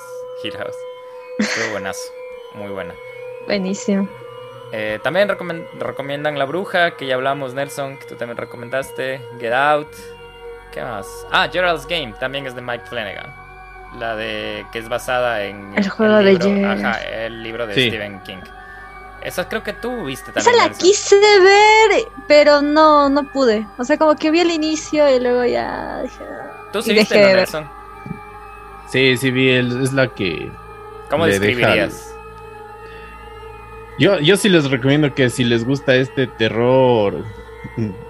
Hill 0.43 0.57
House. 0.57 0.77
Estuvo 1.39 1.71
buenazo, 1.73 2.01
muy 2.55 2.71
buena. 2.71 2.95
Buenísimo. 3.47 4.09
Eh, 4.73 4.99
también 5.03 5.29
recomiendan 5.79 6.39
La 6.39 6.45
Bruja, 6.47 6.93
que 6.93 7.07
ya 7.07 7.15
hablamos, 7.15 7.55
Nelson, 7.55 7.97
que 7.99 8.07
tú 8.07 8.17
también 8.17 8.37
recomendaste. 8.37 9.21
Get 9.39 9.53
Out. 9.53 9.89
¿Qué 10.73 10.83
más? 10.83 11.07
Ah, 11.31 11.49
Gerald's 11.53 11.87
Game, 11.87 12.15
también 12.19 12.47
es 12.47 12.55
de 12.57 12.61
Mike 12.63 12.85
Flanagan. 12.89 13.33
La 13.99 14.17
de 14.17 14.67
que 14.73 14.81
es 14.81 14.89
basada 14.89 15.45
en 15.45 15.73
El 15.79 15.89
juego 15.89 16.17
de 16.17 16.25
libro, 16.25 16.47
Gerald. 16.49 16.85
Ajá, 16.85 17.01
el 17.05 17.43
libro 17.45 17.67
de 17.69 17.75
Sí. 17.75 17.89
Stephen 17.89 18.21
King. 18.25 18.39
Esa 19.23 19.49
creo 19.49 19.63
que 19.63 19.73
tú 19.73 20.05
viste 20.05 20.33
también. 20.33 20.41
Esa 20.55 20.57
la 20.57 20.65
Nelson. 20.69 20.83
quise 20.89 21.17
ver, 21.17 22.03
pero 22.27 22.61
no, 22.61 23.09
no 23.09 23.23
pude. 23.33 23.67
O 23.79 23.85
sea, 23.85 23.97
como 23.97 24.17
que 24.17 24.31
vi 24.33 24.41
el 24.41 24.51
inicio 24.51 25.09
y 25.09 25.21
luego 25.21 25.45
ya 25.45 26.03
dije. 26.03 26.25
"Ah". 26.29 26.51
Tú 26.73 26.83
sí 26.83 26.91
y 26.91 26.95
viste, 26.95 27.21
¿no, 27.21 27.27
de. 27.29 27.35
Nelson? 27.35 27.71
Sí, 28.91 29.17
sí, 29.17 29.31
vi, 29.31 29.51
el- 29.53 29.83
es 29.83 29.93
la 29.93 30.09
que... 30.09 30.51
¿Cómo 31.09 31.27
describirías? 31.27 32.14
Yo, 33.99 34.19
yo 34.19 34.37
sí 34.37 34.49
les 34.49 34.71
recomiendo 34.71 35.15
que 35.15 35.31
si 35.31 35.45
les 35.45 35.65
gusta 35.65 35.95
este 35.95 36.27
terror 36.27 37.25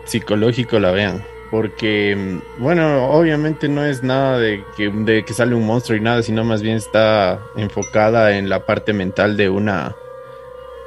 psicológico 0.05 0.79
la 0.79 0.91
vean. 0.91 1.23
Porque, 1.51 2.17
mm, 2.17 2.63
bueno, 2.63 3.11
obviamente 3.11 3.69
no 3.69 3.85
es 3.85 4.03
nada 4.03 4.39
de 4.39 4.65
que, 4.77 5.25
sale 5.33 5.55
un 5.55 5.67
monstruo 5.67 5.97
y 5.97 6.01
nada, 6.01 6.23
sino 6.23 6.45
más 6.45 6.63
bien 6.63 6.77
está 6.77 7.41
enfocada 7.57 8.37
en 8.37 8.49
la 8.49 8.67
parte 8.67 8.93
mental 8.93 9.37
de 9.37 9.51
una, 9.51 9.95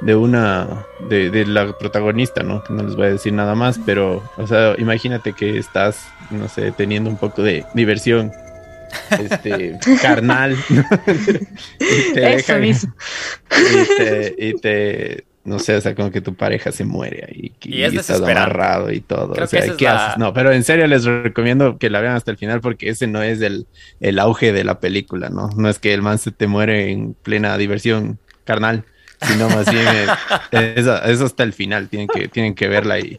de 0.00 0.14
una, 0.14 0.86
de, 1.08 1.30
de 1.30 1.46
la 1.46 1.78
protagonista, 1.78 2.42
¿no? 2.42 2.62
No 2.68 2.82
les 2.82 2.96
voy 2.96 3.06
a 3.06 3.10
decir 3.10 3.32
nada 3.32 3.54
más, 3.54 3.80
pero, 3.86 4.22
o 4.36 4.46
sea, 4.46 4.74
imagínate 4.78 5.32
que 5.32 5.58
estás, 5.58 6.08
no 6.30 6.48
sé, 6.48 6.72
teniendo 6.72 7.08
un 7.08 7.16
poco 7.16 7.42
de 7.42 7.64
diversión, 7.72 8.32
este, 9.10 9.78
carnal. 10.02 10.56
y 11.80 12.12
te 12.14 12.34
Eso 12.34 12.56
mismo. 12.58 12.94
y 13.50 13.96
te, 13.96 14.34
y 14.38 14.54
te- 14.54 15.24
no 15.44 15.58
sé, 15.58 15.76
o 15.76 15.80
sea, 15.80 15.94
como 15.94 16.10
que 16.10 16.20
tu 16.20 16.34
pareja 16.34 16.72
se 16.72 16.84
muere 16.84 17.24
ahí 17.26 17.52
Y 17.62 17.82
es 17.82 17.94
estás 17.94 18.20
amarrado 18.20 18.92
y 18.92 19.00
todo. 19.00 19.32
Creo 19.32 19.44
o 19.46 19.48
sea, 19.48 19.60
que 19.60 19.64
esa 19.66 19.72
es 19.72 19.78
¿qué 19.78 19.84
la- 19.86 20.06
haces? 20.08 20.18
No, 20.18 20.34
pero 20.34 20.52
en 20.52 20.62
serio 20.62 20.86
les 20.86 21.04
recomiendo 21.04 21.78
que 21.78 21.88
la 21.88 22.00
vean 22.00 22.16
hasta 22.16 22.30
el 22.30 22.36
final 22.36 22.60
porque 22.60 22.90
ese 22.90 23.06
no 23.06 23.22
es 23.22 23.40
el, 23.40 23.66
el 24.00 24.18
auge 24.18 24.52
de 24.52 24.64
la 24.64 24.78
película, 24.78 25.30
¿no? 25.30 25.48
No 25.56 25.70
es 25.70 25.78
que 25.78 25.94
el 25.94 26.02
man 26.02 26.18
se 26.18 26.32
te 26.32 26.46
muere 26.48 26.90
en 26.90 27.14
plena 27.14 27.56
diversión 27.56 28.18
carnal, 28.44 28.84
sino 29.22 29.48
más 29.48 29.70
bien 29.72 29.86
es, 30.52 30.86
es 30.86 31.20
hasta 31.22 31.42
el 31.44 31.54
final, 31.54 31.88
tienen 31.88 32.08
que, 32.08 32.28
tienen 32.28 32.54
que 32.54 32.68
verla 32.68 32.98
y, 32.98 33.18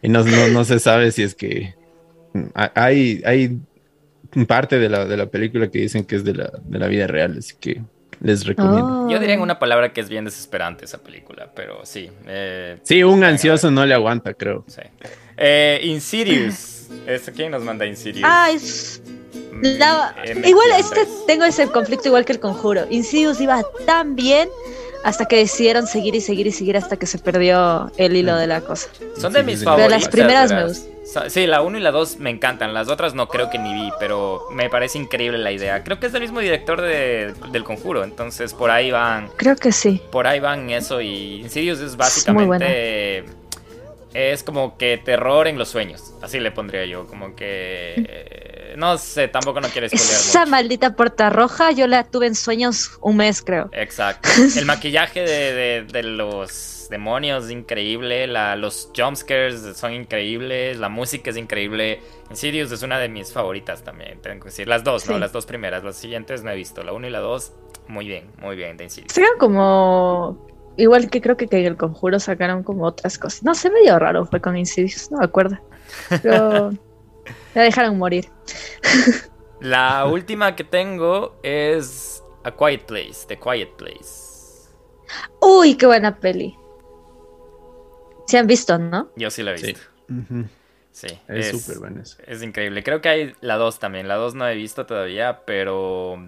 y 0.00 0.08
no, 0.08 0.22
no, 0.22 0.48
no 0.48 0.64
se 0.64 0.78
sabe 0.78 1.10
si 1.10 1.24
es 1.24 1.34
que 1.34 1.74
mm, 2.34 2.44
hay, 2.76 3.20
hay 3.26 3.58
parte 4.46 4.78
de 4.78 4.88
la, 4.88 5.04
de 5.04 5.16
la 5.16 5.26
película 5.26 5.70
que 5.70 5.78
dicen 5.80 6.04
que 6.04 6.16
es 6.16 6.24
de 6.24 6.34
la, 6.34 6.50
de 6.64 6.78
la 6.78 6.86
vida 6.88 7.06
real, 7.06 7.36
así 7.38 7.54
que 7.60 7.80
les 8.20 8.44
recomiendo. 8.46 9.04
Oh. 9.06 9.10
Yo 9.10 9.18
diría 9.18 9.34
en 9.34 9.40
una 9.40 9.58
palabra 9.58 9.92
que 9.92 10.00
es 10.00 10.08
bien 10.08 10.24
desesperante 10.24 10.84
esa 10.84 10.98
película, 10.98 11.50
pero 11.54 11.80
sí. 11.84 12.10
eh, 12.26 12.78
Sí, 12.82 13.02
un 13.02 13.22
ansioso 13.24 13.70
no 13.70 13.84
le 13.86 13.94
aguanta, 13.94 14.34
creo. 14.34 14.64
sí. 14.66 14.82
Eh, 15.36 15.80
Insidious. 15.84 16.88
¿Este 17.06 17.32
quién 17.32 17.50
nos 17.50 17.62
manda 17.62 17.84
Insidious? 17.86 18.24
Ah, 18.28 18.50
es. 18.52 19.02
Mm, 19.52 19.62
la- 19.78 20.14
M. 20.24 20.48
Igual 20.48 20.66
quién 20.70 20.80
este 20.80 21.00
es. 21.02 21.26
tengo 21.26 21.44
ese 21.44 21.66
conflicto 21.68 22.08
igual 22.08 22.24
que 22.24 22.32
el 22.32 22.40
conjuro. 22.40 22.86
Insidious 22.90 23.40
iba 23.40 23.62
tan 23.86 24.14
bien 24.14 24.48
hasta 25.04 25.26
que 25.26 25.36
decidieron 25.36 25.86
seguir 25.86 26.14
y 26.16 26.20
seguir 26.20 26.46
y 26.48 26.52
seguir 26.52 26.76
hasta 26.76 26.96
que 26.96 27.06
se 27.06 27.18
perdió 27.18 27.92
el 27.98 28.16
hilo 28.16 28.34
de 28.36 28.46
la 28.48 28.62
cosa. 28.62 28.88
Son 29.18 29.32
de 29.32 29.42
mis 29.44 29.62
favoritas. 29.62 29.90
Pero 29.90 30.00
las 30.00 30.08
primeras 30.08 30.50
me 30.52 30.94
Sí, 31.28 31.46
la 31.46 31.60
1 31.60 31.76
y 31.78 31.80
la 31.82 31.90
2 31.90 32.16
me 32.18 32.30
encantan. 32.30 32.72
Las 32.72 32.88
otras 32.88 33.14
no 33.14 33.28
creo 33.28 33.50
que 33.50 33.58
ni 33.58 33.74
vi, 33.74 33.92
pero 34.00 34.40
me 34.50 34.70
parece 34.70 34.96
increíble 34.98 35.36
la 35.38 35.52
idea. 35.52 35.84
Creo 35.84 36.00
que 36.00 36.06
es 36.06 36.12
del 36.12 36.22
mismo 36.22 36.40
director 36.40 36.80
de- 36.80 37.34
del 37.52 37.62
Conjuro, 37.62 38.02
entonces 38.04 38.54
por 38.54 38.70
ahí 38.70 38.90
van, 38.90 39.28
Creo 39.36 39.54
que 39.56 39.70
sí. 39.70 40.00
por 40.10 40.26
ahí 40.26 40.40
van 40.40 40.70
eso 40.70 41.02
y 41.02 41.42
Insidious 41.42 41.80
es 41.80 41.92
Es 41.92 42.28
muy 42.32 42.46
buena. 42.46 42.64
básicamente 42.64 43.24
es 44.14 44.42
como 44.42 44.78
que 44.78 44.96
terror 44.96 45.46
en 45.48 45.58
los 45.58 45.68
sueños, 45.68 46.14
así 46.22 46.40
le 46.40 46.50
pondría 46.52 46.86
yo, 46.86 47.06
como 47.06 47.34
que 47.36 47.94
eh, 47.96 48.53
no 48.76 48.98
sé, 48.98 49.28
tampoco 49.28 49.60
no 49.60 49.68
quiero 49.68 49.88
spoilear 49.88 50.10
Esa 50.20 50.40
mucho. 50.40 50.50
maldita 50.50 50.96
puerta 50.96 51.30
roja 51.30 51.70
yo 51.72 51.86
la 51.86 52.04
tuve 52.04 52.26
en 52.26 52.34
sueños 52.34 52.98
un 53.00 53.16
mes, 53.16 53.42
creo. 53.42 53.68
Exacto. 53.72 54.28
El 54.56 54.66
maquillaje 54.66 55.20
de, 55.20 55.52
de- 55.54 55.82
de 55.90 56.02
los 56.02 56.88
demonios 56.90 57.44
es 57.46 57.50
increíble. 57.50 58.26
La, 58.26 58.56
los 58.56 58.90
jumpscares 58.96 59.76
son 59.76 59.92
increíbles. 59.94 60.78
La 60.78 60.88
música 60.88 61.30
es 61.30 61.36
increíble. 61.36 62.00
Insidious 62.30 62.70
es 62.72 62.82
una 62.82 62.98
de 62.98 63.08
mis 63.08 63.32
favoritas 63.32 63.82
también, 63.82 64.20
tengo 64.20 64.40
que 64.40 64.48
decir. 64.50 64.68
Las 64.68 64.84
dos, 64.84 65.06
¿no? 65.08 65.14
Sí. 65.14 65.20
Las 65.20 65.32
dos 65.32 65.46
primeras. 65.46 65.82
Las 65.84 65.96
siguientes 65.96 66.42
no 66.42 66.50
he 66.50 66.56
visto. 66.56 66.82
La 66.82 66.92
1 66.92 67.06
y 67.06 67.10
la 67.10 67.20
2, 67.20 67.52
muy 67.88 68.06
bien, 68.06 68.30
muy 68.38 68.56
bien 68.56 68.76
de 68.76 68.84
Insidious. 68.84 69.12
Sacaron 69.12 69.38
como. 69.38 70.46
Igual 70.76 71.08
que 71.08 71.20
creo 71.20 71.36
que, 71.36 71.46
que 71.46 71.64
el 71.64 71.76
conjuro 71.76 72.18
sacaron 72.18 72.64
como 72.64 72.84
otras 72.86 73.16
cosas. 73.18 73.44
No 73.44 73.54
sé, 73.54 73.70
medio 73.70 73.96
raro 73.98 74.26
fue 74.26 74.40
con 74.40 74.56
Insidious, 74.56 75.10
no 75.12 75.18
me 75.18 75.24
acuerdo. 75.24 75.58
Pero. 76.22 76.72
la 77.54 77.62
dejaron 77.62 77.98
morir. 77.98 78.28
La 79.60 80.04
última 80.04 80.56
que 80.56 80.64
tengo 80.64 81.38
es 81.42 82.22
A 82.44 82.50
Quiet 82.50 82.84
Place, 82.84 83.26
The 83.28 83.38
Quiet 83.38 83.76
Place. 83.76 84.68
Uy, 85.40 85.76
qué 85.76 85.86
buena 85.86 86.18
peli. 86.18 86.54
Se 88.26 88.36
han 88.38 88.46
visto, 88.46 88.78
¿no? 88.78 89.10
Yo 89.16 89.30
sí 89.30 89.42
la 89.42 89.52
he 89.54 89.58
Sí. 89.58 89.66
visto. 89.68 89.80
Sí. 90.90 91.06
Es 91.28 91.50
súper 91.50 91.78
bueno 91.78 92.02
eso. 92.02 92.18
Es 92.26 92.42
increíble. 92.42 92.82
Creo 92.82 93.00
que 93.00 93.08
hay 93.08 93.34
la 93.40 93.56
2 93.56 93.78
también. 93.78 94.06
La 94.06 94.16
2 94.16 94.34
no 94.34 94.46
he 94.46 94.54
visto 94.54 94.84
todavía, 94.86 95.42
pero 95.46 96.18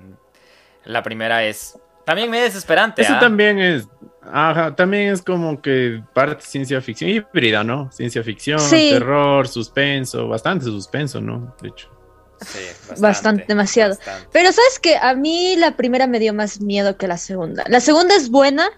la 0.84 1.02
primera 1.02 1.44
es 1.44 1.78
también 2.04 2.30
medio 2.30 2.44
desesperante. 2.44 3.02
Eso 3.02 3.14
¿ah? 3.14 3.20
también 3.20 3.58
es, 3.58 3.86
ajá, 4.32 4.74
también 4.76 5.12
es 5.12 5.22
como 5.22 5.60
que 5.62 6.02
parte 6.14 6.42
ciencia 6.44 6.80
ficción 6.80 7.10
híbrida, 7.10 7.64
¿no? 7.64 7.90
Ciencia 7.92 8.22
ficción, 8.22 8.58
Sí. 8.60 8.90
terror, 8.92 9.48
suspenso, 9.48 10.28
bastante 10.28 10.64
suspenso, 10.66 11.20
¿no? 11.20 11.54
De 11.62 11.68
hecho. 11.68 11.88
Sí, 12.40 12.58
Bastante, 13.00 13.44
demasiado. 13.48 13.94
bastante. 13.94 14.28
Pero 14.32 14.52
sabes 14.52 14.78
que 14.78 14.96
a 14.96 15.14
mí 15.14 15.56
la 15.56 15.74
primera 15.76 16.06
me 16.06 16.18
dio 16.18 16.34
más 16.34 16.60
miedo 16.60 16.98
que 16.98 17.08
la 17.08 17.16
segunda. 17.16 17.64
La 17.68 17.80
segunda 17.80 18.14
es 18.14 18.28
buena, 18.30 18.68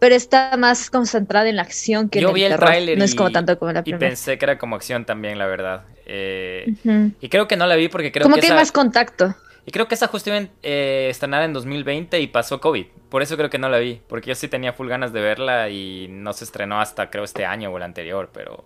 pero 0.00 0.16
está 0.16 0.56
más 0.58 0.90
concentrada 0.90 1.48
en 1.48 1.54
la 1.56 1.62
acción 1.62 2.08
que 2.08 2.20
Yo 2.20 2.30
en 2.30 2.34
vi 2.34 2.42
el 2.44 2.56
tráiler 2.56 2.98
No 2.98 3.04
es 3.04 3.14
y- 3.14 3.16
como 3.16 3.30
tanto 3.30 3.56
como 3.58 3.70
la 3.72 3.80
Y 3.80 3.82
primera. 3.84 4.00
pensé 4.08 4.36
que 4.36 4.44
era 4.44 4.58
como 4.58 4.74
acción 4.74 5.04
también, 5.04 5.38
la 5.38 5.46
verdad. 5.46 5.84
Eh, 6.06 6.74
y 7.20 7.28
creo 7.28 7.46
que 7.46 7.56
no 7.56 7.66
la 7.66 7.76
vi 7.76 7.88
porque 7.88 8.10
creo 8.10 8.24
Como 8.24 8.34
que, 8.34 8.40
que 8.40 8.46
hay 8.48 8.52
esa, 8.52 8.60
más 8.60 8.72
contacto. 8.72 9.36
Y 9.66 9.70
creo 9.70 9.88
que 9.88 9.94
esa 9.94 10.08
justo 10.08 10.30
iba 10.30 10.48
eh, 10.62 11.08
estrenar 11.10 11.42
en 11.42 11.52
2020 11.52 12.20
y 12.20 12.26
pasó 12.26 12.60
COVID. 12.60 12.86
Por 13.08 13.22
eso 13.22 13.36
creo 13.36 13.48
que 13.48 13.58
no 13.58 13.68
la 13.68 13.78
vi, 13.78 14.00
porque 14.08 14.28
yo 14.28 14.34
sí 14.34 14.48
tenía 14.48 14.72
full 14.72 14.88
ganas 14.88 15.12
de 15.12 15.20
verla 15.20 15.70
y 15.70 16.08
no 16.10 16.32
se 16.32 16.44
estrenó 16.44 16.80
hasta 16.80 17.10
creo 17.10 17.24
este 17.24 17.46
año 17.46 17.70
o 17.70 17.76
el 17.76 17.82
anterior, 17.82 18.30
pero 18.32 18.64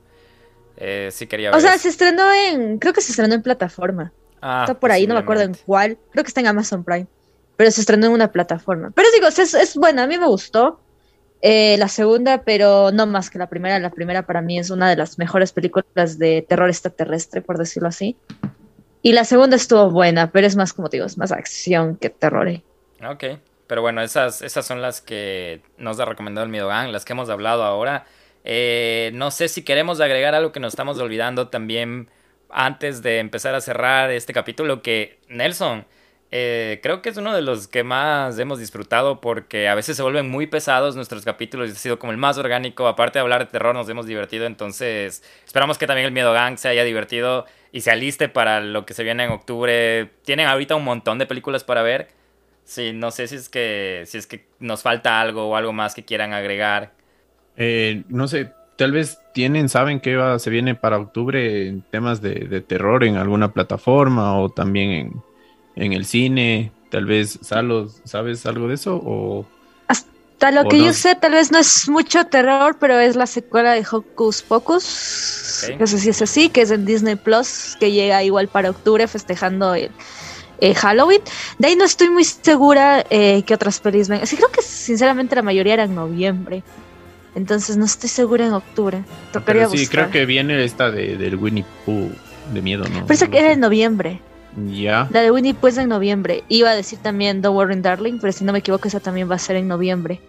eh, 0.77 1.11
sí 1.13 1.27
quería 1.27 1.51
ver. 1.51 1.59
O 1.59 1.61
sea, 1.61 1.73
eso. 1.75 1.83
se 1.83 1.89
estrenó 1.91 2.33
en. 2.33 2.79
Creo 2.79 2.93
que 2.93 3.01
se 3.01 3.13
estrenó 3.13 3.35
en 3.35 3.43
plataforma. 3.43 4.13
Ah, 4.41 4.63
está 4.63 4.79
por 4.79 4.91
ahí, 4.93 5.07
no 5.07 5.15
me 5.15 5.21
acuerdo 5.21 5.43
en 5.43 5.55
cuál. 5.67 5.99
Creo 6.13 6.25
que 6.25 6.29
está 6.29 6.41
en 6.41 6.47
Amazon 6.49 6.85
Prime. 6.85 7.07
Pero 7.57 7.71
se 7.71 7.81
estrenó 7.81 8.07
en 8.07 8.13
una 8.13 8.31
plataforma. 8.31 8.93
Pero 8.95 9.09
digo, 9.13 9.27
es, 9.27 9.39
es 9.55 9.75
buena, 9.77 10.05
a 10.05 10.07
mí 10.07 10.17
me 10.19 10.27
gustó. 10.27 10.81
eh, 11.41 11.77
la 11.79 11.89
segunda, 11.89 12.43
pero 12.43 12.91
no 12.93 13.07
más 13.07 13.31
que 13.31 13.39
la 13.39 13.49
primera. 13.49 13.79
La 13.79 13.91
primera 13.91 14.27
para 14.27 14.43
mí 14.43 14.59
es 14.59 14.71
una 14.71 14.89
de 14.89 14.97
las 14.97 15.19
mejores 15.19 15.53
películas 15.53 16.19
de 16.19 16.43
terror 16.49 16.69
extraterrestre, 16.69 17.43
por 17.43 17.59
decirlo 17.59 17.89
así. 17.89 18.17
Y 19.09 19.13
la 19.15 19.25
segunda 19.25 19.57
estuvo 19.57 19.89
buena, 19.91 20.33
pero 20.33 20.47
es 20.47 20.55
más, 20.55 20.75
como 20.75 20.91
digo, 20.91 21.07
es 21.07 21.17
más 21.17 21.33
acción 21.33 21.97
que 21.97 22.11
terror. 22.11 22.47
eh. 22.47 22.63
Ok, 23.03 23.25
pero 23.67 23.81
bueno, 23.81 24.03
esas, 24.03 24.43
esas 24.43 24.67
son 24.67 24.83
las 24.83 25.01
que 25.01 25.63
nos 25.79 25.99
ha 25.99 26.05
recomendado 26.05 26.45
el 26.45 26.51
Miedogan, 26.51 26.93
las 26.93 27.07
que 27.07 27.15
hemos 27.15 27.31
hablado 27.31 27.65
ahora. 27.65 28.05
Eh, 28.45 29.11
no 29.15 29.31
sé 29.31 29.49
si 29.49 29.63
queremos 29.63 30.03
agregar 30.03 30.35
algo 30.35 30.53
que 30.53 30.61
nos 30.61 30.75
estamos 30.75 30.99
olvidando 30.99 31.49
también 31.49 32.11
antes 32.51 33.01
de 33.01 33.21
empezar 33.21 33.55
a 33.55 33.63
cerrar 33.63 34.11
este 34.11 34.35
capítulo, 34.35 34.83
que 34.83 35.21
Nelson, 35.31 35.87
eh, 36.31 36.81
creo 36.83 37.01
que 37.01 37.09
es 37.09 37.17
uno 37.17 37.35
de 37.35 37.41
los 37.41 37.69
que 37.69 37.85
más 37.85 38.39
hemos 38.39 38.59
disfrutado 38.59 39.21
porque 39.21 39.67
a 39.69 39.75
veces 39.75 39.97
se 39.97 40.03
vuelven 40.03 40.29
muy 40.29 40.47
pesados 40.47 40.95
nuestros 40.95 41.25
capítulos 41.25 41.71
y 41.71 41.73
ha 41.73 41.77
sido 41.77 41.99
como 41.99 42.13
el 42.13 42.19
más 42.19 42.37
orgánico. 42.37 42.87
Aparte 42.87 43.19
de 43.19 43.23
hablar 43.23 43.47
de 43.47 43.51
terror, 43.51 43.75
nos 43.75 43.89
hemos 43.89 44.07
divertido. 44.07 44.45
Entonces, 44.47 45.23
esperamos 45.47 45.79
que 45.79 45.87
también 45.87 46.07
el 46.07 46.13
Miedo 46.13 46.33
Gang 46.33 46.59
se 46.59 46.69
haya 46.69 46.85
divertido 46.85 47.47
y 47.73 47.81
se 47.81 47.91
aliste 47.91 48.29
para 48.29 48.61
lo 48.61 48.85
que 48.85 48.93
se 48.93 49.05
viene 49.05 49.25
en 49.25 49.31
octubre. 49.31 50.11
Tienen 50.25 50.47
ahorita 50.47 50.77
un 50.77 50.85
montón 50.85 51.19
de 51.19 51.27
películas 51.27 51.65
para 51.65 51.83
ver. 51.83 52.09
Sí, 52.65 52.93
no 52.93 53.11
sé 53.11 53.27
si 53.27 53.37
es 53.37 53.49
que, 53.49 54.03
si 54.07 54.19
es 54.19 54.27
que 54.27 54.45
nos 54.59 54.83
falta 54.83 55.23
algo 55.23 55.49
o 55.49 55.57
algo 55.57 55.73
más 55.73 55.95
que 55.95 56.05
quieran 56.05 56.35
agregar. 56.35 56.93
Eh, 57.57 58.03
no 58.09 58.29
sé, 58.29 58.53
tal 58.77 58.93
vez 58.93 59.19
tienen, 59.33 59.71
saben 59.71 60.01
que 60.01 60.37
se 60.39 60.51
viene 60.51 60.75
para 60.75 60.99
octubre 60.99 61.67
en 61.67 61.81
temas 61.81 62.21
de, 62.21 62.35
de 62.35 62.61
terror 62.61 63.05
en 63.05 63.17
alguna 63.17 63.55
plataforma 63.55 64.39
o 64.39 64.51
también 64.51 64.91
en 64.91 65.28
en 65.79 65.93
el 65.93 66.05
cine? 66.05 66.73
Tal 66.91 67.07
vez, 67.07 67.39
Salos, 67.43 68.01
¿sabes 68.05 68.45
algo 68.47 68.69
de 68.69 68.75
eso? 68.75 68.97
O, 68.97 69.47
Hasta 69.87 70.51
lo 70.51 70.63
o 70.63 70.69
que 70.69 70.79
no. 70.79 70.87
yo 70.87 70.93
sé, 70.93 71.15
tal 71.15 71.33
vez 71.33 71.53
no 71.53 71.59
es 71.59 71.89
mucho 71.89 72.25
terror, 72.27 72.77
pero 72.81 72.99
es 72.99 73.17
la 73.17 73.27
secuela 73.27 73.73
de 73.73 73.87
Hocus 73.91 74.43
Pocus. 74.43 75.71
No 75.79 75.87
sé 75.87 75.99
si 75.99 76.11
es 76.11 76.23
así, 76.23 76.49
que 76.49 76.63
es 76.63 76.71
en 76.71 76.85
Disney 76.85 77.17
Plus, 77.17 77.77
que 77.79 77.93
llega 77.93 78.23
igual 78.23 78.49
para 78.49 78.71
octubre 78.71 79.07
festejando 79.07 79.75
el 79.75 79.91
eh, 80.61 80.75
Halloween. 80.75 81.21
De 81.59 81.69
ahí 81.69 81.77
no 81.77 81.85
estoy 81.85 82.11
muy 82.11 82.25
segura 82.25 83.05
eh, 83.11 83.43
que 83.45 83.55
otras 83.55 83.81
pelis 83.81 84.09
ven. 84.09 84.27
Sí, 84.27 84.37
creo 84.37 84.51
que 84.51 84.63
sinceramente 84.63 85.37
la 85.37 85.43
mayoría 85.43 85.75
era 85.75 85.85
en 85.85 85.95
noviembre. 85.95 86.63
Entonces 87.35 87.77
no 87.77 87.85
estoy 87.85 88.09
segura 88.09 88.47
en 88.47 88.53
octubre. 88.53 89.05
Tocaría 89.33 89.67
pero 89.67 89.71
sí, 89.71 89.81
buscar. 89.81 90.11
creo 90.11 90.13
que 90.13 90.27
viene 90.27 90.65
esta 90.65 90.91
de, 90.91 91.17
del 91.17 91.37
Winnie 91.37 91.65
Pooh 91.85 92.11
de 92.53 92.63
miedo, 92.63 92.85
¿no? 92.89 93.07
Parece 93.07 93.29
que 93.29 93.39
era 93.39 93.53
en 93.53 93.61
noviembre. 93.61 94.21
Ya. 94.57 95.09
La 95.13 95.23
de 95.23 95.31
Winnie 95.31 95.55
Pooh 95.55 95.69
es 95.69 95.79
en 95.79 95.89
noviembre. 95.89 96.43
Iba 96.49 96.71
a 96.71 96.75
decir 96.75 96.99
también 97.01 97.43
Don't 97.43 97.57
Worry 97.57 97.81
Darling, 97.81 98.19
pero 98.21 98.33
si 98.33 98.45
no 98.45 98.53
me 98.53 98.59
equivoco, 98.61 98.89
esa 98.89 99.01
también 99.01 99.31
va 99.31 99.35
a 99.37 99.39
ser 99.39 99.57
en 99.57 99.69
noviembre. 99.69 100.21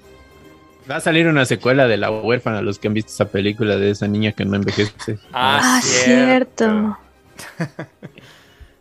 Va 0.90 0.98
a 0.98 1.00
salir 1.00 1.28
una 1.28 1.46
secuela 1.46 1.88
de 1.88 1.98
La 1.98 2.10
huérfana, 2.12 2.62
los 2.62 2.80
que 2.80 2.88
han 2.88 2.94
visto 2.96 3.12
esa 3.12 3.26
película 3.30 3.78
de 3.78 3.92
esa 3.92 4.08
niña 4.08 4.32
que 4.32 4.46
no 4.46 4.56
envejece. 4.56 5.20
Ah, 5.34 5.80
cierto. 5.84 6.98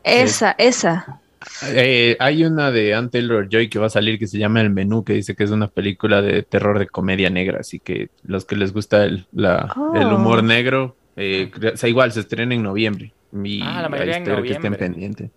esa, 0.05 0.55
esa. 0.59 1.21
Eh, 1.67 2.17
hay 2.19 2.45
una 2.45 2.71
de 2.71 2.95
Ann 2.95 3.11
Taylor 3.11 3.49
Joy 3.49 3.69
que 3.69 3.79
va 3.79 3.87
a 3.87 3.91
salir 3.91 4.19
que 4.19 4.27
se 4.27 4.39
llama 4.39 4.61
El 4.61 4.71
Menú, 4.71 5.05
que 5.05 5.13
dice 5.15 5.35
que 5.35 5.45
es 5.45 5.51
una 5.51 5.69
película 5.69 6.21
de 6.21 6.43
terror 6.43 6.79
de 6.79 6.87
comedia 6.89 7.31
negra, 7.31 7.61
así 7.61 7.79
que 7.79 8.11
los 8.25 8.45
que 8.45 8.57
les 8.57 8.73
gusta 8.73 9.05
el, 9.05 9.27
la- 9.33 9.73
el 9.95 10.03
Oh. 10.07 10.17
humor 10.17 10.43
negro, 10.43 10.97
eh, 11.17 11.51
o 11.73 11.77
sea, 11.77 11.89
igual 11.89 12.13
se 12.13 12.21
estrena 12.21 12.55
en 12.55 12.63
noviembre. 12.63 13.13
Y 13.33 13.61
Ah, 13.63 13.83
la 13.83 13.89
mayoría 13.89 14.17
en 14.17 14.23
espero 14.23 14.43
que 14.43 14.53
estén 14.53 14.75
pendientes. 14.75 15.31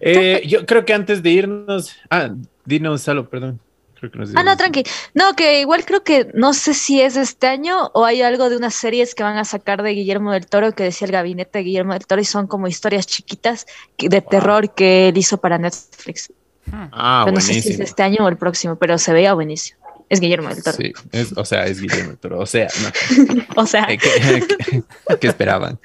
Eh, 0.00 0.42
yo 0.46 0.66
creo 0.66 0.84
que 0.84 0.94
antes 0.94 1.22
de 1.22 1.30
irnos, 1.30 1.96
ah, 2.10 2.30
dinos, 2.64 3.02
Salo, 3.02 3.28
perdón. 3.28 3.60
Creo 3.98 4.12
que 4.12 4.18
nos 4.18 4.30
Ah, 4.36 4.44
no, 4.44 4.56
tranqui. 4.56 4.84
No, 5.14 5.34
que 5.34 5.60
igual 5.60 5.84
creo 5.84 6.04
que 6.04 6.28
no 6.34 6.54
sé 6.54 6.72
si 6.72 7.00
es 7.00 7.16
este 7.16 7.48
año 7.48 7.90
o 7.94 8.04
hay 8.04 8.22
algo 8.22 8.48
de 8.48 8.56
unas 8.56 8.74
series 8.74 9.12
que 9.16 9.24
van 9.24 9.38
a 9.38 9.44
sacar 9.44 9.82
de 9.82 9.90
Guillermo 9.90 10.30
del 10.32 10.46
Toro 10.46 10.70
que 10.72 10.84
decía 10.84 11.06
el 11.06 11.12
gabinete 11.12 11.58
de 11.58 11.64
Guillermo 11.64 11.94
del 11.94 12.06
Toro 12.06 12.20
y 12.20 12.24
son 12.24 12.46
como 12.46 12.68
historias 12.68 13.08
chiquitas 13.08 13.66
de 13.98 14.20
terror 14.20 14.72
que 14.72 15.08
él 15.08 15.18
hizo 15.18 15.38
para 15.38 15.58
Netflix. 15.58 16.32
Ah, 16.70 17.22
Pero 17.24 17.34
no 17.34 17.40
sé 17.40 17.60
si 17.60 17.70
es 17.70 17.80
este 17.80 18.02
año 18.04 18.18
o 18.24 18.28
el 18.28 18.36
próximo, 18.36 18.76
pero 18.76 18.98
se 18.98 19.12
veía 19.12 19.32
buenísimo. 19.34 19.78
Es 20.10 20.20
Guillermo 20.20 20.48
del 20.48 20.62
Toro. 20.62 20.76
Sí, 20.76 20.92
es- 21.10 21.36
o 21.36 21.44
sea, 21.44 21.66
es 21.66 21.80
Guillermo 21.80 22.10
del 22.10 22.18
Toro. 22.18 22.38
O 22.38 22.46
sea, 22.46 22.68
no. 22.82 23.44
O 23.62 23.66
sea, 23.66 23.84
Eh, 23.90 23.98
¿Qué, 23.98 24.42
qué- 24.70 24.82
qué 25.20 25.26
esperaban? 25.26 25.80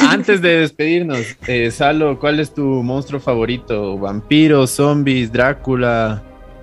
Antes 0.00 0.40
de 0.42 0.60
despedirnos, 0.60 1.20
eh, 1.46 1.70
Salo, 1.70 2.18
¿cuál 2.18 2.40
es 2.40 2.52
tu 2.52 2.62
monstruo 2.62 3.20
favorito? 3.20 3.98
¿Vampiros, 3.98 4.70
zombies, 4.70 5.32
Drácula? 5.32 6.22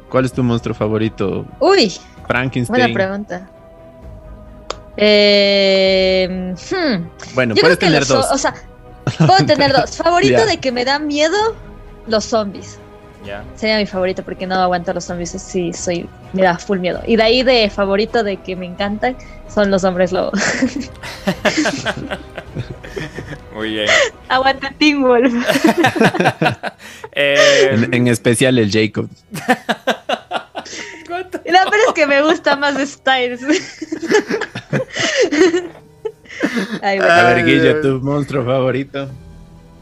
¿Cuál 0.10 0.26
es 0.26 0.34
tu 0.34 0.44
monstruo 0.44 0.76
favorito? 0.76 1.46
uy, 1.60 1.92
Frankenstein. 2.28 2.80
buena 2.80 2.94
pregunta. 2.94 3.50
Eh, 4.98 6.56
hmm. 6.72 7.34
Bueno, 7.34 7.56
Yo 7.56 7.62
puedes 7.62 7.80
tener 7.80 8.00
los, 8.00 8.08
dos. 8.08 8.32
o 8.32 8.38
sea, 8.38 8.54
puedo 9.18 9.46
tener 9.46 9.74
dos. 9.76 9.98
Favorito 9.98 10.46
de 10.46 10.58
que 10.58 10.72
me 10.72 10.86
dan 10.86 11.08
miedo, 11.08 11.38
los 12.08 12.26
zombies. 12.26 12.80
Ya. 13.26 13.44
Sería 13.56 13.78
mi 13.78 13.86
favorito 13.86 14.24
porque 14.24 14.46
no 14.46 14.56
aguanto 14.56 14.94
los 14.94 15.06
zombies, 15.06 15.32
sí, 15.32 15.74
soy, 15.74 16.08
me 16.34 16.44
da 16.44 16.58
full 16.58 16.78
miedo. 16.80 17.02
Y 17.08 17.16
de 17.16 17.24
ahí 17.24 17.44
de 17.44 17.70
favorito 17.70 18.24
de 18.24 18.38
que 18.38 18.56
me 18.56 18.66
encantan 18.68 19.16
son 19.54 19.72
los 19.72 19.84
hombres 19.84 20.12
lobo. 20.12 20.32
Muy 23.54 23.72
bien. 23.72 23.88
Aguanta 24.30 24.72
Teen 24.78 25.02
Wolf. 25.02 25.34
Eh, 27.18 27.70
En, 27.72 27.94
en 27.94 28.08
especial 28.10 28.60
el 28.60 28.70
Jacob. 28.70 29.08
la 31.08 31.64
verdad 31.64 31.80
es 31.88 31.94
que 31.96 32.06
me 32.06 32.22
gusta 32.22 32.58
más 32.58 32.76
Styles. 32.78 33.42
Ay, 36.82 36.98
bueno. 36.98 37.14
A 37.14 37.34
ver, 37.34 37.46
Dios. 37.46 37.82
tu 37.82 38.02
monstruo 38.02 38.44
favorito. 38.44 39.10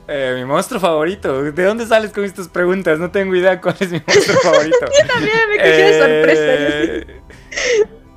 Eh, 0.08 0.34
mi 0.38 0.46
monstruo 0.46 0.80
favorito. 0.80 1.44
¿De 1.44 1.64
dónde 1.64 1.86
sales 1.86 2.12
con 2.12 2.24
estas 2.26 2.48
preguntas? 2.50 3.00
No 3.00 3.10
tengo 3.12 3.36
idea 3.36 3.60
cuál 3.62 3.76
es 3.80 3.90
mi 3.92 4.02
monstruo 4.06 4.38
favorito. 4.42 4.78
También 5.08 5.38
me 5.50 5.58
cogió 5.58 5.72
de 5.72 6.00
sorpresa. 6.00 6.42
Eh, 6.46 7.22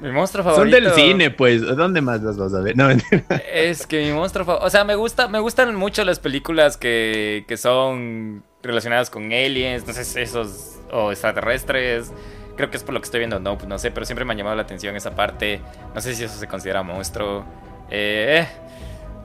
Mi 0.01 0.11
monstruo 0.11 0.43
Son 0.45 0.53
favorito. 0.53 0.77
del 0.81 0.91
cine, 0.93 1.31
pues. 1.31 1.63
¿Dónde 1.63 2.01
más 2.01 2.23
las 2.23 2.37
vas 2.37 2.53
a 2.55 2.61
ver? 2.61 2.77
No, 2.77 2.87
mentira. 2.89 3.25
Es 3.53 3.87
que 3.87 4.05
mi 4.05 4.13
monstruo 4.13 4.45
favorito. 4.45 4.67
O 4.67 4.71
sea, 4.71 4.85
me 4.85 4.95
gusta, 4.97 5.29
me 5.29 5.39
gustan 5.39 5.75
mucho 5.77 6.05
las 6.05 6.19
películas 6.19 6.77
que, 6.77 7.45
que 7.47 7.57
son 7.57 8.43
relacionadas 8.63 9.09
con 9.11 9.27
aliens, 9.33 9.87
no 9.87 9.93
sé, 9.93 10.23
esos. 10.23 10.79
o 10.91 11.13
extraterrestres. 11.13 12.13
Creo 12.57 12.71
que 12.71 12.79
es 12.79 12.83
por 12.83 12.95
lo 12.95 13.01
que 13.01 13.05
estoy 13.05 13.19
viendo, 13.21 13.39
no, 13.39 13.57
pues 13.59 13.69
no 13.69 13.79
sé, 13.79 13.91
pero 13.91 14.07
siempre 14.07 14.25
me 14.25 14.33
ha 14.33 14.37
llamado 14.37 14.57
la 14.57 14.63
atención 14.63 14.97
esa 14.97 15.15
parte. 15.15 15.61
No 15.95 16.01
sé 16.01 16.15
si 16.15 16.25
eso 16.25 16.37
se 16.39 16.49
considera 16.49 16.83
monstruo. 16.83 17.45
Eh, 17.91 18.47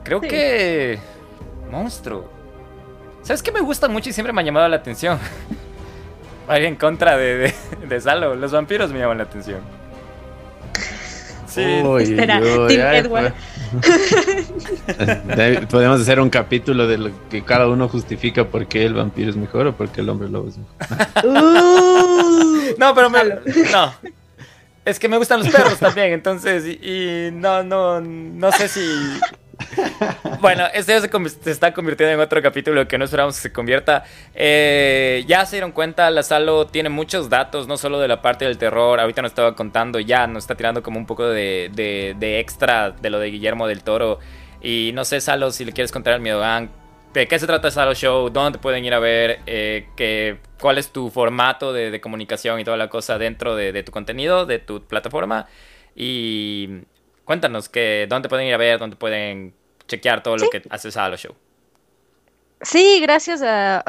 creo 0.04 0.20
Sí. 0.20 0.28
que. 0.28 0.98
Monstruo. 1.70 2.41
¿Sabes 3.22 3.42
qué 3.42 3.52
me 3.52 3.60
gusta 3.60 3.88
mucho 3.88 4.10
y 4.10 4.12
siempre 4.12 4.32
me 4.32 4.42
ha 4.42 4.44
llamado 4.44 4.68
la 4.68 4.76
atención? 4.76 5.18
Vaya 6.48 6.66
en 6.66 6.76
contra 6.76 7.16
de, 7.16 7.36
de, 7.36 7.54
de 7.88 8.00
Salo. 8.00 8.34
Los 8.34 8.52
vampiros 8.52 8.90
me 8.92 8.98
llaman 8.98 9.18
la 9.18 9.24
atención. 9.24 9.60
Sí. 11.46 11.82
Uy, 11.84 12.02
Espera, 12.04 12.38
ay, 12.38 12.76
Edward. 12.96 13.32
pues. 13.32 13.34
De- 15.36 15.66
Podemos 15.70 16.00
hacer 16.00 16.18
un 16.18 16.30
capítulo 16.30 16.86
de 16.86 16.98
lo 16.98 17.10
que 17.30 17.44
cada 17.44 17.68
uno 17.68 17.88
justifica 17.88 18.44
por 18.48 18.66
qué 18.66 18.86
el 18.86 18.94
vampiro 18.94 19.30
es 19.30 19.36
mejor 19.36 19.66
o 19.66 19.76
por 19.76 19.90
qué 19.90 20.00
el 20.00 20.08
hombre 20.08 20.28
lobo 20.30 20.48
es 20.48 20.56
mejor. 20.58 21.24
Uh. 21.24 22.74
No, 22.78 22.94
pero 22.94 23.10
me, 23.10 23.18
Salo. 23.18 23.40
no. 23.72 23.94
Es 24.84 24.98
que 24.98 25.08
me 25.08 25.16
gustan 25.18 25.40
los 25.40 25.48
perros 25.50 25.78
también, 25.78 26.12
entonces, 26.12 26.64
y, 26.66 26.70
y 26.82 27.30
no, 27.32 27.62
no, 27.62 28.00
no 28.00 28.50
sé 28.50 28.66
si... 28.68 28.80
Bueno, 30.40 30.64
este 30.74 31.00
se, 31.00 31.08
se 31.28 31.50
está 31.50 31.72
convirtiendo 31.72 32.14
en 32.14 32.20
otro 32.20 32.42
capítulo 32.42 32.86
que 32.88 32.98
no 32.98 33.04
esperamos 33.04 33.36
que 33.36 33.42
se 33.42 33.52
convierta. 33.52 34.04
Eh, 34.34 35.24
ya 35.26 35.46
se 35.46 35.56
dieron 35.56 35.72
cuenta, 35.72 36.10
la 36.10 36.22
Salo 36.22 36.66
tiene 36.66 36.88
muchos 36.88 37.30
datos, 37.30 37.66
no 37.68 37.76
solo 37.76 38.00
de 38.00 38.08
la 38.08 38.22
parte 38.22 38.44
del 38.44 38.58
terror. 38.58 38.98
Ahorita 39.00 39.22
nos 39.22 39.30
estaba 39.30 39.54
contando, 39.54 40.00
ya 40.00 40.26
nos 40.26 40.44
está 40.44 40.54
tirando 40.56 40.82
como 40.82 40.98
un 40.98 41.06
poco 41.06 41.28
de, 41.28 41.70
de- 41.72 42.40
extra 42.40 42.90
de 42.90 43.10
lo 43.10 43.18
de 43.18 43.30
Guillermo 43.30 43.66
del 43.68 43.82
Toro. 43.82 44.18
Y 44.60 44.90
no 44.94 45.04
sé, 45.04 45.20
Salo, 45.20 45.50
si 45.50 45.64
le 45.64 45.72
quieres 45.72 45.92
contar 45.92 46.14
al 46.14 46.20
Miedo 46.20 46.42
¿de 47.14 47.28
qué 47.28 47.38
se 47.38 47.46
trata 47.46 47.70
Salo 47.70 47.94
Show? 47.94 48.30
¿Dónde 48.30 48.58
te 48.58 48.62
pueden 48.62 48.84
ir 48.84 48.94
a 48.94 48.98
ver? 48.98 49.40
Eh, 49.46 50.38
¿Cuál 50.60 50.78
es 50.78 50.90
tu 50.92 51.10
formato 51.10 51.72
de, 51.72 51.90
de 51.90 52.00
comunicación 52.00 52.58
y 52.60 52.64
toda 52.64 52.76
la 52.76 52.88
cosa 52.88 53.18
dentro 53.18 53.54
de, 53.54 53.72
de 53.72 53.82
tu 53.82 53.92
contenido, 53.92 54.46
de 54.46 54.58
tu 54.58 54.82
plataforma? 54.82 55.46
Y 55.94 56.68
cuéntanos 57.24 57.68
que, 57.68 58.06
dónde 58.08 58.28
pueden 58.28 58.46
ir 58.46 58.54
a 58.54 58.58
ver, 58.58 58.78
dónde 58.78 58.96
pueden 58.96 59.54
chequear 59.86 60.22
todo 60.22 60.36
lo 60.36 60.50
que 60.50 60.62
hace 60.70 60.90
Salo 60.90 61.16
Show. 61.16 61.34
Sí, 62.64 63.00
gracias 63.00 63.42
a, 63.42 63.82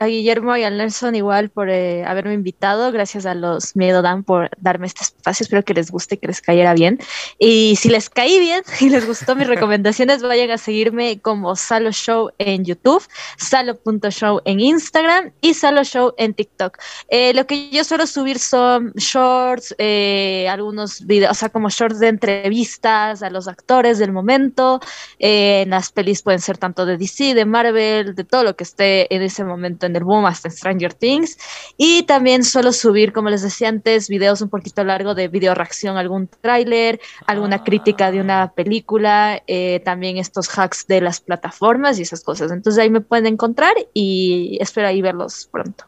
Guillermo 0.00 0.56
y 0.56 0.62
a 0.62 0.70
Nelson 0.70 1.16
igual 1.16 1.50
por 1.50 1.68
eh, 1.68 2.04
haberme 2.04 2.34
invitado, 2.34 2.92
gracias 2.92 3.26
a 3.26 3.34
los 3.34 3.74
Miedo 3.74 4.00
Dan 4.00 4.22
por 4.22 4.48
darme 4.58 4.86
este 4.86 5.02
espacio, 5.02 5.42
espero 5.42 5.64
que 5.64 5.74
les 5.74 5.90
guste, 5.90 6.18
que 6.18 6.28
les 6.28 6.40
cayera 6.40 6.72
bien. 6.72 7.00
Y 7.40 7.74
si 7.76 7.88
les 7.88 8.08
caí 8.08 8.38
bien 8.38 8.62
y 8.80 8.90
les 8.90 9.08
gustó 9.08 9.34
mis 9.34 9.48
recomendaciones, 9.48 10.22
vayan 10.22 10.52
a 10.52 10.58
seguirme 10.58 11.20
como 11.20 11.56
Salo 11.56 11.90
Show 11.90 12.30
en 12.38 12.64
YouTube, 12.64 13.02
salo.show 13.38 14.40
en 14.44 14.60
Instagram 14.60 15.32
y 15.40 15.54
Salo 15.54 15.82
Show 15.82 16.14
en 16.16 16.34
TikTok. 16.34 16.78
Eh, 17.08 17.34
lo 17.34 17.48
que 17.48 17.70
yo 17.70 17.82
suelo 17.82 18.06
subir 18.06 18.38
son 18.38 18.92
shorts, 18.94 19.74
eh, 19.78 20.46
algunos 20.48 21.04
videos, 21.06 21.32
o 21.32 21.34
sea, 21.34 21.48
como 21.48 21.70
shorts 21.70 21.98
de 21.98 22.06
entrevistas 22.06 23.24
a 23.24 23.30
los 23.30 23.48
actores 23.48 23.98
del 23.98 24.12
momento, 24.12 24.78
eh, 25.18 25.64
las 25.66 25.90
pelis 25.90 26.22
pueden 26.22 26.40
ser 26.40 26.56
tanto 26.56 26.86
de 26.86 26.96
DC, 26.96 27.34
de 27.34 27.44
Marvel, 27.44 28.11
de 28.14 28.24
todo 28.24 28.44
lo 28.44 28.56
que 28.56 28.64
esté 28.64 29.14
en 29.14 29.22
ese 29.22 29.44
momento 29.44 29.86
en 29.86 29.96
el 29.96 30.04
boom, 30.04 30.26
hasta 30.26 30.50
Stranger 30.50 30.94
Things. 30.94 31.38
Y 31.76 32.04
también 32.04 32.44
suelo 32.44 32.72
subir, 32.72 33.12
como 33.12 33.30
les 33.30 33.42
decía 33.42 33.68
antes, 33.68 34.08
videos 34.08 34.40
un 34.42 34.48
poquito 34.50 34.84
largo 34.84 35.14
de 35.14 35.28
video 35.28 35.54
reacción, 35.54 35.96
algún 35.96 36.28
tráiler, 36.28 37.00
alguna 37.26 37.56
Ah. 37.56 37.64
crítica 37.64 38.10
de 38.10 38.20
una 38.20 38.52
película, 38.52 39.42
eh, 39.46 39.80
también 39.84 40.16
estos 40.18 40.48
hacks 40.58 40.86
de 40.86 41.00
las 41.00 41.20
plataformas 41.20 41.98
y 41.98 42.02
esas 42.02 42.22
cosas. 42.22 42.50
Entonces 42.52 42.82
ahí 42.82 42.90
me 42.90 43.00
pueden 43.00 43.26
encontrar 43.26 43.74
y 43.94 44.58
espero 44.60 44.88
ahí 44.88 45.02
verlos 45.02 45.48
pronto. 45.50 45.84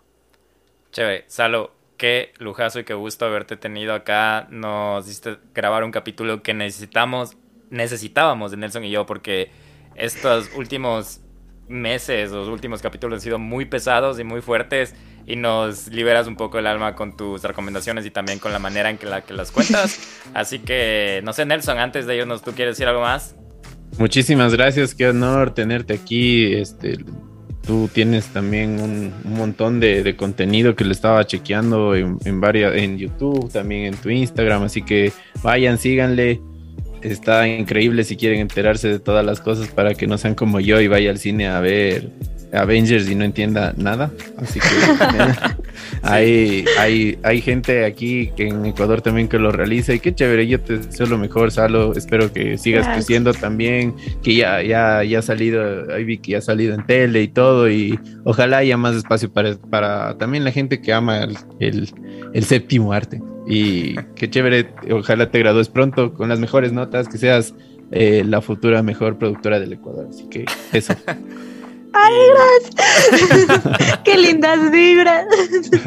Chévere, 0.92 1.24
Salo, 1.26 1.72
qué 1.96 2.32
lujazo 2.38 2.80
y 2.80 2.84
qué 2.84 2.94
gusto 2.94 3.26
haberte 3.26 3.56
tenido 3.56 3.94
acá. 3.94 4.46
Nos 4.50 5.06
hiciste 5.06 5.38
grabar 5.54 5.84
un 5.84 5.90
capítulo 5.90 6.42
que 6.42 6.54
necesitamos, 6.54 7.36
necesitábamos 7.70 8.50
de 8.52 8.56
Nelson 8.58 8.84
y 8.84 8.90
yo, 8.90 9.06
porque 9.06 9.50
estos 9.94 10.50
últimos 10.54 11.20
meses, 11.68 12.30
los 12.30 12.48
últimos 12.48 12.82
capítulos 12.82 13.18
han 13.18 13.20
sido 13.20 13.38
muy 13.38 13.64
pesados 13.64 14.18
y 14.18 14.24
muy 14.24 14.40
fuertes 14.40 14.94
y 15.26 15.36
nos 15.36 15.88
liberas 15.88 16.26
un 16.26 16.36
poco 16.36 16.58
el 16.58 16.66
alma 16.66 16.94
con 16.94 17.16
tus 17.16 17.42
recomendaciones 17.42 18.04
y 18.04 18.10
también 18.10 18.38
con 18.38 18.52
la 18.52 18.58
manera 18.58 18.90
en 18.90 18.98
que, 18.98 19.06
la, 19.06 19.22
que 19.22 19.32
las 19.32 19.50
cuentas. 19.50 19.98
Así 20.34 20.58
que, 20.58 21.22
no 21.24 21.32
sé, 21.32 21.46
Nelson, 21.46 21.78
antes 21.78 22.06
de 22.06 22.16
irnos, 22.16 22.42
¿tú 22.42 22.52
quieres 22.52 22.76
decir 22.76 22.86
algo 22.86 23.00
más? 23.00 23.34
Muchísimas 23.98 24.52
gracias, 24.54 24.94
qué 24.94 25.08
honor 25.08 25.54
tenerte 25.54 25.94
aquí. 25.94 26.52
Este, 26.54 26.98
tú 27.66 27.88
tienes 27.92 28.26
también 28.26 28.80
un, 28.80 29.12
montón 29.24 29.80
de, 29.80 30.14
contenido 30.16 30.74
que 30.74 30.84
le 30.84 30.92
estaba 30.92 31.24
chequeando 31.26 31.94
en, 31.94 32.18
en, 32.24 32.40
varias, 32.40 32.74
en 32.74 32.98
YouTube, 32.98 33.50
también 33.50 33.94
en 33.94 33.96
tu 33.96 34.10
Instagram, 34.10 34.64
así 34.64 34.82
que 34.82 35.12
vayan, 35.42 35.78
síganle. 35.78 36.40
Está 37.04 37.46
increíble 37.46 38.02
si 38.04 38.16
quieren 38.16 38.40
enterarse 38.40 38.88
de 38.88 38.98
todas 38.98 39.24
las 39.24 39.40
cosas 39.40 39.68
para 39.68 39.94
que 39.94 40.06
no 40.06 40.18
sean 40.18 40.34
como 40.34 40.58
yo 40.58 40.80
y 40.80 40.88
vaya 40.88 41.10
al 41.10 41.18
cine 41.18 41.48
a 41.48 41.60
ver 41.60 42.10
Avengers 42.54 43.08
y 43.08 43.14
no 43.14 43.24
entienda 43.24 43.74
nada. 43.76 44.10
Así 44.38 44.60
que 44.60 44.66
hay, 46.02 46.64
hay, 46.78 47.18
hay 47.22 47.40
gente 47.40 47.84
aquí 47.84 48.30
que 48.36 48.48
en 48.48 48.64
Ecuador 48.66 49.02
también 49.02 49.28
que 49.28 49.38
lo 49.38 49.50
realiza 49.50 49.92
y 49.92 50.00
qué 50.00 50.14
chévere, 50.14 50.46
yo 50.46 50.60
te 50.60 50.78
deseo 50.78 51.06
lo 51.06 51.18
mejor, 51.18 51.50
Salo. 51.50 51.92
Espero 51.94 52.32
que 52.32 52.58
sigas 52.58 52.86
creciendo 52.88 53.32
también, 53.32 53.94
que 54.22 54.36
ya, 54.36 54.62
ya, 54.62 55.02
ya 55.04 55.18
ha 55.18 55.22
salido, 55.22 55.92
ahí 55.92 56.04
vi 56.04 56.18
que 56.18 56.32
ya 56.32 56.38
ha 56.38 56.42
salido 56.42 56.74
en 56.74 56.86
tele 56.86 57.22
y 57.22 57.28
todo, 57.28 57.70
y 57.70 57.98
ojalá 58.24 58.58
haya 58.58 58.76
más 58.76 58.94
espacio 58.96 59.32
para, 59.32 59.56
para 59.56 60.16
también 60.18 60.44
la 60.44 60.52
gente 60.52 60.80
que 60.80 60.92
ama 60.92 61.24
el, 61.58 61.88
el, 62.32 62.44
séptimo 62.44 62.92
arte. 62.92 63.20
Y 63.46 63.94
qué 64.14 64.30
chévere, 64.30 64.70
ojalá 64.90 65.30
te 65.30 65.38
gradúes 65.38 65.68
pronto 65.68 66.14
con 66.14 66.28
las 66.28 66.40
mejores 66.40 66.72
notas, 66.72 67.08
que 67.08 67.18
seas 67.18 67.54
eh, 67.90 68.24
la 68.26 68.40
futura 68.40 68.82
mejor 68.82 69.18
productora 69.18 69.60
del 69.60 69.74
Ecuador. 69.74 70.08
Así 70.10 70.28
que 70.28 70.44
eso. 70.72 70.94
¡Ay, 71.94 72.14
gracias! 72.74 73.98
¡Qué 74.04 74.16
lindas 74.18 74.70
vibras! 74.70 75.26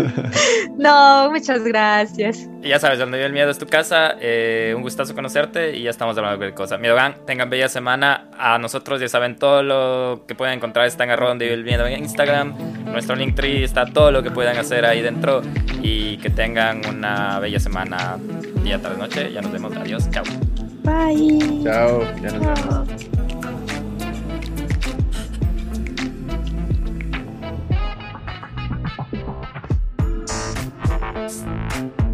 no, 0.77 1.29
muchas 1.31 1.63
gracias. 1.63 2.47
Y 2.63 2.69
ya 2.69 2.79
sabes, 2.79 2.97
donde 2.99 3.17
vive 3.17 3.27
el 3.27 3.33
miedo 3.33 3.51
es 3.51 3.57
tu 3.57 3.67
casa. 3.67 4.15
Eh, 4.19 4.73
un 4.75 4.81
gustazo 4.81 5.13
conocerte 5.13 5.75
y 5.75 5.83
ya 5.83 5.89
estamos 5.89 6.17
hablando 6.17 6.33
de 6.33 6.37
cualquier 6.37 6.57
cosa. 6.57 6.77
Miedo 6.77 6.95
Gang, 6.95 7.25
tengan 7.25 7.49
bella 7.49 7.67
semana. 7.67 8.29
A 8.37 8.57
nosotros 8.57 9.01
ya 9.01 9.09
saben 9.09 9.35
todo 9.37 9.63
lo 9.63 10.25
que 10.27 10.35
pueden 10.35 10.55
encontrar 10.55 10.87
está 10.87 11.03
en 11.03 11.11
arroba 11.11 11.29
donde 11.29 11.45
vive 11.45 11.55
el 11.55 11.63
miedo 11.63 11.85
en 11.85 11.99
Instagram. 11.99 12.55
Nuestro 12.85 13.15
Linktree 13.15 13.63
está 13.63 13.85
todo 13.85 14.11
lo 14.11 14.23
que 14.23 14.31
puedan 14.31 14.57
hacer 14.57 14.85
ahí 14.85 15.01
dentro. 15.01 15.41
Y 15.81 16.17
que 16.17 16.29
tengan 16.29 16.81
una 16.87 17.39
bella 17.39 17.59
semana, 17.59 18.17
día, 18.63 18.81
tarde, 18.81 18.97
noche. 18.97 19.31
Ya 19.31 19.41
nos 19.41 19.51
vemos. 19.51 19.75
Adiós. 19.75 20.09
Chao. 20.09 20.23
Bye. 20.83 21.63
Chao. 21.63 22.01
Ya 22.21 22.31
nos 22.31 22.39
vemos. 22.39 23.36
Música 31.27 32.06